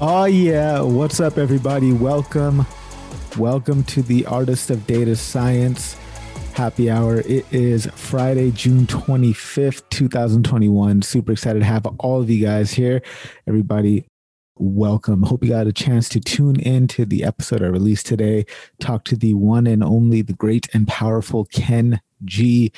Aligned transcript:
Oh, 0.00 0.26
yeah. 0.26 0.80
What's 0.80 1.18
up, 1.18 1.38
everybody? 1.38 1.92
Welcome. 1.92 2.64
Welcome 3.36 3.82
to 3.84 4.02
the 4.02 4.26
Artist 4.26 4.70
of 4.70 4.86
Data 4.86 5.16
Science 5.16 5.96
happy 6.58 6.90
hour. 6.90 7.20
It 7.20 7.46
is 7.52 7.86
Friday, 7.94 8.50
June 8.50 8.86
25th, 8.86 9.82
2021. 9.90 11.02
Super 11.02 11.32
excited 11.32 11.60
to 11.60 11.64
have 11.64 11.86
all 11.98 12.20
of 12.20 12.28
you 12.28 12.44
guys 12.44 12.72
here. 12.72 13.00
Everybody, 13.46 14.08
welcome. 14.56 15.22
Hope 15.22 15.44
you 15.44 15.50
got 15.50 15.68
a 15.68 15.72
chance 15.72 16.08
to 16.10 16.20
tune 16.20 16.58
in 16.60 16.88
to 16.88 17.04
the 17.04 17.22
episode 17.22 17.62
I 17.62 17.66
released 17.66 18.06
today. 18.06 18.44
Talk 18.80 19.04
to 19.04 19.16
the 19.16 19.34
one 19.34 19.66
and 19.66 19.84
only, 19.84 20.22
the 20.22 20.32
great 20.32 20.68
and 20.74 20.86
powerful 20.88 21.44
Ken 21.44 22.00
Jee. 22.24 22.72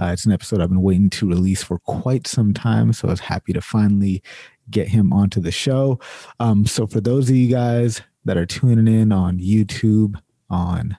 Uh, 0.00 0.06
it's 0.06 0.24
an 0.24 0.32
episode 0.32 0.60
I've 0.60 0.70
been 0.70 0.82
waiting 0.82 1.10
to 1.10 1.28
release 1.28 1.62
for 1.62 1.78
quite 1.80 2.26
some 2.26 2.54
time. 2.54 2.92
So 2.92 3.08
I 3.08 3.10
was 3.10 3.20
happy 3.20 3.52
to 3.52 3.60
finally 3.60 4.22
get 4.70 4.88
him 4.88 5.12
onto 5.12 5.40
the 5.40 5.52
show. 5.52 5.98
Um, 6.40 6.66
so 6.66 6.86
for 6.86 7.00
those 7.00 7.28
of 7.30 7.36
you 7.36 7.48
guys 7.48 8.02
that 8.24 8.36
are 8.36 8.46
tuning 8.46 8.92
in 8.92 9.12
on 9.12 9.38
YouTube, 9.38 10.20
on 10.50 10.96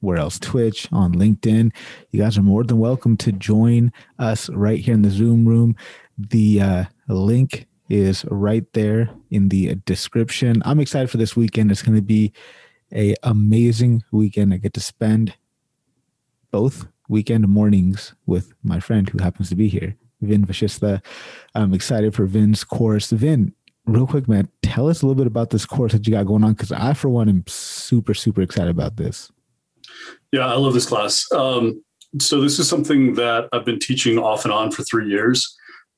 where 0.00 0.18
else? 0.18 0.38
Twitch, 0.38 0.88
on 0.92 1.12
LinkedIn, 1.14 1.72
you 2.10 2.20
guys 2.20 2.36
are 2.36 2.42
more 2.42 2.64
than 2.64 2.78
welcome 2.78 3.16
to 3.18 3.32
join 3.32 3.92
us 4.18 4.50
right 4.50 4.80
here 4.80 4.94
in 4.94 5.02
the 5.02 5.10
Zoom 5.10 5.46
room. 5.46 5.76
The 6.18 6.60
uh, 6.60 6.84
link 7.08 7.66
is 7.88 8.24
right 8.26 8.64
there 8.72 9.10
in 9.30 9.48
the 9.48 9.76
description. 9.86 10.62
I'm 10.64 10.80
excited 10.80 11.10
for 11.10 11.18
this 11.18 11.36
weekend. 11.36 11.70
It's 11.70 11.82
going 11.82 11.96
to 11.96 12.02
be 12.02 12.32
a 12.92 13.14
amazing 13.22 14.02
weekend. 14.10 14.52
I 14.52 14.56
get 14.56 14.74
to 14.74 14.80
spend 14.80 15.34
both 16.50 16.86
weekend 17.08 17.46
mornings 17.48 18.14
with 18.26 18.52
my 18.62 18.80
friend 18.80 19.08
who 19.08 19.22
happens 19.22 19.48
to 19.50 19.54
be 19.54 19.68
here. 19.68 19.96
Vin 20.22 20.46
Vashishta. 20.46 21.02
I'm 21.54 21.74
excited 21.74 22.14
for 22.14 22.26
Vin's 22.26 22.64
course. 22.64 23.10
Vin, 23.10 23.52
real 23.86 24.06
quick, 24.06 24.28
man, 24.28 24.48
tell 24.62 24.88
us 24.88 25.02
a 25.02 25.06
little 25.06 25.20
bit 25.20 25.26
about 25.26 25.50
this 25.50 25.66
course 25.66 25.92
that 25.92 26.06
you 26.06 26.12
got 26.12 26.26
going 26.26 26.44
on 26.44 26.52
because 26.52 26.72
I, 26.72 26.94
for 26.94 27.08
one, 27.08 27.28
am 27.28 27.44
super, 27.46 28.14
super 28.14 28.42
excited 28.42 28.70
about 28.70 28.96
this. 28.96 29.30
Yeah, 30.32 30.46
I 30.46 30.54
love 30.54 30.74
this 30.74 30.86
class. 30.86 31.30
Um, 31.32 31.84
so, 32.18 32.40
this 32.40 32.58
is 32.58 32.68
something 32.68 33.14
that 33.14 33.48
I've 33.52 33.64
been 33.64 33.78
teaching 33.78 34.18
off 34.18 34.44
and 34.44 34.52
on 34.52 34.70
for 34.70 34.82
three 34.82 35.08
years. 35.08 35.56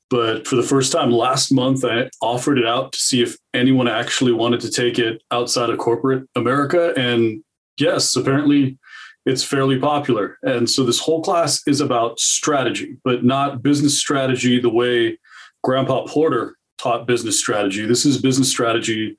But 0.09 0.47
for 0.47 0.55
the 0.55 0.63
first 0.63 0.91
time 0.91 1.11
last 1.11 1.51
month, 1.51 1.83
I 1.83 2.09
offered 2.21 2.59
it 2.59 2.65
out 2.65 2.93
to 2.93 2.99
see 2.99 3.23
if 3.23 3.37
anyone 3.53 3.87
actually 3.87 4.33
wanted 4.33 4.61
to 4.61 4.69
take 4.69 4.99
it 4.99 5.21
outside 5.31 5.69
of 5.69 5.79
corporate 5.79 6.27
America. 6.35 6.93
And 6.95 7.43
yes, 7.79 8.15
apparently 8.15 8.77
it's 9.25 9.43
fairly 9.43 9.79
popular. 9.79 10.37
And 10.43 10.69
so 10.69 10.83
this 10.83 10.99
whole 10.99 11.21
class 11.21 11.61
is 11.67 11.81
about 11.81 12.19
strategy, 12.19 12.97
but 13.03 13.23
not 13.23 13.63
business 13.63 13.97
strategy 13.97 14.59
the 14.59 14.69
way 14.69 15.17
Grandpa 15.63 16.05
Porter 16.05 16.57
taught 16.77 17.07
business 17.07 17.39
strategy. 17.39 17.85
This 17.85 18.05
is 18.05 18.21
business 18.21 18.49
strategy 18.49 19.17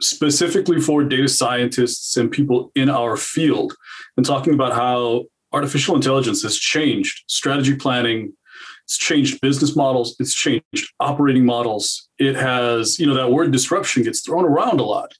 specifically 0.00 0.80
for 0.80 1.02
data 1.02 1.28
scientists 1.28 2.16
and 2.16 2.30
people 2.30 2.70
in 2.74 2.88
our 2.88 3.16
field, 3.16 3.74
and 4.16 4.24
talking 4.24 4.54
about 4.54 4.72
how 4.72 5.24
artificial 5.52 5.96
intelligence 5.96 6.42
has 6.42 6.56
changed 6.56 7.24
strategy 7.26 7.74
planning. 7.74 8.32
It's 8.84 8.98
changed 8.98 9.40
business 9.40 9.76
models. 9.76 10.16
It's 10.18 10.34
changed 10.34 10.92
operating 11.00 11.44
models. 11.44 12.08
It 12.18 12.36
has, 12.36 12.98
you 12.98 13.06
know, 13.06 13.14
that 13.14 13.32
word 13.32 13.50
disruption 13.50 14.02
gets 14.02 14.20
thrown 14.20 14.44
around 14.44 14.80
a 14.80 14.84
lot. 14.84 15.12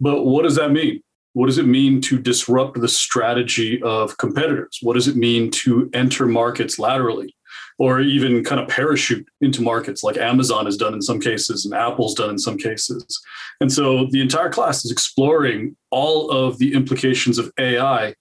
But 0.00 0.24
what 0.24 0.42
does 0.42 0.56
that 0.56 0.72
mean? 0.72 1.02
What 1.36 1.48
does 1.48 1.58
it 1.58 1.66
mean 1.66 2.00
to 2.00 2.18
disrupt 2.18 2.80
the 2.80 2.88
strategy 2.88 3.78
of 3.82 4.16
competitors? 4.16 4.78
What 4.80 4.94
does 4.94 5.06
it 5.06 5.16
mean 5.16 5.50
to 5.50 5.90
enter 5.92 6.24
markets 6.24 6.78
laterally 6.78 7.36
or 7.76 8.00
even 8.00 8.42
kind 8.42 8.58
of 8.58 8.68
parachute 8.68 9.28
into 9.42 9.60
markets 9.60 10.02
like 10.02 10.16
Amazon 10.16 10.64
has 10.64 10.78
done 10.78 10.94
in 10.94 11.02
some 11.02 11.20
cases 11.20 11.66
and 11.66 11.74
Apple's 11.74 12.14
done 12.14 12.30
in 12.30 12.38
some 12.38 12.56
cases? 12.56 13.22
And 13.60 13.70
so 13.70 14.06
the 14.10 14.22
entire 14.22 14.48
class 14.48 14.82
is 14.86 14.90
exploring 14.90 15.76
all 15.90 16.30
of 16.30 16.56
the 16.56 16.72
implications 16.72 17.36
of 17.36 17.52
AI. 17.58 18.14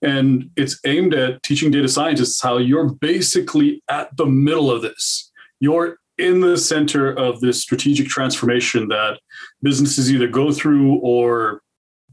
And 0.00 0.48
it's 0.54 0.78
aimed 0.86 1.12
at 1.12 1.42
teaching 1.42 1.72
data 1.72 1.88
scientists 1.88 2.40
how 2.40 2.58
you're 2.58 2.94
basically 2.94 3.82
at 3.90 4.16
the 4.16 4.26
middle 4.26 4.70
of 4.70 4.82
this. 4.82 5.32
You're 5.58 5.96
in 6.18 6.40
the 6.40 6.56
center 6.56 7.10
of 7.10 7.40
this 7.40 7.60
strategic 7.60 8.06
transformation 8.06 8.86
that 8.90 9.18
businesses 9.60 10.12
either 10.12 10.28
go 10.28 10.52
through 10.52 11.00
or 11.00 11.62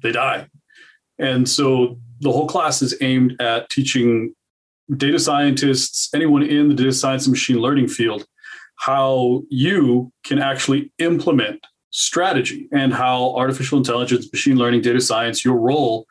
they 0.02 0.12
die. 0.12 0.48
And 1.20 1.48
so 1.48 2.00
the 2.20 2.32
whole 2.32 2.48
class 2.48 2.82
is 2.82 2.96
aimed 3.02 3.40
at 3.42 3.70
teaching 3.70 4.34
data 4.96 5.20
scientists, 5.20 6.10
anyone 6.14 6.44
in 6.44 6.70
the 6.70 6.76
data 6.76 6.94
science 6.94 7.26
and 7.26 7.34
machine 7.34 7.58
learning 7.58 7.88
field, 7.88 8.26
how 8.78 9.44
you 9.50 10.12
can 10.24 10.40
actually 10.40 10.92
implement 11.00 11.66
strategy 11.90 12.68
and 12.72 12.94
how 12.94 13.36
artificial 13.36 13.78
intelligence, 13.78 14.32
machine 14.32 14.56
learning, 14.56 14.82
data 14.82 15.02
science, 15.02 15.44
your 15.44 15.58
role, 15.58 16.06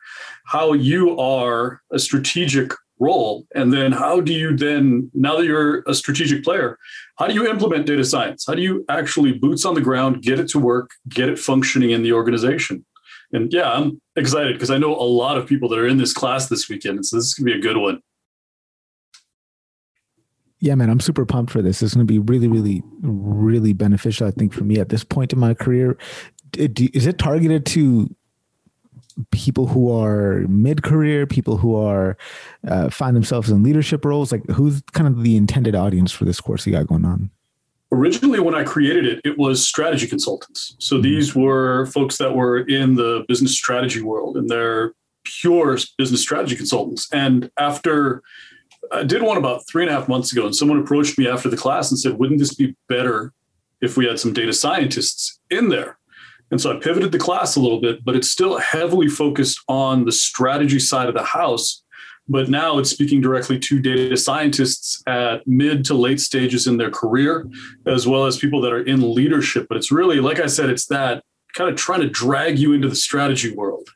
how 0.45 0.73
you 0.73 1.17
are 1.17 1.81
a 1.91 1.99
strategic 1.99 2.73
role. 2.99 3.45
And 3.53 3.71
then 3.71 3.91
how 3.91 4.19
do 4.21 4.33
you 4.33 4.55
then, 4.55 5.09
now 5.13 5.37
that 5.37 5.45
you're 5.45 5.83
a 5.87 5.93
strategic 5.93 6.43
player, 6.43 6.77
how 7.17 7.27
do 7.27 7.33
you 7.33 7.47
implement 7.47 7.85
data 7.85 8.03
science? 8.03 8.45
How 8.45 8.55
do 8.55 8.61
you 8.61 8.83
actually 8.89 9.33
boots 9.33 9.65
on 9.65 9.75
the 9.75 9.81
ground, 9.81 10.23
get 10.23 10.39
it 10.39 10.49
to 10.49 10.59
work, 10.59 10.91
get 11.07 11.29
it 11.29 11.39
functioning 11.39 11.91
in 11.91 12.03
the 12.03 12.13
organization? 12.13 12.85
And 13.33 13.51
yeah, 13.51 13.71
I'm 13.71 14.01
excited 14.15 14.53
because 14.53 14.71
I 14.71 14.77
know 14.77 14.95
a 14.95 15.03
lot 15.03 15.37
of 15.37 15.45
people 15.45 15.67
that 15.69 15.79
are 15.79 15.87
in 15.87 15.97
this 15.97 16.13
class 16.13 16.47
this 16.47 16.69
weekend. 16.69 17.05
So 17.05 17.17
this 17.17 17.25
is 17.25 17.33
going 17.33 17.47
to 17.47 17.53
be 17.53 17.59
a 17.59 17.61
good 17.61 17.77
one. 17.77 18.01
Yeah, 20.59 20.75
man, 20.75 20.89
I'm 20.89 20.99
super 20.99 21.25
pumped 21.25 21.51
for 21.51 21.61
this. 21.61 21.83
It's 21.83 21.93
going 21.93 22.07
to 22.07 22.11
be 22.11 22.19
really, 22.19 22.47
really, 22.47 22.81
really 23.01 23.73
beneficial, 23.73 24.27
I 24.27 24.31
think, 24.31 24.53
for 24.53 24.63
me 24.63 24.79
at 24.79 24.89
this 24.89 25.03
point 25.03 25.31
in 25.31 25.39
my 25.39 25.53
career. 25.53 25.97
Is 26.57 27.05
it 27.05 27.19
targeted 27.19 27.65
to 27.67 28.15
people 29.31 29.67
who 29.67 29.91
are 29.91 30.45
mid-career, 30.47 31.27
people 31.27 31.57
who 31.57 31.75
are 31.75 32.17
uh, 32.67 32.89
find 32.89 33.15
themselves 33.15 33.51
in 33.51 33.61
leadership 33.61 34.03
roles? 34.03 34.31
Like, 34.31 34.47
who's 34.47 34.81
kind 34.93 35.07
of 35.07 35.21
the 35.21 35.35
intended 35.35 35.75
audience 35.75 36.11
for 36.11 36.25
this 36.25 36.39
course 36.41 36.65
you 36.65 36.73
got 36.73 36.87
going 36.87 37.05
on? 37.05 37.29
Originally 37.91 38.39
when 38.39 38.55
i 38.55 38.63
created 38.63 39.05
it 39.05 39.21
it 39.23 39.37
was 39.37 39.65
strategy 39.65 40.07
consultants. 40.07 40.75
So 40.79 40.95
mm-hmm. 40.95 41.03
these 41.03 41.35
were 41.35 41.85
folks 41.87 42.17
that 42.17 42.35
were 42.35 42.59
in 42.59 42.95
the 42.95 43.25
business 43.27 43.55
strategy 43.55 44.01
world 44.01 44.37
and 44.37 44.49
they're 44.49 44.93
pure 45.23 45.77
business 45.97 46.21
strategy 46.21 46.55
consultants. 46.55 47.07
And 47.11 47.49
after 47.57 48.21
i 48.91 49.03
did 49.03 49.21
one 49.21 49.37
about 49.37 49.67
three 49.67 49.83
and 49.83 49.91
a 49.91 49.95
half 49.95 50.07
months 50.07 50.31
ago 50.31 50.45
and 50.45 50.55
someone 50.55 50.79
approached 50.79 51.17
me 51.17 51.27
after 51.27 51.49
the 51.49 51.57
class 51.57 51.89
and 51.91 51.99
said 51.99 52.17
wouldn't 52.17 52.39
this 52.39 52.53
be 52.53 52.75
better 52.87 53.33
if 53.81 53.95
we 53.95 54.05
had 54.05 54.19
some 54.19 54.33
data 54.33 54.53
scientists 54.53 55.39
in 55.49 55.69
there? 55.69 55.97
And 56.49 56.61
so 56.61 56.75
i 56.75 56.79
pivoted 56.79 57.11
the 57.11 57.19
class 57.19 57.55
a 57.55 57.61
little 57.61 57.81
bit 57.81 58.03
but 58.03 58.15
it's 58.15 58.31
still 58.31 58.57
heavily 58.57 59.07
focused 59.07 59.59
on 59.67 60.05
the 60.05 60.11
strategy 60.11 60.79
side 60.79 61.09
of 61.09 61.15
the 61.15 61.23
house 61.23 61.83
but 62.29 62.49
now 62.49 62.77
it's 62.77 62.89
speaking 62.89 63.21
directly 63.21 63.59
to 63.59 63.79
data 63.79 64.17
scientists 64.17 65.01
at 65.07 65.45
mid 65.47 65.85
to 65.85 65.93
late 65.93 66.19
stages 66.19 66.67
in 66.67 66.77
their 66.77 66.91
career, 66.91 67.47
as 67.85 68.07
well 68.07 68.25
as 68.25 68.37
people 68.37 68.61
that 68.61 68.73
are 68.73 68.83
in 68.83 69.13
leadership. 69.13 69.67
But 69.69 69.77
it's 69.77 69.91
really, 69.91 70.19
like 70.19 70.39
I 70.39 70.47
said, 70.47 70.69
it's 70.69 70.85
that 70.87 71.23
kind 71.53 71.69
of 71.69 71.75
trying 71.75 72.01
to 72.01 72.09
drag 72.09 72.59
you 72.59 72.73
into 72.73 72.89
the 72.89 72.95
strategy 72.95 73.53
world. 73.53 73.89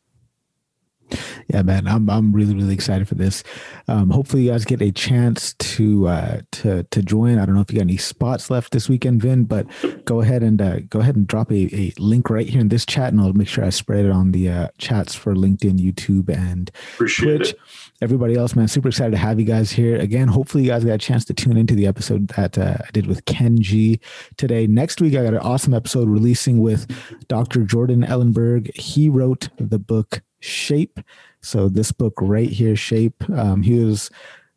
Yeah, 1.47 1.61
man, 1.61 1.87
I'm 1.87 2.09
I'm 2.09 2.33
really 2.33 2.55
really 2.55 2.73
excited 2.73 3.07
for 3.07 3.15
this. 3.15 3.43
Um, 3.87 4.09
hopefully, 4.09 4.43
you 4.43 4.51
guys 4.51 4.65
get 4.65 4.81
a 4.81 4.91
chance 4.91 5.53
to 5.53 6.07
uh, 6.07 6.41
to 6.51 6.83
to 6.83 7.01
join. 7.01 7.39
I 7.39 7.45
don't 7.45 7.55
know 7.55 7.61
if 7.61 7.71
you 7.71 7.77
got 7.77 7.83
any 7.83 7.97
spots 7.97 8.49
left 8.49 8.71
this 8.71 8.89
weekend, 8.89 9.21
Vin, 9.21 9.45
but 9.45 9.67
go 10.05 10.21
ahead 10.21 10.43
and 10.43 10.61
uh, 10.61 10.79
go 10.81 10.99
ahead 10.99 11.15
and 11.15 11.27
drop 11.27 11.51
a, 11.51 11.75
a 11.75 11.93
link 11.97 12.29
right 12.29 12.47
here 12.47 12.61
in 12.61 12.69
this 12.69 12.85
chat, 12.85 13.11
and 13.11 13.21
I'll 13.21 13.33
make 13.33 13.47
sure 13.47 13.63
I 13.63 13.69
spread 13.69 14.05
it 14.05 14.11
on 14.11 14.31
the 14.31 14.49
uh, 14.49 14.67
chats 14.77 15.15
for 15.15 15.33
LinkedIn, 15.33 15.79
YouTube, 15.79 16.29
and 16.29 16.71
Appreciate 16.93 17.37
Twitch. 17.37 17.49
It 17.51 17.59
everybody 18.01 18.35
else, 18.35 18.55
man, 18.55 18.67
super 18.67 18.87
excited 18.87 19.11
to 19.11 19.17
have 19.17 19.39
you 19.39 19.45
guys 19.45 19.71
here 19.71 19.97
again. 19.97 20.27
Hopefully, 20.27 20.63
you 20.63 20.69
guys 20.69 20.83
got 20.83 20.93
a 20.93 20.97
chance 20.97 21.23
to 21.25 21.33
tune 21.33 21.57
into 21.57 21.75
the 21.75 21.87
episode 21.87 22.27
that 22.29 22.57
uh, 22.57 22.77
I 22.79 22.91
did 22.91 23.07
with 23.07 23.25
Ken 23.25 23.61
Jee 23.61 23.99
today. 24.37 24.67
Next 24.67 24.99
week, 24.99 25.15
I 25.15 25.23
got 25.23 25.33
an 25.33 25.39
awesome 25.39 25.73
episode 25.73 26.09
releasing 26.09 26.59
with 26.59 26.91
Dr. 27.27 27.63
Jordan 27.63 28.01
Ellenberg. 28.01 28.75
He 28.75 29.07
wrote 29.07 29.49
the 29.57 29.79
book 29.79 30.21
Shape. 30.41 30.99
So 31.41 31.69
this 31.69 31.91
book 31.91 32.13
right 32.21 32.49
here, 32.49 32.75
Shape. 32.75 33.27
Um, 33.29 33.63
he 33.63 33.83
was 33.83 34.11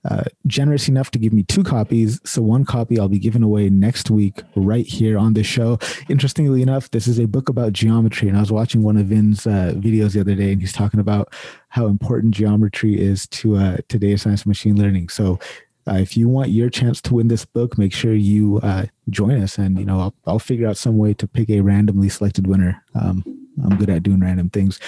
uh, 0.04 0.24
generous 0.46 0.88
enough 0.88 1.10
to 1.12 1.18
give 1.18 1.32
me 1.32 1.42
two 1.44 1.62
copies. 1.62 2.20
So 2.24 2.42
one 2.42 2.64
copy 2.64 2.98
I'll 2.98 3.08
be 3.08 3.18
giving 3.18 3.42
away 3.42 3.70
next 3.70 4.10
week 4.10 4.42
right 4.54 4.86
here 4.86 5.16
on 5.16 5.32
the 5.32 5.42
show. 5.42 5.78
Interestingly 6.08 6.60
enough, 6.60 6.90
this 6.90 7.08
is 7.08 7.18
a 7.18 7.26
book 7.26 7.48
about 7.48 7.72
geometry, 7.72 8.28
and 8.28 8.36
I 8.36 8.40
was 8.40 8.52
watching 8.52 8.82
one 8.82 8.98
of 8.98 9.06
Vin's 9.06 9.46
uh, 9.46 9.72
videos 9.76 10.12
the 10.12 10.20
other 10.20 10.34
day, 10.34 10.52
and 10.52 10.60
he's 10.60 10.72
talking 10.72 11.00
about 11.00 11.32
how 11.68 11.86
important 11.86 12.34
geometry 12.34 13.00
is 13.00 13.26
to 13.28 13.56
uh, 13.56 13.76
to 13.88 13.98
data 13.98 14.18
science 14.18 14.46
machine 14.46 14.76
learning. 14.76 15.08
So. 15.08 15.38
Uh, 15.86 15.96
if 15.96 16.16
you 16.16 16.30
want 16.30 16.48
your 16.48 16.70
chance 16.70 17.02
to 17.02 17.12
win 17.12 17.28
this 17.28 17.44
book, 17.44 17.76
make 17.76 17.92
sure 17.92 18.14
you 18.14 18.58
uh, 18.62 18.86
join 19.10 19.38
us, 19.42 19.58
and 19.58 19.78
you 19.78 19.84
know 19.84 20.00
I'll, 20.00 20.14
I'll 20.26 20.38
figure 20.38 20.66
out 20.66 20.78
some 20.78 20.96
way 20.96 21.12
to 21.12 21.28
pick 21.28 21.50
a 21.50 21.60
randomly 21.60 22.08
selected 22.08 22.46
winner. 22.46 22.82
Um, 22.94 23.22
I'm 23.62 23.76
good 23.76 23.90
at 23.90 24.02
doing 24.02 24.20
random 24.20 24.48
things. 24.48 24.80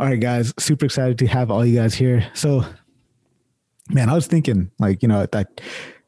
All 0.00 0.06
right, 0.06 0.18
guys, 0.18 0.54
super 0.58 0.86
excited 0.86 1.18
to 1.18 1.26
have 1.26 1.50
all 1.50 1.62
you 1.62 1.78
guys 1.78 1.92
here. 1.92 2.26
So 2.32 2.64
man, 3.90 4.08
I 4.08 4.14
was 4.14 4.26
thinking 4.26 4.70
like, 4.78 5.02
you 5.02 5.08
know, 5.08 5.26
that 5.26 5.60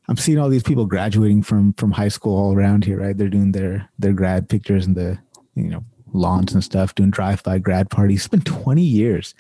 I'm 0.09 0.17
seeing 0.17 0.39
all 0.39 0.49
these 0.49 0.63
people 0.63 0.87
graduating 0.87 1.43
from 1.43 1.75
from 1.75 1.93
high 1.93 2.09
school 2.09 2.35
all 2.39 2.55
around 2.55 2.87
here, 2.87 3.01
right? 3.01 3.15
They're 3.15 3.29
doing 3.29 3.53
their 3.53 3.91
their 3.99 4.15
grad 4.15 4.49
pictures 4.49 4.87
and 4.87 4.97
the, 4.97 5.19
you 5.55 5.69
know, 5.69 5.85
lawns 6.15 6.55
and 6.55 6.65
stuff, 6.65 6.95
doing 6.95 7.11
drive-by 7.11 7.59
grad 7.59 7.91
parties. 7.91 8.21
It's 8.21 8.29
been 8.29 8.41
20 8.41 8.81
years 8.81 9.35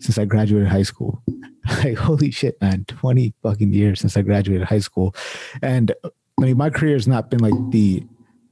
since 0.00 0.18
I 0.18 0.24
graduated 0.24 0.66
high 0.66 0.82
school. 0.82 1.22
like, 1.84 1.96
holy 1.96 2.32
shit, 2.32 2.60
man, 2.60 2.84
20 2.88 3.34
fucking 3.44 3.72
years 3.72 4.00
since 4.00 4.16
I 4.16 4.22
graduated 4.22 4.66
high 4.66 4.80
school. 4.80 5.14
And 5.62 5.94
I 6.04 6.46
mean, 6.46 6.56
my 6.56 6.70
career 6.70 6.94
has 6.94 7.06
not 7.06 7.30
been 7.30 7.38
like 7.38 7.70
the 7.70 8.04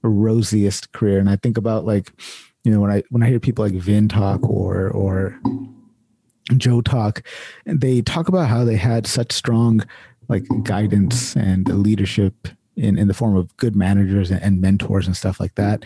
rosiest 0.02 0.92
career. 0.92 1.18
And 1.18 1.28
I 1.28 1.34
think 1.34 1.58
about 1.58 1.84
like, 1.84 2.12
you 2.64 2.72
know, 2.72 2.80
when 2.80 2.90
I 2.90 3.02
when 3.10 3.22
I 3.22 3.28
hear 3.28 3.40
people 3.40 3.64
like 3.64 3.74
Vin 3.74 4.08
talk 4.08 4.48
or 4.48 4.90
or 4.90 5.38
Joe 6.56 6.80
talk, 6.80 7.22
they 7.64 8.02
talk 8.02 8.28
about 8.28 8.48
how 8.48 8.64
they 8.64 8.76
had 8.76 9.06
such 9.06 9.32
strong 9.32 9.82
like 10.28 10.44
guidance 10.62 11.36
and 11.36 11.68
leadership 11.68 12.48
in, 12.76 12.98
in 12.98 13.08
the 13.08 13.14
form 13.14 13.36
of 13.36 13.54
good 13.56 13.76
managers 13.76 14.30
and, 14.30 14.60
mentors 14.60 15.06
and 15.06 15.16
stuff 15.16 15.40
like 15.40 15.54
that. 15.56 15.84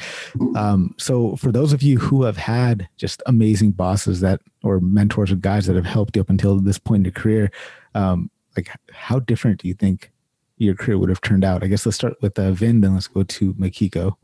Um, 0.54 0.94
so 0.98 1.34
for 1.36 1.50
those 1.50 1.72
of 1.72 1.82
you 1.82 1.98
who 1.98 2.22
have 2.22 2.36
had 2.36 2.88
just 2.96 3.22
amazing 3.26 3.72
bosses 3.72 4.20
that 4.20 4.40
or 4.62 4.80
mentors 4.80 5.32
or 5.32 5.36
guys 5.36 5.66
that 5.66 5.76
have 5.76 5.86
helped 5.86 6.14
you 6.14 6.22
up 6.22 6.30
until 6.30 6.60
this 6.60 6.78
point 6.78 7.00
in 7.00 7.04
your 7.06 7.12
career, 7.12 7.50
um, 7.94 8.30
like 8.56 8.70
how 8.92 9.18
different 9.18 9.60
do 9.60 9.68
you 9.68 9.74
think 9.74 10.12
your 10.58 10.74
career 10.74 10.98
would 10.98 11.08
have 11.08 11.20
turned 11.20 11.44
out? 11.44 11.64
I 11.64 11.66
guess 11.66 11.84
let's 11.84 11.96
start 11.96 12.14
with 12.20 12.38
uh, 12.38 12.52
Vin, 12.52 12.80
then 12.80 12.94
let's 12.94 13.08
go 13.08 13.24
to 13.24 13.54
Mikiko. 13.54 14.16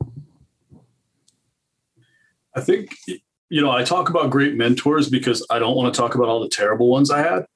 I 2.55 2.61
think 2.61 2.97
you 3.07 3.61
know 3.61 3.71
I 3.71 3.85
talk 3.85 4.11
about 4.11 4.31
great 4.31 4.55
mentors 4.55 5.09
because 5.09 5.47
I 5.51 5.59
don't 5.59 5.77
want 5.77 5.93
to 5.93 6.01
talk 6.01 6.15
about 6.15 6.29
all 6.29 6.41
the 6.41 6.49
terrible 6.49 6.89
ones 6.89 7.11
I 7.11 7.23
had. 7.23 7.47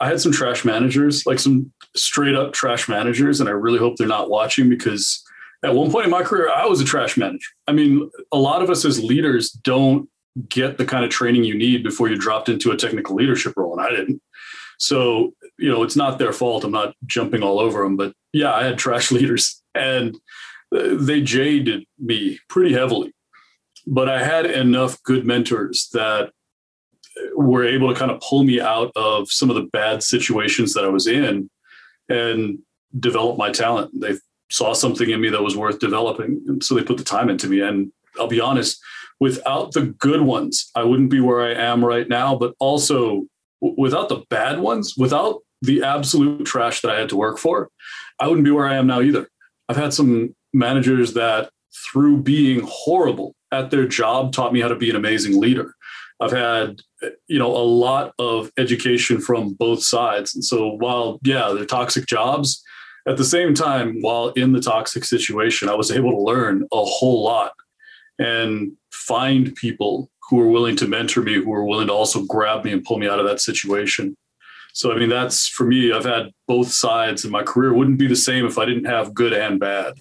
I 0.00 0.08
had 0.08 0.20
some 0.20 0.32
trash 0.32 0.64
managers, 0.64 1.26
like 1.26 1.40
some 1.40 1.72
straight 1.96 2.34
up 2.34 2.52
trash 2.52 2.88
managers, 2.88 3.40
and 3.40 3.48
I 3.48 3.52
really 3.52 3.78
hope 3.78 3.96
they're 3.96 4.06
not 4.06 4.30
watching 4.30 4.68
because 4.68 5.22
at 5.64 5.74
one 5.74 5.90
point 5.90 6.04
in 6.04 6.10
my 6.10 6.22
career, 6.22 6.50
I 6.50 6.66
was 6.66 6.80
a 6.80 6.84
trash 6.84 7.16
manager. 7.16 7.48
I 7.66 7.72
mean, 7.72 8.08
a 8.30 8.38
lot 8.38 8.62
of 8.62 8.70
us 8.70 8.84
as 8.84 9.02
leaders 9.02 9.50
don't 9.50 10.08
get 10.48 10.78
the 10.78 10.86
kind 10.86 11.04
of 11.04 11.10
training 11.10 11.42
you 11.42 11.58
need 11.58 11.82
before 11.82 12.08
you 12.08 12.16
dropped 12.16 12.48
into 12.48 12.70
a 12.70 12.76
technical 12.76 13.16
leadership 13.16 13.54
role, 13.56 13.76
and 13.76 13.84
I 13.84 13.90
didn't. 13.90 14.22
So, 14.78 15.34
you 15.58 15.70
know, 15.70 15.82
it's 15.82 15.96
not 15.96 16.18
their 16.18 16.32
fault. 16.32 16.64
I'm 16.64 16.70
not 16.70 16.94
jumping 17.06 17.42
all 17.42 17.58
over 17.58 17.82
them, 17.82 17.96
but 17.96 18.12
yeah, 18.32 18.52
I 18.52 18.64
had 18.64 18.78
trash 18.78 19.10
leaders 19.12 19.62
and 19.74 20.16
uh, 20.74 20.94
they 20.94 21.20
jaded 21.20 21.84
me 21.98 22.38
pretty 22.48 22.72
heavily. 22.72 23.12
But 23.90 24.10
I 24.10 24.22
had 24.22 24.44
enough 24.44 25.02
good 25.02 25.24
mentors 25.24 25.88
that 25.94 26.30
were 27.34 27.64
able 27.64 27.92
to 27.92 27.98
kind 27.98 28.10
of 28.10 28.20
pull 28.20 28.44
me 28.44 28.60
out 28.60 28.92
of 28.94 29.30
some 29.30 29.48
of 29.48 29.56
the 29.56 29.68
bad 29.72 30.02
situations 30.02 30.74
that 30.74 30.84
I 30.84 30.88
was 30.88 31.06
in 31.06 31.48
and 32.10 32.58
develop 32.98 33.38
my 33.38 33.50
talent. 33.50 33.90
They 33.98 34.14
saw 34.50 34.74
something 34.74 35.08
in 35.08 35.20
me 35.20 35.30
that 35.30 35.42
was 35.42 35.56
worth 35.56 35.78
developing. 35.78 36.42
And 36.46 36.62
so 36.62 36.74
they 36.74 36.82
put 36.82 36.98
the 36.98 37.04
time 37.04 37.30
into 37.30 37.48
me. 37.48 37.60
And 37.60 37.90
I'll 38.18 38.28
be 38.28 38.40
honest, 38.40 38.78
without 39.20 39.72
the 39.72 39.86
good 39.86 40.20
ones, 40.20 40.70
I 40.74 40.84
wouldn't 40.84 41.10
be 41.10 41.20
where 41.20 41.40
I 41.40 41.54
am 41.54 41.84
right 41.84 42.08
now. 42.08 42.36
But 42.36 42.54
also 42.58 43.24
without 43.60 44.10
the 44.10 44.22
bad 44.28 44.60
ones, 44.60 44.96
without 44.96 45.40
the 45.62 45.82
absolute 45.82 46.44
trash 46.44 46.82
that 46.82 46.90
I 46.90 47.00
had 47.00 47.08
to 47.08 47.16
work 47.16 47.38
for, 47.38 47.70
I 48.20 48.28
wouldn't 48.28 48.44
be 48.44 48.50
where 48.50 48.68
I 48.68 48.76
am 48.76 48.86
now 48.86 49.00
either. 49.00 49.28
I've 49.68 49.76
had 49.76 49.94
some 49.94 50.34
managers 50.52 51.14
that, 51.14 51.50
through 51.92 52.22
being 52.22 52.62
horrible 52.64 53.34
at 53.52 53.70
their 53.70 53.86
job, 53.86 54.32
taught 54.32 54.52
me 54.52 54.60
how 54.60 54.68
to 54.68 54.76
be 54.76 54.90
an 54.90 54.96
amazing 54.96 55.40
leader. 55.40 55.74
I've 56.20 56.32
had, 56.32 56.80
you 57.28 57.38
know, 57.38 57.50
a 57.50 57.62
lot 57.62 58.12
of 58.18 58.50
education 58.58 59.20
from 59.20 59.54
both 59.54 59.82
sides. 59.82 60.34
And 60.34 60.44
so 60.44 60.70
while, 60.70 61.20
yeah, 61.22 61.52
they're 61.54 61.64
toxic 61.64 62.06
jobs, 62.06 62.62
at 63.06 63.16
the 63.16 63.24
same 63.24 63.54
time, 63.54 64.02
while 64.02 64.28
in 64.30 64.52
the 64.52 64.60
toxic 64.60 65.04
situation, 65.04 65.68
I 65.68 65.74
was 65.74 65.90
able 65.90 66.10
to 66.10 66.20
learn 66.20 66.64
a 66.72 66.84
whole 66.84 67.24
lot 67.24 67.52
and 68.18 68.72
find 68.92 69.54
people 69.54 70.10
who 70.28 70.36
were 70.36 70.48
willing 70.48 70.76
to 70.76 70.86
mentor 70.86 71.22
me, 71.22 71.36
who 71.36 71.48
were 71.48 71.64
willing 71.64 71.86
to 71.86 71.92
also 71.92 72.24
grab 72.24 72.64
me 72.64 72.72
and 72.72 72.84
pull 72.84 72.98
me 72.98 73.08
out 73.08 73.18
of 73.18 73.26
that 73.26 73.40
situation. 73.40 74.14
So, 74.74 74.92
I 74.92 74.98
mean, 74.98 75.08
that's 75.08 75.48
for 75.48 75.64
me, 75.64 75.90
I've 75.90 76.04
had 76.04 76.32
both 76.46 76.68
sides 76.68 77.24
and 77.24 77.32
my 77.32 77.42
career 77.42 77.72
wouldn't 77.72 77.98
be 77.98 78.08
the 78.08 78.16
same 78.16 78.44
if 78.44 78.58
I 78.58 78.66
didn't 78.66 78.84
have 78.84 79.14
good 79.14 79.32
and 79.32 79.58
bad. 79.58 79.94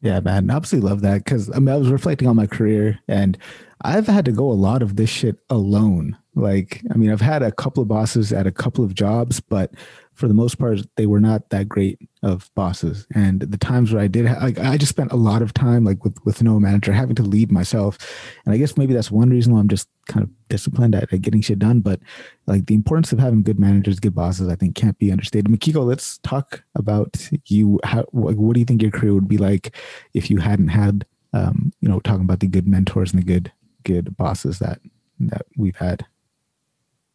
Yeah, 0.00 0.20
man, 0.20 0.48
absolutely 0.48 0.88
love 0.88 1.00
that 1.02 1.24
because 1.24 1.50
I 1.50 1.58
mean, 1.58 1.74
I 1.74 1.76
was 1.76 1.90
reflecting 1.90 2.28
on 2.28 2.36
my 2.36 2.46
career 2.46 3.00
and 3.08 3.36
I've 3.82 4.06
had 4.06 4.24
to 4.26 4.32
go 4.32 4.50
a 4.50 4.52
lot 4.52 4.82
of 4.82 4.96
this 4.96 5.10
shit 5.10 5.38
alone. 5.50 6.16
Like, 6.34 6.82
I 6.92 6.96
mean, 6.96 7.10
I've 7.10 7.20
had 7.20 7.42
a 7.42 7.50
couple 7.50 7.82
of 7.82 7.88
bosses 7.88 8.32
at 8.32 8.46
a 8.46 8.52
couple 8.52 8.84
of 8.84 8.94
jobs, 8.94 9.40
but 9.40 9.72
for 10.18 10.26
the 10.26 10.34
most 10.34 10.58
part, 10.58 10.80
they 10.96 11.06
were 11.06 11.20
not 11.20 11.50
that 11.50 11.68
great 11.68 11.98
of 12.24 12.50
bosses. 12.56 13.06
And 13.14 13.40
the 13.40 13.56
times 13.56 13.92
where 13.92 14.02
I 14.02 14.08
did, 14.08 14.24
like, 14.24 14.58
I 14.58 14.76
just 14.76 14.90
spent 14.90 15.12
a 15.12 15.16
lot 15.16 15.42
of 15.42 15.54
time, 15.54 15.84
like, 15.84 16.02
with 16.02 16.16
with 16.24 16.42
no 16.42 16.58
manager, 16.58 16.92
having 16.92 17.14
to 17.14 17.22
lead 17.22 17.52
myself. 17.52 17.96
And 18.44 18.52
I 18.52 18.58
guess 18.58 18.76
maybe 18.76 18.92
that's 18.92 19.12
one 19.12 19.30
reason 19.30 19.54
why 19.54 19.60
I'm 19.60 19.68
just 19.68 19.88
kind 20.08 20.24
of 20.24 20.30
disciplined 20.48 20.96
at, 20.96 21.12
at 21.12 21.22
getting 21.22 21.40
shit 21.40 21.60
done. 21.60 21.80
But 21.80 22.00
like, 22.46 22.66
the 22.66 22.74
importance 22.74 23.12
of 23.12 23.20
having 23.20 23.44
good 23.44 23.60
managers, 23.60 24.00
good 24.00 24.14
bosses, 24.14 24.48
I 24.48 24.56
think 24.56 24.74
can't 24.74 24.98
be 24.98 25.12
understated. 25.12 25.46
Mikiko, 25.46 25.86
let's 25.86 26.18
talk 26.18 26.64
about 26.74 27.28
you. 27.46 27.78
How, 27.84 28.04
like, 28.12 28.36
what 28.36 28.54
do 28.54 28.60
you 28.60 28.66
think 28.66 28.82
your 28.82 28.90
career 28.90 29.14
would 29.14 29.28
be 29.28 29.38
like 29.38 29.76
if 30.14 30.30
you 30.30 30.38
hadn't 30.38 30.68
had, 30.68 31.06
um, 31.32 31.72
you 31.80 31.88
know, 31.88 32.00
talking 32.00 32.24
about 32.24 32.40
the 32.40 32.48
good 32.48 32.66
mentors 32.66 33.12
and 33.12 33.22
the 33.22 33.26
good 33.26 33.52
good 33.84 34.16
bosses 34.16 34.58
that 34.58 34.80
that 35.20 35.46
we've 35.56 35.76
had? 35.76 36.04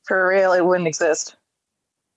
For 0.05 0.29
real, 0.29 0.53
it 0.53 0.65
wouldn't 0.65 0.87
exist. 0.87 1.35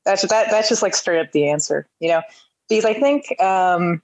That's 0.06 0.26
that. 0.28 0.50
That's 0.50 0.70
just 0.70 0.80
like 0.80 0.94
straight 0.94 1.20
up 1.20 1.32
the 1.32 1.50
answer, 1.50 1.86
you 2.00 2.08
know. 2.08 2.22
Because 2.68 2.86
I 2.86 2.94
think 2.94 3.38
um, 3.42 4.00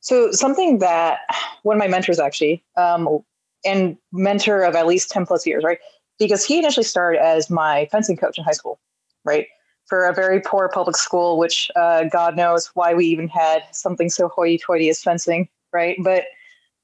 so. 0.00 0.30
Something 0.30 0.78
that 0.78 1.20
one 1.64 1.76
of 1.76 1.80
my 1.80 1.88
mentors 1.88 2.20
actually, 2.20 2.62
um, 2.76 3.24
and 3.64 3.96
mentor 4.12 4.62
of 4.62 4.76
at 4.76 4.86
least 4.86 5.10
ten 5.10 5.26
plus 5.26 5.46
years, 5.46 5.64
right? 5.64 5.78
Because 6.18 6.44
he 6.44 6.58
initially 6.58 6.84
started 6.84 7.20
as 7.20 7.50
my 7.50 7.88
fencing 7.90 8.16
coach 8.16 8.38
in 8.38 8.44
high 8.44 8.52
school, 8.52 8.78
right? 9.24 9.46
For 9.86 10.06
a 10.06 10.14
very 10.14 10.40
poor 10.40 10.68
public 10.68 10.96
school, 10.96 11.38
which 11.38 11.70
uh, 11.74 12.04
God 12.04 12.36
knows 12.36 12.70
why 12.74 12.94
we 12.94 13.06
even 13.06 13.28
had 13.28 13.64
something 13.72 14.08
so 14.08 14.28
hoity-toity 14.28 14.88
as 14.88 15.02
fencing, 15.02 15.48
right? 15.72 15.96
But 16.04 16.26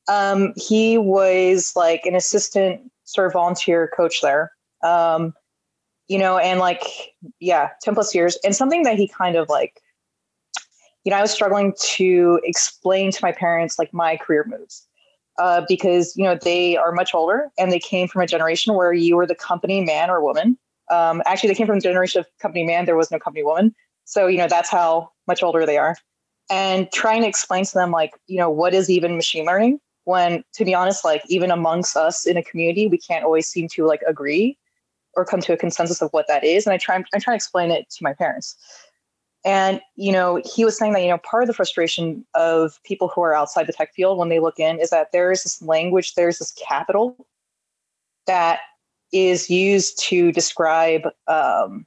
um, 0.09 0.53
he 0.57 0.99
was 0.99 1.73
like 1.77 2.05
an 2.07 2.17
assistant 2.17 2.91
sort 3.05 3.29
of 3.29 3.35
volunteer 3.35 3.91
coach 3.97 4.21
there. 4.21 4.53
Um, 4.83 5.35
you 6.11 6.19
know, 6.19 6.39
and 6.39 6.59
like, 6.59 6.83
yeah, 7.39 7.69
10 7.83 7.95
plus 7.95 8.13
years. 8.17 8.37
And 8.43 8.55
something 8.55 8.83
that 8.83 8.97
he 8.97 9.07
kind 9.07 9.37
of 9.37 9.49
like, 9.49 9.81
you 11.05 11.11
know, 11.11 11.17
I 11.17 11.23
was 11.23 11.31
struggling 11.31 11.73
to 11.83 12.41
explain 12.43 13.13
to 13.13 13.19
my 13.23 13.31
parents 13.31 13.79
like 13.79 13.95
my 13.95 14.17
career 14.17 14.45
moves. 14.47 14.87
Uh, 15.39 15.65
because 15.69 16.15
you 16.17 16.25
know 16.25 16.35
they 16.35 16.77
are 16.77 16.93
much 16.93 17.15
older 17.15 17.49
and 17.57 17.73
they 17.73 17.79
came 17.79 18.07
from 18.07 18.21
a 18.21 18.27
generation 18.27 18.75
where 18.75 18.93
you 18.93 19.17
were 19.17 19.27
the 19.27 19.35
company 19.35 19.83
man 19.83 20.11
or 20.11 20.23
woman. 20.23 20.59
Um, 20.91 21.23
actually, 21.25 21.49
they 21.49 21.55
came 21.55 21.67
from 21.67 21.79
a 21.79 21.81
generation 21.81 22.21
of 22.21 22.27
company 22.43 22.67
man. 22.67 22.85
There 22.85 22.97
was 22.97 23.11
no 23.11 23.19
company 23.19 23.43
woman. 23.43 23.75
So 24.05 24.27
you 24.27 24.37
know 24.37 24.49
that's 24.49 24.69
how 24.69 25.13
much 25.27 25.43
older 25.43 25.65
they 25.65 25.79
are. 25.79 25.97
And 26.51 26.93
trying 26.93 27.23
to 27.23 27.29
explain 27.29 27.65
to 27.65 27.73
them 27.73 27.91
like 27.91 28.13
you 28.27 28.37
know 28.37 28.51
what 28.51 28.75
is 28.75 28.91
even 28.91 29.17
machine 29.17 29.47
learning 29.47 29.81
when 30.05 30.45
to 30.55 30.65
be 30.65 30.75
honest 30.75 31.07
like 31.07 31.23
even 31.29 31.51
amongst 31.51 31.97
us 31.97 32.27
in 32.27 32.37
a 32.37 32.43
community 32.43 32.87
we 32.87 32.99
can't 32.99 33.25
always 33.25 33.47
seem 33.47 33.69
to 33.69 33.87
like 33.87 34.03
agree 34.07 34.59
or 35.17 35.25
come 35.25 35.41
to 35.41 35.53
a 35.53 35.57
consensus 35.57 36.01
of 36.03 36.11
what 36.13 36.27
that 36.29 36.45
is 36.45 36.67
and 36.67 36.73
i 36.73 36.79
try 36.79 36.97
i 36.97 37.19
try 37.19 37.33
to 37.33 37.37
explain 37.37 37.71
it 37.71 37.89
to 37.91 38.03
my 38.03 38.13
parents. 38.13 38.57
And 39.45 39.81
you 39.97 40.13
know 40.13 40.43
he 40.45 40.65
was 40.65 40.77
saying 40.77 40.93
that 40.93 41.03
you 41.03 41.09
know 41.09 41.19
part 41.19 41.43
of 41.43 41.47
the 41.47 41.55
frustration 41.55 42.27
of 42.35 42.79
people 42.85 43.09
who 43.09 43.23
are 43.23 43.35
outside 43.35 43.67
the 43.67 43.73
tech 43.73 43.95
field 43.95 44.19
when 44.19 44.29
they 44.29 44.39
look 44.39 44.59
in 44.59 44.79
is 44.79 44.91
that 44.91 45.13
there 45.13 45.33
is 45.33 45.43
this 45.43 45.63
language 45.63 46.15
there's 46.15 46.39
this 46.39 46.53
capital 46.53 47.27
that 48.27 48.61
is 49.13 49.49
used 49.49 49.99
to 49.99 50.31
describe 50.33 51.09
um, 51.27 51.87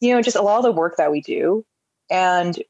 you 0.00 0.14
know 0.14 0.22
just 0.22 0.36
a 0.36 0.42
lot 0.42 0.58
of 0.58 0.64
the 0.64 0.72
work 0.72 0.96
that 0.96 1.10
we 1.10 1.20
do. 1.20 1.64
And 2.08 2.62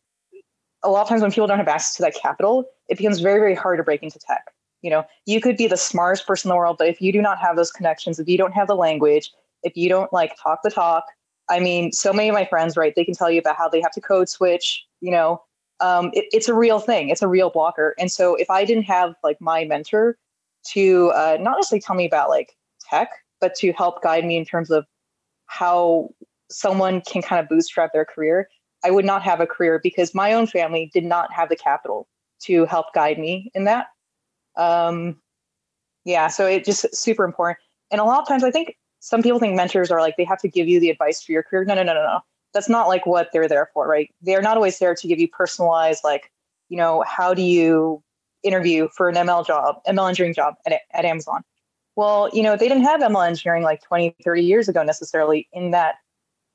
a 0.83 0.89
lot 0.89 1.03
of 1.03 1.09
times 1.09 1.21
when 1.21 1.31
people 1.31 1.47
don't 1.47 1.59
have 1.59 1.69
access 1.69 1.97
to 1.97 2.03
that 2.03 2.15
capital 2.15 2.65
it 2.89 2.97
becomes 2.97 3.21
very 3.21 3.39
very 3.39 3.55
hard 3.55 3.79
to 3.79 3.85
break 3.85 4.03
into 4.03 4.19
tech. 4.19 4.53
You 4.83 4.91
know, 4.91 5.05
you 5.27 5.41
could 5.41 5.57
be 5.57 5.67
the 5.67 5.77
smartest 5.77 6.27
person 6.27 6.49
in 6.49 6.55
the 6.55 6.57
world, 6.57 6.77
but 6.79 6.89
if 6.89 7.03
you 7.03 7.13
do 7.13 7.21
not 7.21 7.39
have 7.39 7.57
those 7.57 7.73
connections, 7.73 8.19
if 8.19 8.29
you 8.29 8.39
don't 8.39 8.53
have 8.53 8.69
the 8.69 8.77
language, 8.77 9.33
if 9.67 9.77
you 9.77 9.89
don't 9.89 10.13
like 10.13 10.37
talk 10.41 10.61
the 10.63 10.71
talk, 10.71 11.05
I 11.49 11.61
mean, 11.61 11.93
so 11.93 12.13
many 12.13 12.29
of 12.29 12.35
my 12.35 12.45
friends, 12.45 12.77
right, 12.77 12.95
they 12.95 13.05
can 13.05 13.15
tell 13.15 13.31
you 13.31 13.41
about 13.41 13.57
how 13.57 13.69
they 13.69 13.81
have 13.81 13.93
to 13.93 14.01
code 14.01 14.29
switch, 14.29 14.85
you 15.01 15.11
know, 15.11 15.43
um, 15.81 16.11
it, 16.15 16.25
it's 16.33 16.49
a 16.49 16.55
real 16.55 16.81
thing. 16.81 17.11
It's 17.11 17.23
a 17.23 17.29
real 17.29 17.51
blocker. 17.51 17.95
And 17.99 18.11
so 18.11 18.35
if 18.37 18.49
I 18.49 18.65
didn't 18.65 18.85
have 18.85 19.15
like 19.23 19.41
my 19.41 19.65
mentor 19.65 20.17
to 20.73 21.11
uh, 21.15 21.37
not 21.41 21.57
necessarily 21.57 21.83
tell 21.83 21.97
me 21.97 22.07
about 22.07 22.31
like 22.31 22.57
tech, 22.81 23.11
but 23.41 23.55
to 23.57 23.73
help 23.73 24.03
guide 24.03 24.25
me 24.25 24.37
in 24.37 24.45
terms 24.45 24.71
of 24.71 24.87
how 25.47 26.11
someone 26.51 27.03
can 27.03 27.23
kind 27.23 27.41
of 27.41 27.49
bootstrap 27.49 27.93
their 27.93 28.05
career, 28.05 28.49
I 28.85 28.91
would 28.91 29.05
not 29.05 29.23
have 29.23 29.41
a 29.41 29.47
career 29.47 29.81
because 29.83 30.15
my 30.15 30.33
own 30.33 30.47
family 30.47 30.91
did 30.95 31.05
not 31.05 31.33
have 31.33 31.49
the 31.49 31.57
capital 31.57 32.09
to 32.43 32.65
help 32.67 32.93
guide 32.95 33.19
me 33.19 33.51
in 33.55 33.65
that. 33.65 33.87
Um, 34.57 35.21
yeah, 36.05 36.29
so 36.29 36.47
it 36.47 36.65
just 36.65 36.95
super 36.95 37.25
important. 37.25 37.59
And 37.91 38.01
a 38.01 38.05
lot 38.05 38.21
of 38.21 38.29
times, 38.29 38.45
I 38.45 38.51
think 38.51 38.77
some 39.01 39.23
people 39.23 39.39
think 39.39 39.55
mentors 39.55 39.91
are 39.91 40.01
like 40.01 40.17
they 40.17 40.25
have 40.25 40.41
to 40.41 40.49
give 40.49 40.69
you 40.69 40.81
the 40.81 40.91
advice 40.91 41.23
for 41.23 41.33
your 41.33 41.43
career. 41.43 41.65
No, 41.65 41.75
no, 41.75 41.83
no, 41.83 41.95
no, 41.95 42.03
no. 42.03 42.21
That's 42.55 42.69
not 42.69 42.89
like 42.89 43.07
what 43.07 43.31
they're 43.33 43.49
there 43.49 43.71
for, 43.75 43.87
right? 43.87 44.13
They're 44.23 44.43
not 44.43 44.57
always 44.57 44.79
there 44.79 44.95
to 44.95 45.09
give 45.09 45.21
you 45.21 45.29
personalized, 45.29 46.03
like, 46.03 46.33
you 46.69 46.77
know, 46.77 47.05
how 47.07 47.35
do 47.35 47.43
you 47.43 48.03
interview 48.43 48.89
for 48.95 49.09
an 49.09 49.15
ML 49.15 49.47
job, 49.47 49.77
ML 49.87 50.09
engineering 50.09 50.35
job 50.35 50.55
at, 50.67 50.81
at 50.93 51.05
Amazon? 51.05 51.43
Well, 51.97 52.31
you 52.33 52.43
know, 52.43 52.57
they 52.57 52.69
didn't 52.69 52.85
have 52.85 53.01
ML 53.01 53.27
engineering 53.27 53.63
like 53.63 53.83
20, 53.83 54.17
30 54.25 54.43
years 54.43 54.69
ago 54.69 54.83
necessarily 54.83 55.49
in 55.53 55.71
that 55.73 55.97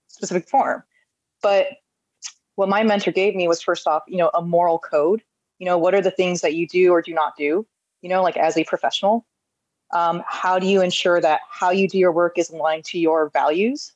specific 0.07 0.48
form. 0.48 0.83
But 1.41 1.67
what 2.55 2.69
my 2.69 2.83
mentor 2.83 3.12
gave 3.12 3.36
me 3.36 3.48
was 3.48 3.62
first 3.62 3.88
off, 3.88 4.03
you 4.07 4.17
know, 4.17 4.29
a 4.33 4.41
moral 4.41 4.79
code. 4.79 5.24
You 5.60 5.65
know, 5.65 5.77
what 5.77 5.93
are 5.93 6.01
the 6.01 6.12
things 6.12 6.41
that 6.41 6.55
you 6.55 6.67
do 6.67 6.91
or 6.91 7.01
do 7.01 7.13
not 7.13 7.36
do, 7.38 7.65
you 8.01 8.10
know, 8.10 8.24
like 8.24 8.38
as 8.38 8.57
a 8.57 8.63
professional? 8.63 9.25
Um, 9.93 10.24
how 10.27 10.60
do 10.60 10.67
you 10.67 10.81
ensure 10.81 11.19
that 11.21 11.41
how 11.50 11.69
you 11.69 11.88
do 11.88 11.98
your 11.98 12.12
work 12.12 12.38
is 12.38 12.50
aligned 12.50 12.86
to 12.86 13.00
your 13.00 13.29
values? 13.29 13.93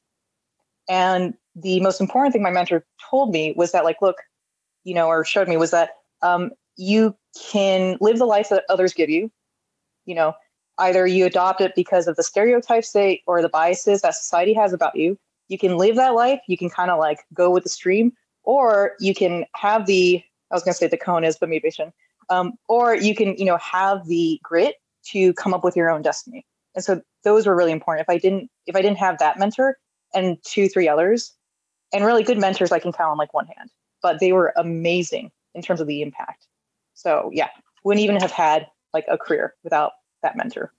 And 0.89 1.33
the 1.55 1.79
most 1.79 2.01
important 2.01 2.33
thing 2.33 2.43
my 2.43 2.51
mentor 2.51 2.85
told 3.09 3.31
me 3.31 3.53
was 3.55 3.71
that, 3.71 3.83
like, 3.83 4.01
look, 4.01 4.17
you 4.83 4.93
know, 4.93 5.07
or 5.07 5.23
showed 5.23 5.47
me 5.47 5.57
was 5.57 5.71
that 5.71 5.91
um, 6.21 6.51
you 6.75 7.15
can 7.51 7.97
live 8.01 8.17
the 8.17 8.25
life 8.25 8.49
that 8.49 8.65
others 8.69 8.93
give 8.93 9.09
you. 9.09 9.31
You 10.05 10.15
know, 10.15 10.33
either 10.77 11.07
you 11.07 11.25
adopt 11.25 11.61
it 11.61 11.73
because 11.75 12.07
of 12.07 12.15
the 12.15 12.23
stereotypes 12.23 12.91
they 12.91 13.23
or 13.25 13.41
the 13.41 13.49
biases 13.49 14.01
that 14.01 14.15
society 14.15 14.53
has 14.53 14.73
about 14.73 14.95
you. 14.95 15.17
You 15.47 15.57
can 15.57 15.77
live 15.77 15.95
that 15.95 16.13
life. 16.13 16.41
You 16.47 16.57
can 16.57 16.69
kind 16.69 16.91
of 16.91 16.99
like 16.99 17.19
go 17.33 17.49
with 17.49 17.63
the 17.63 17.69
stream, 17.69 18.13
or 18.43 18.93
you 18.99 19.13
can 19.15 19.45
have 19.55 19.85
the 19.85 20.23
I 20.51 20.55
was 20.55 20.63
going 20.63 20.73
to 20.73 20.77
say 20.77 20.87
the 20.87 20.97
cone 20.97 21.23
is, 21.23 21.37
but 21.37 21.49
maybe. 21.49 21.71
Um, 22.29 22.53
or 22.69 22.95
you 22.95 23.15
can, 23.15 23.35
you 23.37 23.45
know, 23.45 23.57
have 23.57 24.07
the 24.07 24.39
grit 24.43 24.75
to 25.11 25.33
come 25.33 25.53
up 25.53 25.63
with 25.63 25.75
your 25.75 25.89
own 25.89 26.01
destiny. 26.01 26.45
And 26.75 26.83
so 26.83 27.01
those 27.23 27.47
were 27.47 27.55
really 27.55 27.71
important. 27.71 28.05
If 28.07 28.13
I 28.13 28.17
didn't, 28.17 28.49
if 28.65 28.75
I 28.75 28.81
didn't 28.81 28.97
have 28.97 29.17
that 29.19 29.39
mentor 29.39 29.77
and 30.13 30.37
two, 30.43 30.67
three 30.67 30.87
others, 30.87 31.33
and 31.93 32.03
really 32.03 32.23
good 32.23 32.37
mentors, 32.37 32.71
I 32.71 32.79
can 32.79 32.91
count 32.91 33.11
on 33.11 33.17
like 33.17 33.33
one 33.33 33.47
hand. 33.47 33.69
But 34.01 34.19
they 34.19 34.31
were 34.31 34.53
amazing 34.57 35.31
in 35.53 35.61
terms 35.61 35.81
of 35.81 35.87
the 35.87 36.01
impact. 36.01 36.47
So 36.93 37.29
yeah, 37.33 37.49
wouldn't 37.83 38.03
even 38.03 38.17
have 38.17 38.31
had 38.31 38.67
like 38.93 39.05
a 39.07 39.17
career 39.17 39.55
without 39.63 39.93
that 40.21 40.35
mentor. 40.35 40.73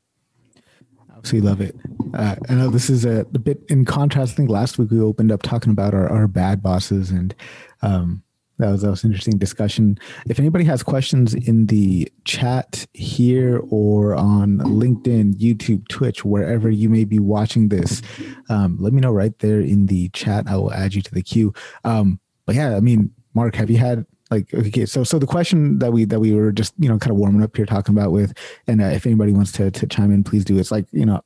Absolutely 1.17 1.49
love 1.49 1.61
it. 1.63 1.77
Uh, 2.13 2.37
I 2.49 2.55
know 2.55 2.69
this 2.69 2.91
is 2.91 3.05
a, 3.05 3.21
a, 3.21 3.39
bit 3.39 3.63
in 3.69 3.87
contrast. 3.87 4.33
I 4.33 4.37
think 4.37 4.51
last 4.51 4.79
week 4.79 4.91
we 4.91 5.01
opened 5.01 5.33
up 5.33 5.43
talking 5.43 5.73
about 5.73 5.95
our, 5.95 6.11
our 6.11 6.29
bad 6.29 6.63
bosses, 6.63 7.11
and 7.11 7.35
um, 7.81 8.23
that 8.59 8.71
was 8.71 8.83
that 8.83 8.91
was 8.91 9.05
an 9.05 9.11
interesting 9.11 9.39
discussion. 9.39 9.99
If 10.29 10.39
anybody 10.39 10.65
has 10.65 10.83
questions 10.83 11.35
in 11.35 11.67
the 11.67 12.11
chat 12.25 12.87
here 12.95 13.61
or 13.69 14.15
on 14.15 14.59
LinkedIn, 14.59 15.35
YouTube, 15.35 15.87
Twitch, 15.89 16.25
wherever 16.25 16.71
you 16.71 16.89
may 16.89 17.05
be 17.05 17.19
watching 17.19 17.69
this, 17.69 18.01
um, 18.49 18.79
let 18.81 18.93
me 18.93 19.01
know 19.01 19.13
right 19.13 19.39
there 19.41 19.61
in 19.61 19.87
the 19.87 20.09
chat. 20.11 20.47
I 20.49 20.57
will 20.57 20.73
add 20.73 20.95
you 20.95 21.03
to 21.03 21.15
the 21.15 21.23
queue. 21.23 21.53
Um, 21.85 22.19
but 22.47 22.55
yeah, 22.55 22.77
I 22.77 22.81
mean, 22.81 23.11
Mark, 23.35 23.57
have 23.57 23.71
you 23.71 23.79
had 23.79 24.07
like 24.31 24.53
okay 24.53 24.87
so 24.87 25.05
so 25.05 25.19
the 25.19 25.27
question 25.27 25.79
that 25.79 25.93
we 25.93 26.05
that 26.05 26.19
we 26.19 26.33
were 26.33 26.51
just 26.51 26.75
you 26.79 26.89
know 26.89 26.99
kind 26.99 27.13
of 27.13 27.17
warming 27.17 27.43
up 27.43 27.57
here 27.57 27.67
talking 27.67 27.97
about 27.97 28.11
with 28.11 28.37
and 28.67 28.83
uh, 28.83 28.87
if 28.87 29.07
anybody 29.07 29.33
wants 29.33 29.53
to 29.53 29.71
to 29.71 29.87
chime 29.87 30.11
in 30.11 30.25
please 30.25 30.45
do 30.45 30.59
it's 30.59 30.73
like 30.73 30.87
you 30.91 31.07
know 31.07 31.23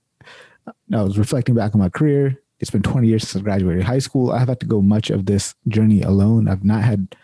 i 0.92 1.02
was 1.02 1.18
reflecting 1.18 1.54
back 1.54 1.74
on 1.74 1.80
my 1.80 1.88
career 1.88 2.38
it's 2.60 2.70
been 2.70 2.82
20 2.82 3.08
years 3.08 3.26
since 3.26 3.40
i 3.40 3.44
graduated 3.44 3.84
high 3.84 3.98
school. 3.98 4.30
I've 4.30 4.48
had 4.48 4.60
to 4.60 4.66
go 4.66 4.82
much 4.82 5.10
of 5.10 5.26
this 5.26 5.54
journey 5.68 6.02
alone. 6.02 6.48
I've 6.48 6.64
not 6.64 6.82
had 6.82 7.16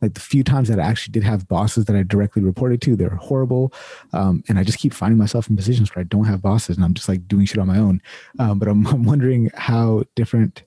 like 0.00 0.14
the 0.14 0.20
few 0.20 0.44
times 0.44 0.68
that 0.68 0.78
i 0.78 0.84
actually 0.84 1.10
did 1.10 1.24
have 1.24 1.48
bosses 1.48 1.86
that 1.86 1.96
i 1.96 2.04
directly 2.04 2.40
reported 2.40 2.80
to 2.82 2.94
they're 2.94 3.10
horrible. 3.16 3.72
Um, 4.12 4.42
and 4.48 4.58
i 4.58 4.64
just 4.64 4.78
keep 4.78 4.94
finding 4.94 5.18
myself 5.18 5.50
in 5.50 5.56
positions 5.56 5.94
where 5.94 6.00
i 6.00 6.04
don't 6.04 6.24
have 6.24 6.40
bosses 6.40 6.76
and 6.76 6.84
i'm 6.84 6.94
just 6.94 7.08
like 7.08 7.26
doing 7.28 7.46
shit 7.46 7.58
on 7.58 7.66
my 7.66 7.78
own. 7.78 8.00
Um, 8.38 8.58
but 8.58 8.68
I'm, 8.68 8.86
I'm 8.92 9.04
wondering 9.04 9.50
how 9.54 10.04
different 10.14 10.62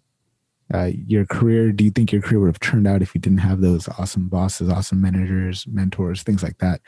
uh, 0.73 0.91
your 1.07 1.25
career 1.25 1.71
do 1.71 1.83
you 1.83 1.91
think 1.91 2.11
your 2.11 2.21
career 2.21 2.39
would 2.39 2.47
have 2.47 2.59
turned 2.59 2.87
out 2.87 3.01
if 3.01 3.13
you 3.13 3.21
didn't 3.21 3.39
have 3.39 3.61
those 3.61 3.87
awesome 3.99 4.27
bosses 4.27 4.69
awesome 4.69 5.01
managers 5.01 5.65
mentors 5.67 6.23
things 6.23 6.43
like 6.43 6.57
that? 6.59 6.81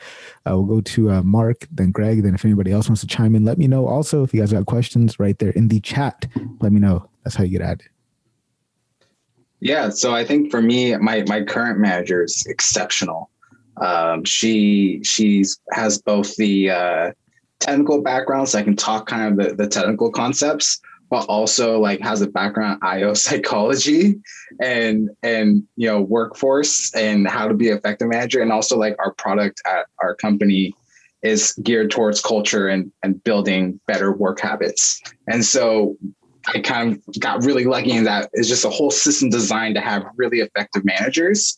Uh, 0.46 0.56
we'll 0.56 0.76
go 0.76 0.80
to 0.80 1.10
uh, 1.10 1.22
mark 1.22 1.66
then 1.70 1.90
greg 1.90 2.22
then 2.22 2.34
if 2.34 2.44
anybody 2.44 2.72
else 2.72 2.88
wants 2.88 3.00
to 3.00 3.06
chime 3.06 3.34
in 3.34 3.44
let 3.44 3.58
me 3.58 3.66
know. 3.66 3.86
Also 3.86 4.22
if 4.22 4.32
you 4.32 4.40
guys 4.40 4.52
got 4.52 4.66
questions 4.66 5.18
right 5.18 5.38
there 5.38 5.50
in 5.50 5.68
the 5.68 5.80
chat 5.80 6.26
let 6.60 6.72
me 6.72 6.80
know. 6.80 7.08
That's 7.24 7.36
how 7.36 7.44
you 7.44 7.58
get 7.58 7.62
added. 7.62 7.88
Yeah 9.60 9.90
so 9.90 10.14
i 10.14 10.24
think 10.24 10.50
for 10.50 10.62
me 10.62 10.96
my 10.96 11.24
my 11.26 11.42
current 11.42 11.78
manager 11.78 12.24
is 12.24 12.44
exceptional. 12.46 13.30
Um, 13.76 14.24
she 14.24 15.00
she's 15.02 15.58
has 15.72 16.00
both 16.00 16.36
the 16.36 16.70
uh, 16.70 17.10
technical 17.60 18.02
background 18.02 18.48
so 18.48 18.58
i 18.58 18.62
can 18.62 18.76
talk 18.76 19.06
kind 19.06 19.40
of 19.40 19.48
the, 19.48 19.54
the 19.54 19.68
technical 19.68 20.10
concepts 20.10 20.80
but 21.14 21.26
also 21.26 21.78
like 21.78 22.00
has 22.00 22.22
a 22.22 22.26
background 22.26 22.76
IO 22.82 23.14
psychology 23.24 24.16
and 24.60 25.10
and 25.22 25.62
you 25.76 25.86
know 25.86 26.00
workforce 26.00 26.92
and 26.96 27.28
how 27.28 27.46
to 27.46 27.54
be 27.54 27.68
effective 27.68 28.08
manager 28.08 28.42
and 28.42 28.50
also 28.50 28.76
like 28.76 28.96
our 28.98 29.12
product 29.12 29.62
at 29.64 29.86
our 30.00 30.16
company 30.16 30.74
is 31.22 31.52
geared 31.62 31.92
towards 31.92 32.20
culture 32.20 32.66
and 32.66 32.90
and 33.04 33.22
building 33.22 33.78
better 33.86 34.10
work 34.12 34.40
habits. 34.40 35.00
And 35.28 35.44
so 35.44 35.96
I 36.48 36.58
kind 36.58 36.94
of 36.94 37.20
got 37.20 37.44
really 37.44 37.64
lucky 37.64 37.92
in 37.92 38.02
that 38.04 38.28
it's 38.32 38.48
just 38.48 38.64
a 38.64 38.70
whole 38.70 38.90
system 38.90 39.30
designed 39.30 39.76
to 39.76 39.80
have 39.80 40.04
really 40.16 40.40
effective 40.40 40.84
managers. 40.84 41.56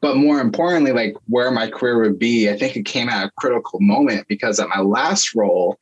But 0.00 0.16
more 0.16 0.40
importantly, 0.40 0.92
like 0.92 1.14
where 1.26 1.50
my 1.50 1.68
career 1.68 2.00
would 2.00 2.18
be, 2.18 2.48
I 2.48 2.56
think 2.56 2.74
it 2.74 2.86
came 2.86 3.10
at 3.10 3.26
a 3.26 3.30
critical 3.36 3.80
moment 3.82 4.28
because 4.28 4.58
at 4.58 4.70
my 4.70 4.80
last 4.80 5.34
role, 5.34 5.76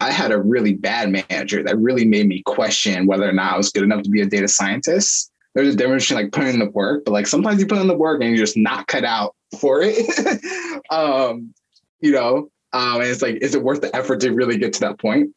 I 0.00 0.10
had 0.10 0.30
a 0.30 0.40
really 0.40 0.74
bad 0.74 1.10
manager 1.10 1.62
that 1.62 1.78
really 1.78 2.04
made 2.04 2.26
me 2.26 2.42
question 2.44 3.06
whether 3.06 3.28
or 3.28 3.32
not 3.32 3.54
I 3.54 3.56
was 3.56 3.70
good 3.70 3.82
enough 3.82 4.02
to 4.02 4.10
be 4.10 4.20
a 4.20 4.26
data 4.26 4.48
scientist. 4.48 5.32
There's 5.54 5.74
a 5.74 5.76
difference 5.76 6.04
between 6.04 6.24
like 6.24 6.32
putting 6.32 6.54
in 6.54 6.58
the 6.58 6.70
work, 6.70 7.04
but 7.04 7.12
like 7.12 7.26
sometimes 7.26 7.60
you 7.60 7.66
put 7.66 7.78
in 7.78 7.86
the 7.86 7.96
work 7.96 8.20
and 8.20 8.30
you're 8.30 8.44
just 8.44 8.58
not 8.58 8.86
cut 8.88 9.04
out 9.04 9.34
for 9.58 9.80
it. 9.82 10.82
um, 10.90 11.54
you 12.00 12.12
know, 12.12 12.50
um, 12.74 13.00
and 13.00 13.04
it's 13.04 13.22
like, 13.22 13.36
is 13.36 13.54
it 13.54 13.62
worth 13.62 13.80
the 13.80 13.94
effort 13.96 14.20
to 14.20 14.32
really 14.32 14.58
get 14.58 14.74
to 14.74 14.80
that 14.80 14.98
point? 14.98 15.30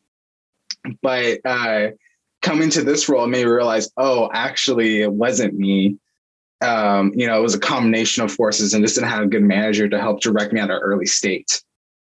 But 1.01 1.39
uh, 1.45 1.91
coming 2.41 2.69
to 2.71 2.83
this 2.83 3.07
role 3.07 3.25
made 3.27 3.45
me 3.45 3.51
realize, 3.51 3.89
oh, 3.95 4.29
actually, 4.33 5.01
it 5.01 5.11
wasn't 5.11 5.53
me. 5.53 5.97
Um, 6.61 7.13
you 7.15 7.25
know, 7.25 7.39
it 7.39 7.41
was 7.41 7.55
a 7.55 7.59
combination 7.59 8.23
of 8.23 8.33
forces 8.33 8.73
and 8.73 8.83
just 8.83 8.95
didn't 8.95 9.09
have 9.09 9.23
a 9.23 9.27
good 9.27 9.43
manager 9.43 9.87
to 9.87 9.99
help 10.01 10.19
direct 10.19 10.51
me 10.51 10.59
at 10.59 10.69
an 10.69 10.79
early 10.81 11.05
state. 11.05 11.63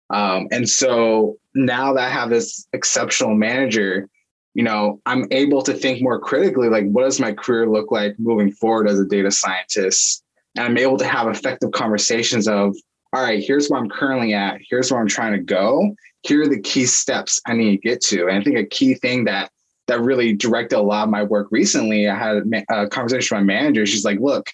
Um, 0.10 0.48
and 0.52 0.70
so 0.70 1.38
now 1.56 1.94
that 1.94 2.04
I 2.04 2.10
have 2.10 2.30
this 2.30 2.68
exceptional 2.74 3.34
manager, 3.34 4.08
you 4.54 4.64
know, 4.64 5.02
I'm 5.06 5.26
able 5.32 5.62
to 5.64 5.74
think 5.74 6.02
more 6.02 6.20
critically 6.20 6.70
like, 6.70 6.86
what 6.86 7.04
does 7.04 7.20
my 7.20 7.34
career 7.34 7.68
look 7.68 7.92
like 7.92 8.16
moving 8.20 8.52
forward 8.52 8.88
as 8.88 9.00
a 9.00 9.06
data 9.06 9.32
scientist? 9.32 10.24
And 10.56 10.66
I'm 10.66 10.78
able 10.78 10.98
to 10.98 11.08
have 11.08 11.28
effective 11.28 11.72
conversations 11.72 12.48
of, 12.48 12.76
all 13.14 13.22
right, 13.22 13.44
here's 13.44 13.70
where 13.70 13.80
I'm 13.80 13.90
currently 13.90 14.34
at. 14.34 14.60
Here's 14.70 14.92
where 14.92 15.00
I'm 15.00 15.08
trying 15.08 15.34
to 15.34 15.40
go. 15.40 15.96
Here 16.24 16.44
are 16.44 16.48
the 16.48 16.62
key 16.62 16.86
steps 16.86 17.42
I 17.46 17.54
need 17.54 17.72
to 17.72 17.78
get 17.78 18.02
to. 18.04 18.28
And 18.28 18.38
I 18.38 18.44
think 18.44 18.58
a 18.58 18.66
key 18.66 18.94
thing 18.96 19.26
that 19.26 19.52
that 19.88 20.02
really 20.02 20.34
directed 20.34 20.78
a 20.78 20.82
lot 20.82 21.04
of 21.04 21.10
my 21.10 21.24
work 21.24 21.48
recently, 21.52 22.10
I 22.10 22.16
had 22.16 22.44
a 22.70 22.88
conversation 22.88 23.38
with 23.38 23.46
my 23.46 23.54
manager. 23.54 23.86
She's 23.86 24.06
like, 24.06 24.20
look, 24.20 24.50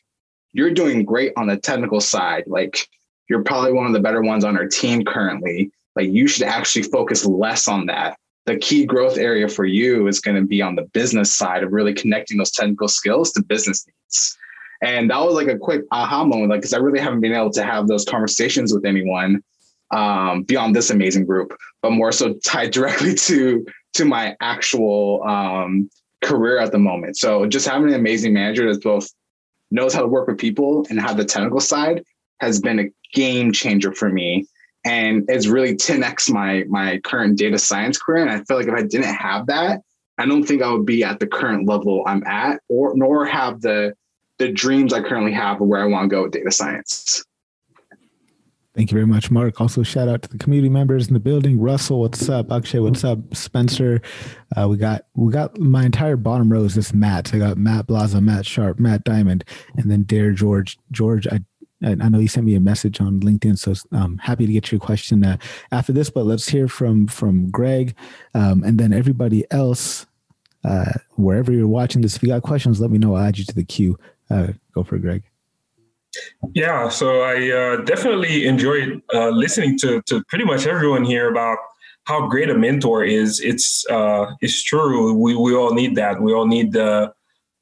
you're 0.52 0.74
doing 0.74 1.06
great 1.06 1.32
on 1.38 1.48
the 1.48 1.58
technical 1.58 2.02
side. 2.02 2.44
Like 2.48 2.88
you're 3.30 3.44
probably 3.44 3.72
one 3.72 3.88
of 3.88 3.94
the 3.94 4.02
better 4.02 4.22
ones 4.22 4.44
on 4.44 4.58
our 4.58 4.68
team 4.68 5.06
currently. 5.06 5.72
Like 5.96 6.10
you 6.10 6.28
should 6.28 6.44
actually 6.44 6.84
focus 6.84 7.26
less 7.26 7.68
on 7.68 7.86
that. 7.88 8.18
The 8.46 8.58
key 8.58 8.86
growth 8.86 9.18
area 9.18 9.48
for 9.48 9.66
you 9.66 10.08
is 10.08 10.20
going 10.20 10.36
to 10.36 10.46
be 10.46 10.62
on 10.62 10.76
the 10.76 10.84
business 10.94 11.36
side 11.36 11.64
of 11.64 11.72
really 11.72 11.94
connecting 11.94 12.38
those 12.38 12.52
technical 12.52 12.88
skills 12.88 13.32
to 13.34 13.44
business 13.44 13.86
needs. 13.86 14.38
And 14.82 15.12
that 15.12 15.20
was 15.20 15.36
like 15.36 15.48
a 15.48 15.58
quick 15.58 15.84
aha 15.92 16.24
moment, 16.24 16.50
like, 16.50 16.62
because 16.62 16.74
I 16.74 16.80
really 16.80 17.00
haven't 17.00 17.22
been 17.22 17.34
able 17.34 17.52
to 17.52 17.64
have 17.64 17.88
those 17.88 18.04
conversations 18.04 18.74
with 18.74 18.84
anyone 18.84 19.44
um, 19.92 20.44
beyond 20.44 20.76
this 20.76 20.90
amazing 20.90 21.26
group, 21.26 21.56
but 21.82 21.92
more 21.92 22.12
so 22.12 22.34
tied 22.46 22.72
directly 22.72 23.14
to 23.14 23.66
to 23.94 24.06
my 24.06 24.36
actual 24.40 25.22
um, 25.24 25.90
career 26.22 26.58
at 26.58 26.72
the 26.72 26.80
moment. 26.80 27.18
So 27.18 27.46
just 27.46 27.68
having 27.68 27.90
an 27.90 27.96
amazing 27.96 28.34
manager 28.34 28.66
that's 28.66 28.84
both 28.84 29.10
knows 29.70 29.94
how 29.94 30.02
to 30.02 30.08
work 30.08 30.28
with 30.28 30.38
people 30.38 30.86
and 30.90 31.00
have 31.00 31.18
the 31.18 31.26
technical 31.26 31.60
side 31.60 32.04
has 32.40 32.60
been 32.60 32.80
a 32.80 32.90
game 33.14 33.52
changer 33.52 33.94
for 33.94 34.10
me 34.10 34.48
and 34.84 35.26
it's 35.28 35.48
really 35.48 35.76
10x 35.76 36.32
my 36.32 36.64
my 36.70 37.00
current 37.00 37.38
data 37.38 37.58
science 37.58 37.98
career 37.98 38.24
and 38.24 38.32
i 38.32 38.44
feel 38.44 38.58
like 38.58 38.68
if 38.68 38.74
i 38.74 38.82
didn't 38.82 39.14
have 39.14 39.46
that 39.48 39.82
i 40.18 40.26
don't 40.26 40.44
think 40.44 40.62
i 40.62 40.72
would 40.72 40.86
be 40.86 41.04
at 41.04 41.20
the 41.20 41.28
current 41.28 41.68
level 41.68 42.04
i'm 42.08 42.24
at 42.26 42.60
or 42.70 42.96
nor 42.96 43.26
have 43.26 43.62
the 43.62 43.94
the 44.40 44.52
dreams 44.52 44.94
i 44.94 45.02
currently 45.02 45.32
have 45.32 45.62
of 45.62 45.68
where 45.68 45.82
i 45.82 45.86
want 45.86 46.10
to 46.10 46.16
go 46.16 46.24
with 46.24 46.32
data 46.32 46.52
science 46.52 47.24
Thank 48.74 48.90
you 48.90 48.96
very 48.96 49.06
much, 49.06 49.30
Mark. 49.30 49.60
Also, 49.60 49.84
shout 49.84 50.08
out 50.08 50.22
to 50.22 50.30
the 50.30 50.38
community 50.38 50.70
members 50.70 51.10
in 51.10 51.14
the 51.14 51.20
building. 51.20 51.60
Russell, 51.60 52.00
what's 52.00 52.30
up? 52.30 52.54
Akshay, 52.54 52.80
what's 52.80 53.04
up? 53.04 53.20
Spencer, 53.36 54.02
uh, 54.56 54.66
we 54.70 54.78
got 54.78 55.08
we 55.14 55.30
got 55.34 55.60
my 55.60 55.84
entire 55.84 56.16
bottom 56.16 56.50
row 56.50 56.64
is 56.64 56.76
this 56.76 56.94
Matt. 56.94 57.34
I 57.34 57.38
got 57.38 57.58
Matt 57.58 57.88
Blasa, 57.88 58.24
Matt 58.24 58.46
Sharp, 58.46 58.80
Matt 58.80 59.04
Diamond, 59.04 59.44
and 59.76 59.92
then 59.92 60.04
Dare 60.04 60.32
George. 60.32 60.78
George, 60.90 61.28
I 61.28 61.42
I 61.84 62.10
know 62.10 62.20
you 62.20 62.28
sent 62.28 62.46
me 62.46 62.56
a 62.56 62.60
message 62.60 63.02
on 63.02 63.20
LinkedIn, 63.22 63.58
so 63.58 63.74
I'm 63.92 64.02
um, 64.02 64.18
happy 64.18 64.46
to 64.46 64.54
get 64.54 64.72
your 64.72 64.80
question 64.80 65.26
uh, 65.26 65.38
after 65.72 65.92
this. 65.92 66.10
But 66.10 66.26
let's 66.26 66.48
hear 66.48 66.68
from 66.68 67.08
from 67.08 67.50
Greg, 67.50 67.96
um, 68.36 68.64
and 68.64 68.80
then 68.80 68.94
everybody 68.94 69.46
else, 69.52 70.06
uh, 70.64 70.94
wherever 71.16 71.52
you're 71.52 71.68
watching 71.68 72.02
this. 72.02 72.16
If 72.16 72.24
you 72.24 72.30
got 72.30 72.44
questions, 72.44 72.80
let 72.80 72.92
me 72.92 72.98
know. 72.98 73.16
I'll 73.16 73.26
add 73.26 73.38
you 73.38 73.46
to 73.46 73.56
the 73.56 73.64
queue. 73.64 73.98
Uh, 74.30 74.48
go 74.74 74.84
for 74.84 74.96
it, 74.96 75.02
Greg. 75.02 75.24
Yeah, 76.54 76.90
so 76.90 77.22
I 77.22 77.50
uh, 77.52 77.78
definitely 77.84 78.46
enjoyed 78.46 79.02
uh, 79.14 79.30
listening 79.30 79.78
to 79.80 80.02
to 80.08 80.24
pretty 80.26 80.46
much 80.46 80.68
everyone 80.68 81.04
here 81.04 81.30
about 81.30 81.58
how 82.06 82.28
great 82.28 82.50
a 82.50 82.58
mentor 82.58 83.04
is. 83.04 83.40
It's 83.40 83.86
uh, 83.90 84.32
it's 84.42 84.64
true. 84.64 85.14
We 85.14 85.36
we 85.36 85.56
all 85.56 85.74
need 85.74 85.96
that. 85.96 86.22
We 86.22 86.34
all 86.34 86.48
need 86.48 86.74
the 86.74 87.14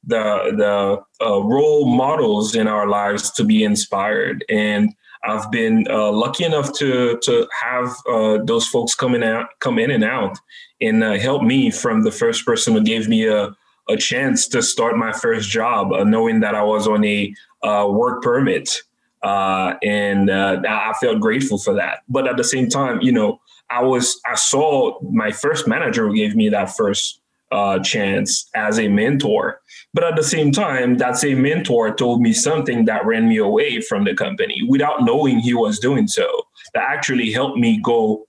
the 0.06 0.54
the 0.58 1.26
uh, 1.26 1.44
role 1.44 1.86
models 1.86 2.56
in 2.56 2.68
our 2.68 2.88
lives 2.88 3.32
to 3.32 3.44
be 3.44 3.64
inspired. 3.64 4.46
And 4.50 4.94
I've 5.24 5.52
been 5.52 5.86
uh, 5.90 6.12
lucky 6.12 6.46
enough 6.46 6.74
to 6.78 7.20
to 7.24 7.48
have 7.62 7.96
uh, 8.10 8.40
those 8.44 8.68
folks 8.68 8.96
come 8.96 9.16
in 9.16 9.24
out, 9.24 9.48
come 9.60 9.80
in 9.80 9.92
and 9.92 10.04
out, 10.04 10.38
and 10.82 11.04
uh, 11.04 11.14
help 11.14 11.44
me 11.44 11.72
from 11.72 12.04
the 12.04 12.12
first 12.12 12.46
person 12.46 12.74
who 12.74 12.84
gave 12.84 13.08
me 13.08 13.28
a 13.28 13.56
a 13.90 13.98
chance 13.98 14.48
to 14.48 14.62
start 14.62 14.98
my 14.98 15.12
first 15.12 15.50
job, 15.50 15.92
uh, 15.92 16.04
knowing 16.04 16.42
that 16.42 16.54
I 16.54 16.62
was 16.62 16.88
on 16.88 17.04
a 17.04 17.34
uh, 17.64 17.88
work 17.90 18.22
permit, 18.22 18.84
and 19.24 20.32
I 20.32 20.94
felt 21.02 21.20
grateful 21.20 21.58
for 21.58 21.74
that. 21.74 22.04
But 22.08 22.28
at 22.28 22.38
the 22.38 22.44
same 22.44 22.70
time, 22.70 23.02
you 23.02 23.12
know, 23.12 23.42
I 23.70 23.84
was 23.84 24.20
I 24.26 24.36
saw 24.36 25.00
my 25.02 25.32
first 25.32 25.68
manager 25.68 26.08
who 26.08 26.16
gave 26.16 26.36
me 26.36 26.50
that 26.50 26.76
first 26.76 27.19
uh, 27.52 27.80
chance 27.80 28.50
as 28.56 28.80
a 28.80 28.88
mentor. 28.88 29.60
But 29.94 30.04
at 30.04 30.16
the 30.16 30.24
same 30.24 30.52
time, 30.52 30.98
that 30.98 31.18
same 31.18 31.42
mentor 31.42 31.94
told 31.94 32.22
me 32.22 32.34
something 32.34 32.86
that 32.86 33.06
ran 33.06 33.28
me 33.28 33.38
away 33.38 33.82
from 33.82 34.04
the 34.04 34.14
company 34.14 34.62
without 34.68 35.04
knowing 35.04 35.40
he 35.40 35.54
was 35.54 35.80
doing 35.80 36.08
so. 36.08 36.28
That 36.74 36.84
actually 36.90 37.32
helped 37.32 37.58
me 37.58 37.80
go 37.82 38.28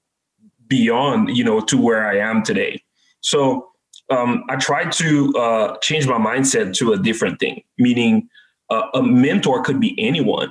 beyond, 0.69 1.37
you 1.37 1.45
know, 1.45 1.61
to 1.61 1.77
where 1.77 2.07
I 2.07 2.19
am 2.19 2.43
today. 2.43 2.83
So 3.21 3.69
um, 4.11 4.45
I 4.49 4.57
tried 4.57 4.93
to 4.93 5.35
uh, 5.37 5.77
change 5.79 6.07
my 6.07 6.19
mindset 6.19 6.75
to 6.77 6.93
a 6.93 6.99
different 6.99 7.39
thing, 7.39 7.63
meaning 7.79 8.29
uh, 8.71 8.87
a 8.95 9.03
mentor 9.03 9.63
could 9.63 9.81
be 9.81 9.95
anyone, 9.99 10.51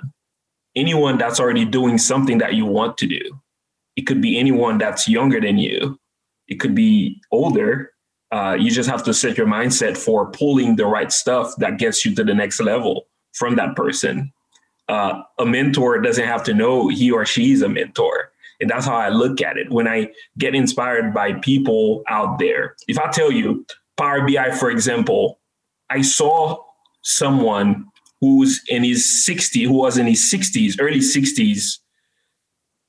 anyone 0.75 1.17
that's 1.17 1.39
already 1.39 1.65
doing 1.65 1.97
something 1.97 2.37
that 2.37 2.53
you 2.53 2.65
want 2.65 2.97
to 2.99 3.07
do. 3.07 3.39
It 3.95 4.03
could 4.03 4.21
be 4.21 4.37
anyone 4.37 4.77
that's 4.77 5.07
younger 5.07 5.41
than 5.41 5.57
you. 5.57 5.99
It 6.47 6.59
could 6.59 6.75
be 6.75 7.21
older. 7.31 7.91
Uh, 8.31 8.55
you 8.59 8.69
just 8.69 8.89
have 8.89 9.03
to 9.03 9.13
set 9.13 9.37
your 9.37 9.47
mindset 9.47 9.97
for 9.97 10.31
pulling 10.31 10.75
the 10.75 10.85
right 10.85 11.11
stuff 11.11 11.55
that 11.57 11.79
gets 11.79 12.05
you 12.05 12.13
to 12.15 12.23
the 12.23 12.33
next 12.33 12.59
level 12.59 13.07
from 13.33 13.55
that 13.55 13.75
person. 13.75 14.31
Uh, 14.87 15.21
a 15.37 15.45
mentor 15.45 15.99
doesn't 15.99 16.25
have 16.25 16.43
to 16.43 16.53
know 16.53 16.89
he 16.89 17.11
or 17.11 17.25
she 17.25 17.51
is 17.51 17.61
a 17.61 17.69
mentor. 17.69 18.31
And 18.59 18.69
that's 18.69 18.85
how 18.85 18.95
I 18.95 19.09
look 19.09 19.41
at 19.41 19.57
it. 19.57 19.71
When 19.71 19.87
I 19.87 20.09
get 20.37 20.53
inspired 20.53 21.13
by 21.13 21.33
people 21.33 22.03
out 22.07 22.39
there, 22.39 22.75
if 22.87 22.99
I 22.99 23.09
tell 23.09 23.31
you, 23.31 23.65
Power 23.97 24.27
BI, 24.27 24.51
for 24.51 24.69
example, 24.69 25.39
I 25.89 26.01
saw 26.01 26.57
someone 27.03 27.85
who's 28.21 28.61
in 28.67 28.83
his 28.83 29.25
60, 29.25 29.63
who 29.63 29.73
was 29.73 29.97
in 29.97 30.07
his 30.07 30.31
60s, 30.31 30.75
early 30.79 30.99
60s, 30.99 31.77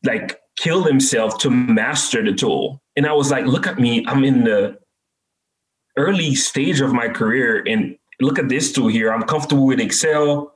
like 0.05 0.41
killed 0.57 0.87
himself 0.87 1.39
to 1.39 1.51
master 1.51 2.25
the 2.25 2.33
tool. 2.33 2.83
And 2.97 3.07
I 3.07 3.13
was 3.13 3.31
like, 3.31 3.47
look 3.47 3.67
at 3.67 3.79
me, 3.79 4.05
I'm 4.07 4.25
in 4.25 4.45
the 4.45 4.79
early 6.01 6.35
stage 6.35 6.81
of 6.81 6.93
my 6.93 7.09
career 7.09 7.63
and 7.67 7.97
look 8.21 8.39
at 8.39 8.49
this 8.49 8.73
tool 8.73 8.89
here. 8.89 9.13
I'm 9.13 9.23
comfortable 9.23 9.67
with 9.67 9.81
Excel 9.81 10.55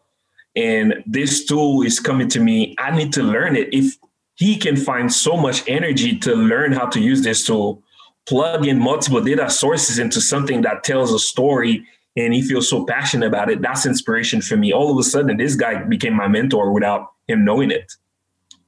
and 0.57 1.03
this 1.07 1.45
tool 1.45 1.83
is 1.83 2.01
coming 2.01 2.29
to 2.29 2.41
me. 2.41 2.75
I 2.79 2.97
need 2.97 3.13
to 3.15 3.23
learn 3.23 3.57
it. 3.57 3.69
If 3.73 3.97
he 4.37 4.57
can 4.57 4.77
find 4.77 5.13
so 5.13 5.37
much 5.37 5.63
energy 5.69 6.19
to 6.21 6.35
learn 6.35 6.73
how 6.73 6.87
to 6.87 7.01
use 7.01 7.23
this 7.23 7.45
tool, 7.45 7.83
plug 8.27 8.67
in 8.67 8.79
multiple 8.79 9.21
data 9.21 9.51
sources 9.51 9.99
into 9.99 10.21
something 10.21 10.63
that 10.63 10.85
tells 10.85 11.13
a 11.13 11.19
story 11.19 11.87
and 12.17 12.33
he 12.33 12.43
feels 12.43 12.69
so 12.69 12.85
passionate 12.87 13.27
about 13.27 13.51
it, 13.51 13.61
that's 13.61 13.87
inspiration 13.87 14.41
for 14.41 14.57
me. 14.57 14.73
All 14.73 14.91
of 14.91 14.99
a 14.99 15.03
sudden, 15.03 15.37
this 15.37 15.57
guy 15.57 15.83
became 15.83 16.15
my 16.15 16.29
mentor 16.29 16.73
without 16.73 17.13
him 17.27 17.45
knowing 17.45 17.71
it. 17.71 17.93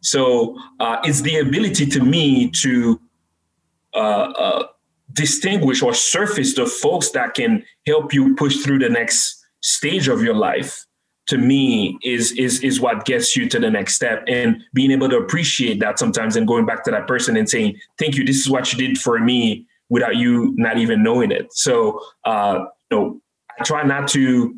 So 0.01 0.57
uh, 0.81 0.99
it's 1.05 1.23
the 1.23 1.39
ability 1.39 1.87
to 1.87 2.01
me 2.01 2.51
to 2.63 3.01
uh, 3.95 3.99
uh, 3.99 4.67
distinguish 5.17 5.83
or 5.83 5.95
surface 5.95 6.55
the 6.55 6.67
folks 6.67 7.11
that 7.11 7.35
can 7.35 7.65
help 7.87 8.13
you 8.15 8.35
push 8.37 8.59
through 8.59 8.79
the 8.79 8.89
next 8.89 9.45
stage 9.63 10.09
of 10.09 10.23
your 10.23 10.35
life. 10.35 10.85
To 11.29 11.39
me, 11.39 11.99
is 12.05 12.31
is 12.33 12.63
is 12.63 12.81
what 12.81 13.05
gets 13.05 13.37
you 13.37 13.49
to 13.49 13.59
the 13.59 13.69
next 13.69 13.97
step, 13.97 14.23
and 14.29 14.63
being 14.73 14.93
able 14.93 15.09
to 15.09 15.17
appreciate 15.17 15.81
that 15.81 15.99
sometimes, 15.99 16.37
and 16.37 16.47
going 16.47 16.67
back 16.67 16.85
to 16.85 16.93
that 16.93 17.09
person 17.09 17.37
and 17.37 17.49
saying, 17.49 17.81
"Thank 17.99 18.15
you. 18.15 18.25
This 18.25 18.39
is 18.39 18.49
what 18.49 18.73
you 18.73 18.79
did 18.79 18.97
for 18.97 19.19
me," 19.19 19.67
without 19.89 20.15
you 20.15 20.55
not 20.57 20.79
even 20.79 21.03
knowing 21.03 21.33
it. 21.33 21.53
So, 21.53 22.01
uh, 22.25 22.67
you 22.93 22.97
know, 22.97 23.21
I 23.59 23.65
try 23.65 23.83
not 23.83 24.07
to 24.11 24.55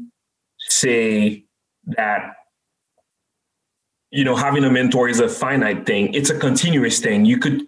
say 0.59 1.45
that 1.97 2.35
you 4.11 4.25
know, 4.25 4.37
having 4.37 4.65
a 4.65 4.71
mentor 4.71 5.09
is 5.09 5.21
a 5.21 5.29
finite 5.29 5.85
thing. 5.85 6.15
It's 6.15 6.31
a 6.31 6.39
continuous 6.39 6.99
thing. 6.99 7.25
You 7.25 7.39
could 7.39 7.67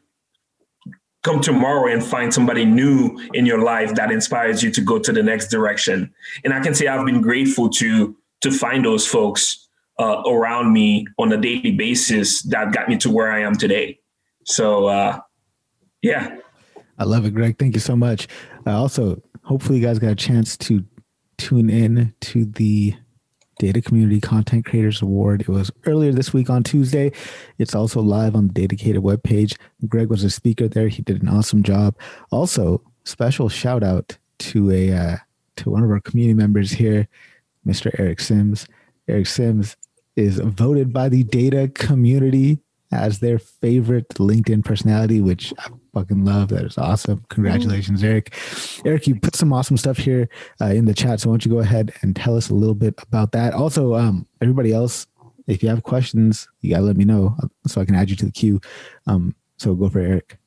come 1.22 1.40
tomorrow 1.40 1.92
and 1.92 2.02
find 2.02 2.32
somebody 2.32 2.64
new 2.64 3.18
in 3.34 3.46
your 3.46 3.62
life 3.62 3.94
that 3.94 4.10
inspires 4.10 4.62
you 4.62 4.70
to 4.70 4.80
go 4.80 4.98
to 4.98 5.12
the 5.12 5.22
next 5.22 5.48
direction. 5.48 6.12
And 6.44 6.54
I 6.54 6.60
can 6.60 6.74
say 6.74 6.86
I've 6.86 7.04
been 7.04 7.20
grateful 7.20 7.68
to 7.70 8.16
to 8.40 8.50
find 8.50 8.84
those 8.84 9.06
folks 9.06 9.68
uh, 9.98 10.22
around 10.26 10.72
me 10.72 11.06
on 11.18 11.30
a 11.32 11.36
daily 11.36 11.72
basis 11.72 12.42
that 12.44 12.72
got 12.72 12.88
me 12.88 12.96
to 12.96 13.10
where 13.10 13.30
I 13.30 13.40
am 13.40 13.54
today. 13.54 14.00
So, 14.44 14.86
uh, 14.86 15.20
yeah. 16.00 16.38
I 16.98 17.04
love 17.04 17.26
it, 17.26 17.34
Greg. 17.34 17.58
Thank 17.58 17.74
you 17.74 17.80
so 17.80 17.94
much. 17.96 18.26
Uh, 18.66 18.78
also, 18.78 19.22
hopefully, 19.42 19.78
you 19.78 19.86
guys 19.86 19.98
got 19.98 20.10
a 20.10 20.16
chance 20.16 20.56
to 20.58 20.84
tune 21.36 21.68
in 21.68 22.14
to 22.20 22.46
the 22.46 22.94
Data 23.60 23.82
Community 23.82 24.22
Content 24.22 24.64
Creators 24.64 25.02
Award. 25.02 25.42
It 25.42 25.48
was 25.48 25.70
earlier 25.84 26.12
this 26.12 26.32
week 26.32 26.48
on 26.48 26.62
Tuesday. 26.62 27.12
It's 27.58 27.74
also 27.74 28.00
live 28.00 28.34
on 28.34 28.48
the 28.48 28.54
Dedicated 28.54 29.02
webpage. 29.02 29.54
Greg 29.86 30.08
was 30.08 30.24
a 30.24 30.30
speaker 30.30 30.66
there. 30.66 30.88
He 30.88 31.02
did 31.02 31.20
an 31.20 31.28
awesome 31.28 31.62
job. 31.62 31.94
Also, 32.30 32.82
special 33.04 33.50
shout 33.50 33.82
out 33.82 34.16
to 34.38 34.70
a 34.70 34.92
uh, 34.94 35.16
to 35.56 35.70
one 35.70 35.84
of 35.84 35.90
our 35.90 36.00
community 36.00 36.32
members 36.32 36.70
here, 36.70 37.06
Mr. 37.66 37.94
Eric 38.00 38.20
Sims. 38.20 38.66
Eric 39.06 39.26
Sims 39.26 39.76
is 40.16 40.38
voted 40.38 40.90
by 40.90 41.10
the 41.10 41.24
data 41.24 41.70
community 41.74 42.60
as 42.90 43.18
their 43.18 43.38
favorite 43.38 44.08
LinkedIn 44.14 44.64
personality, 44.64 45.20
which 45.20 45.52
I 45.58 45.68
fucking 45.92 46.24
love. 46.24 46.48
That 46.48 46.64
is 46.64 46.78
awesome. 46.78 47.24
Congratulations, 47.28 48.02
Eric. 48.02 48.34
Eric, 48.84 49.06
you 49.06 49.18
put 49.18 49.36
some 49.36 49.52
awesome 49.52 49.76
stuff 49.76 49.98
here 49.98 50.28
uh, 50.60 50.66
in 50.66 50.84
the 50.84 50.94
chat. 50.94 51.20
So 51.20 51.28
why 51.28 51.34
don't 51.34 51.44
you 51.44 51.50
go 51.50 51.58
ahead 51.58 51.92
and 52.02 52.14
tell 52.14 52.36
us 52.36 52.50
a 52.50 52.54
little 52.54 52.74
bit 52.74 52.94
about 53.02 53.32
that? 53.32 53.54
Also, 53.54 53.94
um, 53.94 54.26
everybody 54.40 54.72
else, 54.72 55.06
if 55.46 55.62
you 55.62 55.68
have 55.68 55.82
questions, 55.82 56.48
you 56.60 56.70
gotta 56.70 56.84
let 56.84 56.96
me 56.96 57.04
know 57.04 57.34
uh, 57.42 57.48
so 57.66 57.80
I 57.80 57.84
can 57.84 57.94
add 57.94 58.10
you 58.10 58.16
to 58.16 58.26
the 58.26 58.32
queue. 58.32 58.60
Um, 59.06 59.34
so 59.56 59.74
go 59.74 59.88
for 59.88 60.00
Eric. 60.00 60.38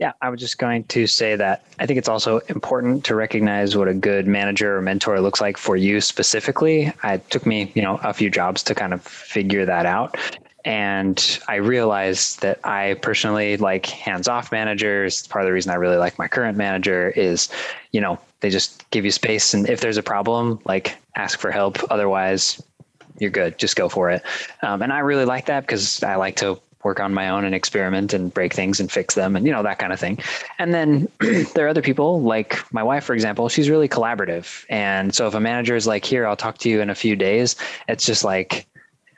Yeah, 0.00 0.12
I 0.22 0.30
was 0.30 0.40
just 0.40 0.56
going 0.56 0.84
to 0.84 1.06
say 1.06 1.36
that 1.36 1.62
I 1.78 1.84
think 1.84 1.98
it's 1.98 2.08
also 2.08 2.38
important 2.48 3.04
to 3.04 3.14
recognize 3.14 3.76
what 3.76 3.86
a 3.86 3.92
good 3.92 4.26
manager 4.26 4.78
or 4.78 4.80
mentor 4.80 5.20
looks 5.20 5.42
like 5.42 5.58
for 5.58 5.76
you 5.76 6.00
specifically. 6.00 6.90
It 7.04 7.28
took 7.28 7.44
me, 7.44 7.70
you 7.74 7.82
know, 7.82 8.00
a 8.02 8.14
few 8.14 8.30
jobs 8.30 8.62
to 8.62 8.74
kind 8.74 8.94
of 8.94 9.02
figure 9.02 9.66
that 9.66 9.84
out. 9.84 10.16
And 10.64 11.40
I 11.48 11.56
realized 11.56 12.42
that 12.42 12.60
I 12.64 12.94
personally 12.94 13.56
like 13.56 13.86
hands 13.86 14.28
off 14.28 14.52
managers. 14.52 15.26
Part 15.26 15.44
of 15.44 15.48
the 15.48 15.52
reason 15.52 15.72
I 15.72 15.76
really 15.76 15.96
like 15.96 16.18
my 16.18 16.28
current 16.28 16.56
manager 16.56 17.10
is, 17.10 17.48
you 17.92 18.00
know, 18.00 18.18
they 18.40 18.50
just 18.50 18.88
give 18.90 19.04
you 19.04 19.10
space. 19.10 19.54
And 19.54 19.68
if 19.68 19.80
there's 19.80 19.96
a 19.96 20.02
problem, 20.02 20.60
like 20.64 20.96
ask 21.16 21.38
for 21.38 21.50
help. 21.50 21.78
Otherwise, 21.90 22.62
you're 23.18 23.30
good. 23.30 23.58
Just 23.58 23.76
go 23.76 23.88
for 23.88 24.10
it. 24.10 24.22
Um, 24.62 24.82
and 24.82 24.92
I 24.92 25.00
really 25.00 25.24
like 25.24 25.46
that 25.46 25.60
because 25.60 26.02
I 26.02 26.16
like 26.16 26.36
to 26.36 26.60
work 26.82 27.00
on 27.00 27.12
my 27.12 27.28
own 27.28 27.44
and 27.44 27.54
experiment 27.54 28.12
and 28.12 28.32
break 28.32 28.54
things 28.54 28.80
and 28.80 28.90
fix 28.90 29.14
them 29.14 29.36
and 29.36 29.46
you 29.46 29.52
know 29.52 29.62
that 29.62 29.78
kind 29.78 29.92
of 29.92 30.00
thing 30.00 30.18
and 30.58 30.72
then 30.72 31.08
there 31.54 31.66
are 31.66 31.68
other 31.68 31.82
people 31.82 32.22
like 32.22 32.58
my 32.72 32.82
wife 32.82 33.04
for 33.04 33.14
example 33.14 33.48
she's 33.48 33.68
really 33.68 33.88
collaborative 33.88 34.64
and 34.70 35.14
so 35.14 35.26
if 35.26 35.34
a 35.34 35.40
manager 35.40 35.76
is 35.76 35.86
like 35.86 36.04
here 36.04 36.26
i'll 36.26 36.36
talk 36.36 36.58
to 36.58 36.70
you 36.70 36.80
in 36.80 36.88
a 36.88 36.94
few 36.94 37.16
days 37.16 37.54
it's 37.88 38.06
just 38.06 38.24
like 38.24 38.66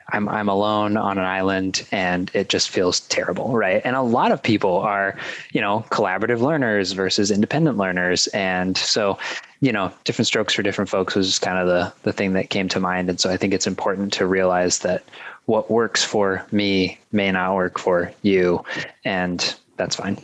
I'm 0.09 0.27
I'm 0.29 0.49
alone 0.49 0.97
on 0.97 1.17
an 1.17 1.23
island 1.23 1.87
and 1.91 2.29
it 2.33 2.49
just 2.49 2.69
feels 2.69 3.01
terrible, 3.01 3.55
right? 3.55 3.81
And 3.85 3.95
a 3.95 4.01
lot 4.01 4.31
of 4.31 4.41
people 4.41 4.77
are, 4.77 5.17
you 5.51 5.61
know, 5.61 5.85
collaborative 5.89 6.41
learners 6.41 6.91
versus 6.91 7.31
independent 7.31 7.77
learners. 7.77 8.27
And 8.27 8.77
so, 8.77 9.17
you 9.61 9.71
know, 9.71 9.91
different 10.03 10.27
strokes 10.27 10.53
for 10.53 10.63
different 10.63 10.89
folks 10.89 11.15
was 11.15 11.39
kind 11.39 11.57
of 11.57 11.67
the 11.67 11.93
the 12.03 12.13
thing 12.13 12.33
that 12.33 12.49
came 12.49 12.67
to 12.69 12.79
mind. 12.79 13.09
And 13.09 13.19
so 13.19 13.29
I 13.29 13.37
think 13.37 13.53
it's 13.53 13.67
important 13.67 14.13
to 14.13 14.27
realize 14.27 14.79
that 14.79 15.03
what 15.45 15.71
works 15.71 16.03
for 16.03 16.45
me 16.51 16.99
may 17.11 17.31
not 17.31 17.55
work 17.55 17.79
for 17.79 18.11
you. 18.21 18.63
And 19.03 19.55
that's 19.77 19.95
fine. 19.95 20.17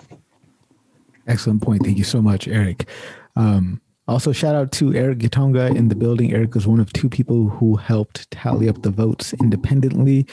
Excellent 1.27 1.61
point. 1.61 1.83
Thank 1.83 1.97
you 1.97 2.03
so 2.03 2.21
much, 2.21 2.47
Eric. 2.47 2.87
Um, 3.35 3.81
also, 4.10 4.32
shout 4.32 4.56
out 4.56 4.72
to 4.74 4.93
Eric 4.95 5.19
Gitonga 5.19 5.76
in 5.76 5.89
the 5.89 5.95
building. 5.95 6.34
Eric 6.34 6.56
was 6.56 6.65
one 6.65 6.80
of 6.80 6.91
two 6.91 7.10
people 7.10 7.48
who 7.48 7.76
helped 7.76 8.30
tally 8.32 8.67
up 8.67 8.82
the 8.82 8.89
votes 8.89 9.34
independently. 9.34 10.26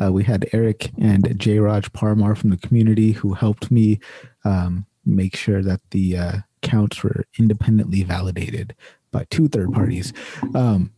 Uh, 0.00 0.12
we 0.12 0.22
had 0.22 0.48
Eric 0.52 0.92
and 1.00 1.38
J. 1.38 1.58
Raj 1.58 1.90
Parmar 1.92 2.36
from 2.36 2.50
the 2.50 2.56
community 2.56 3.10
who 3.10 3.34
helped 3.34 3.72
me 3.72 3.98
um, 4.44 4.86
make 5.04 5.34
sure 5.34 5.62
that 5.62 5.80
the 5.90 6.16
uh, 6.16 6.32
counts 6.62 7.02
were 7.02 7.24
independently 7.36 8.04
validated 8.04 8.74
by 9.10 9.26
two 9.30 9.48
third 9.48 9.72
parties. 9.72 10.12
Um, 10.54 10.92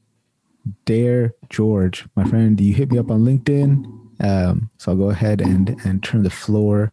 Dare 0.85 1.33
George, 1.49 2.07
my 2.16 2.25
friend, 2.25 2.61
you 2.61 2.75
hit 2.75 2.92
me 2.92 2.99
up 2.99 3.11
on 3.11 3.25
LinkedIn. 3.25 4.22
Um, 4.22 4.70
so 4.77 4.92
I'll 4.92 4.99
go 4.99 5.11
ahead 5.11 5.40
and 5.40 5.81
and 5.85 6.03
turn 6.03 6.22
the 6.22 6.31
floor 6.31 6.90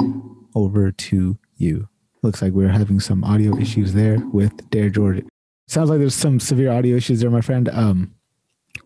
over 0.56 0.92
to 0.92 1.38
you. 1.58 1.88
Looks 2.22 2.42
like 2.42 2.54
we're 2.54 2.70
having 2.70 3.02
some 3.02 3.24
audio 3.24 3.58
issues 3.58 3.94
there 3.94 4.20
with 4.32 4.70
Dare 4.70 4.90
George. 4.90 5.26
Sounds 5.67 5.89
like 5.89 5.99
there's 5.99 6.15
some 6.15 6.39
severe 6.39 6.71
audio 6.71 6.95
issues 6.97 7.21
there, 7.21 7.30
my 7.30 7.41
friend. 7.41 7.69
Um, 7.69 8.15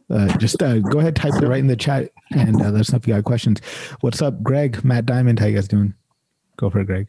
uh, 0.09 0.37
just 0.37 0.61
uh, 0.61 0.79
go 0.79 0.99
ahead, 0.99 1.15
type 1.15 1.33
it 1.33 1.47
right 1.47 1.59
in 1.59 1.67
the 1.67 1.75
chat, 1.75 2.11
and 2.31 2.55
uh, 2.61 2.69
let 2.69 2.81
us 2.81 2.91
know 2.91 2.97
if 2.97 3.07
you 3.07 3.13
got 3.13 3.23
questions. 3.23 3.59
What's 4.01 4.21
up, 4.21 4.41
Greg? 4.41 4.83
Matt 4.83 5.05
Diamond, 5.05 5.39
how 5.39 5.47
you 5.47 5.55
guys 5.55 5.67
doing? 5.67 5.93
Go 6.55 6.69
for 6.69 6.79
it, 6.79 6.85
Greg. 6.85 7.07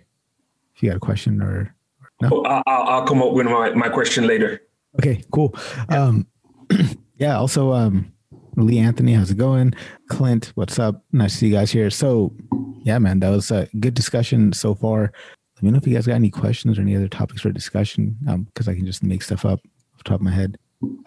If 0.75 0.83
you 0.83 0.91
got 0.91 0.97
a 0.97 1.01
question 1.01 1.41
or 1.41 1.75
no? 2.21 2.29
Oh, 2.33 2.43
I'll, 2.43 2.63
I'll 2.67 3.07
come 3.07 3.23
up 3.23 3.33
with 3.33 3.47
my, 3.47 3.71
my 3.71 3.89
question 3.89 4.27
later. 4.27 4.63
Okay, 4.99 5.23
cool. 5.33 5.55
Um, 5.89 6.27
yeah. 7.19 7.37
Also, 7.37 7.73
um, 7.73 8.13
Lee 8.57 8.79
Anthony, 8.79 9.13
how's 9.13 9.31
it 9.31 9.37
going? 9.37 9.75
Clint, 10.09 10.53
what's 10.57 10.79
up? 10.79 11.05
Nice 11.13 11.33
to 11.33 11.39
see 11.39 11.47
you 11.49 11.53
guys 11.53 11.71
here. 11.71 11.91
So, 11.91 12.35
yeah, 12.83 12.99
man, 12.99 13.21
that 13.21 13.31
was 13.31 13.51
a 13.51 13.69
good 13.79 13.95
discussion 13.95 14.53
so 14.53 14.75
far. 14.75 15.13
Let 15.59 15.63
me 15.65 15.71
know 15.73 15.79
if 15.79 15.87
you 15.89 15.95
guys 15.95 16.07
got 16.07 16.15
any 16.15 16.31
questions 16.31 16.79
or 16.79 16.83
any 16.83 16.95
other 16.95 17.09
topics 17.09 17.41
for 17.41 17.51
discussion, 17.51 18.17
because 18.47 18.69
um, 18.69 18.73
I 18.73 18.77
can 18.77 18.87
just 18.87 19.03
make 19.03 19.23
stuff 19.23 19.45
up 19.45 19.61
off 19.95 20.05
top 20.05 20.17
of 20.17 20.23
my 20.23 20.31
head. 20.31 20.57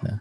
Yeah. 0.03 0.17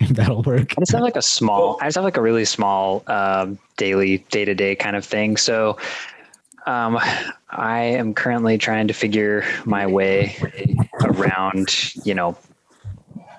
That'll 0.10 0.42
work. 0.42 0.74
I 0.76 0.80
just 0.80 0.90
have 0.90 1.02
like 1.02 1.14
a 1.14 1.22
small, 1.22 1.78
I 1.80 1.86
just 1.86 1.94
have 1.94 2.02
like 2.02 2.16
a 2.16 2.20
really 2.20 2.44
small 2.44 3.04
um, 3.06 3.56
daily, 3.76 4.18
day 4.30 4.44
to 4.44 4.54
day 4.54 4.74
kind 4.74 4.96
of 4.96 5.04
thing. 5.04 5.36
So, 5.36 5.78
um, 6.66 6.98
I 7.50 7.82
am 7.82 8.14
currently 8.14 8.58
trying 8.58 8.88
to 8.88 8.94
figure 8.94 9.44
my 9.64 9.86
way 9.86 10.36
around, 11.04 11.94
you 12.04 12.14
know, 12.14 12.36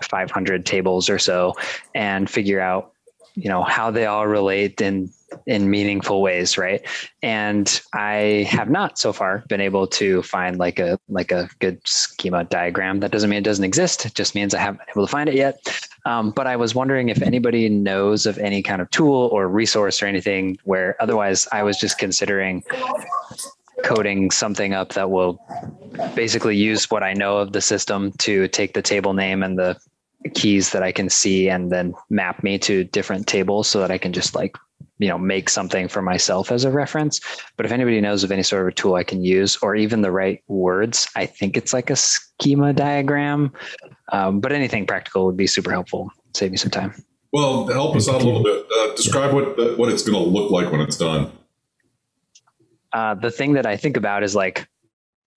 500 0.01 0.65
tables 0.65 1.09
or 1.09 1.19
so 1.19 1.53
and 1.93 2.29
figure 2.29 2.61
out 2.61 2.93
you 3.35 3.49
know 3.49 3.63
how 3.63 3.91
they 3.91 4.05
all 4.05 4.27
relate 4.27 4.81
in 4.81 5.09
in 5.45 5.69
meaningful 5.69 6.21
ways 6.21 6.57
right? 6.57 6.81
And 7.21 7.81
i 7.93 8.47
have 8.49 8.69
not 8.69 8.97
so 8.97 9.13
far 9.13 9.43
been 9.47 9.61
able 9.61 9.85
to 9.87 10.23
find 10.23 10.57
like 10.57 10.79
a 10.79 10.99
like 11.09 11.31
a 11.31 11.49
good 11.59 11.79
schema 11.87 12.43
diagram. 12.43 12.99
That 12.99 13.11
doesn't 13.11 13.29
mean 13.29 13.39
it 13.39 13.43
doesn't 13.43 13.65
exist. 13.65 14.05
It 14.05 14.15
just 14.15 14.35
means 14.35 14.53
i 14.53 14.59
haven't 14.59 14.79
been 14.79 14.89
able 14.95 15.05
to 15.05 15.11
find 15.11 15.29
it 15.29 15.35
yet. 15.35 15.55
Um, 16.05 16.31
but 16.31 16.47
i 16.47 16.55
was 16.55 16.73
wondering 16.73 17.09
if 17.09 17.21
anybody 17.21 17.69
knows 17.69 18.25
of 18.25 18.37
any 18.37 18.61
kind 18.63 18.81
of 18.81 18.89
tool 18.89 19.29
or 19.31 19.47
resource 19.47 20.01
or 20.01 20.05
anything 20.05 20.57
where 20.63 20.95
otherwise 21.01 21.47
i 21.51 21.61
was 21.61 21.77
just 21.77 21.97
considering 21.97 22.63
coding 23.83 24.31
something 24.31 24.73
up 24.73 24.93
that 24.93 25.09
will 25.09 25.39
basically 26.15 26.55
use 26.55 26.89
what 26.91 27.03
I 27.03 27.13
know 27.13 27.37
of 27.37 27.53
the 27.53 27.61
system 27.61 28.11
to 28.19 28.47
take 28.47 28.73
the 28.73 28.81
table 28.81 29.13
name 29.13 29.43
and 29.43 29.57
the 29.57 29.77
keys 30.33 30.71
that 30.71 30.83
I 30.83 30.91
can 30.91 31.09
see 31.09 31.49
and 31.49 31.71
then 31.71 31.93
map 32.09 32.43
me 32.43 32.57
to 32.59 32.83
different 32.83 33.27
tables 33.27 33.67
so 33.69 33.79
that 33.79 33.91
I 33.91 33.97
can 33.97 34.11
just 34.11 34.35
like, 34.35 34.57
you 34.97 35.07
know, 35.07 35.17
make 35.17 35.49
something 35.49 35.87
for 35.87 36.01
myself 36.01 36.51
as 36.51 36.65
a 36.65 36.71
reference. 36.71 37.21
But 37.55 37.65
if 37.65 37.71
anybody 37.71 38.01
knows 38.01 38.23
of 38.23 38.31
any 38.31 38.43
sort 38.43 38.63
of 38.63 38.67
a 38.67 38.71
tool 38.73 38.95
I 38.95 39.03
can 39.03 39.23
use 39.23 39.57
or 39.61 39.75
even 39.75 40.01
the 40.01 40.11
right 40.11 40.43
words, 40.47 41.07
I 41.15 41.25
think 41.25 41.55
it's 41.55 41.71
like 41.71 41.89
a 41.89 41.95
schema 41.95 42.73
diagram. 42.73 43.53
Um, 44.11 44.41
but 44.41 44.51
anything 44.51 44.85
practical 44.85 45.25
would 45.25 45.37
be 45.37 45.47
super 45.47 45.71
helpful. 45.71 46.11
Save 46.33 46.51
me 46.51 46.57
some 46.57 46.71
time. 46.71 46.93
Well, 47.31 47.67
help 47.67 47.95
us 47.95 48.09
out 48.09 48.21
a 48.21 48.25
little 48.25 48.43
bit. 48.43 48.65
Uh, 48.65 48.95
describe 48.95 49.33
what 49.33 49.77
what 49.77 49.89
it's 49.89 50.01
going 50.01 50.21
to 50.21 50.29
look 50.29 50.51
like 50.51 50.71
when 50.71 50.81
it's 50.81 50.97
done. 50.97 51.31
Uh, 52.91 53.13
the 53.13 53.29
thing 53.29 53.53
that 53.53 53.67
I 53.67 53.77
think 53.77 53.97
about 53.97 54.23
is 54.23 54.35
like 54.35 54.67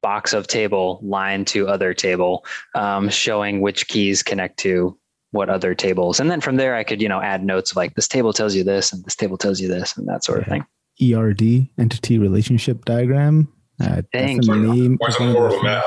box 0.03 0.33
of 0.33 0.47
table 0.47 1.01
line 1.03 1.45
to 1.47 1.69
other 1.69 1.95
table, 1.95 2.45
um, 2.75 3.09
showing 3.09 3.61
which 3.61 3.89
keys 3.89 4.23
connect 4.23 4.59
to 4.59 4.99
what 5.31 5.49
other 5.49 5.75
tables. 5.75 6.21
And 6.21 6.31
then 6.31 6.41
from 6.41 6.57
there, 6.57 6.75
I 6.75 6.85
could, 6.85 7.01
you 7.01 7.09
know, 7.09 7.21
add 7.21 7.45
notes 7.45 7.71
of 7.71 7.77
like 7.77 7.95
this 7.95 8.09
table 8.09 8.33
tells 8.33 8.55
you 8.55 8.65
this 8.65 8.93
and 8.93 9.03
this 9.05 9.17
table 9.17 9.39
tells 9.39 9.61
you 9.61 9.69
this 9.69 9.97
and 9.97 10.07
that 10.09 10.25
sort 10.25 10.41
of 10.41 10.47
thing. 10.47 10.67
ERD, 11.03 11.69
entity 11.79 12.19
relationship 12.19 12.85
diagram. 12.85 13.51
Uh, 13.81 14.03
Thank 14.13 14.47
you. 14.47 14.55
Name. 14.55 14.99
more 15.21 15.47
of 15.47 15.55
a 15.55 15.63
map? 15.63 15.85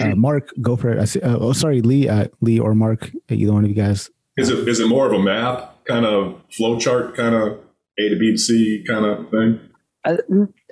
Uh, 0.00 0.14
Mark, 0.14 0.50
go 0.60 0.76
for 0.76 0.90
it. 0.90 1.16
Uh, 1.16 1.38
oh, 1.40 1.52
sorry, 1.52 1.80
Lee, 1.80 2.08
uh, 2.08 2.28
Lee 2.40 2.58
or 2.58 2.74
Mark, 2.74 3.10
either 3.28 3.52
one 3.52 3.64
of 3.64 3.70
you 3.70 3.76
guys. 3.76 4.10
Is 4.36 4.50
it 4.50 4.66
is 4.66 4.80
it 4.80 4.88
more 4.88 5.06
of 5.06 5.12
a 5.12 5.22
map 5.22 5.84
kind 5.84 6.04
of 6.04 6.40
flow 6.50 6.78
chart 6.78 7.16
kind 7.16 7.34
of 7.34 7.60
A 7.98 8.08
to 8.08 8.16
B 8.18 8.32
to 8.32 8.38
C 8.38 8.84
kind 8.86 9.04
of 9.04 9.30
thing? 9.30 9.60
Uh, 10.04 10.16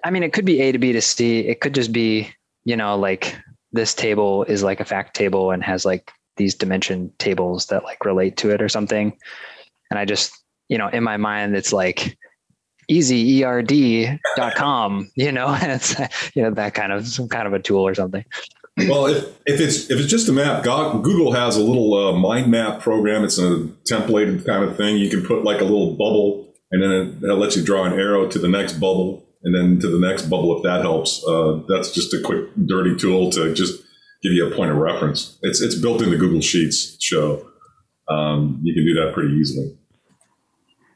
I 0.04 0.10
mean, 0.10 0.22
it 0.22 0.32
could 0.32 0.44
be 0.44 0.60
A 0.60 0.72
to 0.72 0.78
B 0.78 0.92
to 0.92 1.00
C. 1.00 1.40
It 1.40 1.60
could 1.60 1.74
just 1.74 1.92
be, 1.92 2.32
you 2.64 2.76
know, 2.76 2.96
like 2.96 3.36
this 3.72 3.94
table 3.94 4.44
is 4.44 4.62
like 4.62 4.80
a 4.80 4.84
fact 4.84 5.16
table 5.16 5.50
and 5.50 5.64
has 5.64 5.84
like 5.84 6.12
these 6.36 6.54
dimension 6.54 7.12
tables 7.18 7.66
that 7.66 7.84
like 7.84 8.04
relate 8.04 8.36
to 8.38 8.50
it 8.50 8.62
or 8.62 8.68
something. 8.68 9.16
And 9.90 9.98
I 9.98 10.04
just, 10.04 10.32
you 10.68 10.78
know, 10.78 10.88
in 10.88 11.02
my 11.02 11.16
mind, 11.16 11.56
it's 11.56 11.72
like 11.72 12.16
easyerd.com, 12.90 14.20
you 15.14 15.32
know, 15.32 15.48
and 15.48 15.72
it's, 15.80 15.98
you 16.34 16.42
know, 16.42 16.50
that 16.50 16.74
kind 16.74 16.92
of 16.92 17.06
some 17.06 17.28
kind 17.28 17.46
of 17.46 17.52
a 17.52 17.58
tool 17.58 17.86
or 17.86 17.94
something. 17.94 18.24
well, 18.88 19.06
if, 19.06 19.24
if 19.44 19.60
it's 19.60 19.90
if 19.90 20.00
it's 20.00 20.08
just 20.08 20.30
a 20.30 20.32
map, 20.32 20.62
Google 20.62 21.32
has 21.32 21.58
a 21.58 21.62
little 21.62 21.92
uh, 21.94 22.12
mind 22.12 22.50
map 22.50 22.80
program. 22.80 23.22
It's 23.22 23.36
a 23.38 23.68
templated 23.86 24.46
kind 24.46 24.64
of 24.64 24.78
thing. 24.78 24.96
You 24.96 25.10
can 25.10 25.26
put 25.26 25.44
like 25.44 25.60
a 25.60 25.64
little 25.64 25.90
bubble, 25.90 26.48
and 26.70 26.82
then 26.82 26.90
it, 26.90 27.22
it 27.22 27.34
lets 27.34 27.54
you 27.54 27.62
draw 27.62 27.84
an 27.84 27.92
arrow 27.92 28.26
to 28.28 28.38
the 28.38 28.48
next 28.48 28.80
bubble 28.80 29.22
and 29.44 29.54
then 29.54 29.80
to 29.80 29.88
the 29.88 29.98
next 29.98 30.26
bubble 30.26 30.56
if 30.56 30.62
that 30.62 30.82
helps. 30.82 31.24
Uh, 31.26 31.60
that's 31.68 31.92
just 31.92 32.14
a 32.14 32.20
quick, 32.20 32.46
dirty 32.66 32.96
tool 32.96 33.30
to 33.30 33.54
just 33.54 33.82
give 34.22 34.32
you 34.32 34.46
a 34.46 34.54
point 34.54 34.70
of 34.70 34.76
reference. 34.76 35.38
It's 35.42 35.60
it's 35.60 35.74
built 35.74 36.02
into 36.02 36.16
Google 36.16 36.40
Sheets 36.40 36.96
show. 37.00 37.46
Um, 38.08 38.60
you 38.62 38.74
can 38.74 38.84
do 38.84 38.94
that 38.94 39.14
pretty 39.14 39.34
easily. 39.34 39.76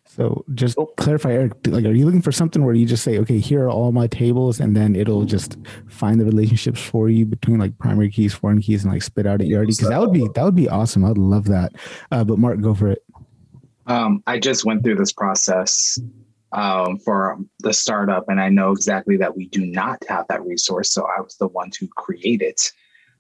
So 0.04 0.44
just 0.54 0.78
clarify, 0.96 1.32
Eric. 1.32 1.52
Like, 1.66 1.84
are 1.84 1.92
you 1.92 2.06
looking 2.06 2.22
for 2.22 2.32
something 2.32 2.64
where 2.64 2.74
you 2.74 2.86
just 2.86 3.04
say, 3.04 3.18
"Okay, 3.18 3.38
here 3.38 3.64
are 3.64 3.70
all 3.70 3.92
my 3.92 4.06
tables," 4.06 4.60
and 4.60 4.74
then 4.74 4.96
it'll 4.96 5.24
just 5.26 5.58
find 5.88 6.18
the 6.18 6.24
relationships 6.24 6.80
for 6.80 7.10
you 7.10 7.26
between 7.26 7.58
like 7.58 7.76
primary 7.78 8.10
keys, 8.10 8.32
foreign 8.32 8.62
keys, 8.62 8.82
and 8.82 8.92
like 8.92 9.02
spit 9.02 9.26
out 9.26 9.42
an 9.42 9.52
ERD? 9.52 9.66
Because 9.66 9.90
that 9.90 10.00
would 10.00 10.12
be 10.12 10.26
that 10.34 10.42
would 10.42 10.54
be 10.54 10.70
awesome. 10.70 11.04
I'd 11.04 11.18
love 11.18 11.44
that. 11.46 11.72
Uh, 12.10 12.24
but 12.24 12.38
Mark, 12.38 12.60
go 12.62 12.74
for 12.74 12.88
it. 12.88 13.04
Um, 13.86 14.22
I 14.26 14.38
just 14.38 14.64
went 14.64 14.82
through 14.82 14.96
this 14.96 15.12
process 15.12 15.98
um, 16.52 16.98
for 16.98 17.38
the 17.60 17.72
startup, 17.72 18.28
and 18.28 18.40
I 18.40 18.48
know 18.48 18.72
exactly 18.72 19.16
that 19.18 19.36
we 19.36 19.48
do 19.48 19.66
not 19.66 20.02
have 20.08 20.26
that 20.28 20.44
resource. 20.44 20.90
So 20.92 21.06
I 21.06 21.20
was 21.20 21.36
the 21.36 21.48
one 21.48 21.70
to 21.72 21.88
create 21.88 22.42
it. 22.42 22.72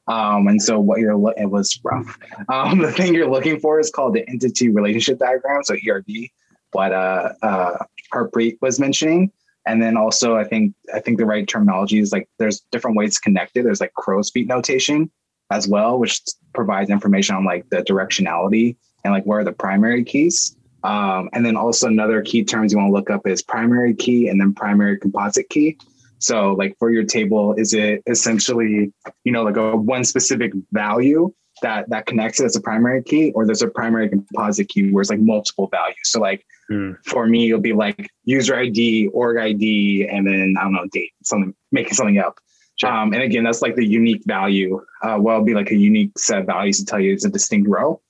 Um, 0.08 0.46
and 0.46 0.62
so 0.62 0.78
what 0.78 1.00
you're 1.00 1.18
it 1.36 1.50
was 1.50 1.78
rough. 1.82 2.18
Um, 2.48 2.78
the 2.78 2.92
thing 2.92 3.12
you're 3.12 3.30
looking 3.30 3.58
for 3.58 3.80
is 3.80 3.90
called 3.90 4.14
the 4.14 4.28
entity 4.28 4.68
relationship 4.68 5.18
diagram, 5.18 5.64
so 5.64 5.74
ERD. 5.88 6.28
What 6.72 6.92
uh, 6.92 7.32
uh, 7.42 7.78
Harpreet 8.12 8.58
was 8.60 8.78
mentioning, 8.78 9.32
and 9.66 9.82
then 9.82 9.96
also 9.96 10.36
I 10.36 10.44
think 10.44 10.74
I 10.94 11.00
think 11.00 11.18
the 11.18 11.26
right 11.26 11.46
terminology 11.46 11.98
is 11.98 12.12
like 12.12 12.28
there's 12.38 12.60
different 12.70 12.96
ways 12.96 13.14
to 13.14 13.20
connect 13.20 13.56
it. 13.56 13.64
There's 13.64 13.80
like 13.80 13.94
crow's 13.94 14.30
feet 14.30 14.46
notation 14.46 15.10
as 15.50 15.66
well, 15.66 15.98
which 15.98 16.20
provides 16.54 16.90
information 16.90 17.34
on 17.36 17.44
like 17.44 17.68
the 17.70 17.78
directionality 17.78 18.76
and 19.04 19.12
like 19.12 19.24
where 19.24 19.40
are 19.40 19.44
the 19.44 19.52
primary 19.52 20.04
keys. 20.04 20.56
Um, 20.86 21.28
and 21.32 21.44
then 21.44 21.56
also 21.56 21.88
another 21.88 22.22
key 22.22 22.44
terms 22.44 22.72
you 22.72 22.78
want 22.78 22.90
to 22.90 22.92
look 22.92 23.10
up 23.10 23.26
is 23.26 23.42
primary 23.42 23.92
key 23.92 24.28
and 24.28 24.40
then 24.40 24.54
primary 24.54 24.96
composite 24.96 25.48
key. 25.48 25.78
So 26.18 26.52
like 26.52 26.76
for 26.78 26.92
your 26.92 27.04
table, 27.04 27.54
is 27.54 27.74
it 27.74 28.02
essentially, 28.06 28.92
you 29.24 29.32
know, 29.32 29.42
like 29.42 29.56
a 29.56 29.74
one 29.74 30.04
specific 30.04 30.52
value 30.70 31.32
that 31.62 31.88
that 31.90 32.06
connects 32.06 32.38
it 32.40 32.44
as 32.44 32.54
a 32.54 32.60
primary 32.60 33.02
key, 33.02 33.32
or 33.32 33.46
there's 33.46 33.62
a 33.62 33.68
primary 33.68 34.08
composite 34.08 34.68
key 34.68 34.92
where 34.92 35.00
it's 35.00 35.10
like 35.10 35.18
multiple 35.18 35.66
values. 35.66 35.96
So 36.04 36.20
like 36.20 36.46
mm. 36.70 36.96
for 37.04 37.26
me, 37.26 37.48
it'll 37.48 37.60
be 37.60 37.72
like 37.72 38.08
user 38.24 38.54
ID, 38.54 39.08
org 39.08 39.38
ID, 39.38 40.06
and 40.08 40.24
then 40.24 40.54
I 40.56 40.62
don't 40.62 40.72
know, 40.72 40.86
date, 40.92 41.12
something, 41.24 41.52
making 41.72 41.94
something 41.94 42.18
up. 42.18 42.38
Sure. 42.76 42.92
Um, 42.92 43.12
and 43.12 43.22
again, 43.22 43.42
that's 43.42 43.62
like 43.62 43.74
the 43.74 43.86
unique 43.86 44.22
value. 44.24 44.84
Uh, 45.02 45.16
well, 45.18 45.36
it'll 45.36 45.46
be 45.46 45.54
like 45.54 45.72
a 45.72 45.76
unique 45.76 46.16
set 46.16 46.40
of 46.40 46.46
values 46.46 46.78
to 46.78 46.84
tell 46.84 47.00
you 47.00 47.12
it's 47.12 47.24
a 47.24 47.30
distinct 47.30 47.68
row. 47.68 48.00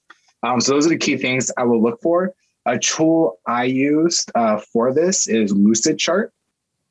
Um, 0.42 0.60
so 0.60 0.72
those 0.72 0.86
are 0.86 0.90
the 0.90 0.98
key 0.98 1.16
things 1.16 1.50
I 1.56 1.64
will 1.64 1.82
look 1.82 2.02
for. 2.02 2.34
A 2.66 2.78
tool 2.78 3.38
I 3.46 3.64
used 3.64 4.30
uh, 4.34 4.58
for 4.58 4.92
this 4.92 5.28
is 5.28 5.52
Lucidchart. 5.52 6.30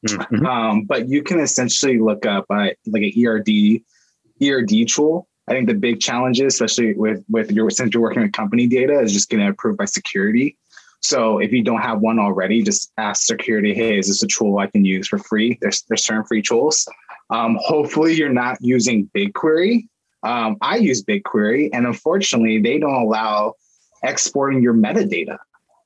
Mm-hmm. 0.07 0.45
Um, 0.45 0.83
but 0.83 1.09
you 1.09 1.23
can 1.23 1.39
essentially 1.39 1.99
look 1.99 2.25
up 2.25 2.45
uh, 2.49 2.69
like 2.87 3.03
an 3.03 3.13
ERD 3.25 3.81
ERD 4.41 4.87
tool. 4.87 5.27
I 5.47 5.53
think 5.53 5.67
the 5.67 5.73
big 5.73 5.99
challenges, 5.99 6.53
especially 6.53 6.93
with 6.93 7.23
with 7.29 7.51
your 7.51 7.69
since 7.69 7.93
you're 7.93 8.01
working 8.01 8.21
with 8.21 8.33
company 8.33 8.67
data, 8.67 8.99
is 8.99 9.13
just 9.13 9.29
getting 9.29 9.47
approved 9.47 9.77
by 9.77 9.85
security. 9.85 10.57
So 11.01 11.37
if 11.37 11.51
you 11.51 11.63
don't 11.63 11.81
have 11.81 11.99
one 11.99 12.19
already, 12.19 12.63
just 12.63 12.91
ask 12.97 13.23
security, 13.23 13.73
hey, 13.73 13.99
is 13.99 14.07
this 14.07 14.23
a 14.23 14.27
tool 14.27 14.57
I 14.57 14.67
can 14.67 14.85
use 14.85 15.07
for 15.07 15.19
free? 15.19 15.57
There's 15.61 15.83
there's 15.83 16.03
certain 16.03 16.25
free 16.25 16.41
tools. 16.41 16.87
Um, 17.29 17.57
hopefully 17.61 18.13
you're 18.15 18.29
not 18.29 18.57
using 18.61 19.09
BigQuery. 19.15 19.87
Um, 20.23 20.57
I 20.61 20.77
use 20.77 21.03
BigQuery, 21.03 21.69
and 21.73 21.85
unfortunately, 21.85 22.59
they 22.59 22.79
don't 22.79 22.93
allow 22.93 23.53
exporting 24.03 24.61
your 24.61 24.73
metadata. 24.73 25.37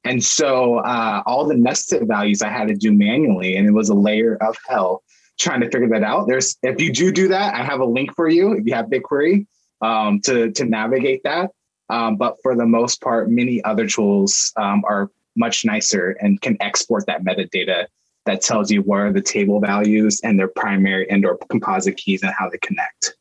And 0.04 0.24
so 0.24 0.78
uh, 0.78 1.24
all 1.26 1.46
the 1.46 1.56
nested 1.56 2.08
values 2.08 2.42
I 2.42 2.50
had 2.50 2.68
to 2.70 2.76
do 2.76 2.94
manually, 2.94 3.58
and 3.58 3.68
it 3.68 3.72
was 3.72 3.90
a 3.90 3.94
layer 3.94 4.38
of 4.38 4.58
hell 4.68 5.04
trying 5.40 5.62
to 5.62 5.70
figure 5.70 5.90
that 5.90 6.04
out. 6.04 6.28
There's 6.28 6.58
if 6.64 6.82
you 6.82 6.92
do 6.92 7.12
do 7.12 7.28
that, 7.30 7.54
I 7.56 7.64
have 7.64 7.80
a 7.80 7.86
link 7.86 8.16
for 8.16 8.30
you 8.30 8.54
if 8.54 8.66
you 8.66 8.74
have 8.74 8.86
BigQuery 8.86 9.46
um, 9.82 10.22
to 10.22 10.52
to 10.52 10.66
navigate 10.66 11.24
that. 11.24 11.52
Um, 11.90 12.18
but 12.18 12.38
for 12.44 12.56
the 12.56 12.66
most 12.66 13.02
part, 13.02 13.30
many 13.30 13.64
other 13.64 13.88
tools 13.88 14.54
um, 14.58 14.84
are 14.88 15.10
much 15.36 15.66
nicer 15.66 16.12
and 16.22 16.40
can 16.42 16.58
export 16.60 17.06
that 17.08 17.24
metadata 17.24 17.88
that 18.26 18.42
tells 18.42 18.70
you 18.70 18.82
what 18.84 19.00
are 19.00 19.14
the 19.14 19.22
table 19.22 19.60
values 19.60 20.22
and 20.24 20.38
their 20.38 20.48
primary 20.48 21.10
and 21.10 21.26
or 21.26 21.38
composite 21.50 21.98
keys 21.98 22.22
and 22.22 22.32
how 22.38 22.50
they 22.50 22.60
connect. 22.60 23.16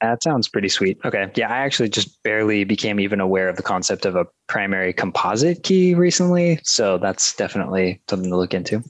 That 0.00 0.22
sounds 0.22 0.48
pretty 0.48 0.68
sweet. 0.68 0.98
Okay. 1.04 1.30
Yeah, 1.34 1.52
I 1.52 1.58
actually 1.58 1.90
just 1.90 2.22
barely 2.22 2.64
became 2.64 3.00
even 3.00 3.20
aware 3.20 3.48
of 3.48 3.56
the 3.56 3.62
concept 3.62 4.06
of 4.06 4.16
a 4.16 4.26
primary 4.46 4.92
composite 4.92 5.62
key 5.62 5.94
recently. 5.94 6.58
So 6.62 6.96
that's 6.96 7.36
definitely 7.36 8.00
something 8.08 8.30
to 8.30 8.36
look 8.36 8.54
into. 8.54 8.82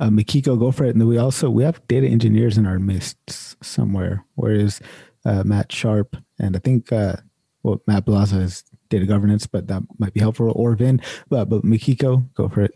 Uh, 0.00 0.08
Mikiko, 0.08 0.58
go 0.58 0.72
for 0.72 0.84
it. 0.84 0.90
And 0.90 1.00
then 1.00 1.08
we 1.08 1.18
also 1.18 1.48
we 1.48 1.62
have 1.62 1.86
data 1.86 2.08
engineers 2.08 2.58
in 2.58 2.66
our 2.66 2.80
midst 2.80 3.62
somewhere. 3.64 4.24
Where 4.34 4.52
is 4.52 4.80
uh, 5.24 5.44
Matt 5.44 5.70
Sharp? 5.70 6.16
And 6.40 6.56
I 6.56 6.58
think 6.58 6.90
uh, 6.90 7.16
well, 7.62 7.80
Matt 7.86 8.04
Blasa 8.06 8.40
is 8.42 8.64
data 8.88 9.06
governance, 9.06 9.46
but 9.46 9.68
that 9.68 9.82
might 9.98 10.12
be 10.12 10.20
helpful. 10.20 10.52
Or 10.56 10.74
Vin, 10.74 11.00
but 11.28 11.48
but 11.48 11.62
Mikiko, 11.62 12.28
go 12.34 12.48
for 12.48 12.62
it. 12.62 12.74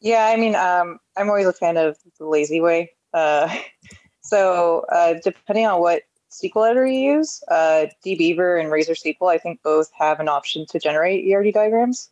Yeah, 0.00 0.26
I 0.26 0.36
mean, 0.36 0.54
um, 0.54 0.98
I'm 1.16 1.28
always 1.28 1.46
a 1.46 1.52
fan 1.52 1.76
of 1.76 1.96
the 2.18 2.26
lazy 2.26 2.60
way. 2.60 2.90
Uh, 3.12 3.54
so 4.20 4.84
uh, 4.90 5.14
depending 5.22 5.66
on 5.66 5.80
what 5.80 6.02
SQL 6.30 6.66
editor 6.66 6.86
you 6.86 7.16
use, 7.16 7.42
uh, 7.48 7.86
dbeaver 8.04 8.60
and 8.60 8.70
Razor 8.70 8.94
SQL, 8.94 9.32
I 9.32 9.38
think 9.38 9.62
both 9.62 9.90
have 9.98 10.20
an 10.20 10.28
option 10.28 10.64
to 10.66 10.78
generate 10.78 11.32
ERD 11.32 11.52
diagrams. 11.52 12.10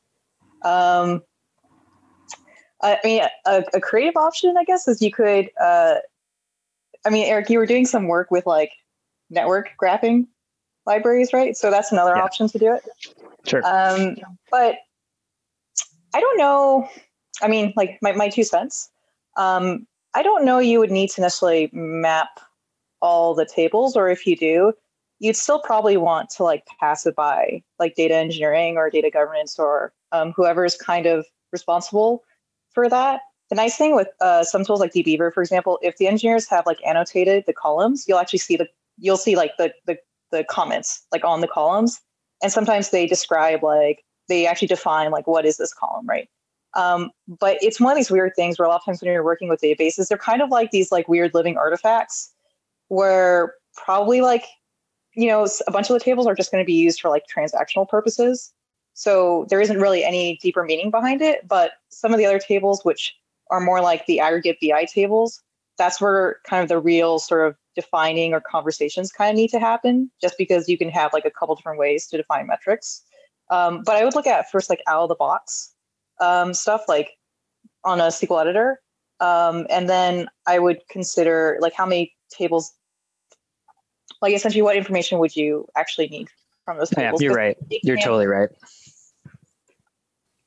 Um, 0.64 1.22
I 2.82 2.98
mean, 3.04 3.22
a, 3.46 3.64
a, 3.74 3.80
creative 3.80 4.16
option, 4.16 4.56
I 4.56 4.64
guess, 4.64 4.86
is 4.86 5.02
you 5.02 5.10
could. 5.10 5.50
Uh, 5.60 5.96
I 7.04 7.10
mean, 7.10 7.26
Eric, 7.26 7.50
you 7.50 7.58
were 7.58 7.66
doing 7.66 7.86
some 7.86 8.06
work 8.06 8.30
with 8.30 8.46
like 8.46 8.72
network 9.30 9.70
graphing 9.80 10.26
libraries, 10.86 11.32
right? 11.32 11.56
So 11.56 11.70
that's 11.70 11.92
another 11.92 12.14
yeah. 12.16 12.22
option 12.22 12.48
to 12.48 12.58
do 12.58 12.72
it. 12.72 12.82
Sure. 13.46 13.64
Um, 13.64 14.16
but 14.50 14.76
I 16.14 16.20
don't 16.20 16.38
know. 16.38 16.88
I 17.42 17.48
mean, 17.48 17.72
like 17.76 17.98
my, 18.02 18.12
my 18.12 18.28
two 18.28 18.44
cents. 18.44 18.90
Um, 19.36 19.86
I 20.14 20.22
don't 20.22 20.44
know 20.44 20.58
you 20.58 20.78
would 20.78 20.90
need 20.90 21.10
to 21.10 21.20
necessarily 21.20 21.70
map 21.72 22.40
all 23.00 23.34
the 23.34 23.46
tables, 23.46 23.96
or 23.96 24.08
if 24.08 24.26
you 24.26 24.36
do, 24.36 24.72
you'd 25.20 25.36
still 25.36 25.60
probably 25.60 25.96
want 25.96 26.30
to 26.30 26.44
like 26.44 26.64
pass 26.80 27.06
it 27.06 27.14
by 27.14 27.62
like 27.78 27.94
data 27.94 28.14
engineering 28.14 28.76
or 28.76 28.90
data 28.90 29.10
governance 29.10 29.58
or 29.58 29.92
um, 30.12 30.34
is 30.38 30.76
kind 30.76 31.06
of 31.06 31.26
responsible 31.52 32.22
for 32.72 32.88
that. 32.88 33.20
The 33.50 33.56
nice 33.56 33.76
thing 33.76 33.94
with 33.94 34.08
uh, 34.20 34.44
some 34.44 34.64
tools 34.64 34.80
like 34.80 34.92
dbeaver, 34.92 35.32
for 35.32 35.42
example, 35.42 35.78
if 35.82 35.96
the 35.96 36.06
engineers 36.06 36.48
have 36.48 36.66
like 36.66 36.78
annotated 36.86 37.44
the 37.46 37.52
columns, 37.52 38.04
you'll 38.06 38.18
actually 38.18 38.40
see 38.40 38.56
the 38.56 38.68
you'll 38.98 39.16
see 39.16 39.36
like 39.36 39.52
the 39.56 39.72
the, 39.86 39.98
the 40.30 40.44
comments 40.44 41.02
like 41.12 41.24
on 41.24 41.40
the 41.40 41.48
columns, 41.48 42.00
and 42.42 42.52
sometimes 42.52 42.90
they 42.90 43.06
describe 43.06 43.62
like 43.62 44.04
they 44.28 44.46
actually 44.46 44.68
define 44.68 45.10
like 45.10 45.26
what 45.26 45.46
is 45.46 45.56
this 45.56 45.72
column, 45.72 46.06
right? 46.06 46.28
Um, 46.74 47.10
but 47.26 47.58
it's 47.60 47.80
one 47.80 47.92
of 47.92 47.96
these 47.96 48.10
weird 48.10 48.32
things 48.36 48.58
where 48.58 48.66
a 48.66 48.68
lot 48.68 48.76
of 48.76 48.84
times 48.84 49.00
when 49.00 49.10
you're 49.10 49.24
working 49.24 49.48
with 49.48 49.60
databases, 49.60 50.08
they're 50.08 50.18
kind 50.18 50.42
of 50.42 50.50
like 50.50 50.70
these 50.70 50.92
like 50.92 51.08
weird 51.08 51.34
living 51.34 51.56
artifacts 51.56 52.32
where 52.88 53.54
probably 53.74 54.20
like, 54.20 54.44
you 55.14 55.28
know, 55.28 55.46
a 55.66 55.70
bunch 55.70 55.90
of 55.90 55.94
the 55.94 56.04
tables 56.04 56.26
are 56.26 56.34
just 56.34 56.50
going 56.50 56.62
to 56.62 56.66
be 56.66 56.74
used 56.74 57.00
for 57.00 57.08
like 57.08 57.24
transactional 57.34 57.88
purposes. 57.88 58.52
So 58.94 59.46
there 59.48 59.60
isn't 59.60 59.80
really 59.80 60.04
any 60.04 60.38
deeper 60.42 60.64
meaning 60.64 60.90
behind 60.90 61.22
it. 61.22 61.46
But 61.46 61.72
some 61.88 62.12
of 62.12 62.18
the 62.18 62.26
other 62.26 62.38
tables, 62.38 62.84
which 62.84 63.14
are 63.50 63.60
more 63.60 63.80
like 63.80 64.06
the 64.06 64.20
aggregate 64.20 64.58
BI 64.60 64.84
tables, 64.84 65.42
that's 65.78 66.00
where 66.00 66.38
kind 66.44 66.62
of 66.62 66.68
the 66.68 66.78
real 66.78 67.18
sort 67.18 67.48
of 67.48 67.56
defining 67.76 68.34
or 68.34 68.40
conversations 68.40 69.12
kind 69.12 69.30
of 69.30 69.36
need 69.36 69.50
to 69.50 69.60
happen, 69.60 70.10
just 70.20 70.36
because 70.36 70.68
you 70.68 70.76
can 70.76 70.90
have 70.90 71.12
like 71.12 71.24
a 71.24 71.30
couple 71.30 71.54
different 71.54 71.78
ways 71.78 72.08
to 72.08 72.16
define 72.16 72.46
metrics. 72.46 73.02
Um, 73.50 73.82
but 73.86 73.96
I 73.96 74.04
would 74.04 74.14
look 74.14 74.26
at 74.26 74.50
first 74.50 74.68
like 74.68 74.82
out 74.86 75.04
of 75.04 75.08
the 75.08 75.14
box 75.14 75.72
um, 76.20 76.54
stuff 76.54 76.84
like 76.88 77.10
on 77.84 78.00
a 78.00 78.04
SQL 78.04 78.40
editor. 78.40 78.80
Um, 79.20 79.66
and 79.70 79.88
then 79.88 80.28
I 80.46 80.58
would 80.58 80.80
consider 80.88 81.58
like 81.60 81.74
how 81.74 81.86
many 81.86 82.14
tables, 82.30 82.72
like 84.22 84.34
essentially 84.34 84.62
what 84.62 84.76
information 84.76 85.18
would 85.18 85.34
you 85.34 85.66
actually 85.76 86.08
need 86.08 86.28
from 86.64 86.78
those 86.78 86.90
tables? 86.90 87.20
Yeah, 87.20 87.26
you're 87.26 87.36
right. 87.36 87.56
You're 87.82 87.96
totally 87.96 88.26
right. 88.26 88.48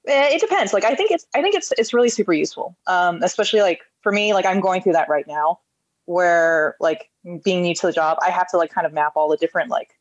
Eh, 0.08 0.36
it 0.36 0.42
depends. 0.42 0.74
Like 0.74 0.84
I 0.84 0.96
think 0.96 1.12
it's 1.12 1.26
I 1.36 1.42
think 1.42 1.56
it's 1.56 1.72
it's 1.78 1.94
really 1.94 2.10
super 2.10 2.34
useful. 2.34 2.76
Um, 2.88 3.22
especially 3.22 3.62
like 3.62 3.82
for 4.02 4.12
me, 4.12 4.34
like 4.34 4.46
I'm 4.46 4.60
going 4.60 4.82
through 4.82 4.94
that 4.94 5.10
right 5.10 5.28
now, 5.28 5.60
where 6.06 6.76
like 6.80 7.10
being 7.44 7.62
new 7.62 7.76
to 7.76 7.88
the 7.88 7.94
job, 7.94 8.18
I 8.26 8.32
have 8.32 8.48
to 8.50 8.58
like 8.58 8.72
kind 8.72 8.88
of 8.88 8.94
map 8.94 9.14
all 9.16 9.30
the 9.30 9.38
different 9.38 9.70
like 9.70 9.92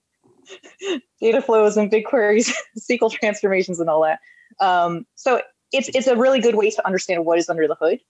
data 1.20 1.42
flows 1.42 1.76
and 1.76 1.90
big 1.90 2.04
queries, 2.04 2.54
SQL 2.78 3.11
transformations, 3.20 3.78
and 3.78 3.90
all 3.90 4.02
that. 4.02 4.20
Um, 4.64 5.06
so 5.16 5.42
it's 5.72 5.88
it's 5.94 6.06
a 6.06 6.16
really 6.16 6.40
good 6.40 6.54
way 6.54 6.70
to 6.70 6.87
understand 6.87 7.24
what 7.24 7.38
is 7.38 7.48
under 7.48 7.68
the 7.68 7.76
hood 7.76 8.00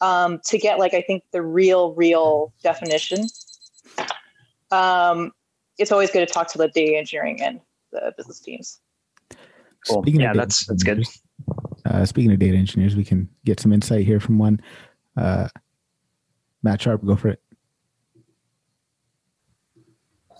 um, 0.00 0.40
to 0.44 0.58
get 0.58 0.78
like 0.78 0.94
I 0.94 1.02
think 1.02 1.24
the 1.32 1.42
real 1.42 1.94
real 1.94 2.52
definition. 2.62 3.26
Um, 4.70 5.32
it's 5.78 5.92
always 5.92 6.10
good 6.10 6.26
to 6.26 6.32
talk 6.32 6.48
to 6.48 6.58
the 6.58 6.68
data 6.68 6.96
engineering 6.96 7.42
and 7.42 7.60
the 7.92 8.12
business 8.16 8.40
teams. 8.40 8.80
Cool. 9.86 10.02
Speaking 10.02 10.20
yeah, 10.20 10.32
that's 10.32 10.66
that's 10.66 10.82
good. 10.82 11.04
Uh, 11.84 12.04
speaking 12.04 12.30
of 12.32 12.38
data 12.38 12.56
engineers, 12.56 12.94
we 12.94 13.04
can 13.04 13.28
get 13.44 13.58
some 13.58 13.72
insight 13.72 14.04
here 14.04 14.20
from 14.20 14.38
one. 14.38 14.60
Uh, 15.16 15.48
Matt 16.62 16.82
Sharp, 16.82 17.04
go 17.04 17.16
for 17.16 17.28
it. 17.28 17.42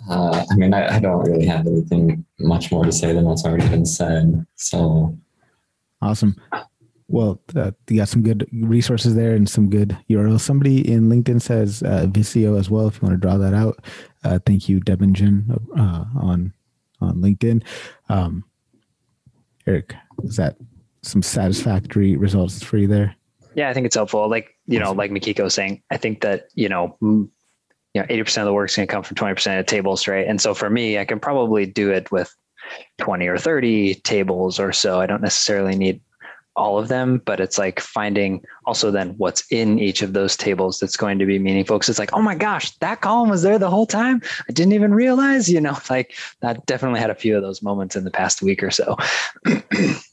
Uh, 0.08 0.44
I 0.50 0.54
mean, 0.56 0.72
I, 0.72 0.96
I, 0.96 0.98
don't 0.98 1.20
really 1.20 1.44
have 1.46 1.66
anything 1.66 2.24
much 2.38 2.72
more 2.72 2.84
to 2.84 2.92
say 2.92 3.12
than 3.12 3.24
what's 3.24 3.44
already 3.44 3.68
been 3.68 3.84
said. 3.84 4.46
So 4.56 5.16
awesome 6.00 6.36
well, 7.10 7.40
uh, 7.56 7.72
you 7.88 7.96
got 7.96 8.08
some 8.08 8.22
good 8.22 8.46
resources 8.52 9.16
there 9.16 9.34
and 9.34 9.48
some 9.48 9.68
good 9.68 9.98
URLs. 10.08 10.40
Somebody 10.40 10.88
in 10.88 11.08
LinkedIn 11.08 11.42
says 11.42 11.82
uh, 11.82 12.06
Visio 12.08 12.56
as 12.56 12.70
well. 12.70 12.86
If 12.86 12.96
you 12.96 13.08
want 13.08 13.14
to 13.14 13.20
draw 13.20 13.36
that 13.36 13.52
out, 13.52 13.84
uh, 14.24 14.38
thank 14.46 14.68
you, 14.68 14.80
Debingen, 14.80 15.50
uh, 15.76 16.04
on 16.18 16.52
on 17.00 17.16
LinkedIn. 17.16 17.64
Um, 18.08 18.44
Eric, 19.66 19.94
is 20.22 20.36
that 20.36 20.56
some 21.02 21.22
satisfactory 21.22 22.16
results 22.16 22.62
for 22.62 22.76
you 22.76 22.86
there? 22.86 23.16
Yeah, 23.54 23.68
I 23.68 23.74
think 23.74 23.86
it's 23.86 23.96
helpful. 23.96 24.28
Like 24.30 24.56
you 24.66 24.78
know, 24.78 24.92
like 24.92 25.10
Mikiko 25.10 25.44
was 25.44 25.54
saying, 25.54 25.82
I 25.90 25.96
think 25.96 26.20
that 26.20 26.48
you 26.54 26.68
know, 26.68 26.96
you 27.00 27.30
know, 27.96 28.06
eighty 28.08 28.22
percent 28.22 28.42
of 28.42 28.46
the 28.46 28.54
work 28.54 28.70
is 28.70 28.76
going 28.76 28.86
to 28.86 28.92
come 28.92 29.02
from 29.02 29.16
twenty 29.16 29.34
percent 29.34 29.58
of 29.58 29.66
tables, 29.66 30.06
right? 30.06 30.26
And 30.26 30.40
so 30.40 30.54
for 30.54 30.70
me, 30.70 30.98
I 30.98 31.04
can 31.04 31.18
probably 31.18 31.66
do 31.66 31.90
it 31.90 32.12
with 32.12 32.32
20 32.98 33.26
or 33.26 33.36
30 33.36 33.96
tables 33.96 34.60
or 34.60 34.70
so. 34.70 35.00
I 35.00 35.06
don't 35.06 35.22
necessarily 35.22 35.74
need 35.76 36.00
all 36.56 36.78
of 36.78 36.88
them, 36.88 37.22
but 37.24 37.40
it's 37.40 37.58
like 37.58 37.80
finding 37.80 38.44
also 38.66 38.90
then 38.90 39.10
what's 39.16 39.44
in 39.50 39.78
each 39.78 40.02
of 40.02 40.12
those 40.12 40.36
tables 40.36 40.78
that's 40.78 40.96
going 40.96 41.18
to 41.18 41.26
be 41.26 41.38
meaningful. 41.38 41.76
Because 41.78 41.88
it's 41.88 41.98
like, 41.98 42.12
oh 42.12 42.22
my 42.22 42.34
gosh, 42.34 42.76
that 42.78 43.00
column 43.00 43.30
was 43.30 43.42
there 43.42 43.58
the 43.58 43.70
whole 43.70 43.86
time. 43.86 44.20
I 44.48 44.52
didn't 44.52 44.72
even 44.72 44.92
realize, 44.92 45.48
you 45.48 45.60
know, 45.60 45.76
like 45.90 46.14
that 46.40 46.66
definitely 46.66 47.00
had 47.00 47.10
a 47.10 47.14
few 47.14 47.36
of 47.36 47.42
those 47.42 47.62
moments 47.62 47.96
in 47.96 48.04
the 48.04 48.10
past 48.10 48.42
week 48.42 48.62
or 48.62 48.70
so. 48.70 48.96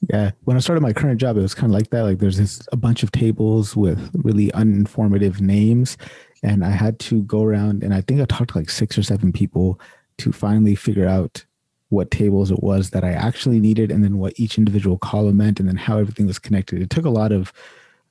yeah. 0.09 0.31
When 0.43 0.57
I 0.57 0.59
started 0.59 0.81
my 0.81 0.93
current 0.93 1.19
job, 1.19 1.37
it 1.37 1.41
was 1.41 1.55
kind 1.55 1.71
of 1.71 1.75
like 1.75 1.89
that. 1.89 2.03
Like 2.03 2.19
there's 2.19 2.37
this 2.37 2.65
a 2.71 2.77
bunch 2.77 3.03
of 3.03 3.11
tables 3.11 3.75
with 3.75 4.11
really 4.13 4.47
uninformative 4.51 5.41
names. 5.41 5.97
And 6.43 6.63
I 6.63 6.69
had 6.69 6.99
to 6.99 7.23
go 7.23 7.43
around 7.43 7.83
and 7.83 7.93
I 7.93 8.01
think 8.01 8.21
I 8.21 8.25
talked 8.25 8.51
to 8.51 8.59
like 8.59 8.69
six 8.69 8.97
or 8.97 9.03
seven 9.03 9.33
people 9.33 9.79
to 10.19 10.31
finally 10.31 10.75
figure 10.75 11.07
out 11.07 11.45
what 11.89 12.11
tables 12.11 12.51
it 12.51 12.61
was 12.61 12.89
that 12.89 13.03
I 13.03 13.11
actually 13.11 13.59
needed, 13.59 13.91
and 13.91 14.03
then 14.03 14.17
what 14.17 14.33
each 14.37 14.57
individual 14.57 14.97
column 14.97 15.37
meant, 15.37 15.59
and 15.59 15.67
then 15.67 15.77
how 15.77 15.97
everything 15.97 16.27
was 16.27 16.39
connected. 16.39 16.81
It 16.81 16.89
took 16.89 17.05
a 17.05 17.09
lot 17.09 17.31
of 17.31 17.53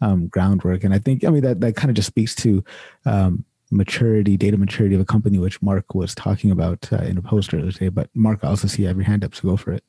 um, 0.00 0.28
groundwork, 0.28 0.84
and 0.84 0.94
I 0.94 0.98
think 0.98 1.24
I 1.24 1.30
mean 1.30 1.42
that 1.42 1.60
that 1.60 1.76
kind 1.76 1.90
of 1.90 1.96
just 1.96 2.08
speaks 2.08 2.34
to 2.36 2.64
um, 3.04 3.44
maturity, 3.70 4.36
data 4.36 4.56
maturity 4.56 4.94
of 4.94 5.00
a 5.00 5.04
company, 5.04 5.38
which 5.38 5.60
Mark 5.62 5.94
was 5.94 6.14
talking 6.14 6.50
about 6.50 6.90
uh, 6.92 6.96
in 6.98 7.18
a 7.18 7.22
post 7.22 7.52
earlier 7.52 7.72
today. 7.72 7.88
But 7.88 8.08
Mark, 8.14 8.40
I 8.42 8.48
also 8.48 8.68
see 8.68 8.82
you 8.82 8.88
have 8.88 8.96
your 8.96 9.04
hand 9.04 9.24
up, 9.24 9.34
so 9.34 9.42
go 9.42 9.56
for 9.56 9.72
it. 9.72 9.84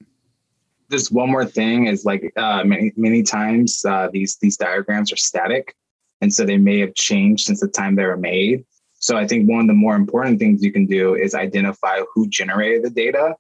Just 0.90 1.12
one 1.12 1.30
more 1.30 1.46
thing 1.46 1.88
is 1.88 2.06
like 2.06 2.32
uh, 2.38 2.64
many 2.64 2.92
many 2.96 3.24
times 3.24 3.84
uh, 3.86 4.10
these 4.12 4.38
these 4.38 4.58
diagrams 4.58 5.12
are 5.12 5.18
static, 5.18 5.76
and 6.22 6.34
so 6.34 6.46
they 6.46 6.58
may 6.58 6.80
have 6.80 6.94
changed 6.94 7.46
since 7.46 7.62
the 7.62 7.68
time 7.68 7.96
they 7.96 8.06
were 8.06 8.18
made. 8.18 8.66
So 9.00 9.16
I 9.16 9.28
think 9.28 9.48
one 9.50 9.62
of 9.62 9.68
the 9.68 9.74
more 9.74 9.96
important 9.96 10.40
things 10.40 10.64
you 10.64 10.72
can 10.72 10.88
do 10.88 11.14
is 11.14 11.36
identify 11.36 12.00
who 12.14 12.28
generated 12.28 12.84
the 12.84 12.90
data 12.90 13.36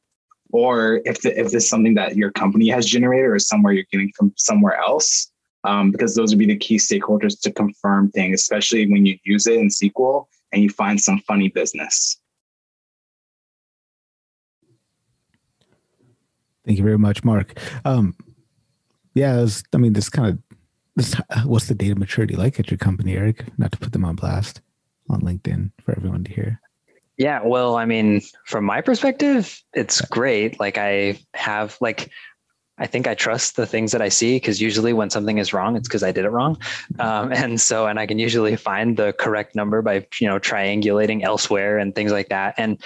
or 0.52 1.02
if 1.06 1.22
the, 1.22 1.38
if 1.38 1.52
this 1.52 1.64
is 1.64 1.70
something 1.70 1.96
that 1.96 2.16
your 2.16 2.32
company 2.32 2.70
has 2.70 2.86
generated 2.86 3.30
or 3.30 3.40
somewhere 3.40 3.74
you're 3.74 3.86
getting 3.92 4.12
from 4.16 4.34
somewhere 4.38 4.78
else, 4.78 5.32
um, 5.64 5.92
because 5.92 6.16
those 6.16 6.32
would 6.32 6.40
be 6.40 6.46
the 6.46 6.58
key 6.58 6.78
stakeholders 6.78 7.40
to 7.42 7.52
confirm 7.52 8.12
things, 8.12 8.40
especially 8.40 8.90
when 8.90 9.06
you 9.06 9.18
use 9.24 9.48
it 9.48 9.58
in 9.58 9.68
SQL 9.68 10.26
and 10.52 10.64
you 10.64 10.70
find 10.70 11.00
some 11.00 11.20
funny 11.20 11.50
business. 11.50 12.20
Thank 16.66 16.78
you 16.78 16.84
very 16.84 16.98
much, 16.98 17.24
Mark. 17.24 17.58
Um, 17.86 18.16
yeah, 19.14 19.38
was, 19.38 19.64
I 19.74 19.78
mean, 19.78 19.94
this 19.94 20.10
kind 20.10 20.30
of 20.30 20.58
this. 20.96 21.16
What's 21.46 21.68
the 21.68 21.76
data 21.76 21.96
maturity 21.96 22.36
like 22.36 22.60
at 22.60 22.70
your 22.70 22.78
company, 22.78 23.16
Eric? 23.16 23.46
Not 23.58 23.72
to 23.72 23.78
put 23.78 23.94
them 23.94 24.04
on 24.04 24.16
blast 24.16 24.62
on 25.10 25.22
LinkedIn 25.22 25.72
for 25.82 25.96
everyone 25.96 26.26
to 26.26 26.34
hear. 26.34 26.60
Yeah, 27.18 27.42
well, 27.44 27.76
I 27.76 27.86
mean, 27.86 28.22
from 28.46 28.64
my 28.66 28.82
perspective, 28.82 29.60
it's 29.74 30.02
great. 30.02 30.60
Like 30.60 30.78
I 30.78 31.20
have 31.34 31.78
like 31.82 32.12
I 32.80 32.86
think 32.86 33.08
I 33.08 33.16
trust 33.16 33.56
the 33.56 33.66
things 33.66 33.92
that 33.92 34.04
I 34.04 34.10
see 34.10 34.36
because 34.36 34.62
usually 34.62 34.94
when 34.94 35.10
something 35.10 35.40
is 35.40 35.52
wrong, 35.52 35.76
it's 35.76 35.88
because 35.88 36.04
I 36.04 36.12
did 36.12 36.26
it 36.26 36.30
wrong. 36.30 36.60
Um, 37.00 37.32
and 37.34 37.60
so, 37.60 37.88
and 37.88 38.00
I 38.00 38.06
can 38.06 38.20
usually 38.20 38.56
find 38.56 38.96
the 38.98 39.14
correct 39.14 39.56
number 39.56 39.82
by, 39.82 40.06
you 40.22 40.28
know, 40.28 40.38
triangulating 40.40 41.24
elsewhere 41.24 41.80
and 41.80 41.96
things 41.96 42.12
like 42.12 42.30
that. 42.30 42.54
And, 42.58 42.80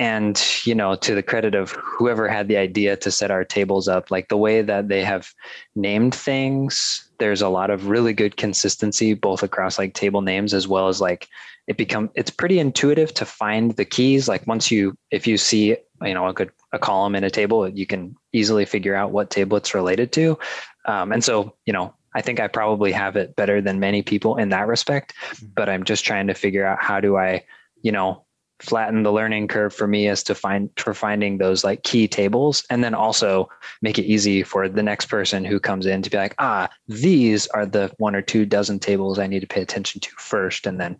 and, 0.00 0.42
you 0.64 0.74
know, 0.74 0.94
to 0.94 1.14
the 1.14 1.22
credit 1.22 1.54
of 1.54 1.72
whoever 1.72 2.26
had 2.26 2.48
the 2.48 2.56
idea 2.56 2.96
to 2.96 3.10
set 3.10 3.30
our 3.30 3.44
tables 3.44 3.86
up, 3.86 4.10
like 4.10 4.28
the 4.28 4.36
way 4.38 4.62
that 4.62 4.88
they 4.88 5.04
have 5.04 5.34
named 5.76 6.14
things, 6.14 7.06
there's 7.18 7.42
a 7.42 7.50
lot 7.50 7.68
of 7.68 7.88
really 7.88 8.14
good 8.14 8.38
consistency, 8.38 9.12
both 9.12 9.42
across 9.42 9.78
like 9.78 9.92
table 9.92 10.22
names 10.22 10.54
as 10.54 10.66
well 10.66 10.88
as 10.88 11.02
like 11.02 11.28
it 11.66 11.76
become, 11.76 12.08
it's 12.14 12.30
pretty 12.30 12.58
intuitive 12.58 13.12
to 13.12 13.26
find 13.26 13.72
the 13.72 13.84
keys. 13.84 14.26
Like 14.26 14.46
once 14.46 14.70
you, 14.70 14.96
if 15.10 15.26
you 15.26 15.36
see, 15.36 15.76
you 16.00 16.14
know, 16.14 16.26
a 16.26 16.32
good 16.32 16.50
a 16.72 16.78
column 16.78 17.14
in 17.14 17.22
a 17.22 17.30
table, 17.30 17.68
you 17.68 17.84
can 17.84 18.16
easily 18.32 18.64
figure 18.64 18.94
out 18.94 19.10
what 19.10 19.28
table 19.28 19.58
it's 19.58 19.74
related 19.74 20.12
to. 20.12 20.38
Um, 20.86 21.12
and 21.12 21.22
so, 21.22 21.54
you 21.66 21.74
know, 21.74 21.92
I 22.14 22.22
think 22.22 22.40
I 22.40 22.48
probably 22.48 22.92
have 22.92 23.16
it 23.16 23.36
better 23.36 23.60
than 23.60 23.80
many 23.80 24.00
people 24.00 24.38
in 24.38 24.48
that 24.48 24.66
respect, 24.66 25.12
mm-hmm. 25.14 25.48
but 25.54 25.68
I'm 25.68 25.84
just 25.84 26.06
trying 26.06 26.28
to 26.28 26.34
figure 26.34 26.64
out 26.64 26.82
how 26.82 27.00
do 27.00 27.18
I, 27.18 27.44
you 27.82 27.92
know, 27.92 28.24
flatten 28.60 29.02
the 29.02 29.12
learning 29.12 29.48
curve 29.48 29.74
for 29.74 29.86
me 29.86 30.08
as 30.08 30.22
to 30.22 30.34
find 30.34 30.70
for 30.76 30.94
finding 30.94 31.38
those 31.38 31.64
like 31.64 31.82
key 31.82 32.06
tables 32.06 32.64
and 32.70 32.84
then 32.84 32.94
also 32.94 33.48
make 33.82 33.98
it 33.98 34.04
easy 34.04 34.42
for 34.42 34.68
the 34.68 34.82
next 34.82 35.06
person 35.06 35.44
who 35.44 35.58
comes 35.58 35.86
in 35.86 36.02
to 36.02 36.10
be 36.10 36.16
like 36.16 36.34
ah 36.38 36.68
these 36.88 37.46
are 37.48 37.64
the 37.64 37.90
one 37.98 38.14
or 38.14 38.22
two 38.22 38.44
dozen 38.44 38.78
tables 38.78 39.18
i 39.18 39.26
need 39.26 39.40
to 39.40 39.46
pay 39.46 39.62
attention 39.62 40.00
to 40.00 40.10
first 40.18 40.66
and 40.66 40.78
then 40.78 40.96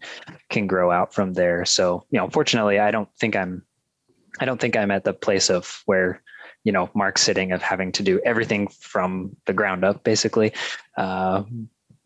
can 0.48 0.66
grow 0.66 0.90
out 0.90 1.12
from 1.12 1.34
there 1.34 1.64
so 1.64 2.04
you 2.10 2.18
know 2.18 2.28
fortunately 2.30 2.78
i 2.78 2.90
don't 2.90 3.08
think 3.18 3.36
i'm 3.36 3.62
I 4.38 4.44
don't 4.44 4.60
think 4.60 4.76
I'm 4.76 4.90
at 4.90 5.04
the 5.04 5.12
place 5.12 5.50
of 5.50 5.82
where, 5.86 6.22
you 6.64 6.72
know, 6.72 6.90
Mark's 6.94 7.22
sitting 7.22 7.52
of 7.52 7.62
having 7.62 7.92
to 7.92 8.02
do 8.02 8.20
everything 8.24 8.68
from 8.68 9.36
the 9.46 9.52
ground 9.52 9.84
up, 9.84 10.04
basically. 10.04 10.52
Uh, 10.96 11.42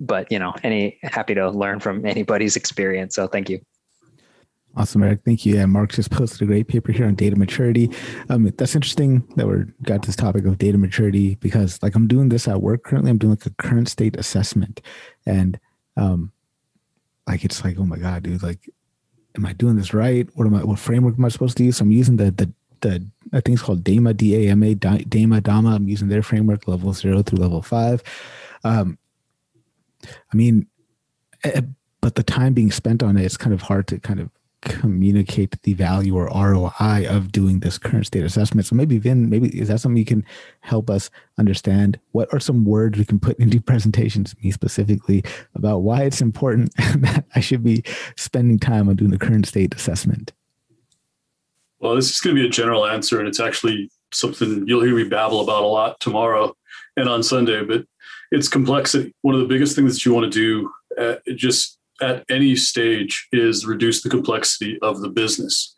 but 0.01 0.31
you 0.31 0.39
know, 0.39 0.55
any 0.63 0.99
happy 1.03 1.35
to 1.35 1.51
learn 1.51 1.81
from 1.81 2.05
anybody's 2.05 2.57
experience. 2.63 3.15
So 3.15 3.27
thank 3.27 3.49
you. 3.49 3.61
Awesome, 4.77 5.05
Eric. 5.05 5.21
Thank 5.25 5.47
you. 5.47 5.55
Yeah, 5.55 5.67
Mark 5.67 5.93
just 5.93 6.11
posted 6.11 6.43
a 6.43 6.47
great 6.47 6.67
paper 6.67 6.91
here 6.91 7.07
on 7.07 7.15
data 7.15 7.37
maturity. 7.37 7.91
Um, 8.29 8.53
that's 8.59 8.75
interesting 8.75 9.23
that 9.37 9.47
we're 9.47 9.69
got 9.83 10.03
this 10.03 10.17
topic 10.17 10.45
of 10.47 10.59
data 10.59 10.79
maturity 10.79 11.37
because, 11.37 11.81
like, 11.83 11.95
I'm 11.95 12.09
doing 12.09 12.29
this 12.29 12.49
at 12.49 12.61
work 12.61 12.83
currently. 12.83 13.11
I'm 13.11 13.19
doing 13.19 13.33
like 13.33 13.47
a 13.47 13.51
current 13.51 13.89
state 13.89 14.17
assessment, 14.17 14.81
and 15.27 15.61
um, 15.97 16.33
like 17.27 17.45
it's 17.45 17.63
like, 17.65 17.79
oh 17.79 17.85
my 17.85 17.99
god, 17.99 18.25
dude, 18.25 18.43
like 18.43 18.69
am 19.37 19.47
I 19.47 19.53
doing 19.53 19.77
this 19.77 19.95
right? 19.95 20.29
What 20.35 20.47
am 20.47 20.55
I? 20.55 20.65
What 20.65 20.79
framework 20.79 21.19
am 21.19 21.25
I 21.25 21.29
supposed 21.29 21.57
to 21.59 21.65
use? 21.65 21.79
So 21.79 21.85
I'm 21.85 21.91
using 21.91 22.17
the 22.17 22.31
the 22.31 22.53
the 22.81 23.07
I 23.33 23.41
think 23.41 23.57
it's 23.57 23.63
called 23.63 23.85
DAMA 23.85 24.15
D 24.15 24.47
A 24.47 24.51
M 24.51 24.63
A 24.63 24.75
DAMA 24.75 25.41
DAMA. 25.41 25.75
I'm 25.75 25.89
using 25.89 26.09
their 26.09 26.23
framework, 26.23 26.69
level 26.69 26.93
zero 26.93 27.23
through 27.23 27.39
level 27.39 27.63
five. 27.63 28.03
Um, 28.63 28.99
I 30.33 30.37
mean, 30.37 30.67
eh, 31.45 31.53
eh, 31.55 31.61
but 32.01 32.15
the 32.15 32.23
time 32.23 32.53
being 32.55 32.71
spent 32.71 33.03
on 33.03 33.17
it, 33.17 33.25
it's 33.25 33.37
kind 33.37 33.55
of 33.55 33.63
hard 33.63 33.87
to 33.89 33.99
kind 33.99 34.21
of 34.21 34.31
communicate 34.65 35.61
the 35.63 35.75
value 35.75 36.17
or 36.17 36.27
ROI 36.27 37.07
of 37.09 37.31
doing 37.31 37.61
this 37.61 37.79
current 37.79 38.07
state 38.07 38.25
assessment. 38.25 38.67
So 38.67 38.75
maybe 38.75 38.99
Vin, 38.99 39.29
maybe 39.31 39.49
is 39.59 39.69
that 39.69 39.81
something 39.81 39.97
you 39.97 40.05
can 40.05 40.25
help 40.61 40.91
us 40.91 41.11
understand? 41.39 41.99
What 42.13 42.33
are 42.33 42.41
some 42.41 42.65
words 42.65 42.99
we 42.99 43.05
can 43.05 43.21
put 43.21 43.39
into 43.39 43.61
presentations, 43.73 44.35
me 44.43 44.51
specifically, 44.51 45.25
about 45.55 45.79
why 45.79 46.03
it's 46.03 46.21
important 46.21 46.75
that 46.77 47.25
I 47.35 47.41
should 47.41 47.63
be 47.63 47.85
spending 48.17 48.59
time 48.59 48.89
on 48.89 48.97
doing 48.97 49.11
the 49.11 49.19
current 49.19 49.47
state 49.47 49.75
assessment? 49.75 50.33
Well, 51.81 51.95
this 51.95 52.11
is 52.11 52.21
going 52.21 52.35
to 52.35 52.43
be 52.43 52.49
a 52.49 52.51
general 52.51 52.87
answer, 52.87 53.19
and 53.19 53.29
it's 53.29 53.41
actually 53.41 53.91
something 54.13 54.65
you'll 54.67 54.85
hear 54.85 54.97
me 54.97 55.05
babble 55.05 55.41
about 55.41 55.65
a 55.65 55.67
lot 55.67 56.01
tomorrow 56.01 56.57
and 56.97 57.09
on 57.09 57.23
Sunday. 57.23 57.63
But 57.63 57.85
it's 58.31 58.49
complexity. 58.49 59.15
One 59.23 59.35
of 59.35 59.41
the 59.41 59.47
biggest 59.47 59.77
things 59.77 59.95
that 59.95 60.05
you 60.05 60.15
want 60.15 60.33
to 60.33 60.39
do, 60.39 60.73
uh, 60.99 61.17
just 61.35 61.79
at 62.01 62.25
any 62.29 62.57
stage 62.57 63.29
is 63.33 63.67
reduce 63.67 64.03
the 64.03 64.11
complexity 64.11 64.79
of 64.83 65.01
the 65.01 65.09
business. 65.09 65.75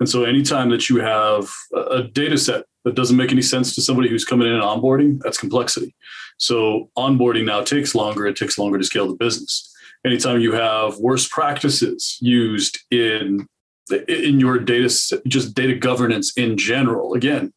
And 0.00 0.08
so 0.08 0.24
anytime 0.24 0.70
that 0.70 0.88
you 0.88 1.00
have 1.00 1.50
a 1.74 2.02
data 2.02 2.38
set 2.38 2.64
that 2.84 2.94
doesn't 2.94 3.16
make 3.16 3.30
any 3.30 3.42
sense 3.42 3.74
to 3.74 3.82
somebody 3.82 4.08
who's 4.08 4.24
coming 4.24 4.48
in 4.48 4.54
and 4.54 4.62
onboarding, 4.62 5.20
that's 5.22 5.38
complexity. 5.38 5.94
So 6.38 6.90
onboarding 6.96 7.44
now 7.44 7.62
takes 7.62 7.94
longer, 7.94 8.26
it 8.26 8.36
takes 8.36 8.58
longer 8.58 8.78
to 8.78 8.84
scale 8.84 9.06
the 9.06 9.14
business. 9.14 9.70
Anytime 10.04 10.40
you 10.40 10.52
have 10.52 10.98
worst 10.98 11.30
practices 11.30 12.16
used 12.20 12.80
in 12.90 13.46
in 14.08 14.38
your 14.38 14.58
data 14.58 14.88
just 15.26 15.54
data 15.54 15.74
governance 15.74 16.32
in 16.38 16.56
general, 16.56 17.12
again, 17.14 17.52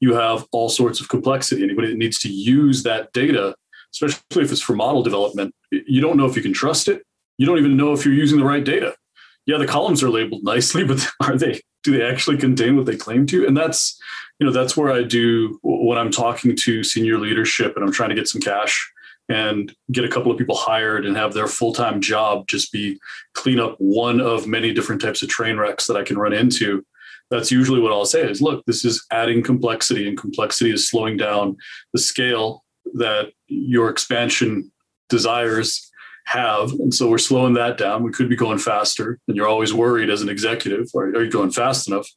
you 0.00 0.14
have 0.14 0.46
all 0.50 0.68
sorts 0.68 1.00
of 1.00 1.08
complexity. 1.08 1.62
Anybody 1.62 1.88
that 1.88 1.98
needs 1.98 2.18
to 2.20 2.28
use 2.28 2.82
that 2.82 3.12
data, 3.12 3.54
especially 3.92 4.42
if 4.42 4.50
it's 4.50 4.60
for 4.60 4.74
model 4.74 5.02
development, 5.02 5.54
you 5.70 6.00
don't 6.00 6.16
know 6.16 6.26
if 6.26 6.34
you 6.34 6.42
can 6.42 6.52
trust 6.52 6.88
it 6.88 7.03
you 7.38 7.46
don't 7.46 7.58
even 7.58 7.76
know 7.76 7.92
if 7.92 8.04
you're 8.04 8.14
using 8.14 8.38
the 8.38 8.44
right 8.44 8.64
data. 8.64 8.94
Yeah, 9.46 9.58
the 9.58 9.66
columns 9.66 10.02
are 10.02 10.10
labeled 10.10 10.42
nicely, 10.44 10.84
but 10.84 11.06
are 11.20 11.36
they 11.36 11.60
do 11.82 11.96
they 11.96 12.04
actually 12.04 12.38
contain 12.38 12.76
what 12.76 12.86
they 12.86 12.96
claim 12.96 13.26
to? 13.26 13.46
And 13.46 13.56
that's 13.56 13.98
you 14.38 14.46
know 14.46 14.52
that's 14.52 14.76
where 14.76 14.92
I 14.92 15.02
do 15.02 15.58
when 15.62 15.98
I'm 15.98 16.10
talking 16.10 16.56
to 16.56 16.84
senior 16.84 17.18
leadership 17.18 17.76
and 17.76 17.84
I'm 17.84 17.92
trying 17.92 18.10
to 18.10 18.14
get 18.14 18.28
some 18.28 18.40
cash 18.40 18.90
and 19.28 19.74
get 19.90 20.04
a 20.04 20.08
couple 20.08 20.30
of 20.30 20.36
people 20.36 20.56
hired 20.56 21.06
and 21.06 21.16
have 21.16 21.32
their 21.32 21.46
full-time 21.46 22.00
job 22.00 22.46
just 22.46 22.70
be 22.70 22.98
clean 23.32 23.58
up 23.58 23.74
one 23.78 24.20
of 24.20 24.46
many 24.46 24.72
different 24.74 25.00
types 25.00 25.22
of 25.22 25.30
train 25.30 25.56
wrecks 25.56 25.86
that 25.86 25.96
I 25.96 26.02
can 26.02 26.18
run 26.18 26.34
into. 26.34 26.84
That's 27.30 27.50
usually 27.50 27.80
what 27.80 27.92
I'll 27.92 28.04
say 28.04 28.22
is 28.22 28.42
look, 28.42 28.64
this 28.66 28.84
is 28.84 29.04
adding 29.10 29.42
complexity 29.42 30.06
and 30.06 30.18
complexity 30.18 30.72
is 30.72 30.88
slowing 30.90 31.16
down 31.16 31.56
the 31.92 31.98
scale 31.98 32.64
that 32.94 33.32
your 33.46 33.88
expansion 33.88 34.70
desires 35.08 35.90
have. 36.24 36.72
And 36.72 36.92
so 36.92 37.08
we're 37.08 37.18
slowing 37.18 37.54
that 37.54 37.78
down. 37.78 38.02
We 38.02 38.12
could 38.12 38.28
be 38.28 38.36
going 38.36 38.58
faster. 38.58 39.18
And 39.28 39.36
you're 39.36 39.48
always 39.48 39.72
worried 39.72 40.10
as 40.10 40.22
an 40.22 40.28
executive 40.28 40.88
are, 40.94 41.22
you 41.22 41.30
going 41.30 41.50
fast 41.50 41.88
enough? 41.88 42.08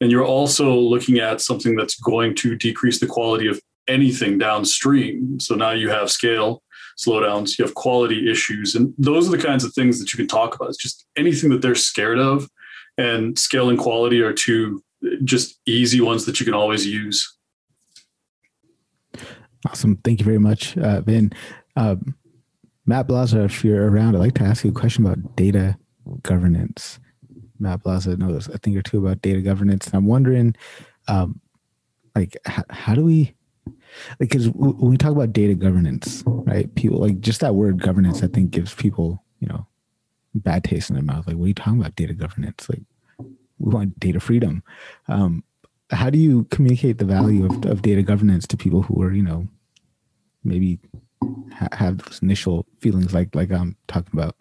And 0.00 0.10
you're 0.10 0.24
also 0.24 0.74
looking 0.74 1.18
at 1.18 1.40
something 1.40 1.76
that's 1.76 1.98
going 2.00 2.34
to 2.36 2.56
decrease 2.56 3.00
the 3.00 3.06
quality 3.06 3.46
of 3.48 3.60
anything 3.88 4.38
downstream. 4.38 5.38
So 5.40 5.54
now 5.54 5.70
you 5.70 5.88
have 5.90 6.10
scale 6.10 6.62
slowdowns, 6.98 7.58
you 7.58 7.64
have 7.64 7.74
quality 7.74 8.30
issues. 8.30 8.74
And 8.74 8.94
those 8.98 9.28
are 9.28 9.36
the 9.36 9.42
kinds 9.42 9.64
of 9.64 9.72
things 9.72 9.98
that 9.98 10.12
you 10.12 10.16
can 10.16 10.28
talk 10.28 10.54
about. 10.54 10.68
It's 10.68 10.78
just 10.78 11.06
anything 11.16 11.50
that 11.50 11.60
they're 11.60 11.74
scared 11.74 12.18
of. 12.18 12.48
And 12.96 13.36
scale 13.38 13.68
and 13.68 13.78
quality 13.78 14.20
are 14.20 14.32
two 14.32 14.82
just 15.24 15.58
easy 15.66 16.00
ones 16.00 16.24
that 16.26 16.38
you 16.38 16.46
can 16.46 16.54
always 16.54 16.86
use. 16.86 17.36
Awesome. 19.68 19.96
Thank 20.04 20.20
you 20.20 20.24
very 20.24 20.38
much, 20.38 20.76
uh, 20.76 21.00
Vin. 21.00 21.32
Um, 21.76 22.14
Matt 22.86 23.08
Blasa, 23.08 23.44
if 23.44 23.64
you're 23.64 23.90
around, 23.90 24.14
I'd 24.14 24.20
like 24.20 24.34
to 24.34 24.44
ask 24.44 24.64
you 24.64 24.70
a 24.70 24.74
question 24.74 25.06
about 25.06 25.36
data 25.36 25.76
governance. 26.22 27.00
Matt 27.58 27.82
Blasa 27.82 28.18
knows 28.18 28.48
a 28.48 28.58
thing 28.58 28.76
or 28.76 28.82
two 28.82 28.98
about 28.98 29.22
data 29.22 29.40
governance. 29.40 29.86
And 29.86 29.94
I'm 29.94 30.06
wondering, 30.06 30.54
um, 31.08 31.40
like, 32.14 32.36
how, 32.44 32.64
how 32.68 32.94
do 32.94 33.04
we, 33.04 33.34
like, 34.20 34.28
because 34.30 34.50
when 34.50 34.90
we 34.90 34.96
talk 34.96 35.12
about 35.12 35.32
data 35.32 35.54
governance, 35.54 36.22
right, 36.26 36.72
people 36.74 36.98
like 36.98 37.20
just 37.20 37.40
that 37.40 37.54
word 37.54 37.80
governance, 37.80 38.22
I 38.22 38.26
think 38.26 38.50
gives 38.50 38.74
people, 38.74 39.22
you 39.40 39.48
know, 39.48 39.66
bad 40.34 40.64
taste 40.64 40.90
in 40.90 40.94
their 40.96 41.04
mouth. 41.04 41.26
Like, 41.26 41.36
what 41.36 41.44
are 41.44 41.48
you 41.48 41.54
talking 41.54 41.80
about 41.80 41.96
data 41.96 42.12
governance? 42.12 42.68
Like, 42.68 42.82
we 43.58 43.72
want 43.72 43.98
data 43.98 44.20
freedom. 44.20 44.62
Um, 45.08 45.44
how 45.90 46.10
do 46.10 46.18
you 46.18 46.44
communicate 46.50 46.98
the 46.98 47.04
value 47.04 47.46
of, 47.46 47.64
of 47.64 47.82
data 47.82 48.02
governance 48.02 48.46
to 48.48 48.56
people 48.56 48.82
who 48.82 49.00
are, 49.02 49.12
you 49.12 49.22
know, 49.22 49.46
maybe 50.42 50.80
ha- 51.52 51.68
have 51.72 51.98
those 51.98 52.20
initial 52.22 52.66
feelings 52.80 53.12
like 53.14 53.34
like 53.34 53.50
I'm 53.50 53.76
talking 53.88 54.10
about? 54.12 54.36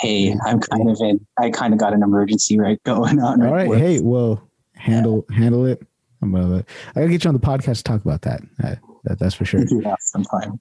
Hey, 0.00 0.34
I'm 0.44 0.60
kind 0.60 0.90
of 0.90 0.96
in. 1.00 1.26
I 1.38 1.50
kind 1.50 1.72
of 1.74 1.80
got 1.80 1.92
an 1.92 2.02
emergency 2.02 2.58
right 2.58 2.82
going 2.84 3.20
on. 3.20 3.42
All 3.42 3.52
right. 3.52 3.68
hey, 3.78 4.00
well, 4.00 4.48
handle 4.74 5.24
yeah. 5.30 5.36
handle 5.36 5.66
it. 5.66 5.82
I'm 6.22 6.32
gonna. 6.32 6.64
I 6.90 7.00
gotta 7.00 7.08
get 7.08 7.24
you 7.24 7.28
on 7.28 7.34
the 7.34 7.40
podcast 7.40 7.78
to 7.78 7.84
talk 7.84 8.04
about 8.04 8.22
that. 8.22 8.40
Uh, 8.62 8.76
that 9.04 9.18
that's 9.18 9.34
for 9.34 9.44
sure. 9.44 9.64
yeah, 9.82 9.94
sometime. 10.00 10.58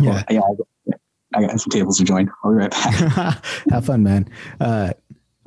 Yeah. 0.00 0.22
Yeah. 0.30 0.40
I 1.34 1.42
got 1.42 1.60
some 1.60 1.70
tables 1.70 1.98
to 1.98 2.04
join. 2.04 2.28
I'll 2.42 2.50
be 2.50 2.56
right 2.56 2.70
back. 2.70 3.44
Have 3.70 3.86
fun, 3.86 4.02
man. 4.02 4.28
Uh, 4.58 4.92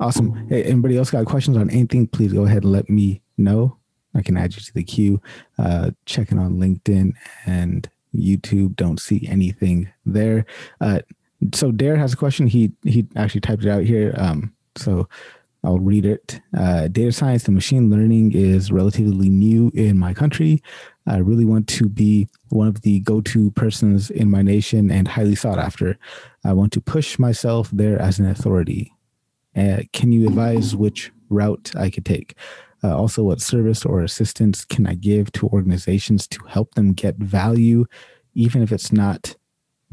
awesome. 0.00 0.48
Hey, 0.48 0.62
anybody 0.64 0.96
else 0.96 1.10
got 1.10 1.26
questions 1.26 1.58
on 1.58 1.68
anything? 1.68 2.06
Please 2.06 2.32
go 2.32 2.46
ahead 2.46 2.62
and 2.62 2.72
let 2.72 2.88
me 2.88 3.20
know. 3.36 3.76
I 4.14 4.22
can 4.22 4.36
add 4.36 4.54
you 4.54 4.62
to 4.62 4.72
the 4.72 4.84
queue. 4.84 5.20
Uh, 5.58 5.90
checking 6.06 6.38
on 6.38 6.54
LinkedIn 6.54 7.12
and 7.44 7.88
YouTube. 8.14 8.76
Don't 8.76 9.00
see 9.00 9.26
anything 9.28 9.90
there. 10.06 10.46
Uh, 10.80 11.00
so 11.52 11.72
Dare 11.72 11.96
has 11.96 12.12
a 12.12 12.16
question. 12.16 12.46
He 12.46 12.72
he 12.84 13.06
actually 13.16 13.42
typed 13.42 13.64
it 13.64 13.70
out 13.70 13.82
here. 13.82 14.14
Um, 14.16 14.54
so 14.76 15.08
I'll 15.64 15.78
read 15.78 16.04
it. 16.04 16.40
Uh, 16.56 16.88
data 16.88 17.10
science 17.10 17.46
and 17.46 17.54
machine 17.54 17.90
learning 17.90 18.32
is 18.32 18.70
relatively 18.70 19.30
new 19.30 19.70
in 19.74 19.98
my 19.98 20.12
country. 20.12 20.62
I 21.06 21.18
really 21.18 21.46
want 21.46 21.68
to 21.68 21.88
be 21.88 22.28
one 22.50 22.68
of 22.68 22.82
the 22.82 23.00
go-to 23.00 23.50
persons 23.52 24.10
in 24.10 24.30
my 24.30 24.42
nation 24.42 24.90
and 24.90 25.08
highly 25.08 25.34
sought 25.34 25.58
after. 25.58 25.98
I 26.44 26.52
want 26.52 26.72
to 26.72 26.80
push 26.80 27.18
myself 27.18 27.70
there 27.72 28.00
as 28.00 28.18
an 28.18 28.26
authority. 28.26 28.92
Uh, 29.56 29.82
can 29.92 30.12
you 30.12 30.26
advise 30.26 30.76
which 30.76 31.12
route 31.30 31.72
I 31.76 31.88
could 31.88 32.04
take? 32.04 32.36
Uh, 32.84 32.94
also, 32.94 33.22
what 33.22 33.40
service 33.40 33.86
or 33.86 34.02
assistance 34.02 34.62
can 34.62 34.86
I 34.86 34.94
give 34.94 35.32
to 35.32 35.48
organizations 35.48 36.28
to 36.28 36.44
help 36.46 36.74
them 36.74 36.92
get 36.92 37.16
value, 37.16 37.86
even 38.34 38.62
if 38.62 38.72
it's 38.72 38.92
not 38.92 39.36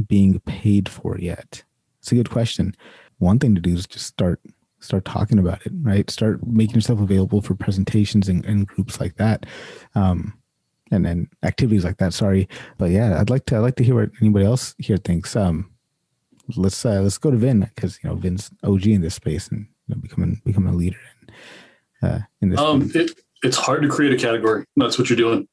being 0.08 0.38
paid 0.42 0.90
for 0.90 1.18
yet? 1.18 1.64
It's 2.00 2.12
a 2.12 2.16
good 2.16 2.30
question. 2.30 2.76
One 3.20 3.40
thing 3.40 3.56
to 3.56 3.62
do 3.62 3.74
is 3.74 3.88
just 3.88 4.08
start 4.08 4.42
start 4.82 5.06
talking 5.06 5.40
about 5.40 5.66
it, 5.66 5.72
right? 5.84 6.10
Start 6.10 6.46
making 6.46 6.76
yourself 6.76 7.00
available 7.00 7.42
for 7.42 7.56
presentations 7.56 8.28
and, 8.28 8.44
and 8.46 8.68
groups 8.68 9.00
like 9.00 9.16
that. 9.18 9.46
Um, 9.94 10.34
and 10.92 11.06
then 11.06 11.30
activities 11.44 11.86
like 11.86 11.98
that. 12.00 12.14
Sorry, 12.14 12.50
but 12.78 12.90
yeah, 12.90 13.22
I'd 13.22 13.30
like 13.30 13.46
to 13.46 13.56
I'd 13.56 13.60
like 13.60 13.76
to 13.76 13.86
hear 13.86 13.96
what 13.96 14.10
anybody 14.20 14.46
else 14.46 14.76
here 14.80 14.98
thinks. 14.98 15.34
Um, 15.38 15.72
let's 16.58 16.86
uh, 16.86 17.00
let's 17.00 17.18
go 17.18 17.32
to 17.32 17.38
Vin 17.38 17.62
because 17.74 18.00
you 18.04 18.10
know 18.10 18.18
Vin's 18.18 18.52
OG 18.64 18.88
in 18.88 19.02
this 19.02 19.16
space 19.16 19.48
and 19.48 19.68
you 19.88 19.96
know, 19.96 20.02
becoming 20.02 20.42
becoming 20.44 20.74
a 20.74 20.76
leader 20.76 21.00
uh, 22.02 22.20
in 22.42 22.50
this. 22.50 22.60
Um, 22.60 22.92
it, 22.94 23.12
it's 23.44 23.58
hard 23.58 23.82
to 23.84 23.90
create 23.90 24.14
a 24.14 24.18
category. 24.18 24.66
That's 24.76 24.98
what 24.98 25.10
you're 25.10 25.18
doing. 25.18 25.48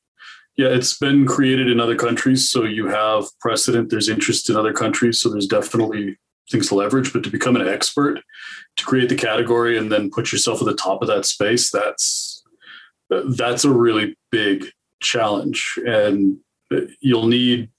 Yeah, 0.57 0.69
it's 0.69 0.99
been 0.99 1.27
created 1.27 1.71
in 1.71 1.81
other 1.81 1.95
countries, 1.95 2.51
so 2.51 2.65
you 2.65 2.89
have 2.89 3.25
precedent. 3.41 3.91
There's 3.91 4.09
interest 4.09 4.51
in 4.51 4.57
other 4.57 4.73
countries, 4.73 5.21
so 5.21 5.31
there's 5.31 5.47
definitely 5.47 6.19
things 6.51 6.69
to 6.69 6.75
leverage. 6.75 7.13
But 7.13 7.23
to 7.25 7.31
become 7.31 7.57
an 7.57 7.69
expert, 7.69 8.21
to 8.77 8.85
create 8.85 9.09
the 9.09 9.15
category 9.15 9.79
and 9.79 9.91
then 9.91 10.11
put 10.11 10.33
yourself 10.33 10.61
at 10.61 10.67
the 10.67 10.75
top 10.75 11.01
of 11.01 11.09
that 11.09 11.27
space, 11.27 11.71
that's 11.71 12.43
that's 13.09 13.65
a 13.65 13.71
really 13.71 14.17
big 14.31 14.67
challenge, 15.01 15.79
and 15.87 16.39
you'll 17.01 17.27
need 17.27 17.71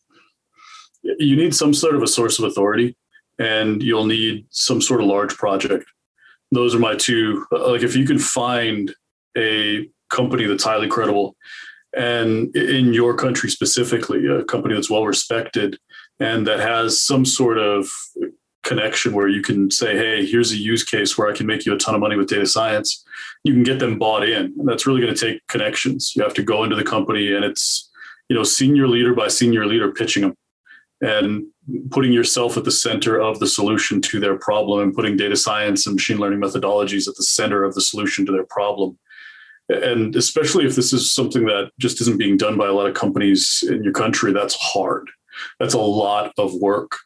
you 1.03 1.35
need 1.35 1.55
some 1.55 1.73
sort 1.73 1.95
of 1.95 2.03
a 2.03 2.07
source 2.07 2.39
of 2.39 2.45
authority 2.45 2.95
and 3.39 3.81
you'll 3.81 4.05
need 4.05 4.45
some 4.49 4.81
sort 4.81 5.01
of 5.01 5.07
large 5.07 5.35
project. 5.35 5.85
Those 6.51 6.75
are 6.75 6.79
my 6.79 6.95
two. 6.95 7.45
Like 7.51 7.83
if 7.83 7.95
you 7.95 8.05
can 8.05 8.19
find 8.19 8.93
a 9.37 9.89
company 10.09 10.45
that's 10.45 10.63
highly 10.63 10.87
credible 10.87 11.35
and 11.95 12.55
in 12.55 12.93
your 12.93 13.15
country 13.15 13.49
specifically, 13.49 14.25
a 14.27 14.43
company 14.43 14.75
that's 14.75 14.89
well 14.89 15.05
respected 15.05 15.79
and 16.19 16.45
that 16.47 16.59
has 16.59 17.01
some 17.01 17.25
sort 17.25 17.57
of 17.57 17.89
connection 18.63 19.13
where 19.13 19.27
you 19.27 19.41
can 19.41 19.71
say, 19.71 19.95
hey, 19.95 20.25
here's 20.25 20.51
a 20.51 20.57
use 20.57 20.83
case 20.83 21.17
where 21.17 21.29
I 21.29 21.35
can 21.35 21.47
make 21.47 21.65
you 21.65 21.73
a 21.73 21.77
ton 21.77 21.95
of 21.95 22.01
money 22.01 22.15
with 22.15 22.29
data 22.29 22.45
science. 22.45 23.03
You 23.43 23.53
can 23.53 23.63
get 23.63 23.79
them 23.79 23.97
bought 23.97 24.27
in. 24.27 24.53
And 24.57 24.67
that's 24.67 24.85
really 24.85 25.01
going 25.01 25.13
to 25.13 25.25
take 25.27 25.45
connections. 25.47 26.13
You 26.15 26.23
have 26.23 26.33
to 26.35 26.43
go 26.43 26.63
into 26.63 26.75
the 26.75 26.83
company 26.83 27.33
and 27.33 27.43
it's, 27.43 27.89
you 28.27 28.35
know, 28.35 28.43
senior 28.43 28.87
leader 28.87 29.15
by 29.15 29.27
senior 29.27 29.65
leader 29.65 29.91
pitching 29.91 30.23
them 30.23 30.35
and 31.01 31.45
putting 31.91 32.11
yourself 32.11 32.57
at 32.57 32.63
the 32.63 32.71
center 32.71 33.19
of 33.19 33.39
the 33.39 33.47
solution 33.47 34.01
to 34.01 34.19
their 34.19 34.37
problem 34.37 34.81
and 34.81 34.93
putting 34.93 35.15
data 35.15 35.35
science 35.35 35.85
and 35.85 35.95
machine 35.95 36.17
learning 36.17 36.39
methodologies 36.39 37.07
at 37.07 37.15
the 37.15 37.23
center 37.23 37.63
of 37.63 37.75
the 37.75 37.81
solution 37.81 38.25
to 38.25 38.31
their 38.31 38.45
problem. 38.45 38.97
And 39.69 40.15
especially 40.15 40.65
if 40.65 40.75
this 40.75 40.91
is 40.93 41.11
something 41.11 41.45
that 41.45 41.71
just 41.79 42.01
isn't 42.01 42.17
being 42.17 42.37
done 42.37 42.57
by 42.57 42.67
a 42.67 42.73
lot 42.73 42.87
of 42.87 42.95
companies 42.95 43.63
in 43.67 43.83
your 43.83 43.93
country, 43.93 44.33
that's 44.33 44.55
hard. 44.55 45.09
That's 45.59 45.75
a 45.75 45.79
lot 45.79 46.33
of 46.37 46.53
work. 46.55 46.97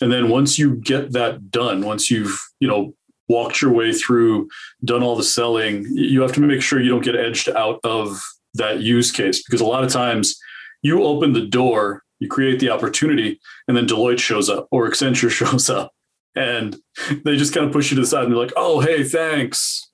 And 0.00 0.12
then 0.12 0.28
once 0.28 0.58
you 0.58 0.76
get 0.76 1.12
that 1.12 1.50
done, 1.50 1.84
once 1.84 2.10
you've, 2.10 2.38
you 2.60 2.68
know, 2.68 2.94
walked 3.28 3.60
your 3.60 3.72
way 3.72 3.92
through, 3.92 4.48
done 4.84 5.02
all 5.02 5.16
the 5.16 5.24
selling, 5.24 5.84
you 5.90 6.20
have 6.22 6.32
to 6.34 6.40
make 6.40 6.62
sure 6.62 6.80
you 6.80 6.90
don't 6.90 7.04
get 7.04 7.16
edged 7.16 7.48
out 7.48 7.80
of 7.82 8.20
that 8.54 8.80
use 8.80 9.10
case 9.10 9.42
because 9.42 9.60
a 9.60 9.66
lot 9.66 9.84
of 9.84 9.90
times 9.90 10.38
you 10.82 11.02
open 11.02 11.32
the 11.32 11.46
door 11.46 12.04
you 12.18 12.28
create 12.28 12.60
the 12.60 12.70
opportunity 12.70 13.40
and 13.68 13.76
then 13.76 13.86
deloitte 13.86 14.18
shows 14.18 14.48
up 14.48 14.66
or 14.70 14.88
accenture 14.88 15.30
shows 15.30 15.68
up 15.68 15.92
and 16.34 16.76
they 17.24 17.36
just 17.36 17.54
kind 17.54 17.66
of 17.66 17.72
push 17.72 17.90
you 17.90 17.96
to 17.96 18.02
the 18.02 18.06
side 18.06 18.24
and 18.24 18.32
they're 18.32 18.38
like 18.38 18.52
oh 18.56 18.80
hey 18.80 19.04
thanks. 19.04 19.90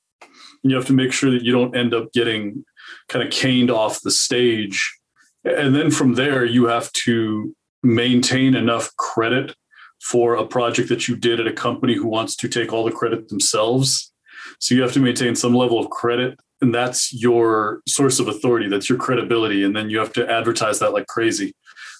And 0.63 0.71
you 0.71 0.77
have 0.77 0.87
to 0.87 0.93
make 0.93 1.13
sure 1.13 1.31
that 1.31 1.43
you 1.43 1.53
don't 1.53 1.77
end 1.77 1.93
up 1.93 2.13
getting 2.13 2.65
kind 3.09 3.25
of 3.27 3.33
caned 3.33 3.71
off 3.71 4.01
the 4.01 4.13
stage. 4.13 4.97
And 5.45 5.75
then 5.75 5.91
from 5.91 6.15
there 6.15 6.45
you 6.45 6.67
have 6.67 6.93
to 6.93 7.55
maintain 7.83 8.55
enough 8.55 8.95
credit 8.97 9.57
for 10.01 10.35
a 10.35 10.47
project 10.47 10.89
that 10.89 11.09
you 11.09 11.17
did 11.17 11.41
at 11.41 11.47
a 11.47 11.53
company 11.53 11.95
who 11.95 12.07
wants 12.07 12.37
to 12.37 12.49
take 12.49 12.73
all 12.73 12.85
the 12.85 12.93
credit 12.93 13.29
themselves. 13.29 14.13
So 14.59 14.75
you 14.75 14.83
have 14.83 14.93
to 14.93 15.01
maintain 15.01 15.35
some 15.35 15.55
level 15.55 15.79
of 15.79 15.91
credit 15.91 16.39
and 16.63 16.73
that's 16.73 17.13
your 17.13 17.83
source 17.87 18.21
of 18.21 18.29
authority 18.29 18.69
that's 18.69 18.89
your 18.89 18.97
credibility 18.97 19.65
and 19.65 19.77
then 19.77 19.91
you 19.91 19.99
have 19.99 20.13
to 20.13 20.31
advertise 20.31 20.79
that 20.79 20.93
like 20.93 21.07
crazy 21.09 21.53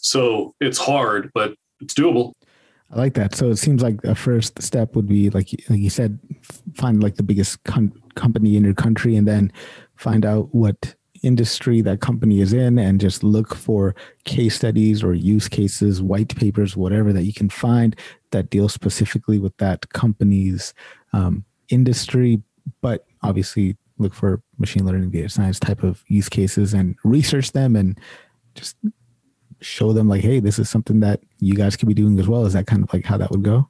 so 0.03 0.55
it's 0.61 0.79
hard, 0.79 1.31
but 1.33 1.55
it's 1.81 1.95
doable. 1.95 2.33
I 2.91 2.97
like 2.97 3.15
that. 3.15 3.35
So 3.35 3.49
it 3.51 3.57
seems 3.57 3.83
like 3.83 4.05
a 4.05 4.15
first 4.15 4.61
step 4.61 4.95
would 4.95 5.09
be 5.09 5.31
like, 5.31 5.51
like 5.71 5.81
you 5.81 5.89
said, 5.89 6.19
find 6.75 7.03
like 7.03 7.15
the 7.15 7.23
biggest 7.23 7.59
company 7.65 8.57
in 8.57 8.65
your 8.65 8.75
country, 8.75 9.17
and 9.17 9.27
then 9.27 9.51
find 9.97 10.27
out 10.27 10.55
what 10.55 10.95
industry 11.23 11.81
that 11.81 12.01
company 12.01 12.41
is 12.41 12.53
in, 12.53 12.79
and 12.79 13.01
just 13.01 13.23
look 13.23 13.55
for 13.55 13.95
case 14.25 14.57
studies 14.57 15.03
or 15.03 15.15
use 15.15 15.49
cases, 15.49 16.03
white 16.03 16.37
papers, 16.37 16.77
whatever 16.77 17.13
that 17.13 17.23
you 17.23 17.33
can 17.33 17.49
find 17.49 17.97
that 18.33 18.51
deal 18.51 18.69
specifically 18.69 19.39
with 19.39 19.57
that 19.57 19.89
company's 19.91 20.75
um, 21.15 21.45
industry. 21.71 22.43
But 22.83 23.07
obviously, 23.23 23.77
look 23.99 24.13
for 24.13 24.43
machine 24.59 24.85
learning, 24.85 25.11
data 25.11 25.31
science 25.31 25.59
type 25.59 25.83
of 25.83 26.05
use 26.09 26.29
cases, 26.29 26.75
and 26.75 26.97
research 27.05 27.53
them, 27.53 27.75
and 27.75 27.99
just 28.55 28.77
show 29.65 29.93
them 29.93 30.09
like, 30.09 30.23
hey, 30.23 30.41
this 30.41 30.59
is 30.59 30.69
something 30.69 31.01
that 31.01 31.21
you 31.39 31.55
guys 31.55 31.77
could 31.77 31.89
be 31.89 31.95
doing 31.95 32.19
as 32.19 32.29
well? 32.29 32.45
Is 32.47 32.53
that 32.53 32.67
kind 32.67 32.83
of 32.83 32.93
like 32.93 33.05
how 33.05 33.17
that 33.19 33.31
would 33.31 33.43
go? 33.43 33.69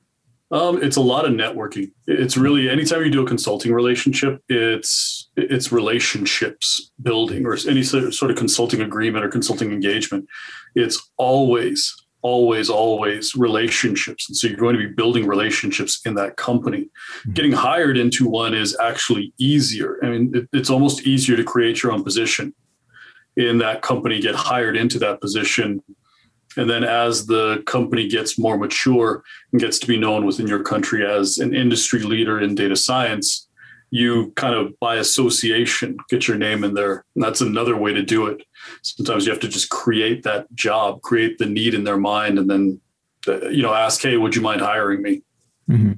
Um, 0.52 0.82
it's 0.82 0.96
a 0.96 1.00
lot 1.00 1.24
of 1.24 1.32
networking. 1.32 1.92
It's 2.06 2.36
really 2.36 2.68
anytime 2.68 3.02
you 3.02 3.10
do 3.10 3.22
a 3.22 3.26
consulting 3.26 3.72
relationship, 3.72 4.42
it's 4.50 5.30
it's 5.34 5.72
relationships 5.72 6.92
building 7.00 7.46
or 7.46 7.56
any 7.66 7.82
sort 7.82 8.30
of 8.30 8.36
consulting 8.36 8.82
agreement 8.82 9.24
or 9.24 9.28
consulting 9.28 9.72
engagement. 9.72 10.26
It's 10.74 11.10
always, 11.16 11.96
always, 12.20 12.68
always 12.68 13.34
relationships. 13.34 14.28
And 14.28 14.36
so 14.36 14.46
you're 14.46 14.58
going 14.58 14.76
to 14.76 14.88
be 14.88 14.92
building 14.92 15.26
relationships 15.26 16.02
in 16.04 16.16
that 16.16 16.36
company. 16.36 16.82
Mm-hmm. 16.82 17.32
Getting 17.32 17.52
hired 17.52 17.96
into 17.96 18.28
one 18.28 18.52
is 18.52 18.76
actually 18.78 19.32
easier. 19.38 19.98
I 20.04 20.10
mean, 20.10 20.32
it, 20.34 20.48
it's 20.52 20.68
almost 20.68 21.06
easier 21.06 21.36
to 21.36 21.44
create 21.44 21.82
your 21.82 21.92
own 21.92 22.04
position 22.04 22.54
in 23.36 23.58
that 23.58 23.82
company 23.82 24.20
get 24.20 24.34
hired 24.34 24.76
into 24.76 24.98
that 25.00 25.20
position. 25.20 25.82
And 26.56 26.68
then 26.68 26.84
as 26.84 27.26
the 27.26 27.62
company 27.66 28.08
gets 28.08 28.38
more 28.38 28.58
mature 28.58 29.22
and 29.52 29.60
gets 29.60 29.78
to 29.80 29.86
be 29.86 29.96
known 29.96 30.26
within 30.26 30.46
your 30.46 30.62
country 30.62 31.06
as 31.06 31.38
an 31.38 31.54
industry 31.54 32.00
leader 32.00 32.40
in 32.40 32.54
data 32.54 32.76
science, 32.76 33.48
you 33.90 34.32
kind 34.36 34.54
of 34.54 34.78
by 34.80 34.96
association 34.96 35.96
get 36.08 36.26
your 36.28 36.36
name 36.36 36.64
in 36.64 36.74
there. 36.74 37.04
And 37.14 37.22
that's 37.24 37.40
another 37.40 37.76
way 37.76 37.92
to 37.92 38.02
do 38.02 38.26
it. 38.26 38.42
Sometimes 38.82 39.24
you 39.24 39.32
have 39.32 39.40
to 39.40 39.48
just 39.48 39.70
create 39.70 40.22
that 40.24 40.52
job, 40.54 41.02
create 41.02 41.38
the 41.38 41.46
need 41.46 41.74
in 41.74 41.84
their 41.84 41.98
mind, 41.98 42.38
and 42.38 42.50
then 42.50 42.80
uh, 43.28 43.48
you 43.48 43.62
know 43.62 43.74
ask, 43.74 44.00
"Hey, 44.00 44.16
would 44.16 44.34
you 44.34 44.40
mind 44.40 44.62
hiring 44.62 45.02
me?" 45.02 45.22
Mm-hmm. 45.70 45.92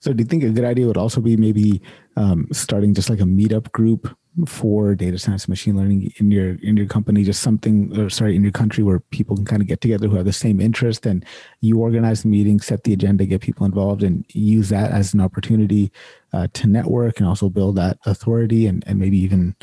So, 0.00 0.12
do 0.12 0.22
you 0.22 0.28
think 0.28 0.44
a 0.44 0.50
good 0.50 0.64
idea 0.64 0.86
would 0.86 0.96
also 0.96 1.20
be 1.20 1.36
maybe 1.36 1.82
um, 2.16 2.46
starting 2.52 2.94
just 2.94 3.10
like 3.10 3.20
a 3.20 3.24
meetup 3.24 3.72
group 3.72 4.16
for 4.46 4.96
data 4.96 5.16
science 5.16 5.44
and 5.44 5.50
machine 5.50 5.76
learning 5.76 6.12
in 6.16 6.30
your 6.30 6.56
in 6.56 6.76
your 6.76 6.86
company 6.86 7.22
just 7.22 7.40
something 7.40 7.96
or 7.96 8.10
sorry 8.10 8.34
in 8.34 8.42
your 8.42 8.50
country 8.50 8.82
where 8.82 8.98
people 8.98 9.36
can 9.36 9.44
kind 9.44 9.62
of 9.62 9.68
get 9.68 9.80
together 9.80 10.08
who 10.08 10.16
have 10.16 10.24
the 10.24 10.32
same 10.32 10.60
interest 10.60 11.06
and 11.06 11.24
you 11.60 11.78
organize 11.78 12.22
the 12.22 12.28
meeting 12.28 12.58
set 12.58 12.82
the 12.82 12.92
agenda 12.92 13.24
get 13.24 13.40
people 13.40 13.64
involved 13.64 14.02
and 14.02 14.24
use 14.30 14.70
that 14.70 14.90
as 14.90 15.14
an 15.14 15.20
opportunity 15.20 15.92
uh, 16.32 16.48
to 16.52 16.66
network 16.66 17.18
and 17.18 17.28
also 17.28 17.48
build 17.48 17.76
that 17.76 17.96
authority 18.06 18.66
and, 18.66 18.82
and 18.88 18.98
maybe 18.98 19.16
even 19.16 19.54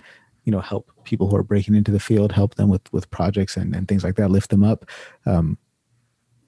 you 0.45 0.51
know 0.53 0.61
help 0.61 0.89
people 1.03 1.29
who 1.29 1.35
are 1.35 1.43
breaking 1.43 1.75
into 1.75 1.91
the 1.91 1.99
field 1.99 2.31
help 2.31 2.55
them 2.55 2.69
with 2.69 2.81
with 2.93 3.11
projects 3.11 3.57
and, 3.57 3.75
and 3.75 3.89
things 3.89 4.05
like 4.05 4.15
that 4.15 4.31
lift 4.31 4.49
them 4.49 4.63
up. 4.63 4.85
Um, 5.25 5.57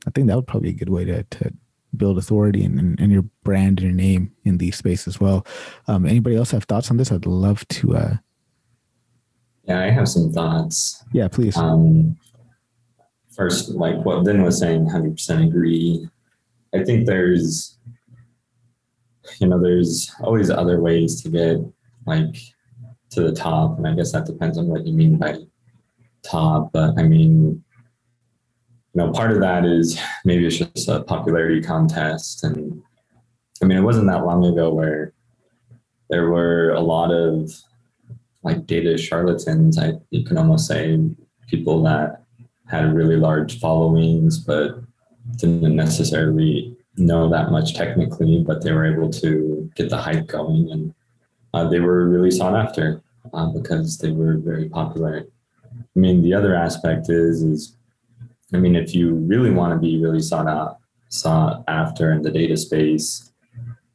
i 0.07 0.11
think 0.11 0.27
that 0.27 0.35
would 0.35 0.47
probably 0.47 0.69
be 0.71 0.75
a 0.75 0.79
good 0.79 0.89
way 0.89 1.03
to, 1.03 1.23
to 1.23 1.53
build 1.95 2.17
authority 2.17 2.63
and, 2.63 2.79
and, 2.79 2.99
and, 2.99 3.11
your 3.11 3.23
brand 3.43 3.79
and 3.79 3.87
your 3.87 3.95
name 3.95 4.31
in 4.45 4.57
the 4.57 4.71
space 4.71 5.07
as 5.07 5.19
well. 5.19 5.45
Um, 5.87 6.05
anybody 6.05 6.35
else 6.35 6.51
have 6.51 6.63
thoughts 6.63 6.89
on 6.89 6.97
this? 6.97 7.11
I'd 7.11 7.25
love 7.25 7.67
to. 7.69 7.95
Uh... 7.95 8.13
Yeah, 9.65 9.81
I 9.81 9.89
have 9.91 10.09
some 10.09 10.31
thoughts. 10.31 11.03
Yeah, 11.13 11.27
please. 11.27 11.55
Um, 11.55 12.17
first, 13.35 13.69
like 13.69 13.97
what 14.03 14.23
Vin 14.25 14.43
was 14.43 14.59
saying, 14.59 14.87
100% 14.87 15.47
agree. 15.47 16.07
I 16.73 16.83
think 16.83 17.05
there's, 17.05 17.77
you 19.39 19.47
know, 19.47 19.61
there's 19.61 20.11
always 20.21 20.49
other 20.49 20.81
ways 20.81 21.21
to 21.21 21.29
get 21.29 21.57
like 22.05 22.35
to 23.11 23.21
the 23.21 23.33
top. 23.33 23.77
And 23.77 23.87
I 23.87 23.93
guess 23.93 24.11
that 24.11 24.25
depends 24.25 24.57
on 24.57 24.67
what 24.67 24.85
you 24.85 24.93
mean 24.93 25.17
by 25.17 25.37
top. 26.23 26.71
But 26.73 26.97
I 26.97 27.03
mean, 27.03 27.62
know, 28.95 29.11
part 29.11 29.31
of 29.31 29.39
that 29.39 29.65
is 29.65 29.99
maybe 30.23 30.45
it's 30.45 30.57
just 30.57 30.87
a 30.87 31.01
popularity 31.03 31.61
contest. 31.61 32.43
And 32.43 32.81
I 33.61 33.65
mean, 33.65 33.77
it 33.77 33.81
wasn't 33.81 34.07
that 34.07 34.25
long 34.25 34.45
ago 34.45 34.73
where 34.73 35.13
there 36.09 36.29
were 36.29 36.71
a 36.71 36.79
lot 36.79 37.11
of 37.11 37.51
like 38.43 38.65
data 38.67 38.97
charlatans, 38.97 39.77
I 39.77 39.93
you 40.09 40.23
can 40.25 40.37
almost 40.37 40.67
say 40.67 40.99
people 41.47 41.81
that 41.83 42.23
had 42.67 42.93
really 42.93 43.15
large 43.15 43.59
followings, 43.59 44.37
but 44.39 44.79
didn't 45.37 45.75
necessarily 45.75 46.75
know 46.97 47.29
that 47.29 47.51
much 47.51 47.73
technically, 47.73 48.43
but 48.43 48.63
they 48.63 48.71
were 48.71 48.85
able 48.85 49.09
to 49.09 49.69
get 49.75 49.89
the 49.89 49.97
hype 49.97 50.27
going 50.27 50.69
and 50.71 50.93
uh, 51.53 51.67
they 51.69 51.79
were 51.79 52.09
really 52.09 52.31
sought 52.31 52.55
after. 52.55 53.01
uh, 53.33 53.47
because 53.47 53.97
they 53.97 54.11
were 54.11 54.37
very 54.37 54.67
popular. 54.69 55.25
I 55.73 55.99
mean, 55.99 56.21
the 56.21 56.33
other 56.33 56.55
aspect 56.55 57.09
is 57.09 57.41
is 57.43 57.77
I 58.53 58.57
mean, 58.57 58.75
if 58.75 58.93
you 58.93 59.15
really 59.15 59.51
want 59.51 59.73
to 59.73 59.79
be 59.79 60.01
really 60.01 60.21
sought 60.21 60.47
out, 60.47 60.77
sought 61.09 61.63
after 61.67 62.11
in 62.11 62.21
the 62.21 62.31
data 62.31 62.57
space, 62.57 63.31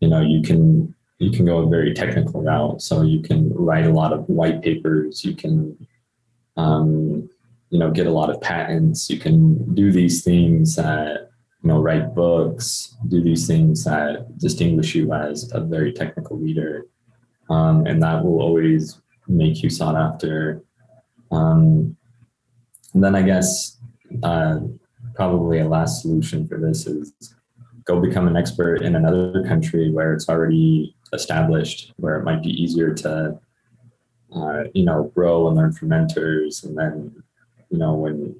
you 0.00 0.08
know, 0.08 0.20
you 0.20 0.42
can 0.42 0.94
you 1.18 1.30
can 1.30 1.44
go 1.44 1.58
a 1.58 1.68
very 1.68 1.92
technical 1.94 2.42
route. 2.42 2.80
So 2.80 3.02
you 3.02 3.20
can 3.22 3.52
write 3.52 3.86
a 3.86 3.92
lot 3.92 4.12
of 4.12 4.28
white 4.28 4.62
papers. 4.62 5.24
You 5.24 5.34
can, 5.34 5.76
um, 6.56 7.28
you 7.70 7.78
know, 7.78 7.90
get 7.90 8.06
a 8.06 8.12
lot 8.12 8.30
of 8.30 8.40
patents. 8.40 9.10
You 9.10 9.18
can 9.18 9.74
do 9.74 9.90
these 9.90 10.22
things 10.22 10.76
that 10.76 11.28
you 11.62 11.68
know, 11.68 11.80
write 11.80 12.14
books, 12.14 12.96
do 13.08 13.22
these 13.22 13.46
things 13.46 13.84
that 13.84 14.38
distinguish 14.38 14.94
you 14.94 15.12
as 15.12 15.50
a 15.52 15.60
very 15.60 15.92
technical 15.92 16.38
leader, 16.38 16.86
um, 17.50 17.84
and 17.86 18.02
that 18.02 18.24
will 18.24 18.40
always 18.40 19.00
make 19.26 19.62
you 19.62 19.68
sought 19.68 19.96
after. 19.96 20.62
Um, 21.32 21.96
and 22.94 23.02
then 23.02 23.14
I 23.14 23.22
guess 23.22 23.77
uh, 24.22 24.60
probably 25.14 25.58
a 25.58 25.68
last 25.68 26.02
solution 26.02 26.46
for 26.46 26.58
this 26.58 26.86
is 26.86 27.12
go 27.84 28.00
become 28.00 28.28
an 28.28 28.36
expert 28.36 28.82
in 28.82 28.94
another 28.94 29.42
country 29.46 29.90
where 29.90 30.12
it's 30.12 30.28
already 30.28 30.94
established, 31.12 31.92
where 31.96 32.16
it 32.16 32.24
might 32.24 32.42
be 32.42 32.50
easier 32.50 32.92
to, 32.92 33.38
uh, 34.36 34.64
you 34.74 34.84
know, 34.84 35.10
grow 35.14 35.48
and 35.48 35.56
learn 35.56 35.72
from 35.72 35.88
mentors. 35.88 36.64
And 36.64 36.76
then, 36.76 37.22
you 37.70 37.78
know, 37.78 37.94
when 37.94 38.36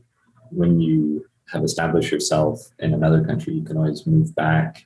when 0.50 0.80
you 0.80 1.26
have 1.50 1.64
established 1.64 2.12
yourself 2.12 2.70
in 2.78 2.94
another 2.94 3.24
country, 3.24 3.54
you 3.54 3.62
can 3.62 3.76
always 3.76 4.06
move 4.06 4.34
back, 4.34 4.84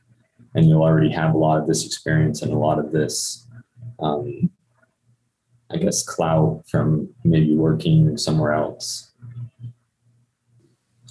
and 0.54 0.68
you'll 0.68 0.82
already 0.82 1.10
have 1.10 1.34
a 1.34 1.38
lot 1.38 1.60
of 1.60 1.66
this 1.66 1.84
experience 1.84 2.42
and 2.42 2.52
a 2.52 2.58
lot 2.58 2.78
of 2.78 2.92
this, 2.92 3.46
um, 3.98 4.50
I 5.70 5.76
guess, 5.76 6.04
clout 6.04 6.62
from 6.68 7.10
maybe 7.24 7.54
working 7.54 8.16
somewhere 8.16 8.52
else 8.52 9.11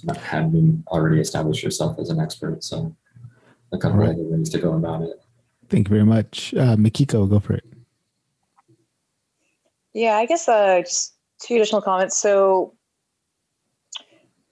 not 0.04 0.16
having 0.16 0.84
already 0.88 1.20
established 1.20 1.62
yourself 1.62 1.98
as 1.98 2.10
an 2.10 2.20
expert. 2.20 2.62
So 2.64 2.94
a 3.72 3.78
couple 3.78 3.98
right. 3.98 4.10
other 4.10 4.22
ways 4.22 4.50
to 4.50 4.58
go 4.58 4.74
about 4.74 5.02
it. 5.02 5.20
Thank 5.68 5.88
you 5.88 5.94
very 5.94 6.04
much. 6.04 6.52
Uh, 6.54 6.76
Mikiko, 6.76 7.28
go 7.28 7.40
for 7.40 7.54
it. 7.54 7.64
Yeah, 9.94 10.16
I 10.16 10.26
guess 10.26 10.48
uh, 10.48 10.80
just 10.80 11.14
two 11.40 11.54
additional 11.54 11.82
comments. 11.82 12.16
So 12.18 12.74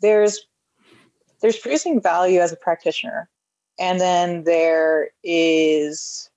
there's 0.00 0.40
there's 1.42 1.58
producing 1.58 2.00
value 2.00 2.40
as 2.40 2.52
a 2.52 2.56
practitioner, 2.56 3.28
and 3.78 4.00
then 4.00 4.44
there 4.44 5.10
is 5.22 6.30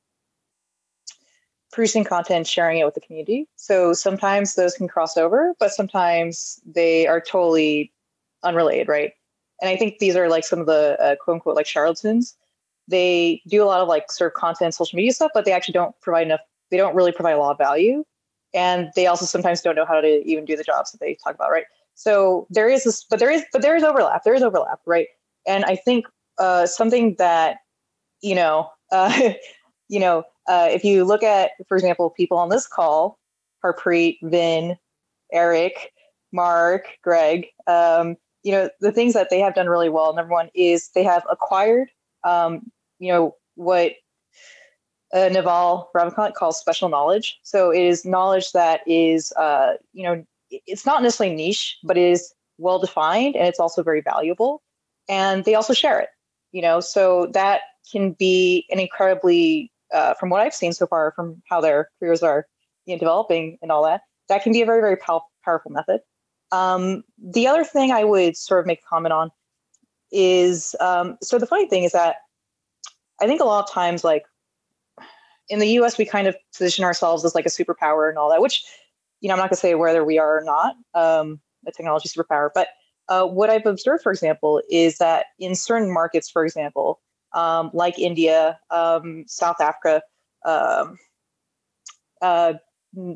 producing 1.72 2.03
content, 2.03 2.45
sharing 2.45 2.80
it 2.80 2.86
with 2.86 2.93
the 2.93 3.01
community. 3.01 3.47
So 3.55 3.93
sometimes 3.93 4.55
those 4.55 4.76
can 4.76 4.89
cross 4.89 5.16
over, 5.16 5.53
but 5.59 5.72
sometimes 5.72 6.59
they 6.66 7.07
are 7.07 7.22
totally 7.22 7.93
unrelated, 8.44 8.88
right? 8.88 9.14
And 9.62 9.70
I 9.70 9.78
think 9.78 10.00
these 10.00 10.16
are 10.16 10.30
like 10.30 10.44
some 10.44 10.60
of 10.60 10.66
the 10.66 10.98
uh, 11.02 11.16
quote 11.24 11.36
unquote 11.36 11.56
like 11.56 11.66
charlatans. 11.66 12.36
They 12.88 13.41
do 13.48 13.64
a 13.64 13.66
lot 13.66 13.82
of 13.82 13.88
like 13.88 14.12
sort 14.12 14.32
of 14.32 14.36
content, 14.36 14.74
social 14.74 14.98
media 14.98 15.14
stuff, 15.14 15.32
but 15.34 15.46
they 15.46 15.52
actually 15.52 15.74
don't 15.74 16.00
provide 16.02 16.28
enough. 16.28 16.41
They 16.70 16.78
don't 16.78 16.96
really 16.96 17.12
provide 17.12 17.34
a 17.34 17.38
lot 17.38 17.52
of 17.52 17.58
value, 17.58 18.04
and 18.54 18.89
they 18.96 19.08
also 19.08 19.26
sometimes 19.26 19.62
don't 19.62 19.76
know 19.76 19.86
how 19.86 20.02
to 20.02 20.24
even 20.26 20.44
do 20.46 20.56
the 20.58 20.64
jobs 20.64 20.91
that 20.91 21.00
they 21.00 21.16
talk 21.24 21.36
about, 21.36 21.52
right? 21.52 21.66
So 21.96 22.48
there 22.50 22.68
is 22.68 22.84
this, 22.84 23.06
but 23.10 23.20
there 23.20 23.32
is, 23.32 23.44
but 23.54 23.62
there 23.62 23.76
is 23.76 23.84
overlap. 23.84 24.24
There 24.24 24.34
is 24.34 24.44
overlap, 24.44 24.80
right? 24.86 25.08
And 25.48 25.64
I 25.66 25.76
think 25.76 26.08
uh, 26.39 26.66
something 26.66 27.16
that 27.20 27.58
you 28.24 28.34
know, 28.34 28.70
uh, 28.91 29.34
you 29.89 30.00
know, 30.00 30.24
uh, 30.48 30.68
if 30.72 30.84
you 30.84 31.06
look 31.06 31.22
at, 31.22 31.52
for 31.68 31.78
example, 31.78 32.10
people 32.10 32.38
on 32.38 32.50
this 32.50 32.68
call, 32.68 33.20
Harpreet, 33.64 34.18
Vin, 34.24 34.78
Eric, 35.32 35.91
Mark, 36.32 36.88
Greg, 37.04 37.48
um, 37.68 38.18
you 38.44 38.52
know, 38.52 38.70
the 38.82 38.91
things 38.91 39.14
that 39.14 39.30
they 39.30 39.39
have 39.39 39.56
done 39.56 39.68
really 39.68 39.89
well, 39.89 40.14
number 40.14 40.32
one, 40.32 40.50
is 40.54 40.89
they 40.89 41.04
have 41.04 41.24
acquired, 41.30 41.89
um, 42.24 42.72
you 43.00 43.12
know, 43.12 43.36
what 43.56 43.94
uh, 45.14 45.30
Naval 45.30 45.89
Ravikant 45.96 46.34
calls 46.34 46.60
special 46.60 46.89
knowledge. 46.89 47.39
So 47.44 47.72
it 47.72 47.82
is 47.82 48.06
knowledge 48.06 48.52
that 48.52 48.82
is, 48.88 49.32
uh, 49.34 49.74
you 49.94 50.04
know, 50.04 50.26
it's 50.50 50.86
not 50.86 51.02
necessarily 51.02 51.36
niche, 51.36 51.78
but 51.84 51.98
it 51.98 52.12
is 52.12 52.34
well 52.58 52.80
defined 52.80 53.36
and 53.36 53.48
it's 53.48 53.60
also 53.60 53.84
very 53.84 54.02
valuable. 54.02 54.62
And 55.10 55.46
they 55.46 55.56
also 55.56 55.74
share 55.74 56.00
it, 56.00 56.10
you 56.52 56.62
know, 56.62 56.80
so 56.80 57.28
that 57.34 57.62
can 57.91 58.14
be 58.14 58.66
an 58.70 58.80
incredibly, 58.80 59.72
uh, 59.94 60.14
from 60.16 60.30
what 60.30 60.41
I've 60.41 60.54
seen 60.54 60.74
so 60.74 60.88
far, 60.88 61.14
from 61.16 61.41
how 61.48 61.62
their 61.62 61.89
careers 62.00 62.24
are 62.24 62.48
you 62.86 62.96
know, 62.96 63.00
developing 63.00 63.58
and 63.62 63.72
all 63.72 63.84
that, 63.84 64.02
that 64.30 64.44
can 64.44 64.54
be 64.54 64.62
a 64.62 64.66
very, 64.66 64.82
very 64.82 64.98
pow- 64.98 65.26
powerful 65.44 65.72
method. 65.72 66.02
Um, 66.54 67.04
the 67.18 67.47
other 67.47 67.64
thing 67.64 67.91
I 67.91 68.04
would 68.04 68.38
sort 68.38 68.60
of 68.60 68.68
make 68.68 68.80
a 68.80 68.88
comment 68.88 69.12
on 69.12 69.32
is 70.12 70.76
um, 70.80 71.18
so 71.24 71.39
the 71.39 71.47
funny 71.47 71.68
thing 71.68 71.84
is 71.84 71.93
that 71.93 72.18
I 73.20 73.26
think 73.26 73.41
a 73.41 73.45
lot 73.45 73.64
of 73.64 73.72
times, 73.72 74.04
like 74.04 74.24
in 75.49 75.58
the 75.58 75.68
US, 75.80 75.97
we 75.97 76.06
kind 76.06 76.28
of 76.28 76.36
position 76.56 76.86
ourselves 76.86 77.26
as 77.26 77.34
like 77.34 77.47
a 77.47 77.49
superpower 77.49 78.08
and 78.08 78.20
all 78.20 78.30
that, 78.30 78.39
which, 78.39 78.64
you 79.22 79.28
know, 79.28 79.34
I'm 79.34 79.39
not 79.39 79.49
going 79.49 79.56
to 79.56 79.62
say 79.62 79.74
whether 79.74 80.06
we 80.06 80.20
are 80.20 80.38
or 80.38 80.43
not 80.43 80.76
um, 80.93 81.41
a 81.66 81.72
technology 81.72 82.08
superpower, 82.08 82.49
but 82.54 82.68
uh, 83.10 83.26
what 83.26 83.49
I've 83.49 83.66
observed, 83.66 84.04
for 84.04 84.12
example, 84.12 84.62
is 84.70 84.99
that 84.99 85.26
in 85.39 85.56
certain 85.56 85.91
markets, 85.91 86.30
for 86.30 86.45
example, 86.45 87.01
um, 87.34 87.72
like 87.74 87.97
India, 87.97 88.60
um, 88.70 89.26
South 89.28 89.60
Africa, 89.60 90.04
um, 90.45 90.99
uh, 92.22 92.54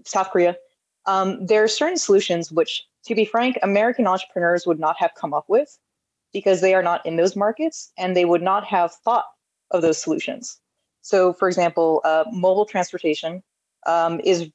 South 0.05 0.31
Korea, 0.31 0.57
um, 1.05 1.45
there 1.45 1.63
are 1.63 1.67
certain 1.67 1.97
solutions 1.97 2.51
which 2.51 2.83
to 3.07 3.15
be 3.15 3.25
frank, 3.25 3.57
American 3.63 4.07
entrepreneurs 4.07 4.65
would 4.65 4.79
not 4.79 4.97
have 4.99 5.11
come 5.15 5.33
up 5.33 5.45
with 5.47 5.77
because 6.33 6.61
they 6.61 6.73
are 6.73 6.83
not 6.83 7.05
in 7.05 7.15
those 7.15 7.35
markets 7.35 7.91
and 7.97 8.15
they 8.15 8.25
would 8.25 8.41
not 8.41 8.65
have 8.65 8.93
thought 8.93 9.25
of 9.71 9.81
those 9.81 10.01
solutions. 10.01 10.59
So, 11.01 11.33
for 11.33 11.47
example, 11.47 12.01
uh, 12.03 12.25
mobile 12.31 12.65
transportation 12.65 13.43
um, 13.85 14.19
is 14.23 14.49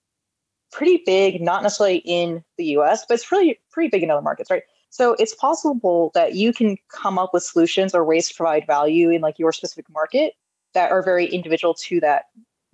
pretty 0.70 1.02
big, 1.04 1.40
not 1.40 1.62
necessarily 1.62 1.98
in 1.98 2.44
the 2.56 2.64
US, 2.76 3.04
but 3.06 3.14
it's 3.14 3.30
really 3.32 3.58
pretty 3.70 3.88
big 3.88 4.02
in 4.02 4.10
other 4.10 4.22
markets, 4.22 4.50
right? 4.50 4.62
So 4.90 5.14
it's 5.18 5.34
possible 5.34 6.10
that 6.14 6.34
you 6.34 6.52
can 6.52 6.76
come 6.88 7.18
up 7.18 7.32
with 7.32 7.42
solutions 7.42 7.94
or 7.94 8.04
ways 8.04 8.28
to 8.28 8.34
provide 8.34 8.66
value 8.66 9.10
in 9.10 9.22
like 9.22 9.38
your 9.38 9.52
specific 9.52 9.86
market 9.90 10.34
that 10.74 10.90
are 10.90 11.02
very 11.02 11.26
individual 11.26 11.74
to 11.74 12.00
that 12.00 12.24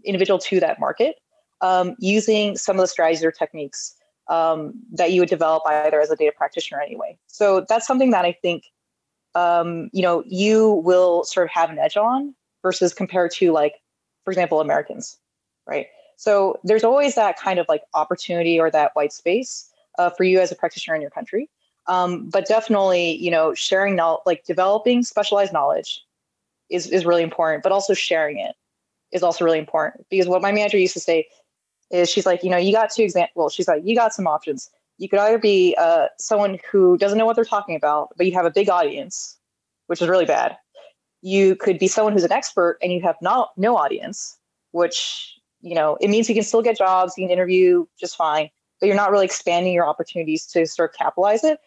individual 0.05 0.39
to 0.39 0.61
that 0.61 0.81
market 0.81 1.17
um, 1.61 1.97
using 1.99 2.57
some 2.57 2.77
of 2.77 2.81
the 2.81 2.87
strategies 2.87 3.25
or 3.25 3.33
techniques 3.33 3.95
um, 4.29 4.75
that 4.93 5.13
you 5.13 5.21
would 5.21 5.29
develop 5.29 5.63
either 5.67 6.01
as 6.01 6.11
a 6.11 6.17
data 6.17 6.33
practitioner 6.37 6.81
anyway. 6.81 7.17
So 7.27 7.65
that's 7.69 7.87
something 7.87 8.11
that 8.11 8.25
I 8.25 8.33
think 8.33 8.65
um, 9.35 9.91
you 9.93 10.03
know 10.03 10.23
you 10.27 10.83
will 10.85 11.25
sort 11.25 11.47
of 11.47 11.53
have 11.53 11.71
an 11.71 11.79
edge 11.79 11.97
on 11.97 12.35
versus 12.63 12.93
compared 12.93 13.31
to 13.33 13.53
like, 13.53 13.75
for 14.25 14.31
example, 14.31 14.61
Americans, 14.61 15.19
right? 15.67 15.87
So 16.17 16.59
there's 16.65 16.85
always 16.85 17.15
that 17.15 17.39
kind 17.39 17.59
of 17.59 17.67
like 17.69 17.83
opportunity 17.95 18.59
or 18.59 18.71
that 18.71 18.91
white 18.95 19.13
space 19.13 19.71
uh, 19.99 20.11
for 20.11 20.25
you 20.25 20.41
as 20.41 20.51
a 20.51 20.57
practitioner 20.57 20.97
in 20.97 21.01
your 21.01 21.11
country. 21.11 21.49
Um, 21.87 22.29
but 22.29 22.47
definitely, 22.47 23.17
you 23.17 23.31
know, 23.31 23.55
sharing 23.55 23.97
knowledge, 23.97 24.23
like 24.27 24.45
developing 24.45 25.03
specialized 25.03 25.53
knowledge, 25.53 26.05
is 26.71 26.87
is 26.89 27.07
really 27.07 27.23
important. 27.23 27.63
But 27.63 27.73
also 27.73 27.95
sharing 27.95 28.39
it 28.39 28.55
is 29.13 29.23
also 29.23 29.45
really 29.45 29.59
important 29.59 30.07
because 30.11 30.29
what 30.29 30.43
my 30.43 30.53
manager 30.53 30.77
used 30.77 30.93
to 30.93 31.01
say 31.01 31.27
is 31.91 32.11
she's 32.11 32.27
like, 32.27 32.43
you 32.43 32.51
know, 32.51 32.57
you 32.57 32.73
got 32.73 32.91
two 32.91 33.03
examples. 33.03 33.35
Well, 33.35 33.49
she's 33.49 33.69
like, 33.69 33.83
you 33.85 33.95
got 33.95 34.13
some 34.13 34.27
options. 34.27 34.71
You 34.99 35.09
could 35.09 35.21
either 35.21 35.39
be 35.39 35.77
uh, 35.79 36.07
someone 36.19 36.59
who 36.71 36.99
doesn't 36.99 37.19
know 37.19 37.27
what 37.27 37.37
they're 37.37 37.45
talking 37.45 37.77
about, 37.77 38.11
but 38.17 38.27
you 38.27 38.33
have 38.33 38.45
a 38.45 38.51
big 38.51 38.69
audience, 38.69 39.39
which 39.87 40.03
is 40.03 40.09
really 40.09 40.27
bad. 40.27 40.57
You 41.23 41.57
could 41.57 41.79
be 41.79 41.89
someone 41.89 42.13
who's 42.13 42.25
an 42.25 42.33
expert 42.33 42.79
and 42.83 42.93
you 42.93 43.01
have 43.03 43.17
no 43.23 43.49
no 43.57 43.77
audience, 43.77 44.37
which 44.73 45.39
you 45.61 45.75
know 45.75 45.97
it 46.01 46.09
means 46.09 46.29
you 46.29 46.35
can 46.35 46.45
still 46.45 46.63
get 46.63 46.79
jobs, 46.79 47.15
you 47.17 47.25
can 47.25 47.31
interview 47.31 47.87
just 47.99 48.17
fine, 48.17 48.51
but 48.81 48.87
you're 48.87 48.97
not 48.97 49.11
really 49.11 49.25
expanding 49.25 49.73
your 49.73 49.87
opportunities 49.87 50.47
to 50.47 50.67
sort 50.67 50.91
of 50.91 50.97
capitalize 50.97 51.43
it. 51.43 51.59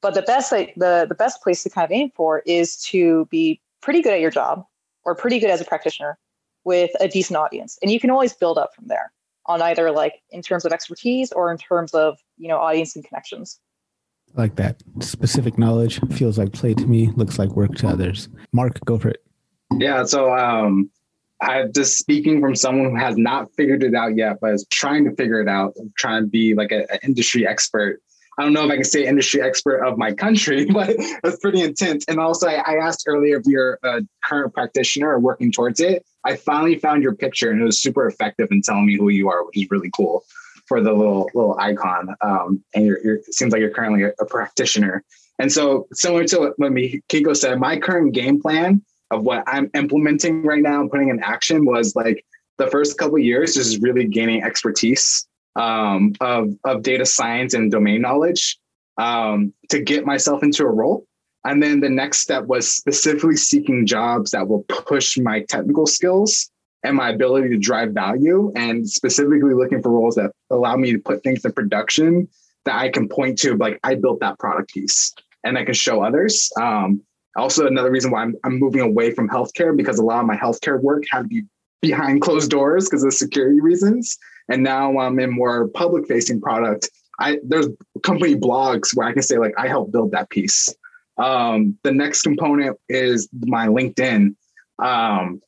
But 0.00 0.14
the 0.14 0.22
best 0.22 0.50
the 0.50 1.06
the 1.08 1.14
best 1.16 1.42
place 1.42 1.62
to 1.64 1.70
kind 1.70 1.84
of 1.84 1.92
aim 1.92 2.10
for 2.14 2.40
is 2.40 2.76
to 2.84 3.26
be 3.30 3.60
pretty 3.80 4.02
good 4.02 4.12
at 4.12 4.20
your 4.20 4.30
job 4.30 4.64
or 5.04 5.14
pretty 5.14 5.38
good 5.38 5.50
as 5.50 5.60
a 5.60 5.64
practitioner 5.64 6.18
with 6.64 6.90
a 7.00 7.08
decent 7.08 7.36
audience, 7.36 7.78
and 7.82 7.90
you 7.90 7.98
can 7.98 8.10
always 8.10 8.32
build 8.32 8.58
up 8.58 8.74
from 8.74 8.86
there 8.86 9.12
on 9.46 9.62
either 9.62 9.90
like 9.90 10.22
in 10.30 10.42
terms 10.42 10.64
of 10.64 10.72
expertise 10.72 11.32
or 11.32 11.50
in 11.50 11.58
terms 11.58 11.94
of 11.94 12.18
you 12.36 12.48
know 12.48 12.58
audience 12.58 12.96
and 12.96 13.04
connections. 13.04 13.60
Like 14.34 14.56
that. 14.56 14.82
Specific 15.00 15.58
knowledge 15.58 16.00
feels 16.12 16.38
like 16.38 16.52
play 16.52 16.74
to 16.74 16.86
me 16.86 17.12
looks 17.14 17.38
like 17.38 17.50
work 17.50 17.74
to 17.76 17.88
others. 17.88 18.28
Mark 18.52 18.80
go 18.84 18.98
for 18.98 19.08
it. 19.08 19.24
Yeah 19.78 20.04
so 20.04 20.34
um 20.36 20.90
i'm 21.40 21.72
just 21.72 21.98
speaking 21.98 22.40
from 22.40 22.54
someone 22.54 22.90
who 22.90 22.96
has 22.96 23.16
not 23.16 23.50
figured 23.56 23.82
it 23.82 23.94
out 23.94 24.16
yet 24.16 24.38
but 24.40 24.52
is 24.52 24.64
trying 24.70 25.04
to 25.04 25.10
figure 25.16 25.40
it 25.40 25.48
out 25.48 25.74
trying 25.98 26.22
to 26.22 26.28
be 26.28 26.54
like 26.54 26.70
an 26.70 26.86
industry 27.02 27.46
expert. 27.46 28.00
I 28.38 28.42
don't 28.42 28.52
know 28.52 28.64
if 28.64 28.70
I 28.70 28.74
can 28.74 28.84
say 28.84 29.06
industry 29.06 29.40
expert 29.40 29.84
of 29.84 29.96
my 29.96 30.12
country, 30.12 30.64
but 30.72 30.96
that's 31.22 31.38
pretty 31.38 31.62
intense. 31.62 32.04
And 32.08 32.18
also, 32.18 32.48
I, 32.48 32.54
I 32.66 32.76
asked 32.84 33.04
earlier 33.06 33.38
if 33.38 33.46
you're 33.46 33.78
a 33.82 34.02
current 34.24 34.52
practitioner 34.54 35.10
or 35.10 35.20
working 35.20 35.52
towards 35.52 35.80
it. 35.80 36.04
I 36.24 36.36
finally 36.36 36.78
found 36.78 37.02
your 37.02 37.14
picture 37.14 37.50
and 37.50 37.60
it 37.60 37.64
was 37.64 37.80
super 37.80 38.06
effective 38.06 38.48
in 38.50 38.62
telling 38.62 38.86
me 38.86 38.96
who 38.96 39.08
you 39.10 39.28
are, 39.28 39.44
which 39.44 39.56
is 39.56 39.70
really 39.70 39.90
cool. 39.94 40.24
for 40.66 40.80
the 40.80 40.92
little 40.92 41.30
little 41.34 41.56
icon. 41.58 42.14
Um, 42.20 42.64
and 42.74 42.86
you're, 42.86 43.00
you're, 43.04 43.16
it 43.16 43.34
seems 43.34 43.52
like 43.52 43.60
you're 43.60 43.70
currently 43.70 44.04
a, 44.04 44.12
a 44.20 44.26
practitioner. 44.26 45.04
And 45.38 45.52
so, 45.52 45.86
similar 45.92 46.24
to 46.24 46.54
what 46.56 46.58
Kiko 46.58 47.36
said, 47.36 47.58
my 47.58 47.76
current 47.78 48.14
game 48.14 48.40
plan 48.40 48.82
of 49.10 49.22
what 49.22 49.44
I'm 49.46 49.70
implementing 49.74 50.42
right 50.42 50.62
now 50.62 50.80
and 50.80 50.90
putting 50.90 51.08
in 51.08 51.22
action 51.22 51.64
was 51.64 51.94
like 51.94 52.24
the 52.58 52.68
first 52.68 52.98
couple 52.98 53.18
years 53.18 53.56
is 53.56 53.80
really 53.80 54.06
gaining 54.06 54.42
expertise 54.42 55.26
um, 55.56 56.14
of 56.20 56.54
of 56.64 56.82
data 56.82 57.04
science 57.04 57.54
and 57.54 57.70
domain 57.70 58.00
knowledge 58.00 58.58
um, 58.98 59.52
to 59.70 59.80
get 59.80 60.06
myself 60.06 60.42
into 60.42 60.64
a 60.64 60.70
role. 60.70 61.06
And 61.44 61.62
then 61.62 61.80
the 61.80 61.90
next 61.90 62.18
step 62.18 62.46
was 62.46 62.72
specifically 62.72 63.36
seeking 63.36 63.86
jobs 63.86 64.30
that 64.30 64.48
will 64.48 64.62
push 64.64 65.18
my 65.18 65.42
technical 65.42 65.86
skills 65.86 66.50
and 66.84 66.96
my 66.96 67.10
ability 67.10 67.48
to 67.48 67.56
drive 67.56 67.92
value, 67.92 68.52
and 68.56 68.88
specifically 68.88 69.54
looking 69.54 69.80
for 69.80 69.90
roles 69.90 70.14
that 70.16 70.32
allow 70.50 70.76
me 70.76 70.92
to 70.92 70.98
put 70.98 71.22
things 71.22 71.44
in 71.44 71.52
production 71.52 72.28
that 72.66 72.76
I 72.76 72.90
can 72.90 73.08
point 73.08 73.38
to, 73.40 73.56
like 73.56 73.80
I 73.82 73.94
built 73.94 74.20
that 74.20 74.38
product 74.38 74.72
piece 74.72 75.14
and 75.44 75.56
I 75.56 75.64
can 75.64 75.74
show 75.74 76.02
others. 76.02 76.50
Um, 76.60 77.02
also, 77.36 77.66
another 77.66 77.90
reason 77.90 78.10
why 78.10 78.22
I'm, 78.22 78.36
I'm 78.44 78.58
moving 78.58 78.80
away 78.80 79.10
from 79.12 79.28
healthcare 79.28 79.76
because 79.76 79.98
a 79.98 80.04
lot 80.04 80.20
of 80.20 80.26
my 80.26 80.36
healthcare 80.36 80.80
work 80.80 81.04
had 81.10 81.22
to 81.22 81.28
be 81.28 81.42
behind 81.80 82.22
closed 82.22 82.50
doors 82.50 82.88
because 82.88 83.04
of 83.04 83.12
security 83.12 83.60
reasons. 83.60 84.16
And 84.48 84.62
now 84.62 84.98
I'm 84.98 85.18
in 85.18 85.30
more 85.30 85.68
public 85.68 86.06
facing 86.06 86.40
product. 86.40 86.90
I 87.18 87.38
there's 87.44 87.68
company 88.02 88.34
blogs 88.34 88.94
where 88.94 89.06
I 89.06 89.12
can 89.12 89.22
say 89.22 89.38
like 89.38 89.54
I 89.58 89.68
helped 89.68 89.92
build 89.92 90.12
that 90.12 90.30
piece. 90.30 90.68
Um, 91.16 91.78
the 91.82 91.92
next 91.92 92.22
component 92.22 92.76
is 92.88 93.28
my 93.32 93.66
LinkedIn. 93.66 94.34
Um, 94.78 95.40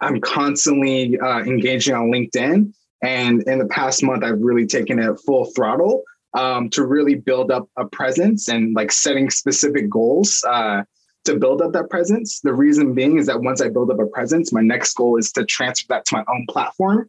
I'm 0.00 0.20
constantly 0.20 1.18
uh, 1.18 1.40
engaging 1.40 1.94
on 1.94 2.10
LinkedIn, 2.10 2.72
and 3.02 3.42
in 3.42 3.58
the 3.58 3.66
past 3.66 4.02
month, 4.02 4.24
I've 4.24 4.40
really 4.40 4.66
taken 4.66 4.98
it 4.98 5.20
full 5.26 5.46
throttle 5.46 6.02
um, 6.32 6.70
to 6.70 6.84
really 6.84 7.14
build 7.14 7.50
up 7.50 7.68
a 7.76 7.86
presence 7.86 8.48
and 8.48 8.74
like 8.74 8.90
setting 8.90 9.30
specific 9.30 9.88
goals 9.88 10.42
uh, 10.48 10.82
to 11.24 11.36
build 11.36 11.62
up 11.62 11.72
that 11.72 11.90
presence. 11.90 12.40
The 12.40 12.54
reason 12.54 12.94
being 12.94 13.18
is 13.18 13.26
that 13.26 13.40
once 13.40 13.60
I 13.60 13.68
build 13.68 13.90
up 13.90 14.00
a 14.00 14.06
presence, 14.06 14.52
my 14.52 14.62
next 14.62 14.94
goal 14.94 15.16
is 15.16 15.32
to 15.32 15.44
transfer 15.44 15.86
that 15.90 16.06
to 16.06 16.16
my 16.16 16.24
own 16.28 16.46
platform. 16.48 17.08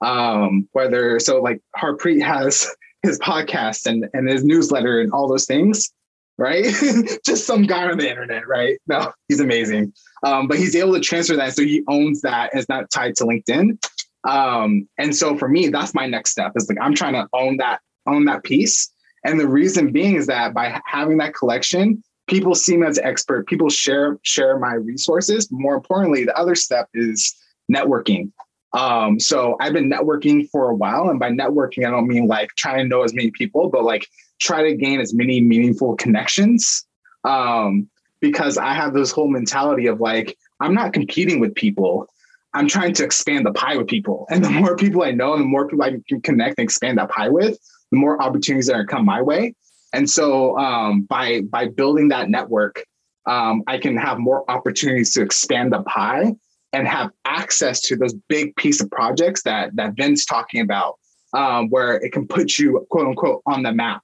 Um, 0.00 0.68
whether 0.72 1.20
so, 1.20 1.40
like 1.40 1.60
Harpreet 1.76 2.22
has 2.22 2.68
his 3.02 3.18
podcast 3.18 3.86
and 3.86 4.08
and 4.14 4.28
his 4.28 4.44
newsletter 4.44 5.00
and 5.00 5.12
all 5.12 5.28
those 5.28 5.44
things 5.44 5.92
right? 6.38 6.64
Just 7.26 7.46
some 7.46 7.62
guy 7.62 7.88
on 7.88 7.98
the 7.98 8.08
internet, 8.08 8.46
right? 8.46 8.78
No, 8.86 9.12
he's 9.28 9.40
amazing. 9.40 9.92
Um, 10.22 10.48
but 10.48 10.58
he's 10.58 10.74
able 10.74 10.94
to 10.94 11.00
transfer 11.00 11.36
that. 11.36 11.54
So 11.54 11.62
he 11.62 11.82
owns 11.88 12.22
that 12.22 12.50
it's 12.54 12.68
not 12.68 12.90
tied 12.90 13.16
to 13.16 13.24
LinkedIn. 13.24 13.78
Um, 14.24 14.88
and 14.98 15.14
so 15.14 15.36
for 15.36 15.48
me, 15.48 15.68
that's 15.68 15.94
my 15.94 16.06
next 16.06 16.30
step 16.30 16.52
is 16.56 16.68
like, 16.68 16.78
I'm 16.80 16.94
trying 16.94 17.12
to 17.12 17.28
own 17.32 17.58
that, 17.58 17.80
own 18.06 18.24
that 18.24 18.42
piece. 18.42 18.90
And 19.24 19.38
the 19.38 19.48
reason 19.48 19.92
being 19.92 20.16
is 20.16 20.26
that 20.26 20.54
by 20.54 20.80
having 20.86 21.18
that 21.18 21.34
collection, 21.34 22.02
people 22.26 22.54
see 22.54 22.76
me 22.76 22.86
as 22.86 22.98
expert, 22.98 23.46
people 23.46 23.68
share, 23.68 24.18
share 24.22 24.58
my 24.58 24.74
resources. 24.74 25.48
More 25.50 25.74
importantly, 25.74 26.24
the 26.24 26.36
other 26.38 26.54
step 26.54 26.88
is 26.94 27.34
networking. 27.72 28.32
Um, 28.72 29.20
so 29.20 29.56
I've 29.60 29.72
been 29.72 29.90
networking 29.90 30.48
for 30.50 30.68
a 30.70 30.74
while. 30.74 31.08
And 31.08 31.20
by 31.20 31.30
networking, 31.30 31.86
I 31.86 31.90
don't 31.90 32.08
mean 32.08 32.26
like 32.26 32.50
trying 32.56 32.78
to 32.78 32.84
know 32.84 33.02
as 33.02 33.14
many 33.14 33.30
people, 33.30 33.68
but 33.68 33.84
like 33.84 34.08
try 34.40 34.62
to 34.62 34.74
gain 34.74 35.00
as 35.00 35.14
many 35.14 35.40
meaningful 35.40 35.96
connections 35.96 36.86
um, 37.24 37.88
because 38.20 38.58
I 38.58 38.74
have 38.74 38.94
this 38.94 39.10
whole 39.10 39.28
mentality 39.28 39.86
of 39.86 40.00
like, 40.00 40.36
I'm 40.60 40.74
not 40.74 40.92
competing 40.92 41.40
with 41.40 41.54
people. 41.54 42.06
I'm 42.52 42.68
trying 42.68 42.94
to 42.94 43.04
expand 43.04 43.46
the 43.46 43.52
pie 43.52 43.76
with 43.76 43.88
people. 43.88 44.26
And 44.30 44.44
the 44.44 44.50
more 44.60 44.76
people 44.76 45.02
I 45.02 45.10
know, 45.10 45.32
and 45.32 45.42
the 45.42 45.46
more 45.46 45.68
people 45.68 45.84
I 45.84 45.96
can 46.08 46.20
connect 46.20 46.58
and 46.58 46.64
expand 46.64 46.98
that 46.98 47.10
pie 47.10 47.28
with, 47.28 47.58
the 47.90 47.98
more 47.98 48.22
opportunities 48.22 48.66
that 48.68 48.76
are 48.76 48.86
come 48.86 49.04
my 49.04 49.22
way. 49.22 49.54
And 49.92 50.10
so 50.10 50.58
um, 50.58 51.02
by 51.02 51.42
by 51.42 51.68
building 51.68 52.08
that 52.08 52.28
network, 52.28 52.84
um, 53.26 53.62
I 53.66 53.78
can 53.78 53.96
have 53.96 54.18
more 54.18 54.48
opportunities 54.50 55.12
to 55.14 55.22
expand 55.22 55.72
the 55.72 55.82
pie 55.82 56.34
and 56.72 56.88
have 56.88 57.10
access 57.24 57.80
to 57.82 57.96
those 57.96 58.12
big 58.28 58.56
piece 58.56 58.80
of 58.80 58.90
projects 58.90 59.42
that 59.44 59.74
that 59.76 59.94
Vin's 59.96 60.24
talking 60.24 60.60
about, 60.60 60.98
um, 61.32 61.68
where 61.70 61.94
it 61.94 62.12
can 62.12 62.26
put 62.26 62.58
you 62.58 62.84
quote 62.90 63.06
unquote 63.06 63.42
on 63.46 63.62
the 63.62 63.72
map. 63.72 64.02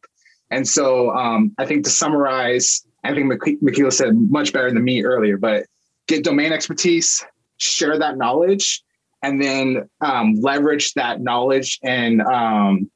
And 0.51 0.67
so 0.67 1.11
um, 1.11 1.55
I 1.59 1.67
think 1.67 1.85
to 1.85 1.91
summarize, 1.91 2.85
I 3.05 3.15
think 3.15 3.33
Mikiko 3.33 3.93
said 3.93 4.15
much 4.31 4.53
better 4.53 4.73
than 4.73 4.83
me 4.83 5.05
earlier, 5.05 5.37
but 5.37 5.67
get 6.07 6.25
domain 6.25 6.53
expertise, 6.53 7.25
share 7.59 7.99
that 7.99 8.19
knowledge, 8.19 8.83
and 9.23 9.41
then 9.41 9.89
um, 10.01 10.35
leverage 10.41 10.95
that 10.95 11.21
knowledge 11.21 11.79
and 11.83 12.21
um, 12.23 12.91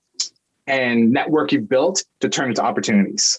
and 0.66 1.10
network 1.10 1.52
you've 1.52 1.68
built 1.68 2.02
to 2.20 2.28
turn 2.28 2.48
into 2.48 2.62
opportunities. 2.62 3.38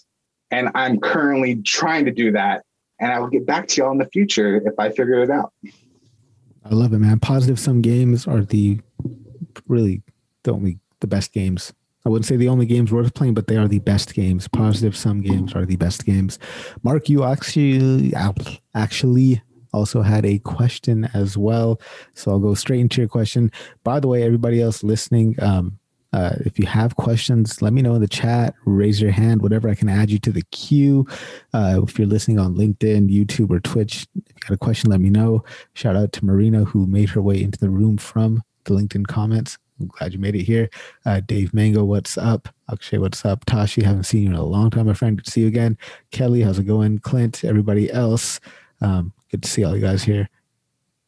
And 0.50 0.70
I'm 0.74 1.00
currently 1.00 1.56
trying 1.62 2.04
to 2.04 2.12
do 2.12 2.32
that. 2.32 2.64
And 3.00 3.12
I 3.12 3.18
will 3.18 3.28
get 3.28 3.44
back 3.44 3.66
to 3.68 3.82
y'all 3.82 3.90
in 3.90 3.98
the 3.98 4.08
future 4.12 4.56
if 4.56 4.78
I 4.78 4.90
figure 4.90 5.22
it 5.22 5.30
out. 5.30 5.52
I 6.64 6.70
love 6.70 6.92
it, 6.92 6.98
man. 6.98 7.18
Positive 7.18 7.58
sum 7.58 7.82
games 7.82 8.26
are 8.26 8.42
the 8.42 8.80
really 9.68 10.02
the 10.44 10.52
only 10.52 10.78
the 11.00 11.06
best 11.06 11.32
games 11.32 11.72
I 12.06 12.08
wouldn't 12.08 12.26
say 12.26 12.36
the 12.36 12.48
only 12.48 12.66
games 12.66 12.92
worth 12.92 13.14
playing, 13.14 13.34
but 13.34 13.48
they 13.48 13.56
are 13.56 13.66
the 13.66 13.80
best 13.80 14.14
games. 14.14 14.46
Positive 14.46 14.96
sum 14.96 15.22
games 15.22 15.56
are 15.56 15.66
the 15.66 15.74
best 15.74 16.06
games. 16.06 16.38
Mark, 16.84 17.08
you 17.08 17.24
actually 17.24 18.14
actually 18.76 19.42
also 19.72 20.02
had 20.02 20.24
a 20.24 20.38
question 20.38 21.10
as 21.14 21.36
well, 21.36 21.80
so 22.14 22.30
I'll 22.30 22.38
go 22.38 22.54
straight 22.54 22.78
into 22.78 23.00
your 23.00 23.08
question. 23.08 23.50
By 23.82 23.98
the 23.98 24.06
way, 24.06 24.22
everybody 24.22 24.62
else 24.62 24.84
listening, 24.84 25.34
um, 25.42 25.80
uh, 26.12 26.36
if 26.44 26.60
you 26.60 26.66
have 26.66 26.94
questions, 26.94 27.60
let 27.60 27.72
me 27.72 27.82
know 27.82 27.96
in 27.96 28.00
the 28.02 28.06
chat. 28.06 28.54
Raise 28.66 29.02
your 29.02 29.10
hand, 29.10 29.42
whatever 29.42 29.68
I 29.68 29.74
can 29.74 29.88
add 29.88 30.08
you 30.08 30.20
to 30.20 30.30
the 30.30 30.44
queue. 30.52 31.08
Uh, 31.52 31.80
if 31.82 31.98
you're 31.98 32.06
listening 32.06 32.38
on 32.38 32.54
LinkedIn, 32.54 33.10
YouTube, 33.10 33.50
or 33.50 33.58
Twitch, 33.58 34.06
if 34.14 34.32
you 34.36 34.48
got 34.48 34.54
a 34.54 34.58
question, 34.58 34.90
let 34.90 35.00
me 35.00 35.10
know. 35.10 35.42
Shout 35.74 35.96
out 35.96 36.12
to 36.12 36.24
Marina 36.24 36.66
who 36.66 36.86
made 36.86 37.08
her 37.10 37.20
way 37.20 37.42
into 37.42 37.58
the 37.58 37.68
room 37.68 37.98
from 37.98 38.44
the 38.66 38.74
LinkedIn 38.74 39.06
comments. 39.06 39.58
I'm 39.80 39.88
glad 39.88 40.12
you 40.12 40.18
made 40.18 40.34
it 40.34 40.44
here. 40.44 40.70
Uh, 41.04 41.20
Dave 41.20 41.52
Mango, 41.52 41.84
what's 41.84 42.16
up? 42.16 42.48
Akshay, 42.70 42.98
what's 42.98 43.24
up? 43.24 43.44
Tashi, 43.44 43.82
haven't 43.82 44.04
seen 44.04 44.22
you 44.22 44.30
in 44.30 44.34
a 44.34 44.44
long 44.44 44.70
time, 44.70 44.86
my 44.86 44.94
friend. 44.94 45.16
Good 45.16 45.26
to 45.26 45.30
see 45.30 45.42
you 45.42 45.48
again. 45.48 45.76
Kelly, 46.10 46.42
how's 46.42 46.58
it 46.58 46.64
going? 46.64 46.98
Clint, 46.98 47.44
everybody 47.44 47.90
else. 47.90 48.40
Um, 48.80 49.12
good 49.30 49.42
to 49.42 49.48
see 49.48 49.64
all 49.64 49.74
you 49.74 49.82
guys 49.82 50.02
here. 50.02 50.28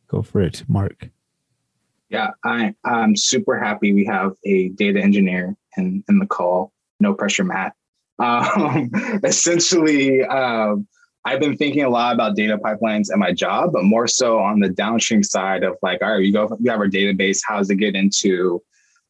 Go 0.08 0.22
for 0.22 0.40
it, 0.40 0.64
Mark. 0.68 1.08
Yeah, 2.10 2.30
I, 2.44 2.74
I'm 2.84 3.16
super 3.16 3.58
happy 3.58 3.92
we 3.92 4.06
have 4.06 4.32
a 4.44 4.68
data 4.70 5.00
engineer 5.00 5.54
in, 5.76 6.02
in 6.08 6.18
the 6.18 6.26
call. 6.26 6.72
No 7.00 7.14
pressure, 7.14 7.44
Matt. 7.44 7.74
Um, 8.20 8.90
essentially, 9.22 10.24
um, 10.24 10.88
I've 11.28 11.40
been 11.40 11.58
thinking 11.58 11.84
a 11.84 11.90
lot 11.90 12.14
about 12.14 12.36
data 12.36 12.56
pipelines 12.56 13.10
and 13.10 13.20
my 13.20 13.32
job, 13.32 13.72
but 13.74 13.84
more 13.84 14.06
so 14.06 14.38
on 14.38 14.60
the 14.60 14.70
downstream 14.70 15.22
side 15.22 15.62
of 15.62 15.76
like, 15.82 16.00
all 16.00 16.12
right, 16.12 16.20
we 16.20 16.32
go, 16.32 16.48
we 16.58 16.70
have 16.70 16.80
our 16.80 16.88
database. 16.88 17.40
How 17.46 17.58
does 17.58 17.68
it 17.68 17.76
get 17.76 17.94
into 17.94 18.62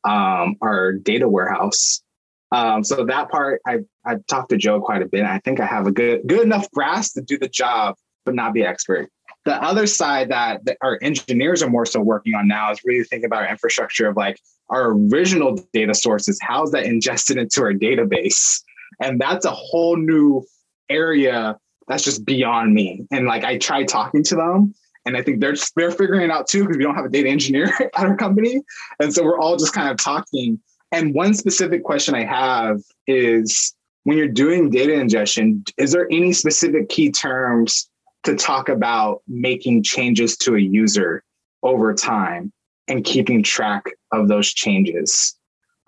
um, 0.03 0.57
our 0.61 0.95
data 0.95 1.29
warehouse? 1.29 2.03
Um, 2.51 2.83
so 2.83 3.05
that 3.05 3.31
part, 3.31 3.61
I 3.69 3.79
I've 4.05 4.27
talked 4.27 4.51
to 4.51 4.57
Joe 4.57 4.81
quite 4.81 5.01
a 5.01 5.07
bit. 5.07 5.25
I 5.25 5.39
think 5.39 5.61
I 5.61 5.67
have 5.67 5.87
a 5.87 5.93
good 5.93 6.23
good 6.27 6.41
enough 6.41 6.69
grasp 6.73 7.15
to 7.15 7.21
do 7.21 7.39
the 7.39 7.49
job, 7.49 7.95
but 8.25 8.35
not 8.35 8.53
be 8.53 8.65
expert. 8.65 9.09
The 9.45 9.55
other 9.63 9.87
side 9.87 10.31
that, 10.31 10.65
that 10.65 10.77
our 10.81 10.99
engineers 11.01 11.63
are 11.63 11.71
more 11.71 11.87
so 11.87 12.01
working 12.01 12.35
on 12.35 12.49
now 12.49 12.73
is 12.73 12.81
really 12.85 13.05
thinking 13.05 13.27
about 13.27 13.45
our 13.45 13.49
infrastructure 13.49 14.09
of 14.09 14.17
like 14.17 14.41
our 14.71 14.91
original 14.91 15.57
data 15.73 15.95
sources. 15.95 16.37
How's 16.43 16.73
that 16.73 16.85
ingested 16.85 17.37
into 17.37 17.63
our 17.63 17.75
database? 17.75 18.61
And 19.01 19.21
that's 19.21 19.45
a 19.45 19.53
whole 19.53 19.97
new 19.97 20.45
area 20.91 21.57
that's 21.89 22.05
just 22.05 22.25
beyond 22.25 22.75
me. 22.75 23.07
And 23.11 23.27
like 23.27 23.45
I 23.45 23.59
tried 23.59 23.89
talking 23.89 24.23
to 24.25 24.37
them 24.37 24.75
and 25.07 25.17
I 25.17 25.23
think 25.23 25.41
they're 25.41 25.57
they're 25.75 25.91
figuring 25.91 26.23
it 26.23 26.31
out 26.31 26.47
too 26.47 26.63
because 26.63 26.77
we 26.77 26.85
don't 26.85 26.95
have 26.95 27.07
a 27.07 27.11
data 27.11 27.29
engineer 27.29 27.73
at 27.81 28.05
our 28.05 28.17
company. 28.17 28.61
And 29.01 29.13
so 29.13 29.25
we're 29.25 29.39
all 29.39 29.57
just 29.57 29.73
kind 29.73 29.89
of 29.89 29.97
talking. 29.97 30.61
And 30.93 31.15
one 31.15 31.35
specific 31.35 31.83
question 31.83 32.15
I 32.15 32.25
have 32.25 32.81
is 33.07 33.75
when 34.05 34.17
you're 34.17 34.29
doing 34.29 34.71
data 34.71 34.95
ingestion, 34.95 35.65
is 35.77 35.93
there 35.93 36.07
any 36.11 36.33
specific 36.33 36.89
key 36.89 37.11
terms 37.11 37.91
to 38.25 38.35
talk 38.37 38.69
about 38.69 39.23
making 39.27 39.83
changes 39.83 40.37
to 40.39 40.57
a 40.57 40.61
user 40.61 41.23
over 41.63 41.93
time 41.95 42.53
and 42.87 43.05
keeping 43.05 43.43
track 43.43 43.85
of 44.13 44.29
those 44.29 44.53
changes 44.53 45.37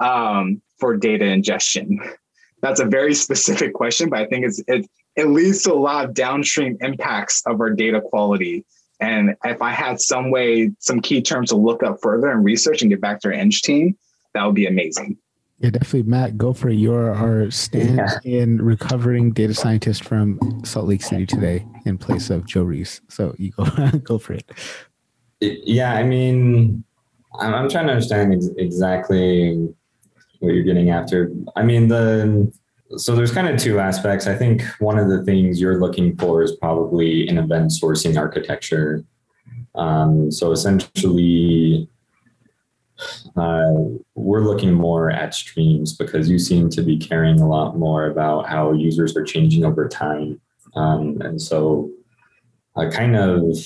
um, 0.01 0.61
for 0.79 0.97
data 0.97 1.25
ingestion? 1.25 1.99
That's 2.63 2.81
a 2.81 2.85
very 2.85 3.15
specific 3.15 3.73
question, 3.73 4.11
but 4.11 4.21
I 4.21 4.27
think 4.27 4.45
it's 4.45 4.63
it, 4.67 4.87
it 5.17 5.27
leads 5.27 5.63
to 5.65 5.73
a 5.73 5.75
lot 5.75 6.05
of 6.05 6.15
downstream 6.15 6.77
impacts 6.81 7.43
of 7.47 7.61
our 7.61 7.71
data 7.71 8.01
quality. 8.01 8.65
And 9.01 9.35
if 9.45 9.63
I 9.63 9.71
had 9.71 10.01
some 10.01 10.31
way, 10.31 10.71
some 10.79 11.01
key 11.01 11.23
terms 11.23 11.51
to 11.51 11.57
look 11.57 11.83
up 11.83 11.99
further 12.03 12.29
and 12.29 12.45
research 12.45 12.83
and 12.83 12.91
get 12.91 13.01
back 13.01 13.21
to 13.21 13.29
our 13.29 13.35
Eng 13.35 13.51
team, 13.51 13.97
that 14.35 14.45
would 14.45 14.55
be 14.55 14.67
amazing. 14.67 15.17
Yeah, 15.59 15.71
definitely, 15.71 16.05
Matt. 16.05 16.39
Go 16.39 16.55
for 16.55 16.71
it. 16.71 16.77
You're 16.77 17.15
our 17.15 17.51
stand 17.51 17.97
yeah. 17.97 18.19
in 18.25 18.63
recovering 18.63 19.31
data 19.33 19.53
scientist 19.53 20.05
from 20.05 20.63
Salt 20.65 20.87
Lake 20.87 21.03
City 21.03 21.27
today 21.27 21.67
in 21.85 21.99
place 21.99 22.31
of 22.31 22.47
Joe 22.47 22.63
Reis. 22.63 23.03
So 23.09 23.35
you 23.39 23.51
go 23.51 23.65
go 24.05 24.19
for 24.19 24.35
it. 24.35 24.51
Yeah, 25.41 25.93
I 25.95 26.03
mean, 26.03 26.83
I'm, 27.39 27.55
I'm 27.55 27.69
trying 27.69 27.87
to 27.87 27.93
understand 27.93 28.33
ex- 28.33 28.49
exactly 28.57 29.69
what 30.39 30.55
you're 30.55 30.65
getting 30.65 30.91
after. 30.91 31.31
I 31.57 31.63
mean, 31.63 31.89
the 31.89 32.51
so 32.97 33.15
there's 33.15 33.33
kind 33.33 33.49
of 33.49 33.59
two 33.59 33.79
aspects. 33.79 34.27
I 34.27 34.35
think 34.35 34.63
one 34.79 34.99
of 34.99 35.09
the 35.09 35.23
things 35.25 35.61
you're 35.61 35.79
looking 35.79 36.17
for 36.17 36.43
is 36.43 36.57
probably 36.57 37.29
an 37.29 37.39
event 37.39 37.71
sourcing 37.71 38.19
architecture. 38.19 39.05
Um, 39.75 40.31
so 40.31 40.51
essentially, 40.51 41.89
uh, 43.37 43.73
we're 44.15 44.41
looking 44.41 44.73
more 44.73 45.11
at 45.11 45.35
streams 45.35 45.97
because 45.97 46.29
you 46.29 46.39
seem 46.39 46.69
to 46.71 46.83
be 46.83 46.99
caring 46.99 47.41
a 47.41 47.49
lot 47.49 47.79
more 47.79 48.07
about 48.07 48.49
how 48.49 48.73
users 48.73 49.17
are 49.17 49.25
changing 49.25 49.65
over 49.65 49.89
time. 49.89 50.41
Um, 50.75 51.21
and 51.21 51.41
so, 51.41 51.91
uh, 52.77 52.91
kind 52.91 53.17
of, 53.17 53.57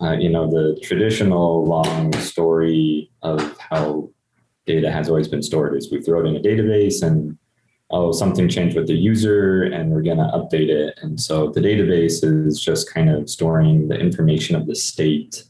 uh, 0.00 0.12
you 0.12 0.30
know, 0.30 0.50
the 0.50 0.78
traditional 0.82 1.64
long 1.64 2.12
story 2.14 3.10
of 3.22 3.56
how 3.58 4.10
data 4.66 4.90
has 4.90 5.08
always 5.08 5.28
been 5.28 5.42
stored 5.42 5.76
is 5.76 5.92
we 5.92 6.02
throw 6.02 6.24
it 6.24 6.26
in 6.26 6.36
a 6.36 6.40
database 6.40 7.02
and 7.02 7.38
oh 7.90 8.12
something 8.12 8.48
changed 8.48 8.76
with 8.76 8.86
the 8.86 8.94
user 8.94 9.64
and 9.64 9.90
we're 9.90 10.02
going 10.02 10.16
to 10.16 10.24
update 10.24 10.68
it. 10.68 10.98
And 11.02 11.20
so 11.20 11.50
the 11.50 11.60
database 11.60 12.24
is 12.24 12.60
just 12.60 12.92
kind 12.92 13.10
of 13.10 13.30
storing 13.30 13.88
the 13.88 13.96
information 13.96 14.56
of 14.56 14.66
the 14.66 14.74
state 14.74 15.44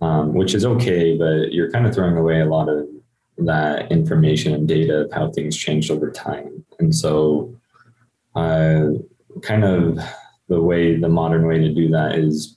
um, 0.00 0.32
which 0.34 0.54
is 0.54 0.64
okay 0.64 1.16
but 1.18 1.52
you're 1.52 1.70
kind 1.72 1.86
of 1.86 1.94
throwing 1.94 2.16
away 2.16 2.40
a 2.40 2.46
lot 2.46 2.68
of 2.68 2.86
that 3.38 3.90
information 3.90 4.54
and 4.54 4.66
data 4.66 5.02
of 5.02 5.12
how 5.12 5.30
things 5.30 5.56
changed 5.56 5.90
over 5.90 6.10
time. 6.10 6.64
And 6.78 6.94
so 6.94 7.54
uh, 8.34 8.88
kind 9.42 9.64
of 9.64 9.98
the 10.48 10.60
way 10.60 10.96
the 10.96 11.08
modern 11.08 11.46
way 11.46 11.58
to 11.58 11.72
do 11.72 11.88
that 11.90 12.16
is 12.16 12.56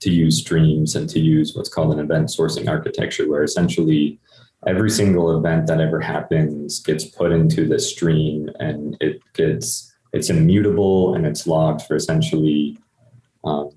to 0.00 0.10
use 0.10 0.38
streams 0.38 0.96
and 0.96 1.08
to 1.10 1.20
use 1.20 1.54
what's 1.54 1.68
called 1.68 1.92
an 1.92 2.00
event 2.00 2.28
sourcing 2.28 2.68
architecture 2.68 3.28
where 3.28 3.44
essentially 3.44 4.18
every 4.66 4.90
single 4.90 5.36
event 5.36 5.66
that 5.66 5.80
ever 5.80 6.00
happens 6.00 6.80
gets 6.80 7.04
put 7.04 7.32
into 7.32 7.66
the 7.66 7.78
stream 7.78 8.48
and 8.60 8.96
it 9.00 9.20
gets 9.34 9.92
it's 10.12 10.30
immutable 10.30 11.14
and 11.14 11.26
it's 11.26 11.46
logged 11.46 11.82
for 11.82 11.96
essentially 11.96 12.78
um, 13.44 13.70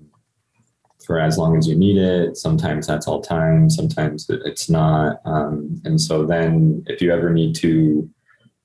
for 1.04 1.18
as 1.18 1.38
long 1.38 1.56
as 1.56 1.66
you 1.66 1.74
need 1.74 1.96
it. 1.96 2.36
Sometimes 2.36 2.86
that's 2.86 3.06
all 3.06 3.20
time 3.20 3.68
sometimes 3.70 4.28
it's 4.28 4.68
not. 4.68 5.20
Um, 5.24 5.80
and 5.84 6.00
so 6.00 6.24
then 6.24 6.84
if 6.88 7.00
you 7.00 7.12
ever 7.12 7.30
need 7.30 7.54
to 7.56 8.08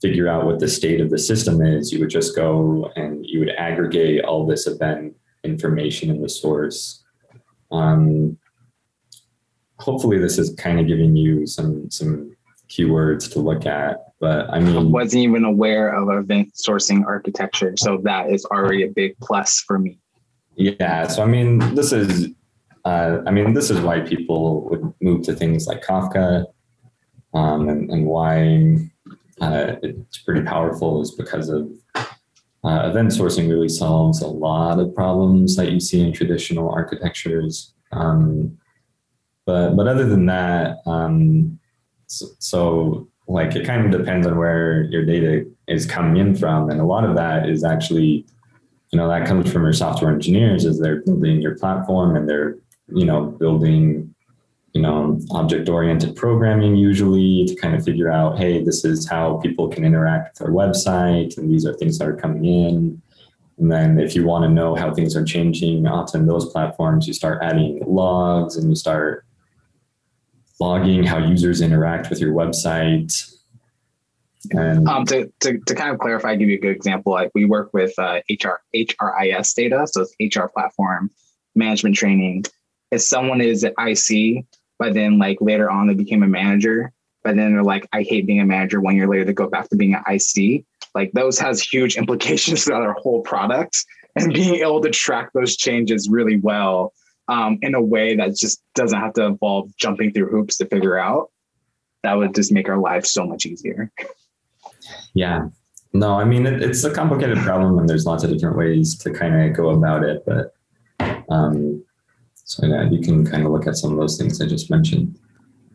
figure 0.01 0.27
out 0.27 0.45
what 0.45 0.59
the 0.59 0.67
state 0.67 0.99
of 0.99 1.11
the 1.11 1.19
system 1.19 1.61
is 1.61 1.91
you 1.91 1.99
would 1.99 2.09
just 2.09 2.35
go 2.35 2.91
and 2.95 3.25
you 3.25 3.39
would 3.39 3.51
aggregate 3.51 4.23
all 4.23 4.45
this 4.45 4.67
event 4.67 5.15
information 5.43 6.09
in 6.09 6.21
the 6.21 6.29
source. 6.29 7.03
Um, 7.71 8.37
hopefully 9.81 10.19
this 10.19 10.37
is 10.37 10.53
kind 10.55 10.79
of 10.79 10.87
giving 10.87 11.15
you 11.15 11.45
some 11.47 11.89
some 11.89 12.35
keywords 12.69 13.31
to 13.33 13.39
look 13.39 13.65
at. 13.65 14.13
But 14.19 14.49
I 14.49 14.59
mean, 14.59 14.77
I 14.77 14.83
wasn't 14.83 15.23
even 15.23 15.43
aware 15.43 15.89
of 15.89 16.09
event 16.09 16.53
sourcing 16.53 17.05
architecture, 17.05 17.73
so 17.77 17.99
that 18.03 18.29
is 18.29 18.45
already 18.45 18.83
a 18.83 18.87
big 18.87 19.17
plus 19.19 19.59
for 19.59 19.79
me. 19.79 19.97
Yeah, 20.55 21.07
so 21.07 21.23
I 21.23 21.25
mean, 21.25 21.59
this 21.75 21.91
is, 21.91 22.29
uh, 22.85 23.19
I 23.25 23.31
mean, 23.31 23.53
this 23.53 23.69
is 23.71 23.79
why 23.79 24.01
people 24.01 24.69
would 24.69 24.93
move 25.01 25.23
to 25.23 25.33
things 25.33 25.65
like 25.65 25.83
Kafka, 25.83 26.45
um, 27.33 27.67
and, 27.67 27.89
and 27.89 28.05
why 28.05 28.77
uh, 29.41 29.75
it's 29.81 30.19
pretty 30.19 30.43
powerful 30.43 31.01
is 31.01 31.11
because 31.11 31.49
of 31.49 31.67
uh, 32.63 32.89
event 32.89 33.09
sourcing 33.09 33.49
really 33.49 33.69
solves 33.69 34.21
a 34.21 34.27
lot 34.27 34.79
of 34.79 34.93
problems 34.93 35.55
that 35.55 35.71
you 35.71 35.79
see 35.79 36.01
in 36.01 36.13
traditional 36.13 36.69
architectures. 36.69 37.73
Um, 37.91 38.57
but 39.45 39.75
but 39.75 39.87
other 39.87 40.05
than 40.05 40.25
that, 40.27 40.77
um, 40.85 41.59
so, 42.07 42.25
so 42.39 43.07
like 43.27 43.55
it 43.55 43.65
kind 43.65 43.85
of 43.85 43.99
depends 43.99 44.27
on 44.27 44.37
where 44.37 44.83
your 44.83 45.05
data 45.05 45.45
is 45.67 45.85
coming 45.85 46.17
in 46.17 46.35
from, 46.35 46.69
and 46.69 46.79
a 46.79 46.85
lot 46.85 47.03
of 47.03 47.15
that 47.15 47.49
is 47.49 47.63
actually, 47.63 48.25
you 48.91 48.97
know, 48.97 49.07
that 49.07 49.27
comes 49.27 49.51
from 49.51 49.63
your 49.63 49.73
software 49.73 50.11
engineers 50.11 50.65
as 50.65 50.79
they're 50.79 51.01
building 51.01 51.41
your 51.41 51.57
platform 51.57 52.15
and 52.15 52.29
they're 52.29 52.57
you 52.93 53.05
know 53.05 53.25
building 53.25 54.13
you 54.73 54.81
know 54.81 55.19
object 55.31 55.67
oriented 55.69 56.15
programming 56.15 56.75
usually 56.75 57.45
to 57.45 57.55
kind 57.55 57.75
of 57.75 57.83
figure 57.83 58.09
out 58.09 58.37
hey 58.37 58.63
this 58.63 58.85
is 58.85 59.07
how 59.07 59.37
people 59.37 59.67
can 59.67 59.83
interact 59.83 60.39
with 60.39 60.47
our 60.47 60.53
website 60.53 61.37
and 61.37 61.51
these 61.51 61.65
are 61.65 61.73
things 61.73 61.97
that 61.97 62.07
are 62.07 62.15
coming 62.15 62.45
in. 62.45 63.01
And 63.57 63.71
then 63.71 63.99
if 63.99 64.15
you 64.15 64.25
want 64.25 64.43
to 64.43 64.49
know 64.49 64.73
how 64.73 64.93
things 64.93 65.15
are 65.15 65.23
changing 65.23 65.85
often 65.87 66.25
those 66.25 66.51
platforms 66.51 67.07
you 67.07 67.13
start 67.13 67.43
adding 67.43 67.81
logs 67.85 68.57
and 68.57 68.69
you 68.69 68.75
start 68.75 69.25
logging 70.61 71.03
how 71.03 71.17
users 71.17 71.59
interact 71.59 72.11
with 72.11 72.19
your 72.19 72.33
website. 72.33 73.11
And 74.51 74.87
um, 74.87 75.05
to, 75.05 75.31
to, 75.39 75.57
to 75.57 75.75
kind 75.75 75.91
of 75.91 75.99
clarify, 75.99 76.35
give 76.35 76.49
you 76.49 76.57
a 76.57 76.61
good 76.61 76.75
example, 76.75 77.13
like 77.13 77.31
we 77.33 77.45
work 77.45 77.73
with 77.73 77.97
uh, 77.97 78.19
HR, 78.29 78.61
HRIS 78.75 79.55
data, 79.55 79.87
so 79.87 80.03
it's 80.03 80.37
HR 80.37 80.45
platform 80.45 81.09
management 81.55 81.95
training. 81.95 82.45
If 82.91 83.01
someone 83.01 83.41
is 83.41 83.63
at 83.63 83.73
IC, 83.79 84.45
but 84.77 84.93
then 84.93 85.17
like 85.17 85.39
later 85.41 85.69
on 85.69 85.87
they 85.87 85.95
became 85.95 86.21
a 86.21 86.27
manager, 86.27 86.93
but 87.23 87.35
then 87.35 87.53
they're 87.53 87.63
like, 87.63 87.87
I 87.91 88.03
hate 88.03 88.27
being 88.27 88.39
a 88.39 88.45
manager. 88.45 88.81
One 88.81 88.95
year 88.95 89.07
later, 89.07 89.25
they 89.25 89.33
go 89.33 89.49
back 89.49 89.67
to 89.69 89.75
being 89.75 89.95
an 89.95 90.03
IC. 90.07 90.63
Like 90.93 91.11
those 91.13 91.39
has 91.39 91.61
huge 91.61 91.97
implications 92.01 92.65
to 92.65 92.73
our 92.75 92.93
whole 92.93 93.21
product, 93.21 93.83
and 94.15 94.31
being 94.31 94.55
able 94.55 94.81
to 94.81 94.91
track 94.91 95.31
those 95.33 95.55
changes 95.55 96.07
really 96.07 96.37
well 96.37 96.93
um, 97.31 97.57
in 97.61 97.75
a 97.75 97.81
way 97.81 98.13
that 98.17 98.35
just 98.35 98.61
doesn't 98.75 98.99
have 98.99 99.13
to 99.13 99.23
involve 99.23 99.75
jumping 99.77 100.11
through 100.11 100.27
hoops 100.27 100.57
to 100.57 100.65
figure 100.65 100.99
out, 100.99 101.31
that 102.03 102.17
would 102.17 102.35
just 102.35 102.51
make 102.51 102.67
our 102.67 102.77
lives 102.77 103.11
so 103.11 103.25
much 103.25 103.45
easier. 103.45 103.89
Yeah. 105.13 105.47
No, 105.93 106.15
I 106.15 106.25
mean, 106.25 106.45
it, 106.45 106.61
it's 106.61 106.83
a 106.83 106.93
complicated 106.93 107.37
problem 107.37 107.79
and 107.79 107.87
there's 107.87 108.05
lots 108.05 108.25
of 108.25 108.31
different 108.31 108.57
ways 108.57 108.97
to 108.97 109.11
kind 109.11 109.41
of 109.41 109.55
go 109.55 109.69
about 109.69 110.03
it. 110.03 110.23
But 110.25 110.53
um, 111.29 111.81
so 112.35 112.65
yeah, 112.65 112.89
you 112.89 112.99
can 112.99 113.25
kind 113.25 113.45
of 113.45 113.53
look 113.53 113.65
at 113.65 113.77
some 113.77 113.93
of 113.93 113.97
those 113.97 114.17
things 114.17 114.41
I 114.41 114.45
just 114.45 114.69
mentioned. 114.69 115.17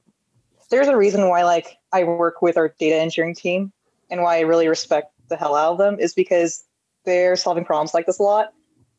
there's 0.69 0.87
a 0.87 0.95
reason 0.95 1.27
why, 1.27 1.43
like, 1.43 1.77
I 1.91 2.03
work 2.03 2.41
with 2.41 2.57
our 2.57 2.73
data 2.79 2.95
engineering 2.95 3.35
team, 3.35 3.71
and 4.09 4.21
why 4.21 4.37
I 4.37 4.41
really 4.41 4.67
respect 4.67 5.11
the 5.29 5.37
hell 5.37 5.55
out 5.55 5.71
of 5.71 5.77
them 5.77 5.99
is 5.99 6.13
because 6.13 6.63
they're 7.05 7.35
solving 7.35 7.65
problems 7.65 7.93
like 7.93 8.05
this 8.05 8.19
a 8.19 8.23
lot, 8.23 8.53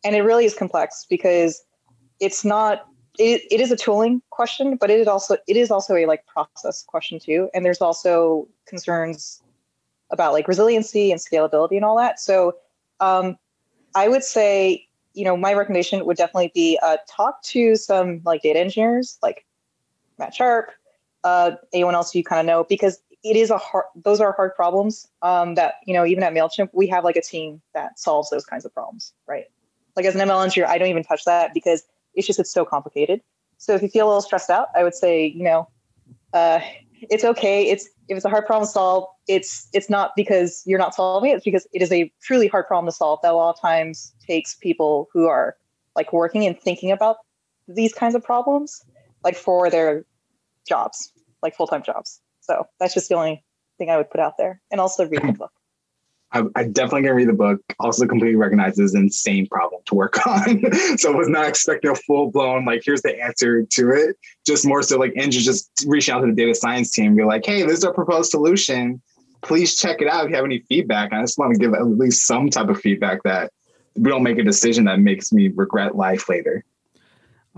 and 0.04 0.16
it 0.16 0.22
really 0.22 0.44
is 0.44 0.54
complex 0.54 1.06
because 1.08 1.62
it's 2.18 2.44
not 2.44 2.86
it, 3.18 3.42
it 3.50 3.60
is 3.60 3.70
a 3.70 3.76
tooling 3.76 4.22
question, 4.30 4.76
but 4.76 4.90
it 4.90 4.98
is 4.98 5.06
also 5.06 5.36
it 5.46 5.56
is 5.56 5.70
also 5.70 5.94
a 5.94 6.06
like 6.06 6.26
process 6.26 6.82
question 6.82 7.18
too. 7.18 7.50
And 7.52 7.64
there's 7.64 7.80
also 7.80 8.48
concerns 8.66 9.41
about 10.12 10.32
like 10.32 10.46
resiliency 10.46 11.10
and 11.10 11.20
scalability 11.20 11.76
and 11.76 11.84
all 11.84 11.96
that. 11.96 12.20
So 12.20 12.54
um, 13.00 13.36
I 13.94 14.08
would 14.08 14.22
say, 14.22 14.86
you 15.14 15.24
know, 15.24 15.36
my 15.36 15.54
recommendation 15.54 16.04
would 16.04 16.16
definitely 16.16 16.52
be 16.54 16.78
uh, 16.82 16.98
talk 17.08 17.42
to 17.44 17.76
some 17.76 18.20
like 18.24 18.42
data 18.42 18.58
engineers, 18.58 19.18
like 19.22 19.44
Matt 20.18 20.34
Sharp, 20.34 20.70
uh, 21.24 21.52
anyone 21.72 21.94
else 21.94 22.14
you 22.14 22.22
kind 22.22 22.40
of 22.40 22.46
know, 22.46 22.64
because 22.64 23.00
it 23.24 23.36
is 23.36 23.50
a 23.50 23.58
hard. 23.58 23.84
Those 23.94 24.20
are 24.20 24.32
hard 24.32 24.54
problems. 24.54 25.06
Um, 25.22 25.54
that 25.54 25.74
you 25.86 25.94
know, 25.94 26.04
even 26.04 26.22
at 26.22 26.32
Mailchimp, 26.32 26.70
we 26.72 26.86
have 26.88 27.04
like 27.04 27.16
a 27.16 27.22
team 27.22 27.60
that 27.74 27.98
solves 27.98 28.30
those 28.30 28.44
kinds 28.44 28.64
of 28.64 28.74
problems, 28.74 29.12
right? 29.26 29.44
Like 29.96 30.06
as 30.06 30.14
an 30.14 30.20
ML 30.26 30.42
engineer, 30.42 30.68
I 30.68 30.78
don't 30.78 30.88
even 30.88 31.04
touch 31.04 31.24
that 31.24 31.54
because 31.54 31.84
it's 32.14 32.26
just 32.26 32.38
it's 32.38 32.52
so 32.52 32.64
complicated. 32.64 33.20
So 33.58 33.74
if 33.74 33.82
you 33.82 33.88
feel 33.88 34.06
a 34.06 34.08
little 34.08 34.22
stressed 34.22 34.50
out, 34.50 34.68
I 34.74 34.82
would 34.82 34.94
say, 34.94 35.26
you 35.26 35.44
know, 35.44 35.68
uh, 36.32 36.60
it's 37.10 37.24
okay. 37.24 37.68
It's 37.70 37.86
if 38.08 38.16
it's 38.16 38.24
a 38.24 38.28
hard 38.28 38.46
problem 38.46 38.66
to 38.66 38.72
solve, 38.72 39.08
it's 39.28 39.68
it's 39.72 39.88
not 39.88 40.12
because 40.16 40.62
you're 40.66 40.78
not 40.78 40.94
solving 40.94 41.30
it. 41.30 41.34
It's 41.34 41.44
because 41.44 41.66
it 41.72 41.82
is 41.82 41.92
a 41.92 42.12
truly 42.22 42.48
hard 42.48 42.66
problem 42.66 42.86
to 42.90 42.92
solve 42.92 43.20
that 43.22 43.32
a 43.32 43.36
lot 43.36 43.54
of 43.54 43.60
times 43.60 44.14
takes 44.26 44.54
people 44.54 45.08
who 45.12 45.28
are 45.28 45.56
like 45.94 46.12
working 46.12 46.46
and 46.46 46.58
thinking 46.58 46.90
about 46.90 47.16
these 47.68 47.92
kinds 47.92 48.14
of 48.14 48.24
problems, 48.24 48.84
like 49.24 49.36
for 49.36 49.70
their 49.70 50.04
jobs, 50.66 51.12
like 51.42 51.54
full 51.54 51.66
time 51.66 51.82
jobs. 51.82 52.20
So 52.40 52.66
that's 52.80 52.94
just 52.94 53.08
the 53.08 53.14
only 53.14 53.44
thing 53.78 53.90
I 53.90 53.96
would 53.96 54.10
put 54.10 54.20
out 54.20 54.36
there. 54.38 54.60
And 54.70 54.80
also 54.80 55.06
read 55.08 55.22
the 55.22 55.32
book. 55.32 55.52
I, 56.32 56.64
definitely 56.64 57.02
gonna 57.02 57.14
read 57.14 57.28
the 57.28 57.34
book. 57.34 57.60
Also, 57.78 58.06
completely 58.06 58.36
recognize 58.36 58.76
this 58.76 58.94
insane 58.94 59.46
problem 59.48 59.82
to 59.86 59.94
work 59.94 60.26
on. 60.26 60.62
so, 60.96 61.12
I 61.12 61.16
was 61.16 61.28
not 61.28 61.46
expecting 61.46 61.90
a 61.90 61.94
full 61.94 62.30
blown 62.30 62.64
like 62.64 62.82
here's 62.84 63.02
the 63.02 63.20
answer 63.22 63.64
to 63.64 63.90
it. 63.90 64.16
Just 64.46 64.66
more 64.66 64.82
so 64.82 64.98
like 64.98 65.12
Andrew 65.16 65.40
just 65.40 65.84
reach 65.86 66.08
out 66.08 66.20
to 66.20 66.26
the 66.26 66.32
data 66.32 66.54
science 66.54 66.90
team, 66.90 67.14
be 67.14 67.24
like, 67.24 67.44
hey, 67.44 67.62
this 67.62 67.78
is 67.78 67.84
our 67.84 67.92
proposed 67.92 68.30
solution. 68.30 69.02
Please 69.42 69.76
check 69.76 70.00
it 70.00 70.08
out 70.08 70.24
if 70.24 70.30
you 70.30 70.36
have 70.36 70.44
any 70.44 70.60
feedback. 70.60 71.12
I 71.12 71.20
just 71.20 71.38
want 71.38 71.54
to 71.54 71.58
give 71.58 71.74
at 71.74 71.86
least 71.86 72.26
some 72.26 72.48
type 72.48 72.68
of 72.68 72.80
feedback 72.80 73.22
that 73.24 73.52
we 73.96 74.10
don't 74.10 74.22
make 74.22 74.38
a 74.38 74.42
decision 74.42 74.84
that 74.84 75.00
makes 75.00 75.32
me 75.32 75.48
regret 75.48 75.96
life 75.96 76.28
later. 76.28 76.64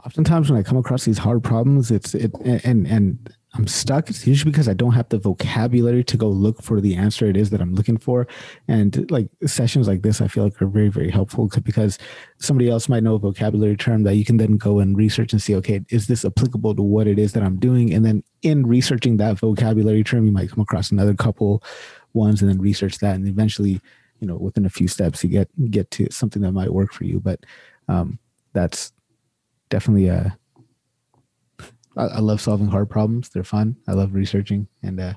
Oftentimes, 0.05 0.51
when 0.51 0.59
I 0.59 0.63
come 0.63 0.77
across 0.77 1.05
these 1.05 1.19
hard 1.19 1.45
problems, 1.45 1.91
it's 1.91 2.15
it 2.15 2.33
and 2.45 2.87
and 2.87 3.35
I'm 3.57 3.69
stuck, 3.69 4.11
it's 4.11 4.27
usually 4.27 4.51
because 4.51 4.69
I 4.69 4.75
don't 4.75 4.93
have 4.93 5.09
the 5.11 5.19
vocabulary 5.19 6.03
to 6.05 6.17
go 6.17 6.29
look 6.29 6.61
for 6.61 6.81
the 6.81 6.97
answer 6.97 7.27
it 7.27 7.37
is 7.37 7.51
that 7.51 7.61
I'm 7.61 7.75
looking 7.75 7.99
for. 7.99 8.27
And 8.67 9.09
like 9.13 9.29
sessions 9.47 9.87
like 9.87 10.03
this, 10.03 10.21
I 10.21 10.27
feel 10.27 10.45
like 10.45 10.61
are 10.61 10.67
very, 10.67 10.89
very 10.89 11.09
helpful 11.11 11.49
because 11.63 11.97
somebody 12.39 12.69
else 12.69 12.89
might 12.89 13.05
know 13.05 13.15
a 13.15 13.19
vocabulary 13.21 13.77
term 13.77 14.03
that 14.05 14.17
you 14.17 14.25
can 14.25 14.39
then 14.39 14.57
go 14.57 14.81
and 14.81 14.97
research 14.97 15.33
and 15.33 15.41
see, 15.41 15.55
okay, 15.57 15.83
is 15.91 16.09
this 16.09 16.25
applicable 16.25 16.75
to 16.75 16.83
what 16.83 17.07
it 17.07 17.17
is 17.17 17.33
that 17.35 17.45
I'm 17.45 17.59
doing? 17.59 17.95
And 17.95 18.05
then 18.05 18.25
in 18.43 18.67
researching 18.67 19.19
that 19.19 19.39
vocabulary 19.39 20.03
term, 20.03 20.27
you 20.27 20.33
might 20.33 20.51
come 20.51 20.61
across 20.61 20.91
another 20.91 21.15
couple 21.15 21.63
ones 22.13 22.43
and 22.43 22.51
then 22.51 22.61
research 22.61 22.99
that. 22.99 23.15
And 23.15 23.29
eventually, 23.29 23.81
you 24.19 24.27
know, 24.27 24.37
within 24.37 24.67
a 24.67 24.71
few 24.71 24.89
steps, 24.89 25.23
you 25.23 25.31
get, 25.31 25.49
get 25.71 25.93
to 25.93 26.09
something 26.11 26.43
that 26.43 26.53
might 26.53 26.73
work 26.73 26.93
for 26.93 27.05
you. 27.05 27.21
But 27.21 27.45
um, 27.87 28.19
that's 28.53 28.93
definitely 29.69 30.09
a, 30.09 30.37
I, 31.97 32.05
I, 32.05 32.19
love 32.19 32.41
solving 32.41 32.69
hard 32.69 32.91
problems. 32.91 33.29
They're 33.29 33.45
fun. 33.45 33.77
I 33.89 33.93
love 33.93 34.15
researching 34.15 34.69
and 34.83 35.01
uh, 35.01 35.15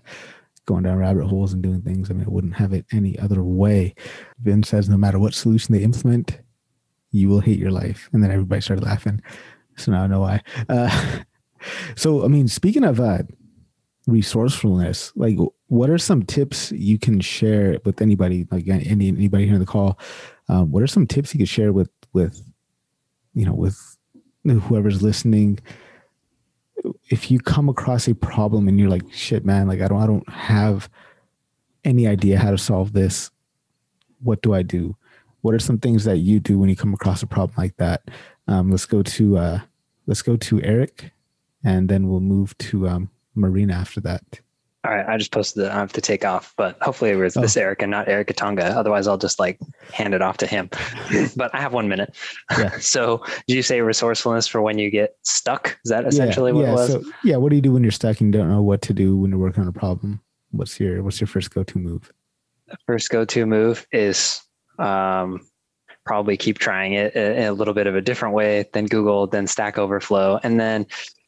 going 0.65 0.83
down 0.83 0.97
rabbit 0.97 1.25
holes 1.25 1.53
and 1.53 1.63
doing 1.63 1.81
things. 1.81 2.09
I 2.09 2.13
mean, 2.13 2.25
I 2.25 2.29
wouldn't 2.29 2.55
have 2.55 2.73
it 2.73 2.85
any 2.91 3.17
other 3.17 3.43
way. 3.43 3.95
Vin 4.39 4.63
says 4.63 4.89
no 4.89 4.97
matter 4.97 5.17
what 5.17 5.33
solution 5.33 5.73
they 5.73 5.83
implement, 5.83 6.39
you 7.11 7.29
will 7.29 7.39
hate 7.39 7.57
your 7.57 7.71
life. 7.71 8.09
And 8.11 8.23
then 8.23 8.31
everybody 8.31 8.61
started 8.61 8.83
laughing. 8.83 9.21
So 9.77 9.91
now 9.91 10.03
I 10.03 10.07
know 10.07 10.21
why. 10.21 10.41
Uh, 10.69 11.19
so, 11.95 12.23
I 12.23 12.27
mean, 12.27 12.47
speaking 12.47 12.83
of 12.83 12.99
uh, 12.99 13.23
resourcefulness, 14.05 15.13
like 15.15 15.37
what 15.67 15.89
are 15.89 15.97
some 15.97 16.23
tips 16.23 16.71
you 16.73 16.99
can 16.99 17.21
share 17.21 17.79
with 17.85 18.01
anybody, 18.01 18.45
like 18.51 18.67
any, 18.67 19.07
anybody 19.07 19.45
here 19.45 19.55
in 19.55 19.59
the 19.59 19.65
call? 19.65 19.99
Um, 20.49 20.71
what 20.71 20.83
are 20.83 20.87
some 20.87 21.07
tips 21.07 21.33
you 21.33 21.39
could 21.39 21.49
share 21.49 21.73
with, 21.73 21.89
with, 22.13 22.41
you 23.33 23.45
know, 23.45 23.53
with 23.53 23.97
whoever's 24.43 25.01
listening 25.01 25.59
if 27.09 27.31
you 27.31 27.39
come 27.39 27.69
across 27.69 28.07
a 28.07 28.15
problem 28.15 28.67
and 28.67 28.79
you're 28.79 28.89
like, 28.89 29.03
shit, 29.11 29.45
man, 29.45 29.67
like 29.67 29.81
I 29.81 29.87
don't, 29.87 30.01
I 30.01 30.07
don't 30.07 30.29
have 30.29 30.89
any 31.83 32.07
idea 32.07 32.37
how 32.37 32.51
to 32.51 32.57
solve 32.57 32.93
this. 32.93 33.31
What 34.21 34.41
do 34.41 34.53
I 34.53 34.61
do? 34.61 34.95
What 35.41 35.53
are 35.53 35.59
some 35.59 35.77
things 35.77 36.03
that 36.03 36.17
you 36.17 36.39
do 36.39 36.59
when 36.59 36.69
you 36.69 36.75
come 36.75 36.93
across 36.93 37.23
a 37.23 37.27
problem 37.27 37.55
like 37.57 37.77
that? 37.77 38.09
Um, 38.47 38.71
let's 38.71 38.85
go 38.85 39.03
to, 39.03 39.37
uh, 39.37 39.59
let's 40.05 40.21
go 40.21 40.35
to 40.35 40.61
Eric 40.63 41.11
and 41.63 41.87
then 41.89 42.09
we'll 42.09 42.19
move 42.19 42.57
to 42.57 42.87
um, 42.87 43.09
Marina 43.35 43.73
after 43.73 44.01
that. 44.01 44.41
All 44.87 44.95
right, 44.95 45.05
I 45.05 45.17
just 45.17 45.33
posted 45.33 45.65
it. 45.65 45.69
I 45.69 45.75
have 45.75 45.91
to 45.93 46.01
take 46.01 46.23
off, 46.23 46.53
but 46.55 46.77
hopefully 46.81 47.11
it 47.11 47.17
was 47.17 47.35
oh. 47.35 47.41
this 47.41 47.57
Eric 47.57 47.81
and 47.81 47.91
not 47.91 48.07
Eric 48.07 48.29
Katonga. 48.29 48.73
Otherwise, 48.73 49.05
I'll 49.05 49.17
just 49.17 49.37
like 49.37 49.59
hand 49.91 50.13
it 50.13 50.21
off 50.21 50.37
to 50.37 50.47
him. 50.47 50.69
but 51.35 51.53
I 51.53 51.59
have 51.59 51.73
one 51.73 51.89
minute. 51.89 52.15
Yeah. 52.57 52.69
so, 52.79 53.21
did 53.47 53.55
you 53.55 53.63
say 53.63 53.81
resourcefulness 53.81 54.47
for 54.47 54.61
when 54.61 54.79
you 54.79 54.89
get 54.89 55.17
stuck? 55.23 55.77
Is 55.83 55.89
that 55.89 56.07
essentially 56.07 56.51
yeah, 56.51 56.55
what 56.55 56.61
yeah. 56.61 56.69
it 56.69 56.73
was? 56.73 56.87
So, 56.89 57.03
yeah. 57.25 57.35
What 57.35 57.49
do 57.49 57.57
you 57.57 57.61
do 57.61 57.73
when 57.73 57.83
you're 57.83 57.91
stuck 57.91 58.21
and 58.21 58.33
you 58.33 58.39
don't 58.39 58.49
know 58.49 58.61
what 58.61 58.81
to 58.83 58.93
do 58.93 59.17
when 59.17 59.31
you're 59.31 59.39
working 59.41 59.61
on 59.61 59.67
a 59.67 59.73
problem? 59.73 60.21
What's 60.51 60.79
your 60.79 61.03
What's 61.03 61.19
your 61.19 61.27
first 61.27 61.53
go 61.53 61.63
to 61.63 61.79
move? 61.79 62.13
First 62.85 63.09
go 63.09 63.25
to 63.25 63.45
move 63.45 63.85
is 63.91 64.41
um, 64.79 65.45
probably 66.05 66.37
keep 66.37 66.59
trying 66.59 66.93
it 66.93 67.13
in 67.13 67.43
a 67.43 67.51
little 67.51 67.73
bit 67.73 67.87
of 67.87 67.95
a 67.95 68.01
different 68.01 68.33
way 68.33 68.69
than 68.71 68.85
Google, 68.85 69.27
then 69.27 69.47
Stack 69.47 69.77
Overflow, 69.77 70.39
and 70.43 70.57
then 70.57 70.87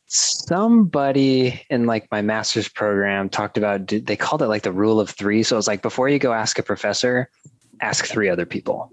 somebody 0.10 1.64
in 1.70 1.86
like 1.86 2.08
my 2.10 2.22
master's 2.22 2.68
program 2.68 3.30
talked 3.30 3.58
about 3.58 3.88
they 3.88 4.16
called 4.16 4.42
it 4.42 4.48
like 4.48 4.64
the 4.64 4.72
rule 4.72 5.00
of 5.00 5.12
three. 5.12 5.44
So 5.44 5.56
it 5.56 5.58
was 5.58 5.68
like 5.68 5.84
before 5.84 6.10
you 6.10 6.18
go 6.18 6.34
ask 6.34 6.58
a 6.58 6.64
professor 6.64 7.30
ask 7.82 8.06
three 8.06 8.28
other 8.28 8.46
people. 8.46 8.92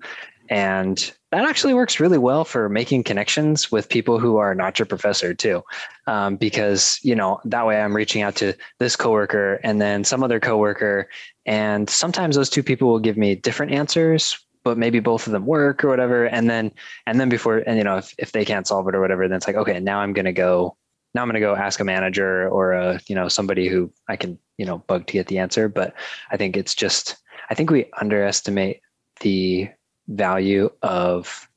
And 0.48 1.12
that 1.32 1.44
actually 1.44 1.74
works 1.74 1.98
really 1.98 2.18
well 2.18 2.44
for 2.44 2.68
making 2.68 3.02
connections 3.02 3.72
with 3.72 3.88
people 3.88 4.20
who 4.20 4.36
are 4.36 4.54
not 4.54 4.78
your 4.78 4.86
professor 4.86 5.34
too. 5.34 5.64
Um, 6.06 6.36
because 6.36 7.00
you 7.02 7.16
know 7.16 7.40
that 7.46 7.66
way 7.66 7.80
i'm 7.80 7.96
reaching 7.96 8.22
out 8.22 8.36
to 8.36 8.54
this 8.78 8.94
coworker 8.94 9.58
and 9.64 9.80
then 9.80 10.04
some 10.04 10.22
other 10.22 10.38
coworker. 10.38 11.08
And 11.46 11.88
sometimes 11.88 12.36
those 12.36 12.50
two 12.50 12.62
people 12.62 12.88
will 12.88 13.00
give 13.00 13.16
me 13.16 13.34
different 13.34 13.72
answers 13.72 14.38
but 14.64 14.76
maybe 14.76 14.98
both 14.98 15.28
of 15.28 15.32
them 15.32 15.46
work 15.46 15.84
or 15.84 15.88
whatever. 15.88 16.24
And 16.24 16.50
then 16.50 16.72
and 17.06 17.18
then 17.20 17.28
before 17.28 17.58
and 17.58 17.78
you 17.78 17.84
know 17.84 17.96
if, 17.96 18.14
if 18.18 18.32
they 18.32 18.44
can't 18.44 18.66
solve 18.66 18.86
it 18.88 18.94
or 18.94 19.00
whatever 19.00 19.26
then 19.28 19.36
it's 19.36 19.46
like 19.46 19.56
okay 19.56 19.80
now 19.80 20.00
i'm 20.00 20.12
going 20.12 20.24
to 20.26 20.32
go 20.32 20.76
now 21.16 21.22
I'm 21.22 21.28
going 21.28 21.34
to 21.34 21.40
go 21.40 21.56
ask 21.56 21.80
a 21.80 21.84
manager 21.84 22.48
or 22.48 22.72
a, 22.72 23.00
you 23.08 23.14
know, 23.14 23.26
somebody 23.26 23.66
who 23.66 23.90
I 24.08 24.16
can, 24.16 24.38
you 24.58 24.66
know, 24.66 24.78
bug 24.78 25.06
to 25.08 25.14
get 25.14 25.26
the 25.26 25.38
answer. 25.38 25.68
But 25.68 25.94
I 26.30 26.36
think 26.36 26.56
it's 26.56 26.74
just, 26.74 27.16
I 27.50 27.54
think 27.54 27.70
we 27.70 27.86
underestimate 27.98 28.82
the 29.20 29.68
value 30.08 30.70
of 30.82 31.48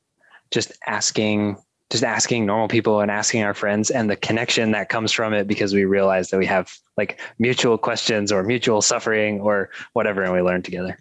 just 0.50 0.72
asking, 0.86 1.56
just 1.90 2.02
asking 2.02 2.46
normal 2.46 2.68
people 2.68 3.00
and 3.00 3.10
asking 3.10 3.42
our 3.42 3.54
friends 3.54 3.90
and 3.90 4.08
the 4.08 4.16
connection 4.16 4.72
that 4.72 4.88
comes 4.88 5.12
from 5.12 5.34
it 5.34 5.46
because 5.46 5.74
we 5.74 5.84
realize 5.84 6.30
that 6.30 6.38
we 6.38 6.46
have 6.46 6.72
like 6.96 7.20
mutual 7.38 7.76
questions 7.76 8.32
or 8.32 8.42
mutual 8.42 8.80
suffering 8.82 9.40
or 9.40 9.70
whatever, 9.92 10.22
and 10.22 10.32
we 10.32 10.40
learn 10.40 10.62
together. 10.62 10.98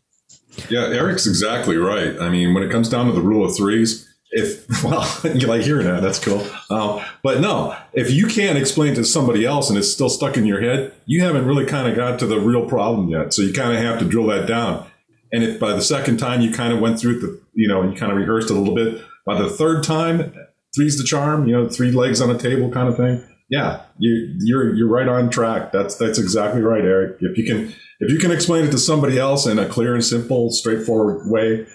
Yeah, 0.69 0.87
Eric's 0.87 1.27
exactly 1.27 1.77
right. 1.77 2.19
I 2.19 2.29
mean, 2.29 2.53
when 2.53 2.63
it 2.63 2.71
comes 2.71 2.89
down 2.89 3.05
to 3.05 3.13
the 3.13 3.21
rule 3.21 3.45
of 3.45 3.55
threes, 3.55 4.08
if 4.31 4.83
well 4.83 5.07
you 5.35 5.47
like 5.47 5.61
hearing 5.61 5.85
that 5.85 6.01
that's 6.01 6.19
cool. 6.19 6.45
Um, 6.69 7.03
but 7.23 7.41
no 7.41 7.75
if 7.93 8.11
you 8.11 8.27
can't 8.27 8.57
explain 8.57 8.93
to 8.95 9.03
somebody 9.03 9.45
else 9.45 9.69
and 9.69 9.77
it's 9.77 9.91
still 9.91 10.09
stuck 10.09 10.37
in 10.37 10.45
your 10.45 10.61
head 10.61 10.93
you 11.05 11.21
haven't 11.23 11.45
really 11.45 11.65
kind 11.65 11.87
of 11.87 11.95
got 11.95 12.19
to 12.19 12.25
the 12.25 12.39
real 12.39 12.67
problem 12.67 13.09
yet. 13.09 13.33
So 13.33 13.41
you 13.41 13.53
kind 13.53 13.75
of 13.75 13.81
have 13.81 13.99
to 13.99 14.05
drill 14.05 14.27
that 14.27 14.47
down. 14.47 14.85
And 15.31 15.43
if 15.43 15.59
by 15.59 15.73
the 15.73 15.81
second 15.81 16.17
time 16.17 16.41
you 16.41 16.51
kind 16.51 16.73
of 16.73 16.79
went 16.79 16.99
through 16.99 17.19
the 17.19 17.41
you 17.53 17.67
know 17.67 17.83
you 17.83 17.95
kind 17.95 18.11
of 18.11 18.17
rehearsed 18.17 18.49
it 18.49 18.55
a 18.55 18.59
little 18.59 18.75
bit. 18.75 19.01
By 19.25 19.41
the 19.41 19.49
third 19.49 19.83
time 19.83 20.33
three's 20.75 20.97
the 20.97 21.03
charm 21.03 21.47
you 21.47 21.53
know 21.53 21.67
three 21.67 21.91
legs 21.91 22.21
on 22.21 22.29
a 22.29 22.37
table 22.37 22.71
kind 22.71 22.87
of 22.87 22.97
thing. 22.97 23.23
Yeah 23.49 23.81
you 23.97 24.35
you're 24.39 24.73
you're 24.75 24.89
right 24.89 25.07
on 25.07 25.29
track. 25.29 25.71
That's 25.71 25.95
that's 25.95 26.19
exactly 26.19 26.61
right 26.61 26.83
eric. 26.83 27.17
If 27.21 27.37
you 27.37 27.45
can 27.45 27.73
if 27.99 28.11
you 28.11 28.17
can 28.17 28.31
explain 28.31 28.65
it 28.65 28.71
to 28.71 28.77
somebody 28.77 29.17
else 29.17 29.45
in 29.45 29.59
a 29.59 29.67
clear 29.67 29.93
and 29.93 30.03
simple 30.03 30.51
straightforward 30.51 31.29
way 31.29 31.67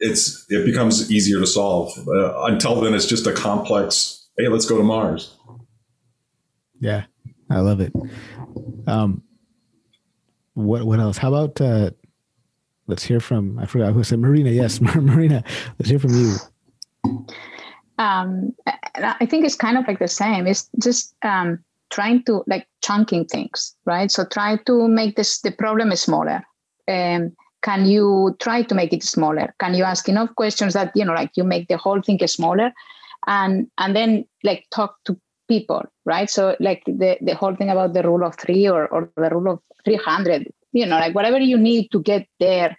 it's 0.00 0.46
it 0.48 0.64
becomes 0.64 1.10
easier 1.10 1.38
to 1.38 1.46
solve. 1.46 1.92
Uh, 2.08 2.42
until 2.44 2.80
then, 2.80 2.94
it's 2.94 3.06
just 3.06 3.26
a 3.26 3.32
complex. 3.32 4.28
Hey, 4.36 4.48
let's 4.48 4.66
go 4.66 4.76
to 4.78 4.82
Mars. 4.82 5.36
Yeah, 6.80 7.04
I 7.50 7.60
love 7.60 7.80
it. 7.80 7.92
Um, 8.86 9.22
what 10.54 10.84
what 10.84 10.98
else? 10.98 11.18
How 11.18 11.28
about 11.28 11.60
uh, 11.60 11.90
let's 12.86 13.02
hear 13.02 13.20
from 13.20 13.58
I 13.58 13.66
forgot 13.66 13.92
who 13.92 14.02
said 14.02 14.18
Marina. 14.18 14.50
Yes, 14.50 14.80
Marina. 14.80 15.44
Let's 15.78 15.90
hear 15.90 15.98
from 15.98 16.14
you. 16.14 16.36
Um, 17.98 18.54
I 18.94 19.26
think 19.26 19.44
it's 19.44 19.54
kind 19.54 19.76
of 19.76 19.86
like 19.86 19.98
the 19.98 20.08
same. 20.08 20.46
It's 20.46 20.68
just 20.82 21.14
um, 21.22 21.62
trying 21.90 22.24
to 22.24 22.42
like 22.46 22.66
chunking 22.82 23.26
things, 23.26 23.76
right? 23.84 24.10
So 24.10 24.24
try 24.24 24.56
to 24.56 24.88
make 24.88 25.16
this 25.16 25.40
the 25.42 25.52
problem 25.52 25.94
smaller. 25.96 26.42
Um, 26.88 27.36
can 27.62 27.86
you 27.86 28.36
try 28.40 28.62
to 28.62 28.74
make 28.74 28.92
it 28.92 29.02
smaller? 29.02 29.54
Can 29.60 29.74
you 29.74 29.84
ask 29.84 30.08
enough 30.08 30.34
questions 30.34 30.74
that 30.74 30.92
you 30.94 31.04
know 31.04 31.12
like 31.12 31.30
you 31.36 31.44
make 31.44 31.68
the 31.68 31.76
whole 31.76 32.00
thing 32.00 32.18
smaller? 32.26 32.72
And 33.26 33.68
and 33.78 33.94
then 33.94 34.24
like 34.44 34.66
talk 34.70 34.96
to 35.04 35.18
people 35.48 35.82
right? 36.04 36.30
So 36.30 36.56
like 36.60 36.82
the 36.86 37.18
the 37.20 37.34
whole 37.34 37.54
thing 37.54 37.70
about 37.70 37.92
the 37.92 38.02
rule 38.02 38.24
of 38.24 38.36
three 38.36 38.68
or, 38.68 38.86
or 38.88 39.10
the 39.16 39.30
rule 39.30 39.52
of 39.52 39.60
300 39.84 40.50
you 40.72 40.86
know 40.86 40.98
like 40.98 41.14
whatever 41.14 41.38
you 41.38 41.58
need 41.58 41.90
to 41.90 42.00
get 42.02 42.26
there 42.38 42.76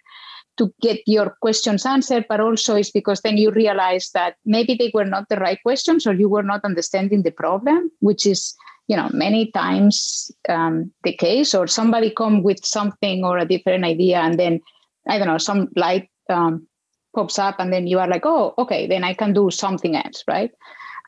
to 0.58 0.72
get 0.80 1.00
your 1.06 1.36
questions 1.40 1.86
answered 1.86 2.24
but 2.28 2.40
also 2.40 2.76
it's 2.76 2.90
because 2.90 3.20
then 3.22 3.36
you 3.36 3.50
realize 3.50 4.10
that 4.14 4.36
maybe 4.44 4.74
they 4.74 4.90
were 4.94 5.04
not 5.04 5.28
the 5.28 5.36
right 5.36 5.58
questions 5.62 6.06
or 6.06 6.14
you 6.14 6.28
were 6.28 6.42
not 6.42 6.64
understanding 6.64 7.22
the 7.22 7.30
problem 7.30 7.90
which 8.00 8.26
is 8.26 8.54
you 8.88 8.96
know 8.96 9.08
many 9.12 9.50
times 9.52 10.30
um, 10.48 10.92
the 11.04 11.12
case 11.12 11.54
or 11.54 11.66
somebody 11.66 12.10
come 12.10 12.42
with 12.42 12.64
something 12.64 13.24
or 13.24 13.38
a 13.38 13.46
different 13.46 13.84
idea 13.84 14.18
and 14.18 14.38
then 14.38 14.60
i 15.08 15.18
don't 15.18 15.28
know 15.28 15.38
some 15.38 15.68
light 15.76 16.08
um, 16.28 16.66
pops 17.14 17.38
up 17.38 17.56
and 17.58 17.72
then 17.72 17.86
you 17.86 17.98
are 17.98 18.08
like 18.08 18.24
oh 18.24 18.54
okay 18.58 18.86
then 18.86 19.04
i 19.04 19.14
can 19.14 19.32
do 19.32 19.50
something 19.50 19.96
else 19.96 20.24
right? 20.28 20.50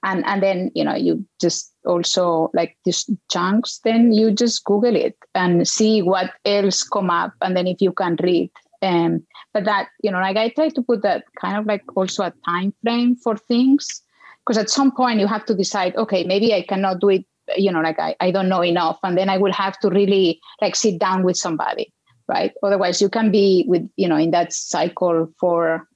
And 0.06 0.22
and 0.26 0.42
then 0.42 0.70
you 0.74 0.84
know 0.84 0.94
you 0.94 1.24
just 1.40 1.72
also 1.86 2.50
like 2.52 2.76
these 2.84 3.08
chunks 3.30 3.80
then 3.84 4.12
you 4.12 4.32
just 4.32 4.62
google 4.64 4.94
it 4.94 5.16
and 5.34 5.66
see 5.66 6.02
what 6.02 6.30
else 6.44 6.82
come 6.82 7.08
up 7.08 7.32
and 7.40 7.56
then 7.56 7.66
if 7.66 7.80
you 7.80 7.90
can 7.90 8.16
read 8.22 8.50
um, 8.82 9.26
but 9.54 9.64
that 9.64 9.88
you 10.02 10.10
know 10.10 10.20
like 10.20 10.36
i 10.36 10.50
try 10.50 10.68
to 10.68 10.82
put 10.82 11.00
that 11.00 11.24
kind 11.40 11.56
of 11.56 11.64
like 11.64 11.82
also 11.96 12.24
a 12.24 12.34
time 12.44 12.74
frame 12.82 13.16
for 13.16 13.34
things 13.34 14.02
because 14.40 14.58
at 14.58 14.68
some 14.68 14.92
point 14.92 15.20
you 15.20 15.26
have 15.26 15.46
to 15.46 15.54
decide 15.54 15.96
okay 15.96 16.22
maybe 16.24 16.52
i 16.52 16.60
cannot 16.60 17.00
do 17.00 17.08
it 17.08 17.24
you 17.56 17.70
know 17.70 17.80
like 17.80 17.98
I, 17.98 18.16
I 18.20 18.30
don't 18.30 18.48
know 18.48 18.62
enough 18.62 18.98
and 19.02 19.18
then 19.18 19.28
i 19.28 19.36
will 19.36 19.52
have 19.52 19.78
to 19.80 19.90
really 19.90 20.40
like 20.62 20.76
sit 20.76 20.98
down 20.98 21.24
with 21.24 21.36
somebody 21.36 21.92
right? 22.28 22.52
Otherwise 22.62 23.00
you 23.00 23.08
can 23.08 23.30
be 23.30 23.64
with 23.68 23.88
you 23.96 24.08
know 24.08 24.16
in 24.16 24.30
that 24.30 24.52
cycle 24.52 25.28
for 25.38 25.86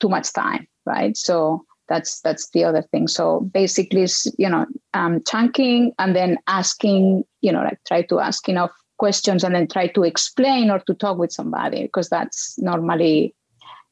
too 0.00 0.08
much 0.08 0.32
time 0.32 0.66
right? 0.86 1.16
So 1.16 1.64
that's 1.88 2.20
that's 2.20 2.48
the 2.50 2.64
other 2.64 2.82
thing. 2.82 3.08
So 3.08 3.40
basically 3.40 4.06
you 4.38 4.48
know 4.48 4.66
um, 4.94 5.22
chunking 5.26 5.92
and 5.98 6.14
then 6.14 6.38
asking 6.46 7.24
you 7.40 7.52
know 7.52 7.62
like 7.62 7.78
try 7.86 8.02
to 8.02 8.20
ask 8.20 8.48
enough 8.48 8.72
questions 8.98 9.42
and 9.44 9.54
then 9.54 9.66
try 9.66 9.86
to 9.88 10.02
explain 10.02 10.70
or 10.70 10.78
to 10.80 10.94
talk 10.94 11.18
with 11.18 11.32
somebody 11.32 11.82
because 11.84 12.08
that's 12.10 12.58
normally 12.58 13.34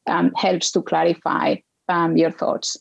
um, 0.06 0.32
helps 0.36 0.70
to 0.72 0.82
clarify 0.82 1.56
um, 1.88 2.16
your 2.16 2.30
thoughts 2.30 2.76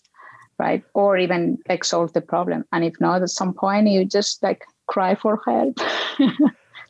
right? 0.60 0.84
Or 0.94 1.18
even 1.18 1.58
like 1.70 1.84
solve 1.84 2.14
the 2.14 2.22
problem. 2.22 2.66
And 2.72 2.84
if 2.84 2.94
not 3.00 3.22
at 3.22 3.30
some 3.30 3.54
point 3.54 3.88
you 3.88 4.06
just 4.06 4.42
like 4.44 4.64
cry 4.88 5.16
for 5.16 5.42
help. 5.46 5.80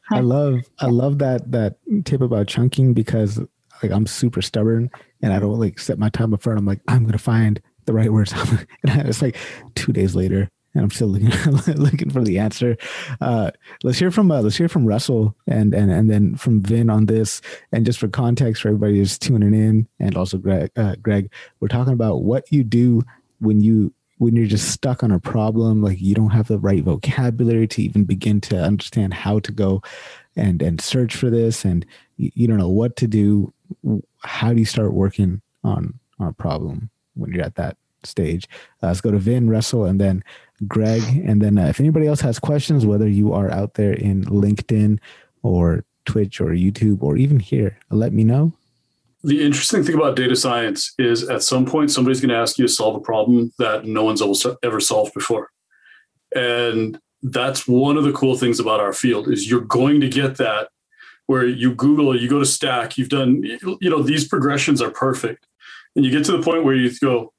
I 0.10 0.22
love 0.22 0.62
i 0.80 0.86
love 0.86 1.20
that 1.20 1.52
that 1.52 1.76
tip 2.06 2.22
about 2.22 2.48
chunking 2.48 2.94
because 2.94 3.42
like 3.84 3.92
i'm 3.92 4.08
super 4.08 4.42
stubborn 4.42 4.90
and 5.22 5.34
i 5.34 5.40
don't 5.40 5.60
like 5.60 5.80
set 5.80 6.00
my 6.00 6.08
time 6.08 6.34
up 6.34 6.42
front 6.42 6.58
i'm 6.58 6.66
like 6.66 6.80
i'm 6.88 7.04
gonna 7.04 7.18
find 7.18 7.62
the 7.88 7.94
right 7.94 8.12
words. 8.12 8.34
And 8.88 9.08
it's 9.08 9.22
like 9.22 9.38
two 9.76 9.92
days 9.92 10.16
later 10.16 10.50
and 10.74 10.84
i'm 10.84 10.92
still 10.92 11.08
looking 11.08 11.30
looking 11.76 12.12
for 12.12 12.22
the 12.22 12.38
answer. 12.38 12.78
Uh, 13.20 13.50
let's 13.84 13.98
hear 13.98 14.12
from 14.12 14.30
uh, 14.30 14.42
let's 14.42 14.58
hear 14.58 14.70
from 14.70 14.86
russell 14.86 15.36
and 15.48 15.74
and 15.74 15.90
and 15.90 16.10
then 16.10 16.36
from 16.36 16.62
vin 16.62 16.90
on 16.90 17.08
this. 17.08 17.42
And 17.72 17.86
just 17.86 17.98
for 17.98 18.08
context 18.08 18.62
for 18.62 18.68
everybody 18.68 18.98
who's 18.98 19.18
tuning 19.18 19.54
in 19.54 19.88
and 20.00 20.16
also 20.16 20.38
greg 20.38 20.70
uh, 20.78 20.96
greg 21.02 21.32
we're 21.60 21.70
talking 21.70 21.94
about 21.94 22.24
what 22.24 22.52
you 22.52 22.64
do 22.64 23.02
when 23.40 23.62
you 23.62 23.94
when 24.18 24.36
you're 24.36 24.48
just 24.48 24.72
stuck 24.72 25.04
on 25.04 25.12
a 25.12 25.20
problem 25.20 25.82
like 25.82 26.02
you 26.02 26.16
don't 26.16 26.32
have 26.32 26.48
the 26.48 26.58
right 26.58 26.84
vocabulary 26.84 27.68
to 27.68 27.84
even 27.84 28.04
begin 28.04 28.42
to 28.42 28.58
understand 28.60 29.14
how 29.14 29.40
to 29.40 29.52
go 29.52 29.82
and 30.36 30.62
and 30.62 30.82
search 30.82 31.16
for 31.16 31.30
this 31.30 31.64
and 31.66 31.86
you, 32.18 32.48
don't 32.48 32.58
know 32.58 32.70
what 32.70 32.96
to 32.96 33.08
do. 33.08 33.54
How 34.24 34.54
do 34.54 34.60
you 34.60 34.66
start 34.66 34.94
working 34.94 35.42
on 35.64 36.00
on 36.20 36.28
a 36.28 36.34
problem 36.34 36.90
when 37.14 37.32
you're 37.32 37.46
at 37.46 37.56
that 37.56 37.78
stage? 38.04 38.48
Uh, 38.82 38.88
let's 38.88 39.02
go 39.02 39.12
to 39.12 39.20
vin 39.20 39.50
russell 39.50 39.86
and 39.86 40.02
then 40.02 40.24
greg. 40.68 41.04
And 41.26 41.42
then 41.42 41.58
uh, 41.58 41.68
if 41.68 41.80
anybody 41.80 42.08
else 42.08 42.22
has 42.22 42.40
questions 42.40 42.86
whether 42.86 43.08
you 43.08 43.34
are 43.34 43.52
out 43.52 43.76
there 43.76 43.94
in 43.94 44.24
linkedin 44.26 45.00
or 45.44 45.84
twitch 46.06 46.40
or 46.40 46.48
youtube 46.48 47.04
or 47.04 47.18
even 47.18 47.40
here 47.40 47.78
let 47.90 48.14
me 48.14 48.24
know 48.24 48.54
the 49.28 49.44
interesting 49.46 49.84
thing 49.84 49.96
about 49.96 50.16
data 50.16 50.38
science 50.38 50.94
is 50.98 51.28
at 51.28 51.44
some 51.44 51.66
point 51.66 51.92
somebody's 51.92 52.22
going 52.22 52.30
to 52.30 52.38
ask 52.38 52.58
you 52.58 52.66
to 52.66 52.72
solve 52.72 52.96
a 52.96 53.02
problem 53.02 53.52
that 53.60 53.84
no 53.84 54.06
one's 54.06 54.24
ever 54.64 54.80
solved 54.80 55.14
before. 55.14 55.50
And 56.34 56.98
that's 57.22 57.68
one 57.68 57.98
of 57.98 58.06
the 58.06 58.14
cool 58.14 58.38
things 58.38 58.58
about 58.58 58.80
our 58.80 58.94
field 58.94 59.28
is 59.28 59.50
you're 59.50 59.60
going 59.60 60.00
to 60.00 60.08
get 60.08 60.38
that 60.38 60.70
where 61.26 61.46
you 61.46 61.76
google 61.76 62.18
you 62.18 62.30
go 62.30 62.40
to 62.40 62.46
stack 62.46 62.98
you've 62.98 63.10
done 63.10 63.44
you 63.44 63.90
know 63.90 64.02
these 64.02 64.26
progressions 64.26 64.82
are 64.82 64.92
perfect. 64.92 65.46
And 65.98 66.06
you 66.06 66.12
get 66.12 66.24
to 66.28 66.32
the 66.32 66.42
point 66.42 66.64
where 66.64 66.76
you 66.76 66.90
go 67.02 67.34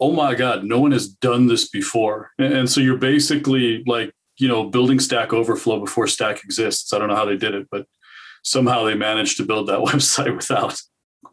oh 0.00 0.12
my 0.12 0.34
god 0.34 0.64
no 0.64 0.80
one 0.80 0.92
has 0.92 1.06
done 1.06 1.48
this 1.48 1.68
before. 1.68 2.30
And, 2.38 2.70
so 2.70 2.80
you're 2.80 2.96
basically 2.96 3.84
like 3.86 4.10
you 4.38 4.48
know 4.48 4.70
building 4.70 5.00
stack 5.00 5.34
overflow 5.34 5.80
before 5.80 6.06
stack 6.06 6.44
exists. 6.44 6.94
I 6.94 6.98
don't 6.98 7.08
know 7.08 7.16
how 7.16 7.26
they 7.26 7.36
did 7.36 7.54
it 7.54 7.68
but 7.70 7.86
somehow 8.42 8.84
they 8.84 8.94
managed 8.94 9.36
to 9.36 9.44
build 9.44 9.66
that 9.66 9.80
website 9.90 10.34
without 10.34 10.80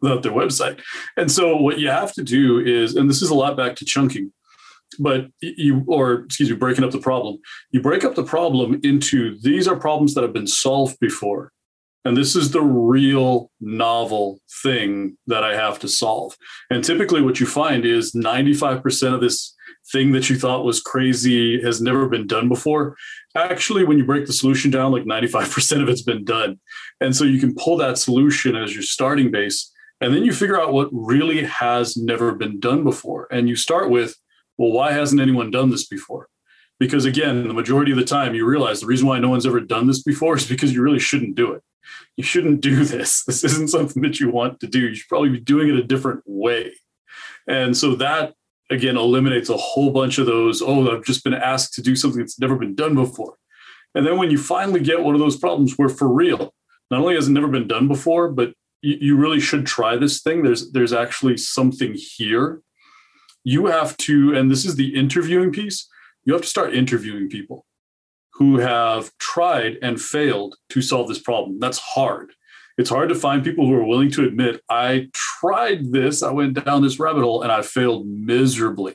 without 0.04 0.22
their 0.22 0.32
website. 0.32 0.80
And 1.16 1.32
so 1.32 1.56
what 1.56 1.80
you 1.80 1.88
have 1.88 2.12
to 2.12 2.22
do 2.22 2.60
is, 2.60 2.94
and 2.94 3.08
this 3.08 3.22
is 3.22 3.30
a 3.30 3.34
lot 3.34 3.56
back 3.56 3.74
to 3.76 3.84
chunking, 3.84 4.32
but 4.98 5.26
you, 5.40 5.82
or 5.88 6.24
excuse 6.24 6.50
me, 6.50 6.56
breaking 6.56 6.84
up 6.84 6.90
the 6.90 6.98
problem. 6.98 7.38
You 7.70 7.80
break 7.80 8.04
up 8.04 8.14
the 8.14 8.22
problem 8.22 8.80
into 8.84 9.36
these 9.40 9.66
are 9.66 9.76
problems 9.76 10.14
that 10.14 10.22
have 10.22 10.34
been 10.34 10.46
solved 10.46 11.00
before. 11.00 11.50
And 12.04 12.16
this 12.16 12.36
is 12.36 12.50
the 12.50 12.60
real 12.60 13.50
novel 13.62 14.38
thing 14.62 15.16
that 15.26 15.42
I 15.42 15.56
have 15.56 15.78
to 15.78 15.88
solve. 15.88 16.36
And 16.68 16.84
typically, 16.84 17.22
what 17.22 17.40
you 17.40 17.46
find 17.46 17.86
is 17.86 18.12
95% 18.12 19.14
of 19.14 19.22
this 19.22 19.54
thing 19.90 20.12
that 20.12 20.28
you 20.28 20.38
thought 20.38 20.66
was 20.66 20.82
crazy 20.82 21.62
has 21.62 21.80
never 21.80 22.06
been 22.06 22.26
done 22.26 22.50
before. 22.50 22.94
Actually, 23.34 23.84
when 23.84 23.96
you 23.96 24.04
break 24.04 24.26
the 24.26 24.34
solution 24.34 24.70
down, 24.70 24.92
like 24.92 25.04
95% 25.04 25.82
of 25.82 25.88
it's 25.88 26.02
been 26.02 26.24
done. 26.24 26.60
And 27.00 27.16
so 27.16 27.24
you 27.24 27.40
can 27.40 27.54
pull 27.54 27.78
that 27.78 27.96
solution 27.96 28.54
as 28.54 28.74
your 28.74 28.82
starting 28.82 29.30
base 29.30 29.72
and 30.04 30.14
then 30.14 30.24
you 30.24 30.34
figure 30.34 30.60
out 30.60 30.74
what 30.74 30.90
really 30.92 31.44
has 31.44 31.96
never 31.96 32.34
been 32.34 32.60
done 32.60 32.84
before. 32.84 33.26
And 33.30 33.48
you 33.48 33.56
start 33.56 33.88
with, 33.88 34.14
well, 34.58 34.70
why 34.70 34.92
hasn't 34.92 35.20
anyone 35.20 35.50
done 35.50 35.70
this 35.70 35.86
before? 35.86 36.28
Because 36.78 37.06
again, 37.06 37.48
the 37.48 37.54
majority 37.54 37.90
of 37.90 37.96
the 37.96 38.04
time 38.04 38.34
you 38.34 38.44
realize 38.44 38.80
the 38.80 38.86
reason 38.86 39.06
why 39.06 39.18
no 39.18 39.30
one's 39.30 39.46
ever 39.46 39.60
done 39.60 39.86
this 39.86 40.02
before 40.02 40.36
is 40.36 40.46
because 40.46 40.74
you 40.74 40.82
really 40.82 40.98
shouldn't 40.98 41.36
do 41.36 41.52
it. 41.52 41.62
You 42.18 42.24
shouldn't 42.24 42.60
do 42.60 42.84
this. 42.84 43.24
This 43.24 43.44
isn't 43.44 43.70
something 43.70 44.02
that 44.02 44.20
you 44.20 44.30
want 44.30 44.60
to 44.60 44.66
do. 44.66 44.80
You 44.80 44.94
should 44.94 45.08
probably 45.08 45.30
be 45.30 45.40
doing 45.40 45.70
it 45.70 45.76
a 45.76 45.82
different 45.82 46.22
way. 46.26 46.74
And 47.48 47.74
so 47.74 47.94
that 47.94 48.34
again 48.70 48.98
eliminates 48.98 49.48
a 49.48 49.56
whole 49.56 49.90
bunch 49.90 50.18
of 50.18 50.26
those, 50.26 50.60
oh, 50.60 50.94
I've 50.94 51.04
just 51.04 51.24
been 51.24 51.32
asked 51.32 51.72
to 51.74 51.82
do 51.82 51.96
something 51.96 52.20
that's 52.20 52.38
never 52.38 52.56
been 52.56 52.74
done 52.74 52.94
before. 52.94 53.36
And 53.94 54.06
then 54.06 54.18
when 54.18 54.30
you 54.30 54.36
finally 54.36 54.80
get 54.80 55.02
one 55.02 55.14
of 55.14 55.20
those 55.20 55.38
problems 55.38 55.78
where 55.78 55.88
for 55.88 56.12
real, 56.12 56.52
not 56.90 57.00
only 57.00 57.14
has 57.14 57.28
it 57.28 57.32
never 57.32 57.48
been 57.48 57.68
done 57.68 57.88
before, 57.88 58.28
but 58.30 58.52
you, 58.84 58.98
you 59.00 59.16
really 59.16 59.40
should 59.40 59.66
try 59.66 59.96
this 59.96 60.20
thing. 60.20 60.42
There's 60.42 60.70
there's 60.72 60.92
actually 60.92 61.36
something 61.38 61.94
here. 61.94 62.60
You 63.42 63.66
have 63.66 63.96
to, 63.98 64.34
and 64.34 64.50
this 64.50 64.64
is 64.64 64.76
the 64.76 64.94
interviewing 64.94 65.52
piece. 65.52 65.88
You 66.24 66.32
have 66.32 66.42
to 66.42 66.48
start 66.48 66.74
interviewing 66.74 67.28
people 67.28 67.66
who 68.34 68.58
have 68.58 69.10
tried 69.18 69.76
and 69.82 70.00
failed 70.00 70.56
to 70.70 70.82
solve 70.82 71.08
this 71.08 71.20
problem. 71.20 71.60
That's 71.60 71.78
hard. 71.78 72.32
It's 72.76 72.90
hard 72.90 73.08
to 73.10 73.14
find 73.14 73.44
people 73.44 73.66
who 73.66 73.74
are 73.74 73.84
willing 73.86 74.10
to 74.12 74.24
admit, 74.24 74.60
I 74.68 75.08
tried 75.12 75.92
this, 75.92 76.22
I 76.22 76.32
went 76.32 76.64
down 76.64 76.82
this 76.82 76.98
rabbit 76.98 77.22
hole 77.22 77.42
and 77.42 77.52
I 77.52 77.62
failed 77.62 78.08
miserably. 78.08 78.94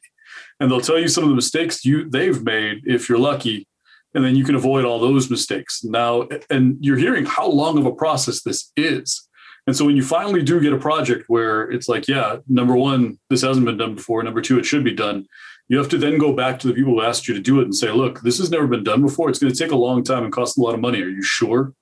And 0.60 0.70
they'll 0.70 0.82
tell 0.82 1.00
you 1.00 1.08
some 1.08 1.24
of 1.24 1.30
the 1.30 1.36
mistakes 1.36 1.86
you 1.86 2.10
they've 2.10 2.44
made 2.44 2.82
if 2.86 3.08
you're 3.08 3.18
lucky, 3.18 3.68
and 4.14 4.26
then 4.26 4.36
you 4.36 4.44
can 4.44 4.56
avoid 4.56 4.84
all 4.84 5.00
those 5.00 5.30
mistakes. 5.30 5.84
Now, 5.84 6.28
and 6.50 6.78
you're 6.82 6.98
hearing 6.98 7.26
how 7.26 7.48
long 7.48 7.78
of 7.78 7.86
a 7.86 7.94
process 7.94 8.42
this 8.42 8.72
is. 8.76 9.29
And 9.70 9.78
so 9.78 9.86
when 9.86 9.96
you 9.96 10.02
finally 10.02 10.42
do 10.42 10.60
get 10.60 10.74
a 10.74 10.80
project 10.80 11.26
where 11.28 11.70
it's 11.70 11.88
like, 11.88 12.08
yeah, 12.08 12.38
number 12.48 12.76
one, 12.76 13.20
this 13.30 13.44
hasn't 13.44 13.68
been 13.68 13.78
done 13.78 13.94
before. 13.94 14.24
Number 14.24 14.42
two, 14.42 14.58
it 14.58 14.66
should 14.66 14.84
be 14.84 14.96
done. 14.96 15.28
You 15.68 15.78
have 15.78 15.90
to 15.90 16.00
then 16.00 16.18
go 16.18 16.34
back 16.34 16.58
to 16.60 16.68
the 16.68 16.74
people 16.74 16.94
who 16.94 17.04
asked 17.04 17.28
you 17.28 17.36
to 17.36 17.40
do 17.40 17.60
it 17.60 17.66
and 17.66 17.76
say, 17.76 17.92
look, 17.92 18.22
this 18.22 18.40
has 18.40 18.50
never 18.50 18.66
been 18.66 18.84
done 18.84 19.04
before. 19.04 19.30
It's 19.30 19.38
going 19.38 19.54
to 19.54 19.60
take 19.64 19.72
a 19.72 19.76
long 19.76 20.04
time 20.04 20.24
and 20.24 20.34
cost 20.34 20.58
a 20.58 20.62
lot 20.62 20.74
of 20.74 20.80
money. 20.80 21.04
Are 21.04 21.08
you 21.08 21.22
sure? 21.22 21.76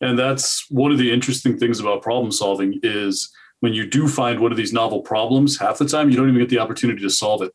And 0.00 0.16
that's 0.16 0.70
one 0.70 0.92
of 0.92 0.98
the 0.98 1.12
interesting 1.12 1.58
things 1.58 1.80
about 1.80 2.00
problem 2.00 2.30
solving 2.30 2.78
is 2.84 3.28
when 3.58 3.72
you 3.72 3.84
do 3.84 4.06
find 4.06 4.38
one 4.38 4.52
of 4.52 4.56
these 4.56 4.72
novel 4.72 5.00
problems, 5.00 5.58
half 5.58 5.78
the 5.78 5.88
time 5.88 6.10
you 6.10 6.16
don't 6.16 6.28
even 6.28 6.38
get 6.38 6.48
the 6.48 6.60
opportunity 6.60 7.02
to 7.02 7.10
solve 7.10 7.42
it. 7.42 7.50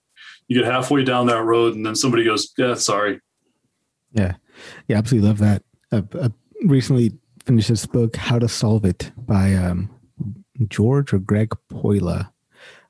You 0.49 0.61
get 0.61 0.69
halfway 0.69 1.05
down 1.05 1.27
that 1.27 1.43
road 1.43 1.75
and 1.75 1.85
then 1.85 1.95
somebody 1.95 2.25
goes, 2.25 2.51
yeah, 2.57 2.73
sorry. 2.73 3.21
Yeah. 4.11 4.33
Yeah, 4.89 4.97
absolutely 4.97 5.29
love 5.29 5.37
that. 5.37 5.63
Uh, 5.93 6.01
uh, 6.19 6.29
recently 6.65 7.13
finished 7.47 7.69
this 7.69 7.85
book, 7.85 8.15
How 8.15 8.37
to 8.39 8.47
Solve 8.47 8.85
It, 8.85 9.11
by 9.17 9.53
um, 9.53 9.89
George 10.67 11.13
or 11.13 11.19
Greg 11.19 11.53
Polya, 11.69 12.31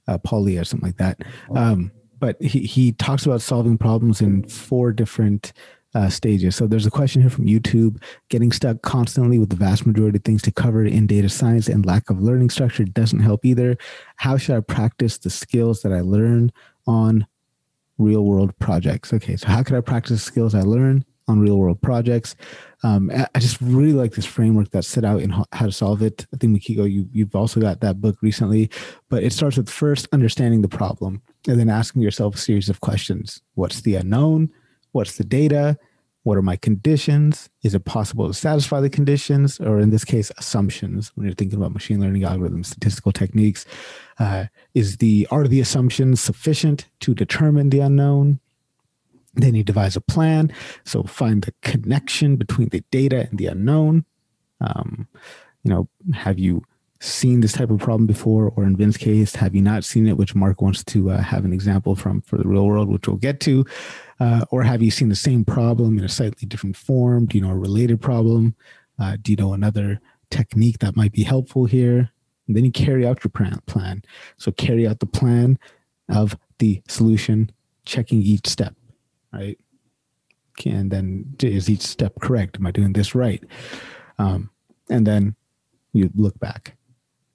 uh, 0.08 0.18
Pauly 0.18 0.60
or 0.60 0.66
something 0.66 0.88
like 0.88 0.98
that. 0.98 1.22
Um, 1.56 1.92
but 2.20 2.42
he, 2.42 2.62
he 2.62 2.92
talks 2.92 3.26
about 3.26 3.42
solving 3.42 3.78
problems 3.78 4.22
in 4.22 4.44
four 4.48 4.92
different 4.92 5.54
uh, 5.94 6.10
stages. 6.10 6.56
So 6.56 6.68
there's 6.68 6.86
a 6.86 6.92
question 6.92 7.22
here 7.22 7.30
from 7.30 7.46
YouTube 7.46 8.02
getting 8.30 8.52
stuck 8.52 8.82
constantly 8.82 9.40
with 9.40 9.50
the 9.50 9.56
vast 9.56 9.86
majority 9.86 10.18
of 10.18 10.24
things 10.24 10.42
to 10.44 10.52
cover 10.52 10.84
in 10.84 11.08
data 11.08 11.30
science 11.30 11.68
and 11.68 11.86
lack 11.86 12.10
of 12.10 12.22
learning 12.22 12.50
structure 12.50 12.84
doesn't 12.84 13.20
help 13.20 13.46
either. 13.46 13.78
How 14.18 14.38
should 14.38 14.56
I 14.56 14.62
practice 14.62 15.18
the 15.18 15.30
skills 15.30 15.82
that 15.84 15.94
I 15.94 16.02
learn 16.02 16.52
on 16.88 17.28
real 17.98 18.24
world 18.24 18.58
projects. 18.60 19.14
Okay, 19.14 19.36
so 19.36 19.48
how 19.48 19.64
could 19.64 19.76
I 19.76 19.82
practice 19.82 20.24
skills 20.24 20.56
I 20.56 20.62
learn 20.62 21.06
on 21.28 21.40
real 21.40 21.58
world 21.58 21.82
projects? 21.82 22.36
Um, 22.84 23.12
I 23.12 23.40
just 23.40 23.60
really 23.62 23.94
like 23.94 24.14
this 24.14 24.26
framework 24.26 24.70
that's 24.72 24.88
set 24.88 25.04
out 25.04 25.22
in 25.22 25.32
how 25.32 25.66
to 25.66 25.72
solve 25.72 26.02
it. 26.02 26.26
I 26.34 26.38
think 26.38 26.58
Mikiko, 26.58 26.92
you 26.92 27.08
you've 27.12 27.36
also 27.36 27.60
got 27.60 27.82
that 27.82 28.00
book 28.02 28.18
recently, 28.22 28.70
but 29.10 29.24
it 29.24 29.34
starts 29.34 29.58
with 29.58 29.70
first 29.70 30.08
understanding 30.12 30.62
the 30.62 30.68
problem 30.68 31.22
and 31.48 31.60
then 31.60 31.70
asking 31.70 32.02
yourself 32.02 32.36
a 32.36 32.38
series 32.38 32.70
of 32.70 32.82
questions. 32.82 33.42
What's 33.56 33.82
the 33.82 33.96
unknown? 33.96 34.50
What's 34.92 35.18
the 35.18 35.24
data? 35.24 35.78
What 36.24 36.38
are 36.38 36.42
my 36.42 36.58
conditions? 36.58 37.50
Is 37.64 37.74
it 37.74 37.86
possible 37.86 38.28
to 38.28 38.34
satisfy 38.34 38.82
the 38.82 38.90
conditions? 38.90 39.62
Or 39.62 39.80
in 39.80 39.92
this 39.92 40.04
case, 40.04 40.30
assumptions 40.38 41.14
when 41.16 41.26
you're 41.26 41.34
thinking 41.34 41.58
about 41.58 41.72
machine 41.72 42.02
learning 42.02 42.24
algorithms, 42.24 42.66
statistical 42.66 43.14
techniques. 43.14 43.66
Uh, 44.20 44.48
is 44.74 44.98
the 44.98 45.26
are 45.32 45.48
the 45.48 45.62
assumptions 45.62 46.20
sufficient 46.20 46.90
to 47.00 47.16
determine 47.16 47.70
the 47.70 47.80
unknown? 47.80 48.42
Then 49.38 49.56
you 49.56 49.64
devise 49.64 49.96
a 49.96 50.02
plan. 50.02 50.52
So 50.84 51.04
find 51.04 51.44
the 51.44 51.54
connection 51.62 52.36
between 52.36 52.70
the 52.70 52.84
data 52.92 53.28
and 53.30 53.38
the 53.38 53.48
unknown. 53.48 54.06
Um, 54.62 55.08
you 55.64 55.72
know, 55.72 55.88
have 56.14 56.40
you 56.40 56.64
seen 57.00 57.42
this 57.42 57.52
type 57.54 57.70
of 57.70 57.80
problem 57.80 58.08
before, 58.08 58.52
or 58.56 58.64
in 58.64 58.76
Vin's 58.76 58.98
case, 58.98 59.36
have 59.36 59.54
you 59.54 59.62
not 59.62 59.84
seen 59.84 60.08
it? 60.08 60.18
Which 60.18 60.34
Mark 60.34 60.62
wants 60.62 60.84
to 60.86 61.12
uh, 61.12 61.22
have 61.22 61.46
an 61.46 61.54
example 61.54 61.96
from 61.96 62.22
for 62.22 62.38
the 62.38 62.48
real 62.48 62.66
world, 62.66 62.90
which 62.90 63.08
we'll 63.08 63.18
get 63.18 63.40
to. 63.42 63.66
Uh, 64.20 64.46
or 64.50 64.64
have 64.64 64.82
you 64.82 64.90
seen 64.90 65.10
the 65.10 65.16
same 65.16 65.46
problem 65.46 66.00
in 66.00 66.04
a 66.04 66.10
slightly 66.10 66.48
different 66.48 66.76
form? 66.76 67.26
Do 67.28 67.38
you 67.38 67.44
know 67.44 67.52
a 67.52 67.58
related 67.58 68.02
problem? 68.02 68.56
Uh, 69.00 69.18
do 69.22 69.32
you 69.32 69.36
know 69.36 69.54
another 69.54 70.02
technique 70.32 70.80
that 70.80 70.96
might 70.96 71.12
be 71.12 71.24
helpful 71.24 71.66
here? 71.66 72.12
And 72.48 72.56
then 72.56 72.66
you 72.66 72.72
carry 72.72 73.06
out 73.06 73.24
your 73.24 73.32
plan. 73.32 74.02
So 74.38 74.52
carry 74.52 74.88
out 74.88 75.00
the 75.00 75.06
plan 75.06 75.60
of 76.10 76.38
the 76.60 76.82
solution, 76.88 77.52
checking 77.86 78.22
each 78.22 78.48
step, 78.48 78.74
right? 79.38 79.60
And 80.66 80.92
then 80.92 81.36
is 81.42 81.70
each 81.70 81.82
step 81.82 82.14
correct? 82.20 82.58
Am 82.58 82.66
I 82.66 82.72
doing 82.72 82.94
this 82.94 83.14
right? 83.14 83.44
Um, 84.18 84.50
and 84.90 85.06
then 85.06 85.36
you 85.94 86.10
look 86.16 86.40
back, 86.40 86.76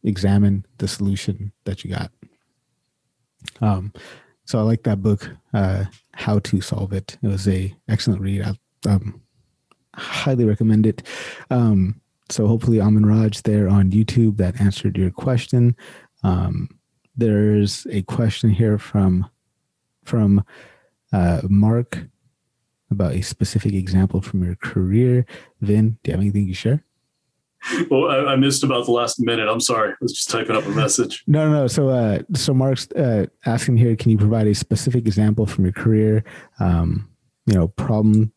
examine 0.02 0.66
the 0.78 0.88
solution 0.88 1.52
that 1.64 1.84
you 1.84 1.90
got. 1.90 2.10
Um, 3.60 3.92
so 4.44 4.58
I 4.58 4.62
like 4.62 4.82
that 4.82 5.02
book, 5.02 5.30
uh, 5.54 5.84
How 6.14 6.40
to 6.40 6.60
Solve 6.60 6.92
It. 6.92 7.16
It 7.22 7.28
was 7.28 7.46
a 7.48 7.74
excellent 7.88 8.20
read. 8.20 8.42
I 8.42 8.54
um, 8.88 9.22
highly 9.94 10.44
recommend 10.44 10.86
it. 10.86 11.06
Um, 11.50 12.00
so 12.28 12.46
hopefully 12.46 12.80
Amin 12.80 13.06
Raj 13.06 13.42
there 13.42 13.68
on 13.68 13.90
YouTube 13.90 14.38
that 14.38 14.60
answered 14.60 14.96
your 14.96 15.10
question. 15.10 15.76
Um, 16.24 16.68
there's 17.16 17.86
a 17.90 18.02
question 18.02 18.50
here 18.50 18.78
from 18.78 19.28
from 20.04 20.44
uh, 21.12 21.42
Mark 21.48 22.06
about 22.90 23.12
a 23.12 23.22
specific 23.22 23.72
example 23.72 24.20
from 24.20 24.44
your 24.44 24.56
career. 24.56 25.26
Vin, 25.60 25.98
do 26.02 26.10
you 26.10 26.12
have 26.12 26.20
anything 26.20 26.46
to 26.46 26.54
share? 26.54 26.84
well, 27.90 28.10
I, 28.10 28.32
I, 28.32 28.36
missed 28.36 28.64
about 28.64 28.86
the 28.86 28.92
last 28.92 29.20
minute. 29.20 29.48
I'm 29.48 29.60
sorry. 29.60 29.92
I 29.92 29.96
was 30.00 30.12
just 30.12 30.30
typing 30.30 30.56
up 30.56 30.66
a 30.66 30.70
message. 30.70 31.24
No, 31.28 31.48
no, 31.48 31.60
no. 31.60 31.66
So, 31.66 31.88
uh, 31.88 32.20
so 32.34 32.52
Mark's 32.52 32.90
uh, 32.92 33.26
asking 33.46 33.76
here, 33.76 33.94
can 33.96 34.10
you 34.10 34.18
provide 34.18 34.46
a 34.46 34.54
specific 34.54 35.06
example 35.06 35.46
from 35.46 35.64
your 35.64 35.72
career? 35.72 36.24
Um, 36.58 37.08
you 37.46 37.54
know, 37.54 37.68
problem 37.68 38.32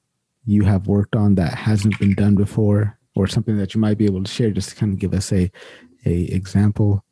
you 0.45 0.63
have 0.63 0.88
worked 0.88 1.15
on 1.15 1.36
that 1.36 1.55
hasn't 1.55 1.97
been 1.99 2.13
done 2.13 2.36
before, 2.36 2.99
or 3.15 3.28
something 3.28 3.57
that 3.57 3.73
you 3.73 3.82
might 3.82 3.97
be 3.97 4.05
able 4.05 4.23
to 4.23 4.32
share, 4.32 4.51
just 4.51 4.69
to 4.69 4.76
kind 4.76 4.93
of 4.93 4.99
give 4.99 5.13
us 5.13 5.32
a 5.32 5.51
a 6.05 6.26
example, 6.26 7.03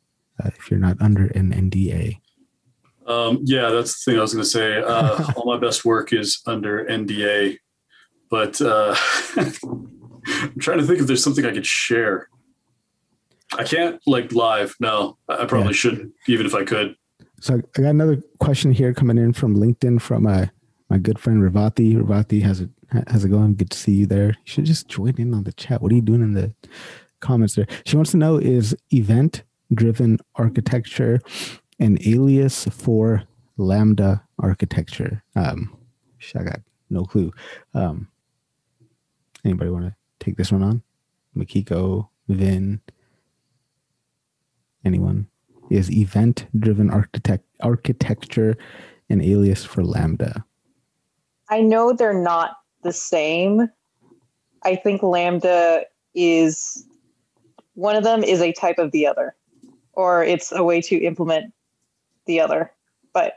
uh, 0.42 0.50
if 0.56 0.70
you're 0.70 0.78
not 0.78 1.00
under 1.00 1.26
an 1.28 1.52
NDA. 1.52 2.20
Um, 3.06 3.40
yeah, 3.44 3.70
that's 3.70 4.04
the 4.04 4.10
thing 4.10 4.18
I 4.18 4.22
was 4.22 4.32
going 4.32 4.44
to 4.44 4.50
say. 4.50 4.78
Uh, 4.78 5.32
all 5.36 5.46
my 5.46 5.58
best 5.58 5.84
work 5.84 6.12
is 6.12 6.40
under 6.46 6.84
NDA, 6.84 7.58
but 8.30 8.60
uh, 8.60 8.96
I'm 9.36 10.58
trying 10.58 10.78
to 10.78 10.84
think 10.84 11.00
if 11.00 11.06
there's 11.06 11.22
something 11.22 11.44
I 11.44 11.52
could 11.52 11.66
share. 11.66 12.28
I 13.56 13.64
can't 13.64 14.00
like 14.06 14.32
live. 14.32 14.74
No, 14.80 15.18
I 15.28 15.44
probably 15.44 15.68
yeah. 15.68 15.72
shouldn't, 15.72 16.12
even 16.26 16.46
if 16.46 16.54
I 16.54 16.64
could. 16.64 16.96
So 17.40 17.56
I 17.76 17.80
got 17.80 17.90
another 17.90 18.22
question 18.40 18.72
here 18.72 18.94
coming 18.94 19.18
in 19.18 19.32
from 19.32 19.56
LinkedIn 19.56 20.00
from 20.00 20.26
uh, 20.26 20.46
my 20.88 20.98
good 20.98 21.18
friend 21.18 21.42
Ravati. 21.42 21.94
Ravati 21.94 22.42
has 22.42 22.60
it 22.62 22.70
how's 23.08 23.24
it 23.24 23.30
going? 23.30 23.54
Good 23.54 23.70
to 23.70 23.78
see 23.78 23.92
you 23.92 24.06
there. 24.06 24.28
You 24.28 24.34
should 24.44 24.64
just 24.64 24.88
join 24.88 25.14
in 25.18 25.34
on 25.34 25.44
the 25.44 25.52
chat. 25.52 25.82
What 25.82 25.92
are 25.92 25.94
you 25.94 26.02
doing 26.02 26.22
in 26.22 26.34
the 26.34 26.54
comments 27.20 27.54
there? 27.54 27.66
She 27.84 27.96
wants 27.96 28.12
to 28.12 28.16
know 28.16 28.38
is 28.38 28.76
event 28.92 29.42
driven 29.72 30.18
architecture 30.36 31.20
an 31.78 31.98
alias 32.06 32.64
for 32.66 33.22
lambda 33.56 34.22
architecture? 34.38 35.22
Um, 35.36 35.76
I 36.34 36.42
got 36.42 36.60
no 36.90 37.04
clue. 37.04 37.32
Um, 37.74 38.08
anybody 39.44 39.70
want 39.70 39.86
to 39.86 39.94
take 40.20 40.36
this 40.36 40.52
one 40.52 40.62
on? 40.62 40.82
Mikiko, 41.36 42.08
Vin, 42.28 42.80
anyone? 44.84 45.26
Is 45.70 45.90
event 45.90 46.46
driven 46.58 46.90
architect 46.90 47.44
architecture 47.60 48.56
an 49.08 49.20
alias 49.20 49.64
for 49.64 49.82
Lambda? 49.84 50.44
I 51.50 51.60
know 51.60 51.92
they're 51.92 52.14
not 52.14 52.56
the 52.82 52.92
same. 52.92 53.68
I 54.62 54.76
think 54.76 55.02
Lambda 55.02 55.84
is 56.14 56.86
one 57.74 57.96
of 57.96 58.04
them 58.04 58.22
is 58.22 58.40
a 58.40 58.52
type 58.52 58.78
of 58.78 58.92
the 58.92 59.06
other, 59.06 59.34
or 59.92 60.22
it's 60.22 60.52
a 60.52 60.62
way 60.62 60.80
to 60.82 60.96
implement 60.96 61.52
the 62.26 62.40
other. 62.40 62.72
But 63.12 63.34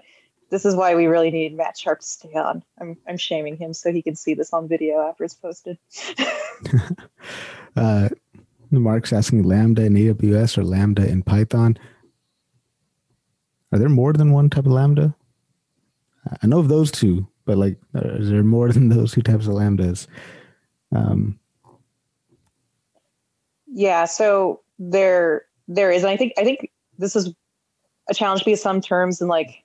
this 0.49 0.65
is 0.65 0.75
why 0.75 0.95
we 0.95 1.07
really 1.07 1.31
need 1.31 1.55
Matt 1.55 1.77
Sharp 1.77 1.99
to 1.99 2.05
stay 2.05 2.33
on. 2.33 2.63
I'm 2.79 2.97
I'm 3.07 3.17
shaming 3.17 3.57
him 3.57 3.73
so 3.73 3.91
he 3.91 4.01
can 4.01 4.15
see 4.15 4.33
this 4.33 4.53
on 4.53 4.67
video 4.67 5.07
after 5.07 5.23
it's 5.23 5.33
posted. 5.33 5.77
uh, 7.75 8.09
Mark's 8.71 9.13
asking 9.13 9.43
Lambda 9.43 9.85
in 9.85 9.93
AWS 9.93 10.57
or 10.57 10.63
Lambda 10.63 11.07
in 11.07 11.23
Python. 11.23 11.77
Are 13.71 13.79
there 13.79 13.89
more 13.89 14.13
than 14.13 14.31
one 14.31 14.49
type 14.49 14.65
of 14.65 14.71
Lambda? 14.71 15.13
I 16.41 16.47
know 16.47 16.59
of 16.59 16.67
those 16.67 16.91
two, 16.91 17.27
but 17.45 17.57
like, 17.57 17.77
is 17.93 18.29
there 18.29 18.43
more 18.43 18.71
than 18.71 18.89
those 18.89 19.13
two 19.13 19.21
types 19.21 19.47
of 19.47 19.53
Lambdas? 19.53 20.07
Um, 20.93 21.39
yeah, 23.67 24.05
so 24.05 24.61
there 24.79 25.45
there 25.67 25.91
is, 25.91 26.03
and 26.03 26.11
I 26.11 26.17
think 26.17 26.33
I 26.38 26.43
think 26.43 26.71
this 26.97 27.15
is 27.15 27.33
a 28.09 28.13
challenge 28.13 28.45
because 28.45 28.61
some 28.61 28.81
terms 28.81 29.21
in 29.21 29.27
like 29.27 29.63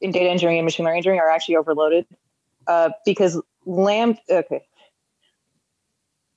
in 0.00 0.10
data 0.10 0.30
engineering 0.30 0.58
and 0.58 0.64
machine 0.64 0.84
learning 0.84 0.98
engineering 0.98 1.20
are 1.20 1.30
actually 1.30 1.56
overloaded 1.56 2.06
uh, 2.66 2.90
because 3.04 3.40
lamb 3.66 4.16
okay. 4.30 4.62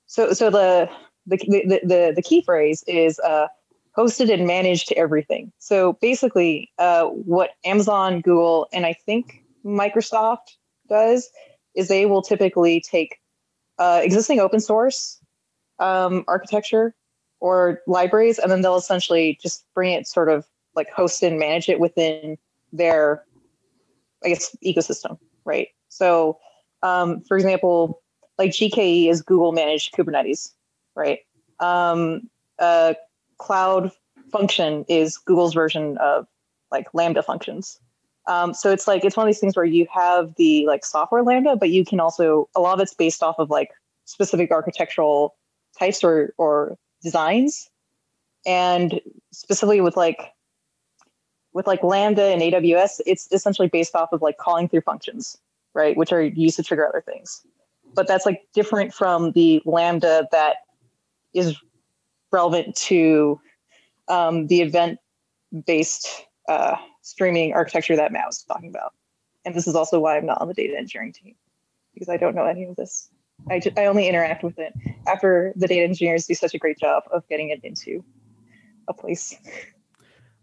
So 0.06 0.32
so 0.32 0.50
the 0.50 0.90
the 1.26 1.36
the 1.36 1.80
the, 1.82 2.12
the 2.16 2.22
key 2.22 2.42
phrase 2.42 2.84
is 2.86 3.18
uh, 3.20 3.48
hosted 3.96 4.32
and 4.32 4.46
managed 4.46 4.92
everything. 4.92 5.52
So 5.58 5.94
basically 5.94 6.70
uh, 6.78 7.06
what 7.06 7.50
amazon 7.64 8.20
google 8.20 8.68
and 8.72 8.84
i 8.86 8.92
think 8.92 9.44
microsoft 9.64 10.56
does 10.88 11.30
is 11.74 11.88
they 11.88 12.06
will 12.06 12.22
typically 12.22 12.80
take 12.80 13.18
uh, 13.78 14.00
existing 14.02 14.40
open 14.40 14.60
source 14.60 15.18
um, 15.78 16.24
architecture 16.28 16.94
or 17.40 17.80
libraries 17.86 18.38
and 18.38 18.50
then 18.50 18.60
they'll 18.60 18.76
essentially 18.76 19.38
just 19.42 19.64
bring 19.74 19.92
it 19.92 20.06
sort 20.06 20.28
of 20.28 20.46
like 20.74 20.90
host 20.90 21.22
and 21.22 21.38
manage 21.38 21.68
it 21.68 21.80
within 21.80 22.38
their 22.72 23.24
I 24.24 24.28
guess 24.28 24.54
ecosystem, 24.64 25.18
right? 25.44 25.68
So, 25.88 26.38
um, 26.82 27.20
for 27.22 27.36
example, 27.36 28.00
like 28.38 28.50
GKE 28.50 29.08
is 29.08 29.22
Google 29.22 29.52
managed 29.52 29.94
Kubernetes, 29.94 30.52
right? 30.94 31.20
Um, 31.60 32.28
Cloud 33.38 33.90
Function 34.30 34.84
is 34.88 35.18
Google's 35.18 35.54
version 35.54 35.98
of 35.98 36.26
like 36.70 36.86
Lambda 36.94 37.22
functions. 37.22 37.78
Um, 38.26 38.54
so 38.54 38.70
it's 38.70 38.86
like 38.86 39.04
it's 39.04 39.16
one 39.16 39.26
of 39.26 39.28
these 39.28 39.40
things 39.40 39.56
where 39.56 39.64
you 39.64 39.86
have 39.92 40.34
the 40.36 40.64
like 40.66 40.84
software 40.84 41.22
Lambda, 41.22 41.56
but 41.56 41.70
you 41.70 41.84
can 41.84 42.00
also 42.00 42.48
a 42.54 42.60
lot 42.60 42.74
of 42.74 42.80
it's 42.80 42.94
based 42.94 43.22
off 43.22 43.36
of 43.38 43.50
like 43.50 43.70
specific 44.04 44.50
architectural 44.50 45.34
types 45.76 46.04
or 46.04 46.32
or 46.38 46.78
designs, 47.02 47.68
and 48.46 49.00
specifically 49.32 49.80
with 49.80 49.96
like 49.96 50.32
with 51.52 51.66
like 51.66 51.82
Lambda 51.82 52.24
and 52.24 52.40
AWS, 52.40 53.00
it's 53.06 53.28
essentially 53.32 53.68
based 53.68 53.94
off 53.94 54.12
of 54.12 54.22
like 54.22 54.38
calling 54.38 54.68
through 54.68 54.80
functions, 54.82 55.38
right? 55.74 55.96
Which 55.96 56.12
are 56.12 56.22
used 56.22 56.56
to 56.56 56.62
trigger 56.62 56.86
other 56.86 57.02
things. 57.02 57.42
But 57.94 58.08
that's 58.08 58.24
like 58.24 58.46
different 58.54 58.94
from 58.94 59.32
the 59.32 59.62
Lambda 59.66 60.28
that 60.32 60.56
is 61.34 61.56
relevant 62.30 62.74
to 62.76 63.38
um, 64.08 64.46
the 64.46 64.62
event 64.62 64.98
based 65.66 66.24
uh, 66.48 66.76
streaming 67.02 67.52
architecture 67.52 67.96
that 67.96 68.12
Matt 68.12 68.26
was 68.26 68.42
talking 68.42 68.70
about. 68.70 68.94
And 69.44 69.54
this 69.54 69.66
is 69.66 69.74
also 69.74 70.00
why 70.00 70.16
I'm 70.16 70.26
not 70.26 70.40
on 70.40 70.48
the 70.48 70.54
data 70.54 70.76
engineering 70.76 71.12
team 71.12 71.34
because 71.92 72.08
I 72.08 72.16
don't 72.16 72.34
know 72.34 72.46
any 72.46 72.64
of 72.64 72.76
this. 72.76 73.10
I, 73.50 73.58
just, 73.58 73.76
I 73.78 73.86
only 73.86 74.08
interact 74.08 74.44
with 74.44 74.58
it 74.58 74.72
after 75.06 75.52
the 75.56 75.66
data 75.66 75.82
engineers 75.82 76.26
do 76.26 76.34
such 76.34 76.54
a 76.54 76.58
great 76.58 76.78
job 76.78 77.02
of 77.10 77.26
getting 77.28 77.50
it 77.50 77.60
into 77.64 78.04
a 78.88 78.94
place. 78.94 79.36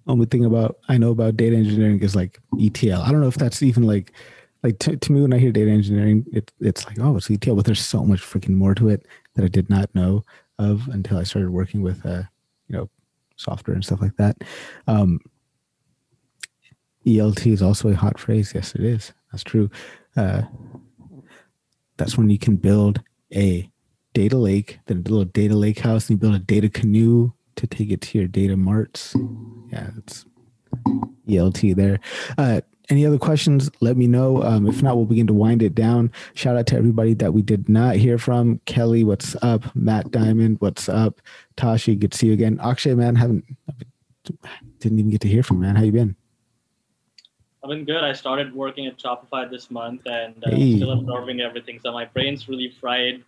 Only 0.10 0.26
thing 0.26 0.44
about 0.44 0.78
I 0.90 0.98
know 0.98 1.12
about 1.12 1.38
data 1.38 1.56
engineering 1.56 2.02
is 2.02 2.16
like 2.16 2.40
ETL. 2.60 3.02
I 3.02 3.12
don't 3.12 3.22
know 3.22 3.28
if 3.28 3.36
that's 3.36 3.64
even 3.64 3.84
like 3.84 4.12
like 4.64 4.80
to, 4.80 4.98
to 4.98 5.12
me 5.12 5.22
when 5.22 5.34
I 5.34 5.38
hear 5.38 5.52
data 5.52 5.72
engineering, 5.72 6.26
it, 6.34 6.52
it's 6.60 6.86
like 6.86 7.00
oh 7.00 7.16
it's 7.16 7.32
ETL, 7.32 7.56
but 7.56 7.66
there's 7.66 7.86
so 7.86 8.04
much 8.04 8.22
freaking 8.22 8.56
more 8.56 8.76
to 8.76 8.90
it 8.90 9.06
that 9.36 9.46
I 9.46 9.48
did 9.48 9.70
not 9.70 9.94
know 9.96 10.26
of 10.58 10.88
until 10.90 11.18
I 11.18 11.24
started 11.24 11.52
working 11.52 11.82
with 11.82 12.06
uh 12.06 12.24
you 12.68 12.76
know 12.76 12.90
software 13.38 13.76
and 13.76 13.86
stuff 13.86 14.02
like 14.02 14.18
that. 14.18 14.38
Um, 14.88 15.22
ELT 17.06 17.48
is 17.48 17.62
also 17.62 17.90
a 17.90 17.96
hot 17.96 18.20
phrase. 18.20 18.52
Yes, 18.54 18.76
it 18.76 18.82
is. 18.82 19.14
That's 19.32 19.44
true. 19.44 19.70
Uh, 20.18 20.42
that's 21.98 22.18
when 22.18 22.30
you 22.30 22.38
can 22.38 22.58
build 22.58 23.02
a 23.34 23.70
data 24.14 24.38
lake, 24.38 24.80
then 24.88 24.98
a 24.98 25.10
little 25.10 25.24
data 25.26 25.56
lake 25.56 25.80
house, 25.80 26.10
and 26.10 26.16
you 26.16 26.18
build 26.18 26.36
a 26.36 26.40
data 26.40 26.68
canoe 26.68 27.32
to 27.60 27.68
take 27.68 27.92
it 27.92 28.02
to 28.02 28.18
your 28.18 28.28
data 28.28 28.56
marts. 28.56 29.16
Yeah, 29.72 29.90
it's 29.98 30.26
ELT 31.28 31.76
there. 31.76 32.00
Uh, 32.38 32.62
any 32.90 33.06
other 33.06 33.20
questions? 33.20 33.70
Let 33.82 33.98
me 33.98 34.08
know. 34.08 34.42
Um, 34.42 34.68
if 34.68 34.82
not, 34.82 34.96
we'll 34.96 35.06
begin 35.06 35.28
to 35.28 35.34
wind 35.34 35.62
it 35.62 35.76
down. 35.76 36.12
Shout 36.34 36.58
out 36.58 36.66
to 36.68 36.76
everybody 36.76 37.14
that 37.16 37.34
we 37.34 37.42
did 37.42 37.70
not 37.70 37.96
hear 37.98 38.18
from. 38.18 38.60
Kelly, 38.66 39.04
what's 39.04 39.36
up? 39.42 39.76
Matt 39.76 40.10
Diamond, 40.10 40.58
what's 40.60 40.90
up? 40.90 41.22
Tashi, 41.56 41.96
good 41.96 42.14
to 42.14 42.18
see 42.18 42.28
you 42.28 42.34
again. 42.34 42.60
Akshay, 42.64 42.96
man, 42.96 43.16
haven't 43.16 43.46
didn't 44.80 45.00
even 45.00 45.12
get 45.12 45.22
to 45.22 45.28
hear 45.28 45.44
from 45.44 45.60
man. 45.60 45.76
How 45.76 45.84
you 45.84 45.92
been? 45.92 46.16
I've 47.64 47.70
been 47.70 47.84
good. 47.84 48.04
I 48.04 48.14
started 48.14 48.56
working 48.56 48.88
at 48.88 48.98
Shopify 48.98 49.50
this 49.50 49.70
month 49.70 50.02
and 50.06 50.42
uh, 50.46 50.52
hey. 50.52 50.78
still 50.78 50.92
absorbing 50.92 51.42
everything. 51.42 51.80
So 51.84 51.92
my 51.92 52.06
brain's 52.06 52.48
really 52.48 52.70
fried 52.80 53.24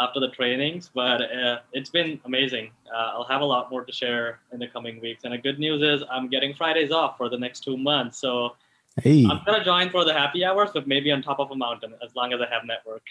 after 0.00 0.20
the 0.20 0.28
trainings, 0.28 0.90
but 0.94 1.22
uh, 1.22 1.58
it's 1.72 1.90
been 1.90 2.20
amazing. 2.24 2.70
Uh, 2.92 3.12
I'll 3.14 3.24
have 3.24 3.40
a 3.40 3.44
lot 3.44 3.70
more 3.70 3.84
to 3.84 3.92
share 3.92 4.40
in 4.52 4.58
the 4.58 4.68
coming 4.68 5.00
weeks. 5.00 5.24
And 5.24 5.32
the 5.32 5.38
good 5.38 5.58
news 5.58 5.82
is 5.82 6.06
I'm 6.10 6.28
getting 6.28 6.54
Fridays 6.54 6.90
off 6.90 7.16
for 7.16 7.28
the 7.28 7.38
next 7.38 7.60
two 7.60 7.76
months. 7.76 8.18
So 8.18 8.56
hey. 9.02 9.26
I'm 9.30 9.40
gonna 9.44 9.64
join 9.64 9.90
for 9.90 10.04
the 10.04 10.12
happy 10.12 10.44
hours, 10.44 10.70
but 10.72 10.86
maybe 10.86 11.10
on 11.10 11.22
top 11.22 11.38
of 11.38 11.50
a 11.50 11.56
mountain 11.56 11.94
as 12.04 12.14
long 12.14 12.32
as 12.32 12.40
I 12.40 12.52
have 12.52 12.64
network. 12.64 13.02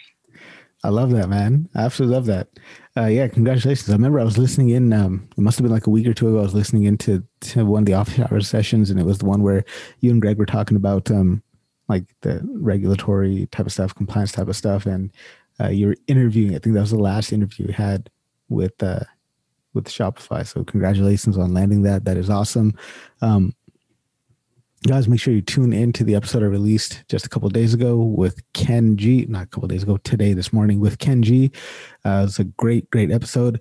I 0.84 0.90
love 0.90 1.10
that, 1.10 1.28
man. 1.28 1.68
I 1.74 1.82
absolutely 1.82 2.14
love 2.14 2.26
that. 2.26 2.48
Uh, 2.96 3.06
yeah, 3.06 3.26
congratulations. 3.26 3.90
I 3.90 3.94
remember 3.94 4.20
I 4.20 4.24
was 4.24 4.38
listening 4.38 4.70
in, 4.70 4.92
um, 4.92 5.28
it 5.36 5.40
must 5.40 5.58
have 5.58 5.64
been 5.64 5.72
like 5.72 5.88
a 5.88 5.90
week 5.90 6.06
or 6.06 6.14
two 6.14 6.28
ago. 6.28 6.38
I 6.38 6.42
was 6.42 6.54
listening 6.54 6.84
into 6.84 7.24
to 7.40 7.66
one 7.66 7.82
of 7.82 7.86
the 7.86 7.94
office 7.94 8.20
hours 8.20 8.48
sessions, 8.48 8.90
and 8.90 9.00
it 9.00 9.06
was 9.06 9.18
the 9.18 9.26
one 9.26 9.42
where 9.42 9.64
you 10.00 10.10
and 10.12 10.20
Greg 10.20 10.38
were 10.38 10.46
talking 10.46 10.76
about 10.76 11.10
um, 11.10 11.42
like 11.88 12.04
the 12.20 12.40
regulatory 12.52 13.48
type 13.50 13.66
of 13.66 13.72
stuff, 13.72 13.94
compliance 13.94 14.30
type 14.30 14.46
of 14.46 14.54
stuff. 14.54 14.86
And 14.86 15.10
uh, 15.60 15.68
you 15.68 15.88
were 15.88 15.96
interviewing, 16.06 16.54
I 16.54 16.58
think 16.58 16.74
that 16.74 16.80
was 16.80 16.90
the 16.90 16.98
last 16.98 17.32
interview 17.32 17.66
you 17.66 17.72
had 17.72 18.10
with, 18.48 18.82
uh, 18.82 19.00
with 19.74 19.86
Shopify. 19.86 20.46
So 20.46 20.64
congratulations 20.64 21.36
on 21.36 21.54
landing 21.54 21.82
that. 21.82 22.04
That 22.04 22.16
is 22.16 22.30
awesome. 22.30 22.74
Um, 23.20 23.54
guys 24.86 25.08
make 25.08 25.20
sure 25.20 25.34
you 25.34 25.42
tune 25.42 25.72
in 25.72 25.92
to 25.92 26.04
the 26.04 26.14
episode 26.14 26.42
i 26.42 26.46
released 26.46 27.02
just 27.08 27.26
a 27.26 27.28
couple 27.28 27.48
days 27.48 27.74
ago 27.74 27.96
with 27.96 28.40
Ken 28.52 28.96
Jee 28.96 29.26
not 29.28 29.42
a 29.42 29.46
couple 29.46 29.68
days 29.68 29.82
ago 29.82 29.96
today 29.98 30.34
this 30.34 30.52
morning 30.52 30.78
with 30.78 30.98
Ken 30.98 31.22
Jee 31.22 31.50
uh, 32.04 32.24
it's 32.28 32.38
a 32.38 32.44
great 32.44 32.88
great 32.90 33.10
episode 33.10 33.60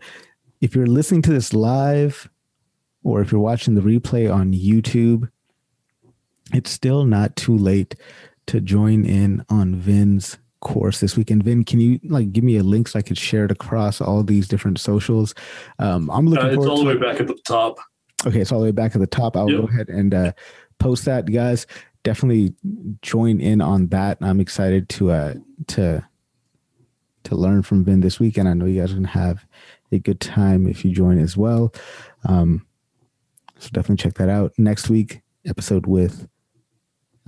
if 0.61 0.76
you're 0.76 0.86
listening 0.86 1.24
to 1.24 1.32
this 1.32 1.53
live 1.53 2.30
or 3.03 3.22
if 3.22 3.32
you're 3.32 3.41
watching 3.41 3.74
the 3.74 3.82
replay 3.82 4.32
on 4.32 4.53
youtube 4.53 5.30
it's 6.53 6.69
still 6.69 7.03
not 7.03 7.36
too 7.36 7.57
late 7.57 7.95
to 8.45 8.61
join 8.61 9.03
in 9.03 9.44
on 9.49 9.76
vin's 9.76 10.38
course 10.68 10.99
this 10.99 11.15
weekend 11.15 11.44
vin 11.44 11.64
can 11.64 11.80
you 11.80 11.99
like 12.03 12.31
give 12.34 12.44
me 12.44 12.57
a 12.57 12.64
link 12.64 12.88
so 12.88 12.99
i 12.99 13.02
could 13.02 13.18
share 13.18 13.45
it 13.45 13.52
across 13.52 14.02
all 14.02 14.22
these 14.23 14.48
different 14.48 14.80
socials 14.80 15.34
um 15.80 16.10
i'm 16.11 16.27
looking 16.27 16.45
uh, 16.45 16.49
it's 16.49 16.65
all 16.65 16.77
the 16.77 16.85
way 16.85 16.98
back 16.98 17.19
at 17.19 17.27
the 17.27 17.38
top 17.45 17.77
okay 18.26 18.41
it's 18.41 18.52
all 18.52 18.60
the 18.60 18.65
way 18.65 18.72
back 18.72 18.95
at 18.95 18.99
the 18.99 19.07
top 19.07 19.38
i'll 19.38 19.49
yep. 19.49 19.61
go 19.61 19.68
ahead 19.68 19.88
and 19.89 20.14
uh 20.14 20.31
post 20.80 21.06
that, 21.06 21.26
guys. 21.31 21.65
Definitely 22.03 22.53
join 23.02 23.41
in 23.41 23.61
on 23.61 23.88
that. 23.88 24.18
I'm 24.22 24.39
excited 24.39 24.89
to 24.89 25.11
uh 25.11 25.34
to 25.68 26.07
to 27.23 27.35
learn 27.35 27.64
from 27.64 27.84
Vin 27.84 28.02
this 28.02 28.19
weekend. 28.19 28.48
I 28.48 28.53
know 28.53 28.65
you 28.65 28.80
guys 28.80 28.91
are 28.91 28.95
gonna 28.95 29.07
have 29.10 29.45
a 29.91 29.99
good 29.99 30.19
time 30.19 30.68
if 30.68 30.85
you 30.85 30.91
join 30.91 31.19
as 31.19 31.35
well. 31.35 31.73
Um, 32.26 32.65
so 33.60 33.69
definitely 33.73 34.02
check 34.03 34.15
that 34.15 34.30
out. 34.30 34.53
Next 34.57 34.89
week, 34.89 35.22
episode 35.45 35.85
with 35.85 36.27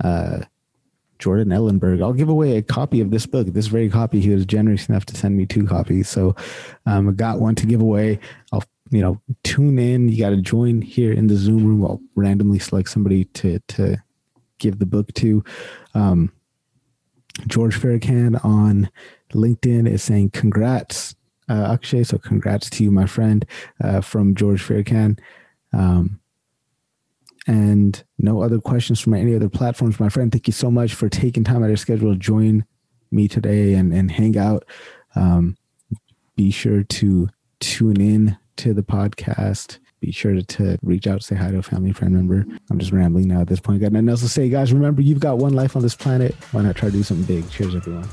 uh 0.02 0.42
Jordan 1.20 1.48
Ellenberg. 1.48 2.02
I'll 2.02 2.12
give 2.12 2.28
away 2.28 2.56
a 2.56 2.62
copy 2.62 3.00
of 3.00 3.10
this 3.10 3.26
book. 3.26 3.46
This 3.48 3.68
very 3.68 3.88
copy, 3.88 4.20
he 4.20 4.30
was 4.30 4.44
generous 4.44 4.88
enough 4.88 5.06
to 5.06 5.16
send 5.16 5.36
me 5.36 5.46
two 5.46 5.66
copies. 5.66 6.08
So 6.08 6.34
um, 6.86 7.08
I 7.08 7.12
got 7.12 7.40
one 7.40 7.54
to 7.56 7.66
give 7.66 7.80
away. 7.80 8.18
I'll 8.52 8.64
you 8.90 9.00
know, 9.00 9.20
tune 9.44 9.78
in. 9.78 10.08
You 10.08 10.18
got 10.18 10.30
to 10.30 10.42
join 10.42 10.82
here 10.82 11.12
in 11.12 11.28
the 11.28 11.36
Zoom 11.36 11.64
room. 11.64 11.84
I'll 11.84 12.00
randomly 12.16 12.58
select 12.58 12.90
somebody 12.90 13.24
to 13.24 13.60
to 13.68 14.02
give 14.58 14.78
the 14.78 14.86
book 14.86 15.12
to. 15.14 15.44
Um, 15.94 16.32
George 17.46 17.78
Farrakhan 17.80 18.44
on 18.44 18.90
LinkedIn 19.32 19.88
is 19.88 20.02
saying, 20.02 20.30
"Congrats, 20.30 21.14
uh, 21.48 21.72
Akshay." 21.72 22.02
So, 22.02 22.18
congrats 22.18 22.68
to 22.70 22.84
you, 22.84 22.90
my 22.90 23.06
friend, 23.06 23.46
uh, 23.82 24.00
from 24.00 24.34
George 24.34 24.62
Farrakhan. 24.62 25.18
Um, 25.72 26.19
and 27.46 28.02
no 28.18 28.42
other 28.42 28.58
questions 28.58 29.00
from 29.00 29.14
any 29.14 29.34
other 29.34 29.48
platforms, 29.48 29.98
my 29.98 30.08
friend. 30.08 30.30
Thank 30.30 30.46
you 30.46 30.52
so 30.52 30.70
much 30.70 30.94
for 30.94 31.08
taking 31.08 31.44
time 31.44 31.58
out 31.58 31.64
of 31.64 31.70
your 31.70 31.76
schedule 31.76 32.12
to 32.12 32.18
join 32.18 32.64
me 33.10 33.28
today 33.28 33.74
and 33.74 33.92
and 33.92 34.10
hang 34.10 34.36
out. 34.36 34.64
Um, 35.14 35.56
be 36.36 36.50
sure 36.50 36.82
to 36.82 37.28
tune 37.60 38.00
in 38.00 38.36
to 38.56 38.72
the 38.74 38.82
podcast. 38.82 39.78
Be 40.00 40.12
sure 40.12 40.34
to, 40.34 40.42
to 40.42 40.78
reach 40.82 41.06
out, 41.06 41.22
say 41.22 41.36
hi 41.36 41.50
to 41.50 41.58
a 41.58 41.62
family 41.62 41.92
friend 41.92 42.14
member. 42.14 42.46
I'm 42.70 42.78
just 42.78 42.92
rambling 42.92 43.28
now 43.28 43.42
at 43.42 43.48
this 43.48 43.60
point. 43.60 43.82
Got 43.82 43.92
nothing 43.92 44.08
else 44.08 44.22
to 44.22 44.28
say, 44.28 44.48
guys. 44.48 44.72
Remember, 44.72 45.02
you've 45.02 45.20
got 45.20 45.38
one 45.38 45.52
life 45.52 45.76
on 45.76 45.82
this 45.82 45.94
planet. 45.94 46.34
Why 46.52 46.62
not 46.62 46.76
try 46.76 46.88
to 46.88 46.96
do 46.96 47.02
something 47.02 47.26
big? 47.26 47.50
Cheers, 47.50 47.74
everyone. 47.74 48.08